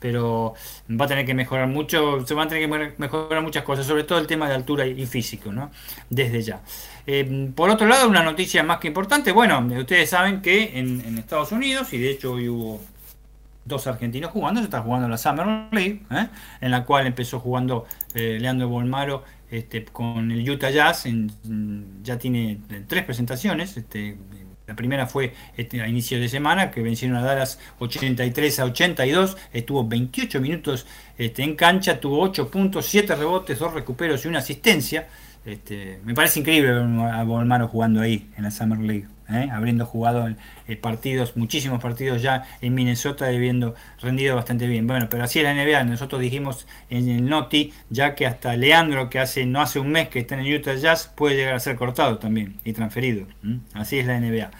Pero 0.00 0.54
va 0.90 1.04
a 1.04 1.08
tener 1.08 1.26
que 1.26 1.34
mejorar 1.34 1.68
mucho, 1.68 2.26
se 2.26 2.34
van 2.34 2.46
a 2.46 2.48
tener 2.50 2.68
que 2.68 2.94
mejorar 2.98 3.42
muchas 3.42 3.64
cosas, 3.64 3.86
sobre 3.86 4.04
todo 4.04 4.18
el 4.18 4.26
tema 4.26 4.48
de 4.48 4.54
altura 4.54 4.86
y 4.86 5.06
físico, 5.06 5.52
¿no? 5.52 5.70
Desde 6.10 6.42
ya. 6.42 6.60
Eh, 7.06 7.52
por 7.54 7.70
otro 7.70 7.86
lado, 7.86 8.08
una 8.08 8.22
noticia 8.22 8.62
más 8.62 8.78
que 8.78 8.88
importante, 8.88 9.30
bueno, 9.30 9.64
ustedes 9.78 10.10
saben 10.10 10.42
que 10.42 10.78
en, 10.78 11.18
Estados 11.18 11.52
Unidos, 11.52 11.92
y 11.92 11.98
de 11.98 12.10
hecho 12.10 12.32
hoy 12.32 12.48
hubo 12.48 12.82
dos 13.64 13.86
argentinos 13.86 14.32
jugando, 14.32 14.60
se 14.60 14.64
está 14.64 14.80
jugando 14.80 15.08
la 15.08 15.18
Summer 15.18 15.68
League, 15.70 16.02
¿eh? 16.10 16.28
en 16.60 16.70
la 16.70 16.84
cual 16.84 17.06
empezó 17.06 17.38
jugando 17.38 17.86
eh, 18.14 18.38
Leandro 18.40 18.68
Bolmaro 18.68 19.22
este, 19.50 19.84
con 19.84 20.30
el 20.30 20.48
Utah 20.48 20.70
Jazz, 20.70 21.06
ya 22.02 22.18
tiene 22.18 22.58
tres 22.88 23.04
presentaciones, 23.04 23.76
este, 23.76 24.16
la 24.66 24.74
primera 24.74 25.06
fue 25.06 25.32
este, 25.56 25.80
a 25.80 25.88
inicio 25.88 26.20
de 26.20 26.28
semana, 26.28 26.72
que 26.72 26.82
vencieron 26.82 27.16
a 27.16 27.22
Dallas 27.22 27.60
83 27.78 28.58
a 28.58 28.64
82. 28.64 29.36
Estuvo 29.52 29.86
28 29.86 30.40
minutos 30.40 30.86
este, 31.16 31.44
en 31.44 31.54
cancha, 31.54 32.00
tuvo 32.00 32.20
8 32.22 32.50
puntos, 32.50 32.86
7 32.86 33.14
rebotes, 33.14 33.60
2 33.60 33.74
recuperos 33.74 34.24
y 34.24 34.28
una 34.28 34.40
asistencia. 34.40 35.06
Este, 35.46 36.00
me 36.04 36.12
parece 36.12 36.40
increíble 36.40 36.70
a 36.70 37.22
Bolmaro 37.22 37.68
jugando 37.68 38.00
ahí 38.00 38.28
en 38.36 38.42
la 38.42 38.50
Summer 38.50 38.78
League. 38.80 39.06
¿eh? 39.30 39.48
habiendo 39.52 39.86
jugado 39.86 40.28
eh, 40.68 40.76
partidos, 40.76 41.36
muchísimos 41.36 41.82
partidos 41.82 42.22
ya 42.22 42.44
en 42.60 42.74
Minnesota, 42.74 43.26
habiendo 43.26 43.74
rendido 44.00 44.36
bastante 44.36 44.66
bien. 44.66 44.86
Bueno, 44.86 45.08
pero 45.10 45.24
así 45.24 45.40
es 45.40 45.44
la 45.44 45.54
NBA, 45.54 45.84
nosotros 45.84 46.20
dijimos 46.20 46.66
en 46.90 47.08
el 47.08 47.28
Noti, 47.28 47.72
ya 47.90 48.14
que 48.14 48.26
hasta 48.26 48.56
Leandro, 48.56 49.10
que 49.10 49.18
hace 49.18 49.46
no 49.46 49.60
hace 49.60 49.78
un 49.78 49.90
mes 49.90 50.08
que 50.08 50.20
está 50.20 50.38
en 50.38 50.52
Utah 50.52 50.74
Jazz, 50.74 51.12
puede 51.14 51.36
llegar 51.36 51.54
a 51.54 51.60
ser 51.60 51.76
cortado 51.76 52.18
también 52.18 52.56
y 52.64 52.72
transferido. 52.72 53.26
Así 53.74 53.98
es 53.98 54.06
la 54.06 54.18
NBA. 54.20 54.50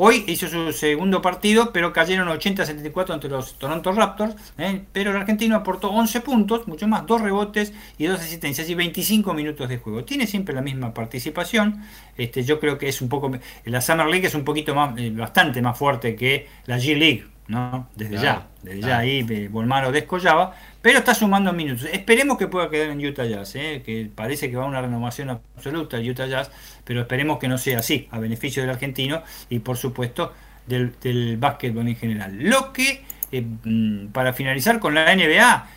Hoy 0.00 0.22
hizo 0.28 0.46
su 0.46 0.72
segundo 0.72 1.20
partido, 1.20 1.72
pero 1.72 1.92
cayeron 1.92 2.28
80-74 2.28 3.14
ante 3.14 3.28
los 3.28 3.58
Toronto 3.58 3.90
Raptors. 3.90 4.36
¿eh? 4.56 4.84
Pero 4.92 5.10
el 5.10 5.16
argentino 5.16 5.56
aportó 5.56 5.90
11 5.90 6.20
puntos, 6.20 6.68
mucho 6.68 6.86
más, 6.86 7.04
2 7.04 7.20
rebotes 7.20 7.72
y 7.98 8.06
2 8.06 8.20
asistencias 8.20 8.70
y 8.70 8.76
25 8.76 9.34
minutos 9.34 9.68
de 9.68 9.78
juego. 9.78 10.04
Tiene 10.04 10.28
siempre 10.28 10.54
la 10.54 10.60
misma 10.60 10.94
participación. 10.94 11.82
Este, 12.16 12.44
yo 12.44 12.60
creo 12.60 12.78
que 12.78 12.88
es 12.88 13.02
un 13.02 13.08
poco. 13.08 13.32
La 13.64 13.80
Summer 13.80 14.06
League 14.06 14.28
es 14.28 14.36
un 14.36 14.44
poquito 14.44 14.72
más, 14.72 14.96
eh, 14.98 15.10
bastante 15.10 15.47
más 15.62 15.76
fuerte 15.78 16.14
que 16.16 16.46
la 16.66 16.78
G 16.78 16.96
League. 16.96 17.24
¿no? 17.48 17.88
Desde 17.96 18.18
ya, 18.18 18.46
desde 18.62 18.82
ya 18.82 18.98
ahí 18.98 19.26
eh, 19.28 19.48
Bolmaro 19.50 19.90
descollaba, 19.90 20.54
pero 20.82 20.98
está 20.98 21.14
sumando 21.14 21.52
minutos. 21.52 21.88
Esperemos 21.90 22.36
que 22.36 22.46
pueda 22.46 22.68
quedar 22.68 22.90
en 22.90 23.04
Utah 23.04 23.24
Jazz, 23.24 23.56
¿eh? 23.56 23.82
que 23.84 24.08
parece 24.14 24.50
que 24.50 24.56
va 24.56 24.64
a 24.64 24.66
una 24.66 24.82
renovación 24.82 25.30
absoluta 25.30 25.96
el 25.96 26.10
Utah 26.10 26.26
Jazz, 26.26 26.50
pero 26.84 27.00
esperemos 27.00 27.38
que 27.38 27.48
no 27.48 27.56
sea 27.56 27.78
así, 27.78 28.06
a 28.10 28.18
beneficio 28.18 28.62
del 28.62 28.70
argentino 28.70 29.22
y 29.48 29.60
por 29.60 29.78
supuesto 29.78 30.34
del, 30.66 30.92
del 31.00 31.38
básquetbol 31.38 31.88
en 31.88 31.96
general. 31.96 32.36
Lo 32.38 32.72
que, 32.72 33.02
eh, 33.32 33.42
mm, 33.42 34.08
para 34.08 34.34
finalizar 34.34 34.78
con 34.78 34.94
la 34.94 35.10
NBA, 35.16 35.70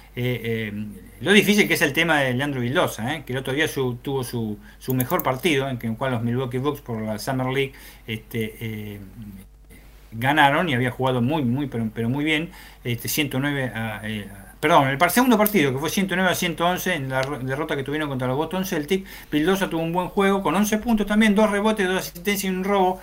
lo 1.22 1.32
difícil 1.32 1.70
que 1.70 1.76
es 1.76 1.82
el 1.82 1.94
tema 1.94 2.20
de 2.20 2.34
Leandro 2.34 2.60
Vildosa, 2.60 3.24
que 3.24 3.32
el 3.32 3.40
otro 3.40 3.54
día 3.54 3.68
tuvo 3.74 4.26
su, 4.26 4.60
su, 4.78 4.94
mejor 4.94 5.24
partido, 5.24 5.70
en 5.70 5.80
el 5.82 5.96
cual 5.96 6.12
los 6.12 6.22
Milwaukee 6.22 6.58
Bucks 6.58 6.82
por 6.82 7.02
la 7.02 7.18
Summer 7.18 7.48
League 7.48 7.72
este, 8.08 9.00
ganaron 10.12 10.70
y 10.70 10.74
había 10.74 10.92
jugado 10.92 11.22
muy, 11.22 11.44
muy, 11.44 11.68
pero, 11.68 11.90
pero 11.94 12.10
muy 12.10 12.24
bien, 12.24 12.52
este, 12.84 13.08
109 13.08 13.72
a, 13.74 14.02
eh, 14.04 14.28
perdón, 14.62 14.88
el 14.90 15.10
segundo 15.10 15.38
partido 15.38 15.74
que 15.74 15.80
fue 15.80 15.90
109 15.90 16.32
a 16.32 16.36
111 16.36 16.94
en 16.94 17.10
la 17.10 17.22
derrota 17.42 17.76
que 17.76 17.84
tuvieron 17.84 18.08
contra 18.08 18.28
los 18.28 18.38
Boston 18.38 18.66
Celtics, 18.66 19.10
Pildosa 19.30 19.70
tuvo 19.70 19.82
un 19.82 19.92
buen 19.92 20.10
juego 20.10 20.44
con 20.44 20.56
11 20.56 20.78
puntos 20.78 21.08
también, 21.08 21.36
dos 21.36 21.50
rebotes, 21.50 21.88
dos 21.88 21.98
asistencias 21.98 22.46
y 22.46 22.56
un 22.56 22.64
robo. 22.64 23.02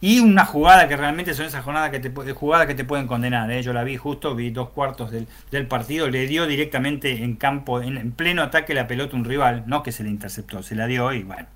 Y 0.00 0.20
una 0.20 0.44
jugada 0.44 0.86
que 0.86 0.96
realmente 0.96 1.34
son 1.34 1.46
esas 1.46 1.64
jornadas 1.64 1.90
que 1.90 1.98
te, 1.98 2.32
jugadas 2.32 2.68
que 2.68 2.76
te 2.76 2.84
pueden 2.84 3.08
condenar. 3.08 3.50
¿eh? 3.50 3.62
Yo 3.64 3.72
la 3.72 3.82
vi 3.82 3.96
justo, 3.96 4.36
vi 4.36 4.50
dos 4.50 4.68
cuartos 4.70 5.10
del, 5.10 5.26
del 5.50 5.66
partido, 5.66 6.08
le 6.08 6.28
dio 6.28 6.46
directamente 6.46 7.24
en 7.24 7.34
campo, 7.34 7.82
en, 7.82 7.96
en, 7.96 8.12
pleno 8.12 8.42
ataque 8.42 8.74
la 8.74 8.86
pelota 8.86 9.16
un 9.16 9.24
rival, 9.24 9.64
no 9.66 9.82
que 9.82 9.90
se 9.90 10.04
le 10.04 10.10
interceptó, 10.10 10.62
se 10.62 10.76
la 10.76 10.86
dio 10.86 11.12
y 11.12 11.24
bueno, 11.24 11.48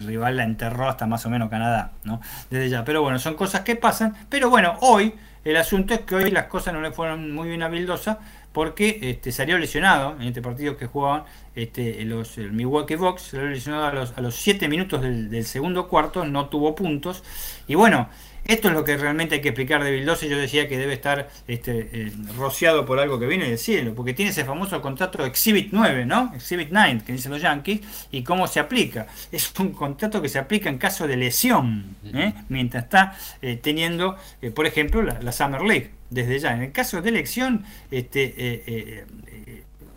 rival 0.00 0.36
la 0.36 0.44
enterró 0.44 0.88
hasta 0.88 1.06
más 1.06 1.24
o 1.26 1.30
menos 1.30 1.48
Canadá, 1.48 1.92
¿no? 2.04 2.20
Desde 2.50 2.68
ya. 2.68 2.84
Pero 2.84 3.02
bueno, 3.02 3.18
son 3.18 3.34
cosas 3.34 3.62
que 3.62 3.76
pasan. 3.76 4.14
Pero 4.28 4.50
bueno, 4.50 4.76
hoy 4.80 5.14
el 5.44 5.56
asunto 5.56 5.94
es 5.94 6.00
que 6.00 6.14
hoy 6.16 6.30
las 6.30 6.46
cosas 6.46 6.74
no 6.74 6.80
le 6.80 6.90
fueron 6.90 7.32
muy 7.32 7.48
bien 7.48 7.62
a 7.62 7.68
Vildosa 7.68 8.18
porque 8.52 8.98
este, 9.02 9.32
salió 9.32 9.58
lesionado 9.58 10.16
en 10.18 10.28
este 10.28 10.40
partido 10.40 10.76
que 10.76 10.86
jugaban 10.86 11.24
este, 11.54 12.02
los, 12.04 12.38
el 12.38 12.52
Milwaukee 12.52 12.96
Bucks, 12.96 13.22
salió 13.22 13.48
lesionado 13.48 13.84
a 13.84 13.92
los, 13.92 14.16
a 14.16 14.20
los 14.22 14.34
7 14.34 14.66
minutos 14.68 15.02
del, 15.02 15.28
del 15.28 15.44
segundo 15.44 15.88
cuarto, 15.88 16.24
no 16.24 16.48
tuvo 16.48 16.74
puntos. 16.74 17.22
Y 17.66 17.74
bueno, 17.74 18.08
esto 18.46 18.68
es 18.68 18.74
lo 18.74 18.84
que 18.84 18.96
realmente 18.96 19.36
hay 19.36 19.40
que 19.40 19.48
explicar 19.48 19.82
de 19.82 19.90
Vildosa. 19.90 20.26
Yo 20.26 20.38
decía 20.38 20.68
que 20.68 20.78
debe 20.78 20.92
estar 20.92 21.28
este, 21.48 21.88
eh, 21.92 22.12
rociado 22.36 22.86
por 22.86 22.98
algo 22.98 23.18
que 23.18 23.26
viene 23.26 23.48
del 23.48 23.58
cielo, 23.58 23.94
porque 23.94 24.14
tiene 24.14 24.30
ese 24.30 24.44
famoso 24.44 24.80
contrato 24.80 25.24
Exhibit 25.24 25.70
9, 25.72 26.06
¿no? 26.06 26.32
Exhibit 26.34 26.68
9, 26.70 27.02
que 27.06 27.12
dicen 27.12 27.32
los 27.32 27.42
Yankees, 27.42 27.80
y 28.10 28.22
cómo 28.22 28.46
se 28.46 28.60
aplica. 28.60 29.06
Es 29.32 29.52
un 29.58 29.72
contrato 29.72 30.22
que 30.22 30.28
se 30.28 30.38
aplica 30.38 30.68
en 30.68 30.78
caso 30.78 31.06
de 31.06 31.16
lesión, 31.16 31.96
¿eh? 32.14 32.34
mientras 32.48 32.84
está 32.84 33.16
eh, 33.42 33.58
teniendo, 33.60 34.16
por 34.54 34.66
ejemplo, 34.66 35.02
la, 35.02 35.32
Summer 35.32 35.62
League, 35.62 35.90
desde 36.10 36.38
ya. 36.38 36.54
En 36.54 36.62
el 36.62 36.72
caso 36.72 37.02
de 37.02 37.08
elección, 37.08 37.64
este, 37.90 39.04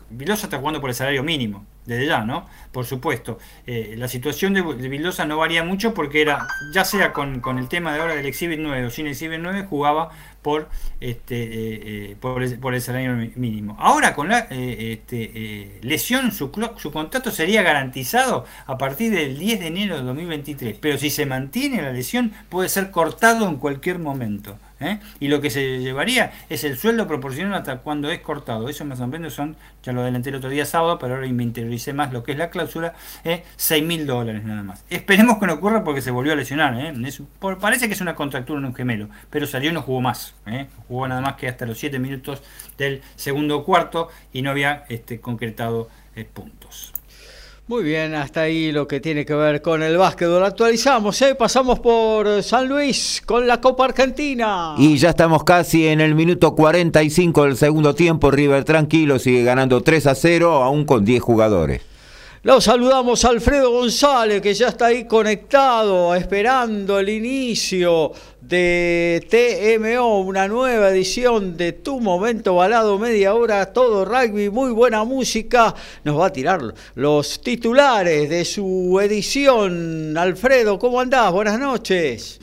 Vildosa 0.09 0.47
está 0.47 0.57
jugando 0.57 0.81
por 0.81 0.89
el 0.89 0.95
salario 0.95 1.23
mínimo 1.23 1.65
desde 1.89 2.05
ya, 2.05 2.23
¿no? 2.23 2.47
Por 2.71 2.85
supuesto. 2.85 3.39
Eh, 3.65 3.95
la 3.97 4.07
situación 4.07 4.53
de, 4.53 4.61
Vildosa 4.61 5.25
no 5.25 5.37
varía 5.37 5.63
mucho 5.63 5.93
porque 5.93 6.21
era, 6.21 6.47
ya 6.71 6.85
sea 6.85 7.11
con, 7.11 7.41
el 7.57 7.67
tema 7.67 7.93
de 7.93 7.99
ahora 7.99 8.15
del 8.15 8.27
Exhibit 8.27 8.59
9 8.59 8.85
o 8.85 8.89
sin 8.89 9.07
Exhibit 9.07 9.39
9, 9.41 9.65
jugaba 9.67 10.09
por 10.41 10.69
este 11.01 11.43
eh, 11.43 12.11
eh, 12.11 12.15
por, 12.19 12.43
el, 12.43 12.81
salario 12.81 13.13
mínimo. 13.35 13.75
Ahora 13.79 14.15
con 14.15 14.29
la 14.29 14.47
este, 14.49 15.79
lesión 15.81 16.31
su, 16.31 16.51
su 16.77 16.91
contrato 16.91 17.31
sería 17.31 17.61
garantizado 17.63 18.45
a 18.67 18.77
partir 18.77 19.11
del 19.11 19.37
10 19.37 19.59
de 19.59 19.67
enero 19.67 19.97
de 19.97 20.03
2023, 20.03 20.77
pero 20.79 20.97
si 20.97 21.09
se 21.09 21.25
mantiene 21.25 21.81
la 21.81 21.91
lesión 21.91 22.31
puede 22.47 22.69
ser 22.69 22.91
cortado 22.91 23.49
en 23.49 23.57
cualquier 23.57 23.99
momento. 23.99 24.57
¿Eh? 24.79 24.99
y 25.19 25.27
lo 25.27 25.41
que 25.41 25.49
se 25.49 25.79
llevaría 25.79 26.31
es 26.49 26.63
el 26.63 26.77
sueldo 26.77 27.07
proporcional 27.07 27.53
hasta 27.53 27.79
cuando 27.79 28.09
es 28.09 28.19
cortado. 28.19 28.69
Eso 28.69 28.85
más 28.85 28.99
o 28.99 29.29
son, 29.29 29.55
ya 29.83 29.91
lo 29.91 30.01
adelanté 30.01 30.29
el 30.29 30.35
otro 30.35 30.49
día 30.49 30.65
sábado, 30.65 30.97
pero 30.99 31.15
ahora 31.15 31.27
me 31.27 31.43
interioricé 31.43 31.93
más 31.93 32.13
lo 32.13 32.23
que 32.23 32.33
es 32.33 32.37
la 32.37 32.49
cláusula, 32.49 32.93
¿eh? 33.23 33.43
6 33.55 33.83
mil 33.83 34.05
dólares 34.05 34.43
nada 34.43 34.63
más. 34.63 34.85
Esperemos 34.89 35.37
que 35.37 35.47
no 35.47 35.53
ocurra 35.53 35.83
porque 35.83 36.01
se 36.01 36.11
volvió 36.11 36.33
a 36.33 36.35
lesionar. 36.35 36.75
¿eh? 36.79 36.93
parece 37.59 37.87
que 37.87 37.93
es 37.93 38.01
una 38.01 38.15
contractura 38.15 38.59
en 38.59 38.65
un 38.65 38.75
gemelo, 38.75 39.09
pero 39.29 39.47
salió 39.47 39.71
y 39.71 39.73
no 39.73 39.81
jugó 39.81 40.01
más. 40.01 40.35
¿eh? 40.45 40.67
Jugó 40.87 41.07
nada 41.07 41.21
más 41.21 41.35
que 41.35 41.47
hasta 41.47 41.65
los 41.65 41.77
7 41.77 41.99
minutos 41.99 42.41
del 42.77 43.01
segundo 43.15 43.63
cuarto 43.63 44.09
y 44.33 44.41
no 44.41 44.51
había 44.51 44.85
este, 44.89 45.19
concretado 45.19 45.89
eh, 46.15 46.25
puntos. 46.25 46.93
Muy 47.69 47.83
bien, 47.83 48.15
hasta 48.15 48.41
ahí 48.41 48.71
lo 48.71 48.87
que 48.87 48.99
tiene 48.99 49.23
que 49.27 49.35
ver 49.35 49.61
con 49.61 49.83
el 49.83 49.95
básquetbol. 49.95 50.43
Actualizamos, 50.43 51.21
¿eh? 51.21 51.35
pasamos 51.35 51.79
por 51.79 52.41
San 52.41 52.67
Luis 52.67 53.21
con 53.23 53.45
la 53.45 53.61
Copa 53.61 53.85
Argentina. 53.85 54.73
Y 54.75 54.97
ya 54.97 55.09
estamos 55.09 55.43
casi 55.43 55.87
en 55.87 56.01
el 56.01 56.15
minuto 56.15 56.55
45 56.55 57.43
del 57.43 57.57
segundo 57.57 57.93
tiempo. 57.93 58.31
River 58.31 58.63
tranquilo, 58.63 59.19
sigue 59.19 59.43
ganando 59.43 59.83
3 59.83 60.07
a 60.07 60.15
0, 60.15 60.63
aún 60.63 60.83
con 60.83 61.05
10 61.05 61.21
jugadores. 61.21 61.81
Lo 62.41 62.59
saludamos 62.59 63.23
a 63.23 63.29
Alfredo 63.29 63.69
González, 63.69 64.41
que 64.41 64.55
ya 64.55 64.69
está 64.69 64.87
ahí 64.87 65.05
conectado, 65.05 66.15
esperando 66.15 66.97
el 66.97 67.09
inicio 67.09 68.13
de 68.49 69.23
TMO, 69.29 70.21
una 70.21 70.47
nueva 70.47 70.89
edición 70.89 71.55
de 71.55 71.71
Tu 71.71 71.99
Momento 71.99 72.55
Balado, 72.55 72.97
media 72.97 73.35
hora, 73.35 73.67
todo 73.67 74.05
rugby, 74.05 74.49
muy 74.49 74.71
buena 74.71 75.03
música. 75.03 75.75
Nos 76.03 76.19
va 76.19 76.25
a 76.25 76.33
tirar 76.33 76.73
los 76.95 77.41
titulares 77.41 78.27
de 78.27 78.43
su 78.43 78.99
edición. 78.99 80.17
Alfredo, 80.17 80.79
¿cómo 80.79 80.99
andás? 80.99 81.31
Buenas 81.31 81.59
noches. 81.59 82.39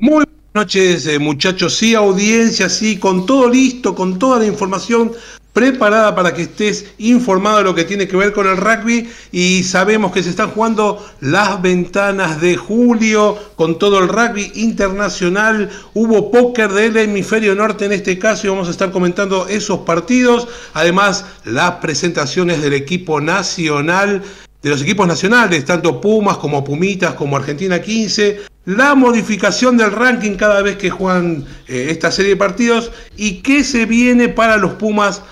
Muy 0.00 0.24
buenas 0.24 0.54
noches, 0.54 1.06
eh, 1.06 1.20
muchachos. 1.20 1.76
Sí, 1.76 1.94
audiencia, 1.94 2.68
sí, 2.68 2.98
con 2.98 3.24
todo 3.24 3.48
listo, 3.48 3.94
con 3.94 4.18
toda 4.18 4.40
la 4.40 4.46
información 4.46 5.12
preparada 5.54 6.16
para 6.16 6.34
que 6.34 6.42
estés 6.42 6.86
informado 6.98 7.58
de 7.58 7.64
lo 7.64 7.74
que 7.74 7.84
tiene 7.84 8.08
que 8.08 8.16
ver 8.16 8.32
con 8.32 8.46
el 8.46 8.56
rugby 8.56 9.08
y 9.30 9.62
sabemos 9.62 10.12
que 10.12 10.22
se 10.22 10.30
están 10.30 10.50
jugando 10.50 11.02
las 11.20 11.62
ventanas 11.62 12.40
de 12.40 12.56
julio 12.56 13.38
con 13.54 13.78
todo 13.78 14.00
el 14.00 14.08
rugby 14.08 14.50
internacional. 14.56 15.70
Hubo 15.94 16.32
póker 16.32 16.72
del 16.72 16.96
hemisferio 16.96 17.54
norte 17.54 17.84
en 17.86 17.92
este 17.92 18.18
caso 18.18 18.46
y 18.46 18.50
vamos 18.50 18.66
a 18.66 18.72
estar 18.72 18.90
comentando 18.90 19.46
esos 19.46 19.78
partidos. 19.80 20.48
Además, 20.74 21.24
las 21.44 21.76
presentaciones 21.76 22.60
del 22.60 22.72
equipo 22.74 23.20
nacional 23.20 24.22
de 24.60 24.70
los 24.70 24.82
equipos 24.82 25.06
nacionales, 25.06 25.64
tanto 25.66 26.00
Pumas 26.00 26.38
como 26.38 26.64
Pumitas 26.64 27.14
como 27.14 27.36
Argentina 27.36 27.80
15, 27.80 28.40
la 28.64 28.94
modificación 28.94 29.76
del 29.76 29.92
ranking 29.92 30.36
cada 30.36 30.62
vez 30.62 30.76
que 30.76 30.88
juegan 30.88 31.44
eh, 31.68 31.88
esta 31.90 32.10
serie 32.10 32.30
de 32.30 32.36
partidos 32.36 32.90
y 33.14 33.42
qué 33.42 33.62
se 33.62 33.84
viene 33.84 34.30
para 34.30 34.56
los 34.56 34.72
Pumas 34.72 35.22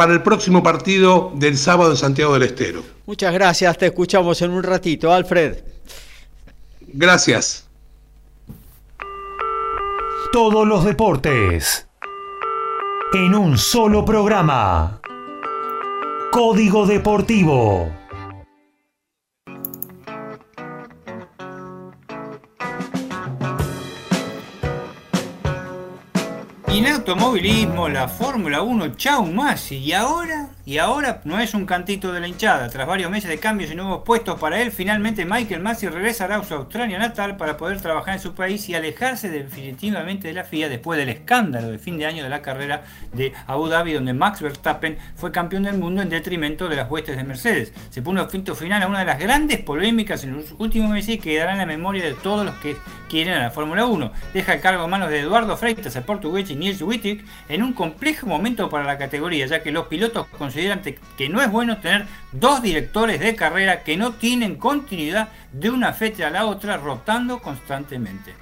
para 0.00 0.14
el 0.14 0.22
próximo 0.22 0.62
partido 0.62 1.30
del 1.34 1.58
sábado 1.58 1.90
en 1.90 1.96
Santiago 1.98 2.32
del 2.32 2.44
Estero. 2.44 2.82
Muchas 3.04 3.34
gracias, 3.34 3.76
te 3.76 3.84
escuchamos 3.84 4.40
en 4.40 4.50
un 4.50 4.62
ratito, 4.62 5.12
Alfred. 5.12 5.58
Gracias. 6.94 7.68
Todos 10.32 10.66
los 10.66 10.86
deportes. 10.86 11.86
En 13.12 13.34
un 13.34 13.58
solo 13.58 14.02
programa. 14.02 15.02
Código 16.32 16.86
Deportivo. 16.86 17.99
En 26.80 26.86
automovilismo, 26.86 27.90
la 27.90 28.08
Fórmula 28.08 28.62
1, 28.62 28.96
chau 28.96 29.26
más. 29.26 29.70
Y 29.70 29.92
ahora, 29.92 30.48
y 30.64 30.78
ahora 30.78 31.20
no 31.24 31.38
es 31.38 31.52
un 31.52 31.66
cantito 31.66 32.10
de 32.10 32.20
la 32.20 32.26
hinchada. 32.26 32.70
Tras 32.70 32.86
varios 32.86 33.10
meses 33.10 33.28
de 33.28 33.38
cambios 33.38 33.70
y 33.70 33.74
nuevos 33.74 34.00
puestos 34.02 34.40
para 34.40 34.62
él, 34.62 34.72
finalmente 34.72 35.26
Michael 35.26 35.60
Masi 35.60 35.88
regresará 35.88 36.36
a 36.36 36.42
su 36.42 36.54
Australia 36.54 36.98
natal 36.98 37.36
para 37.36 37.58
poder 37.58 37.82
trabajar 37.82 38.14
en 38.14 38.20
su 38.20 38.34
país 38.34 38.66
y 38.70 38.74
alejarse 38.74 39.28
definitivamente 39.28 40.28
de 40.28 40.32
la 40.32 40.44
FIA 40.44 40.70
después 40.70 40.98
del 40.98 41.10
escándalo 41.10 41.70
de 41.70 41.78
fin 41.78 41.98
de 41.98 42.06
año 42.06 42.22
de 42.22 42.30
la 42.30 42.40
carrera 42.40 42.84
de 43.12 43.34
Abu 43.46 43.68
Dhabi, 43.68 43.92
donde 43.92 44.14
Max 44.14 44.40
Verstappen 44.40 44.96
fue 45.16 45.32
campeón 45.32 45.64
del 45.64 45.76
mundo 45.76 46.00
en 46.00 46.08
detrimento 46.08 46.66
de 46.70 46.76
las 46.76 46.90
huestes 46.90 47.14
de 47.18 47.24
Mercedes. 47.24 47.74
Se 47.90 48.00
puso 48.00 48.26
punto 48.26 48.54
final 48.54 48.82
a 48.82 48.86
una 48.86 49.00
de 49.00 49.04
las 49.04 49.18
grandes 49.18 49.58
polémicas 49.58 50.24
en 50.24 50.34
los 50.34 50.54
últimos 50.56 50.88
meses 50.88 51.16
que 51.16 51.32
quedará 51.32 51.52
en 51.52 51.58
la 51.58 51.66
memoria 51.66 52.02
de 52.02 52.14
todos 52.14 52.46
los 52.46 52.54
que 52.54 52.74
quieren 53.10 53.34
a 53.34 53.40
la 53.40 53.50
Fórmula 53.50 53.84
1. 53.84 54.12
Deja 54.32 54.54
el 54.54 54.60
cargo 54.60 54.84
a 54.84 54.86
manos 54.86 55.10
de 55.10 55.20
Eduardo 55.20 55.58
Freitas, 55.58 55.94
el 55.94 56.04
portugués, 56.04 56.48
y 56.50 56.69
En 57.48 57.62
un 57.62 57.72
complejo 57.72 58.26
momento 58.26 58.68
para 58.70 58.84
la 58.84 58.98
categoría, 58.98 59.46
ya 59.46 59.62
que 59.62 59.72
los 59.72 59.86
pilotos 59.86 60.26
consideran 60.28 60.82
que 61.16 61.28
no 61.28 61.42
es 61.42 61.50
bueno 61.50 61.78
tener 61.78 62.06
dos 62.32 62.62
directores 62.62 63.20
de 63.20 63.34
carrera 63.34 63.82
que 63.82 63.96
no 63.96 64.12
tienen 64.12 64.56
continuidad 64.56 65.28
de 65.52 65.70
una 65.70 65.92
fecha 65.92 66.28
a 66.28 66.30
la 66.30 66.46
otra, 66.46 66.76
rotando 66.76 67.40
constantemente. 67.40 68.34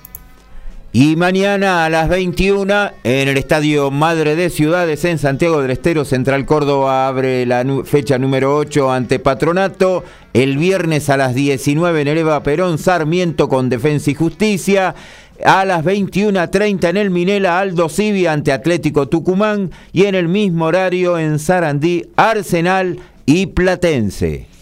Y 0.91 1.17
mañana 1.17 1.85
a 1.85 1.91
las 1.91 2.09
21 2.09 2.91
en 3.05 3.29
el 3.29 3.37
Estadio 3.37 3.91
Madre 3.91 4.37
de 4.37 4.49
Ciudades 4.49 5.05
en 5.05 5.19
Santiago 5.19 5.61
del 5.61 5.71
Estero, 5.71 6.07
Central 6.07 6.47
Córdoba 6.47 7.07
abre 7.07 7.45
la 7.45 7.63
fecha 7.85 8.17
número 8.17 8.57
8 8.57 8.91
ante 8.91 9.19
Patronato. 9.19 10.03
El 10.33 10.57
viernes 10.57 11.11
a 11.11 11.19
las 11.19 11.35
19 11.35 12.01
en 12.01 12.09
el 12.09 12.19
Eva 12.19 12.43
Perón, 12.43 12.79
Sarmiento 12.79 13.51
con 13.51 13.69
Defensa 13.69 14.11
y 14.11 14.15
Justicia. 14.15 14.95
A 15.45 15.65
las 15.65 15.85
21.30 15.85 16.91
en 16.91 16.97
el 16.97 17.11
Minela, 17.11 17.61
Aldo 17.61 17.89
Civi 17.89 18.27
ante 18.27 18.53
Atlético 18.53 19.09
Tucumán. 19.09 19.71
Y 19.93 20.05
en 20.05 20.15
el 20.15 20.29
mismo 20.29 20.67
horario 20.67 21.19
en 21.19 21.39
Sarandí, 21.39 22.07
Arsenal 22.17 22.99
y 23.25 23.47
Platense. 23.47 24.58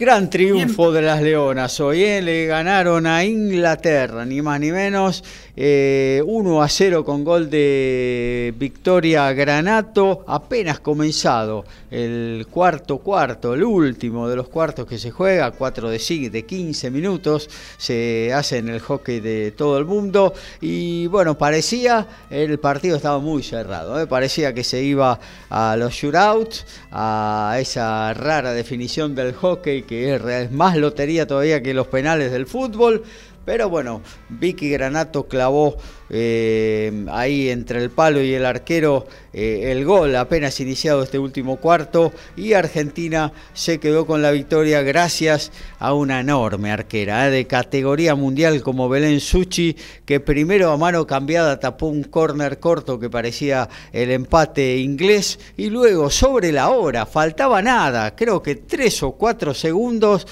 Gran 0.00 0.30
triunfo 0.30 0.92
de 0.92 1.02
las 1.02 1.20
Leonas. 1.20 1.80
Hoy 1.80 2.04
¿eh? 2.04 2.22
le 2.22 2.46
ganaron 2.46 3.04
a 3.04 3.24
Inglaterra, 3.24 4.24
ni 4.24 4.40
más 4.40 4.60
ni 4.60 4.70
menos. 4.70 5.24
1 5.56 5.56
eh, 5.56 6.22
a 6.62 6.68
0 6.68 7.04
con 7.04 7.24
gol 7.24 7.50
de 7.50 8.54
Victoria 8.56 9.32
Granato. 9.32 10.24
Apenas 10.28 10.78
comenzado 10.78 11.64
el 11.90 12.46
cuarto 12.48 12.98
cuarto, 12.98 13.54
el 13.54 13.64
último 13.64 14.28
de 14.28 14.36
los 14.36 14.48
cuartos 14.48 14.86
que 14.86 14.98
se 14.98 15.10
juega, 15.10 15.50
4 15.50 15.90
de, 15.90 16.30
de 16.30 16.46
15 16.46 16.92
minutos. 16.92 17.50
Se 17.76 18.32
hace 18.32 18.58
en 18.58 18.68
el 18.68 18.78
hockey 18.78 19.18
de 19.18 19.50
todo 19.50 19.78
el 19.78 19.84
mundo. 19.84 20.32
Y 20.60 21.08
bueno, 21.08 21.36
parecía, 21.36 22.06
el 22.30 22.60
partido 22.60 22.98
estaba 22.98 23.18
muy 23.18 23.42
cerrado. 23.42 24.00
¿eh? 24.00 24.06
Parecía 24.06 24.54
que 24.54 24.62
se 24.62 24.80
iba 24.80 25.18
a 25.50 25.74
los 25.76 25.92
shootouts, 25.92 26.66
a 26.92 27.56
esa 27.58 28.14
rara 28.14 28.52
definición 28.52 29.16
del 29.16 29.34
hockey 29.34 29.87
que 29.88 30.14
es 30.14 30.52
más 30.52 30.76
lotería 30.76 31.26
todavía 31.26 31.62
que 31.62 31.74
los 31.74 31.88
penales 31.88 32.30
del 32.30 32.46
fútbol. 32.46 33.02
Pero 33.48 33.70
bueno, 33.70 34.02
Vicky 34.28 34.68
Granato 34.68 35.26
clavó 35.26 35.78
eh, 36.10 37.06
ahí 37.10 37.48
entre 37.48 37.82
el 37.82 37.88
palo 37.88 38.22
y 38.22 38.34
el 38.34 38.44
arquero 38.44 39.06
eh, 39.32 39.72
el 39.72 39.84
gol 39.84 40.16
apenas 40.16 40.58
iniciado 40.60 41.02
este 41.02 41.18
último 41.18 41.56
cuarto 41.56 42.12
y 42.36 42.54
Argentina 42.54 43.32
se 43.52 43.78
quedó 43.78 44.06
con 44.06 44.22
la 44.22 44.30
victoria 44.30 44.80
gracias 44.82 45.52
a 45.78 45.92
una 45.92 46.20
enorme 46.20 46.72
arquera 46.72 47.28
eh, 47.28 47.30
de 47.30 47.46
categoría 47.46 48.14
mundial 48.14 48.62
como 48.62 48.88
Belén 48.88 49.20
Suchi 49.20 49.76
que 50.06 50.18
primero 50.20 50.70
a 50.70 50.78
mano 50.78 51.06
cambiada 51.06 51.60
tapó 51.60 51.86
un 51.86 52.04
córner 52.04 52.58
corto 52.58 52.98
que 52.98 53.10
parecía 53.10 53.68
el 53.92 54.10
empate 54.10 54.78
inglés 54.78 55.38
y 55.56 55.68
luego 55.68 56.10
sobre 56.10 56.52
la 56.52 56.70
hora, 56.70 57.04
faltaba 57.04 57.60
nada, 57.60 58.16
creo 58.16 58.42
que 58.42 58.56
tres 58.56 59.02
o 59.02 59.12
cuatro 59.12 59.52
segundos 59.52 60.26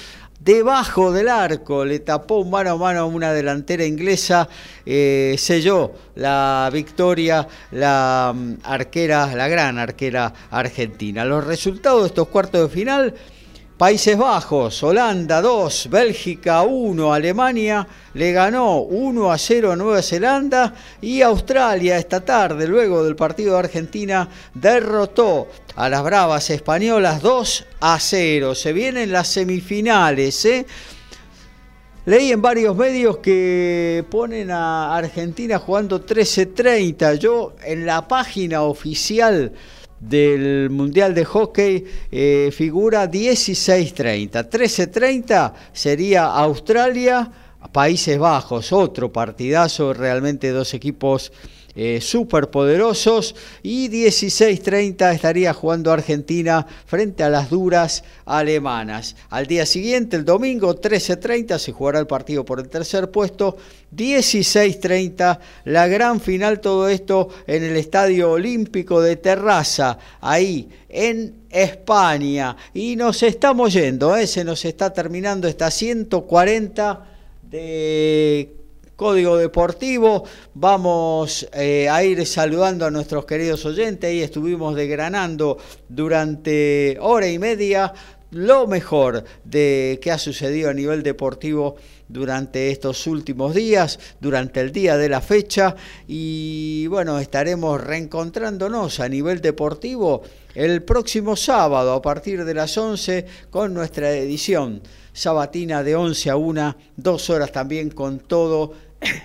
debajo 0.46 1.10
del 1.10 1.28
arco, 1.28 1.84
le 1.84 1.98
tapó 1.98 2.44
mano 2.44 2.70
a 2.70 2.76
mano 2.76 3.00
a 3.00 3.04
una 3.04 3.32
delantera 3.32 3.84
inglesa, 3.84 4.48
eh, 4.86 5.34
selló 5.36 5.92
la 6.14 6.70
victoria 6.72 7.46
la 7.72 8.32
mm, 8.32 8.54
arquera, 8.62 9.34
la 9.34 9.48
gran 9.48 9.76
arquera 9.76 10.32
argentina. 10.50 11.24
Los 11.24 11.44
resultados 11.44 12.02
de 12.02 12.06
estos 12.06 12.28
cuartos 12.28 12.62
de 12.62 12.68
final 12.68 13.14
Países 13.76 14.16
Bajos, 14.16 14.82
Holanda 14.82 15.42
2, 15.42 15.88
Bélgica 15.90 16.62
1, 16.62 17.12
Alemania 17.12 17.86
le 18.14 18.32
ganó 18.32 18.78
1 18.78 19.30
a 19.30 19.36
0 19.36 19.72
a 19.72 19.76
Nueva 19.76 20.00
Zelanda 20.00 20.72
y 21.02 21.20
Australia 21.20 21.98
esta 21.98 22.24
tarde, 22.24 22.66
luego 22.66 23.04
del 23.04 23.16
partido 23.16 23.52
de 23.52 23.58
Argentina, 23.58 24.30
derrotó 24.54 25.48
a 25.74 25.90
las 25.90 26.02
Bravas 26.02 26.48
españolas 26.48 27.20
2 27.20 27.66
a 27.80 28.00
0. 28.00 28.54
Se 28.54 28.72
vienen 28.72 29.12
las 29.12 29.28
semifinales. 29.28 30.42
¿eh? 30.46 30.64
Leí 32.06 32.32
en 32.32 32.40
varios 32.40 32.74
medios 32.76 33.18
que 33.18 34.06
ponen 34.10 34.52
a 34.52 34.96
Argentina 34.96 35.58
jugando 35.58 36.06
13-30. 36.06 37.18
Yo 37.18 37.52
en 37.62 37.84
la 37.84 38.08
página 38.08 38.62
oficial 38.62 39.52
del 40.00 40.70
Mundial 40.70 41.14
de 41.14 41.24
Hockey 41.24 41.84
eh, 42.10 42.50
figura 42.52 43.10
16-30. 43.10 44.48
13-30 44.48 45.52
sería 45.72 46.26
Australia, 46.26 47.30
Países 47.72 48.18
Bajos, 48.18 48.72
otro 48.72 49.12
partidazo, 49.12 49.92
realmente 49.92 50.50
dos 50.50 50.74
equipos 50.74 51.32
eh, 51.76 52.00
súper 52.00 52.48
poderosos. 52.48 53.34
Y 53.62 53.88
16-30 53.90 55.14
estaría 55.14 55.52
jugando 55.52 55.92
Argentina 55.92 56.66
frente 56.86 57.22
a 57.22 57.28
las 57.28 57.50
duras 57.50 58.02
alemanas. 58.24 59.14
Al 59.28 59.46
día 59.46 59.66
siguiente, 59.66 60.16
el 60.16 60.24
domingo 60.24 60.74
13-30, 60.74 61.58
se 61.58 61.72
jugará 61.72 61.98
el 61.98 62.06
partido 62.06 62.44
por 62.44 62.60
el 62.60 62.68
tercer 62.68 63.10
puesto. 63.10 63.58
16-30, 63.94 65.38
la 65.64 65.86
gran 65.86 66.20
final, 66.20 66.60
todo 66.60 66.88
esto 66.88 67.28
en 67.46 67.62
el 67.62 67.76
Estadio 67.76 68.32
Olímpico 68.32 69.00
de 69.00 69.16
Terraza, 69.16 69.98
ahí 70.20 70.68
en 70.88 71.34
España. 71.50 72.56
Y 72.72 72.96
nos 72.96 73.22
estamos 73.22 73.74
yendo, 73.74 74.16
¿eh? 74.16 74.26
se 74.26 74.44
nos 74.44 74.64
está 74.64 74.92
terminando 74.92 75.46
esta 75.46 75.70
140 75.70 77.06
de 77.50 78.56
Código 78.96 79.36
Deportivo. 79.36 80.24
Vamos 80.54 81.46
eh, 81.52 81.86
a 81.88 82.02
ir 82.02 82.26
saludando 82.26 82.86
a 82.86 82.90
nuestros 82.90 83.26
queridos 83.26 83.66
oyentes. 83.66 84.12
y 84.12 84.22
estuvimos 84.22 84.74
desgranando 84.74 85.58
durante 85.86 86.96
hora 87.00 87.28
y 87.28 87.38
media 87.38 87.92
lo 88.30 88.66
mejor 88.66 89.22
de 89.44 90.00
que 90.02 90.10
ha 90.10 90.18
sucedido 90.18 90.70
a 90.70 90.74
nivel 90.74 91.02
deportivo 91.02 91.76
durante 92.08 92.70
estos 92.70 93.06
últimos 93.06 93.54
días, 93.54 93.98
durante 94.20 94.60
el 94.60 94.72
día 94.72 94.96
de 94.96 95.08
la 95.08 95.20
fecha 95.20 95.76
y 96.08 96.86
bueno, 96.88 97.18
estaremos 97.18 97.80
reencontrándonos 97.82 99.00
a 99.00 99.08
nivel 99.08 99.40
deportivo 99.40 100.22
el 100.54 100.82
próximo 100.82 101.36
sábado 101.36 101.92
a 101.92 102.02
partir 102.02 102.44
de 102.44 102.54
las 102.54 102.76
11 102.76 103.26
con 103.50 103.74
nuestra 103.74 104.10
edición 104.10 104.82
sabatina 105.16 105.82
de 105.82 105.96
11 105.96 106.30
a 106.30 106.36
1, 106.36 106.76
dos 106.96 107.30
horas 107.30 107.50
también 107.50 107.88
con 107.88 108.18
todo 108.18 108.74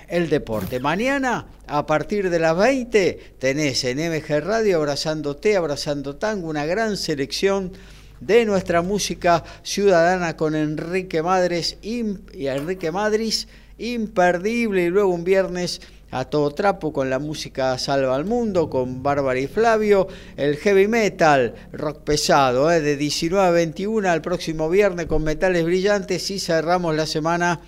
el 0.08 0.30
deporte. 0.30 0.80
Mañana, 0.80 1.48
a 1.68 1.86
partir 1.86 2.30
de 2.30 2.40
las 2.40 2.58
20, 2.58 3.36
tenés 3.40 3.84
en 3.84 3.98
MG 4.00 4.42
Radio 4.42 4.78
Abrazándote, 4.78 5.56
Abrazando 5.56 6.16
Tango, 6.18 6.50
una 6.50 6.66
gran 6.66 6.98
selección 6.98 7.72
de 8.20 8.46
nuestra 8.46 8.82
música 8.82 9.44
ciudadana 9.64 10.38
con 10.38 10.56
Enrique 10.56 11.24
Madres 11.24 11.78
y 11.82 12.04
Enrique 12.48 12.92
Madris, 12.92 13.48
imperdible, 13.78 14.86
y 14.86 14.90
luego 14.90 15.10
un 15.10 15.24
viernes 15.24 15.82
a 16.12 16.26
todo 16.26 16.52
trapo 16.52 16.92
con 16.92 17.10
la 17.10 17.20
música 17.20 17.78
Salva 17.78 18.16
al 18.16 18.26
Mundo, 18.26 18.70
con 18.70 19.02
Bárbara 19.02 19.40
y 19.40 19.48
Flavio, 19.48 20.08
el 20.36 20.58
heavy 20.58 20.88
metal, 20.88 21.56
rock 21.72 22.04
pesado, 22.04 22.70
¿eh? 22.70 22.82
de 22.82 22.98
19 22.98 23.48
a 23.48 23.52
21 23.52 24.10
al 24.10 24.22
próximo 24.22 24.70
viernes 24.70 25.06
con 25.06 25.24
metales 25.24 25.64
brillantes 25.64 26.30
y 26.30 26.40
cerramos 26.40 26.96
la 26.96 27.06
semana 27.06 27.62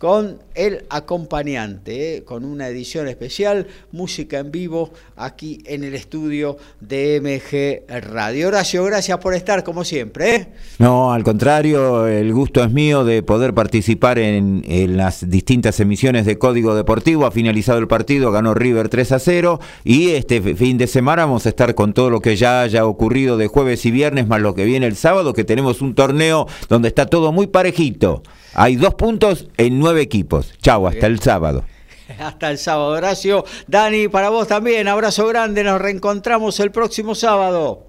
con 0.00 0.38
el 0.54 0.86
acompañante, 0.88 2.16
¿eh? 2.16 2.24
con 2.24 2.46
una 2.46 2.68
edición 2.68 3.06
especial, 3.06 3.66
música 3.92 4.38
en 4.38 4.50
vivo 4.50 4.92
aquí 5.14 5.62
en 5.66 5.84
el 5.84 5.94
estudio 5.94 6.56
de 6.80 7.20
MG 7.20 8.00
Radio. 8.10 8.48
Horacio, 8.48 8.82
gracias 8.82 9.18
por 9.18 9.34
estar 9.34 9.62
como 9.62 9.84
siempre. 9.84 10.34
¿eh? 10.34 10.48
No, 10.78 11.12
al 11.12 11.22
contrario, 11.22 12.06
el 12.06 12.32
gusto 12.32 12.64
es 12.64 12.70
mío 12.70 13.04
de 13.04 13.22
poder 13.22 13.52
participar 13.52 14.18
en, 14.18 14.64
en, 14.66 14.96
las 14.96 15.28
distintas 15.28 15.78
emisiones 15.80 16.24
de 16.24 16.38
Código 16.38 16.74
Deportivo. 16.74 17.26
Ha 17.26 17.30
finalizado 17.30 17.78
el 17.78 17.86
partido, 17.86 18.32
ganó 18.32 18.54
River 18.54 18.88
3 18.88 19.12
a 19.12 19.18
0 19.18 19.60
y 19.84 20.12
este 20.12 20.40
fin 20.40 20.78
de 20.78 20.86
semana 20.86 21.26
vamos 21.26 21.44
a 21.44 21.50
estar 21.50 21.74
con 21.74 21.92
todo 21.92 22.08
lo 22.08 22.20
que 22.20 22.36
ya 22.36 22.62
haya 22.62 22.86
ocurrido 22.86 23.36
de 23.36 23.48
jueves 23.48 23.84
y 23.84 23.90
viernes, 23.90 24.26
más 24.26 24.40
lo 24.40 24.54
que 24.54 24.64
viene 24.64 24.86
el 24.86 24.96
sábado, 24.96 25.34
que 25.34 25.44
tenemos 25.44 25.82
un 25.82 25.94
torneo 25.94 26.46
donde 26.70 26.88
está 26.88 27.04
todo 27.04 27.32
muy 27.32 27.48
parejito. 27.48 28.22
Hay 28.54 28.76
dos 28.76 28.94
puntos 28.94 29.48
en 29.56 29.78
nueve 29.78 30.00
equipos. 30.02 30.52
Chau, 30.58 30.86
hasta 30.86 31.06
el 31.06 31.20
sábado. 31.20 31.64
Hasta 32.18 32.50
el 32.50 32.58
sábado, 32.58 32.88
Horacio. 32.88 33.44
Dani, 33.68 34.08
para 34.08 34.30
vos 34.30 34.48
también, 34.48 34.88
abrazo 34.88 35.28
grande, 35.28 35.62
nos 35.62 35.80
reencontramos 35.80 36.58
el 36.58 36.72
próximo 36.72 37.14
sábado. 37.14 37.86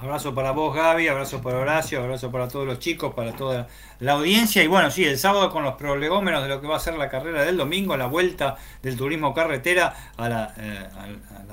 Abrazo 0.00 0.34
para 0.34 0.52
vos, 0.52 0.74
Gaby, 0.74 1.08
abrazo 1.08 1.42
para 1.42 1.58
Horacio, 1.58 2.00
abrazo 2.00 2.30
para 2.30 2.48
todos 2.48 2.66
los 2.66 2.78
chicos, 2.78 3.12
para 3.12 3.32
toda 3.32 3.66
la 4.00 4.12
audiencia. 4.12 4.62
Y 4.62 4.66
bueno, 4.66 4.90
sí, 4.90 5.04
el 5.04 5.18
sábado 5.18 5.50
con 5.50 5.62
los 5.62 5.74
prolegómenos 5.74 6.42
de 6.42 6.48
lo 6.48 6.60
que 6.60 6.66
va 6.66 6.76
a 6.76 6.80
ser 6.80 6.94
la 6.94 7.08
carrera 7.08 7.44
del 7.44 7.56
domingo, 7.56 7.96
la 7.96 8.06
vuelta 8.06 8.56
del 8.82 8.96
turismo 8.96 9.32
carretera 9.32 10.12
a 10.16 10.28
la, 10.28 10.54
eh, 10.58 10.88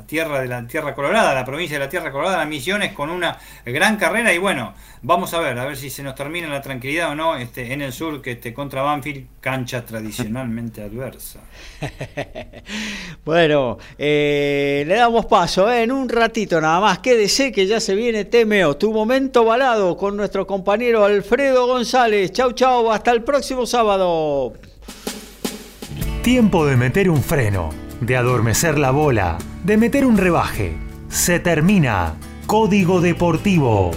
tierra 0.08 0.42
de 0.42 0.48
la 0.48 0.66
Tierra 0.66 0.96
Colorada, 0.96 1.32
a 1.32 1.36
la 1.36 1.46
provincia 1.46 1.78
de 1.78 1.86
la 1.86 1.90
Tierra 1.90 2.12
Colorada, 2.12 2.38
las 2.38 2.48
Misiones, 2.48 2.94
con 2.94 3.10
una 3.10 3.38
gran 3.66 3.98
carrera. 3.98 4.34
Y 4.34 4.38
bueno, 4.38 4.74
vamos 5.02 5.34
a 5.34 5.40
ver, 5.40 5.58
a 5.60 5.66
ver 5.66 5.76
si 5.76 5.90
se 5.90 6.02
nos 6.02 6.16
termina 6.16 6.48
la 6.48 6.62
tranquilidad 6.62 7.12
o 7.12 7.16
no 7.16 7.36
este, 7.36 7.74
en 7.74 7.82
el 7.82 7.92
sur, 7.92 8.22
que 8.22 8.32
este, 8.32 8.54
contra 8.54 8.82
Banfield, 8.82 9.28
cancha 9.42 9.86
tradicionalmente 9.86 10.82
adversa. 10.82 11.42
bueno, 13.26 13.78
eh, 13.98 14.84
le 14.88 14.96
damos 14.96 15.26
paso 15.26 15.72
eh, 15.72 15.84
en 15.84 15.92
un 15.92 16.08
ratito 16.08 16.62
nada 16.62 16.80
más. 16.80 17.00
Quédese 17.00 17.52
que 17.52 17.68
ya 17.68 17.80
se 17.80 17.94
viene 17.96 18.26
Temeo, 18.26 18.78
tu 18.78 18.94
momento 18.94 19.44
balado 19.44 19.98
con 19.98 20.16
nuestro 20.16 20.48
compañero 20.48 21.04
Alfredo 21.04 21.68
González. 21.68 22.32
Chau, 22.38 22.52
chau, 22.52 22.92
hasta 22.92 23.12
el 23.14 23.24
próximo 23.24 23.66
sábado. 23.66 24.54
Tiempo 26.22 26.68
de 26.68 26.78
meter 26.78 27.10
un 27.10 27.24
freno, 27.24 27.72
de 28.00 28.16
adormecer 28.16 28.78
la 28.78 28.92
bola, 28.92 29.40
de 29.64 29.76
meter 29.76 30.06
un 30.06 30.20
rebaje. 30.20 30.78
Se 31.10 31.40
termina. 31.40 32.14
Código 32.46 33.02
Deportivo. 33.02 33.90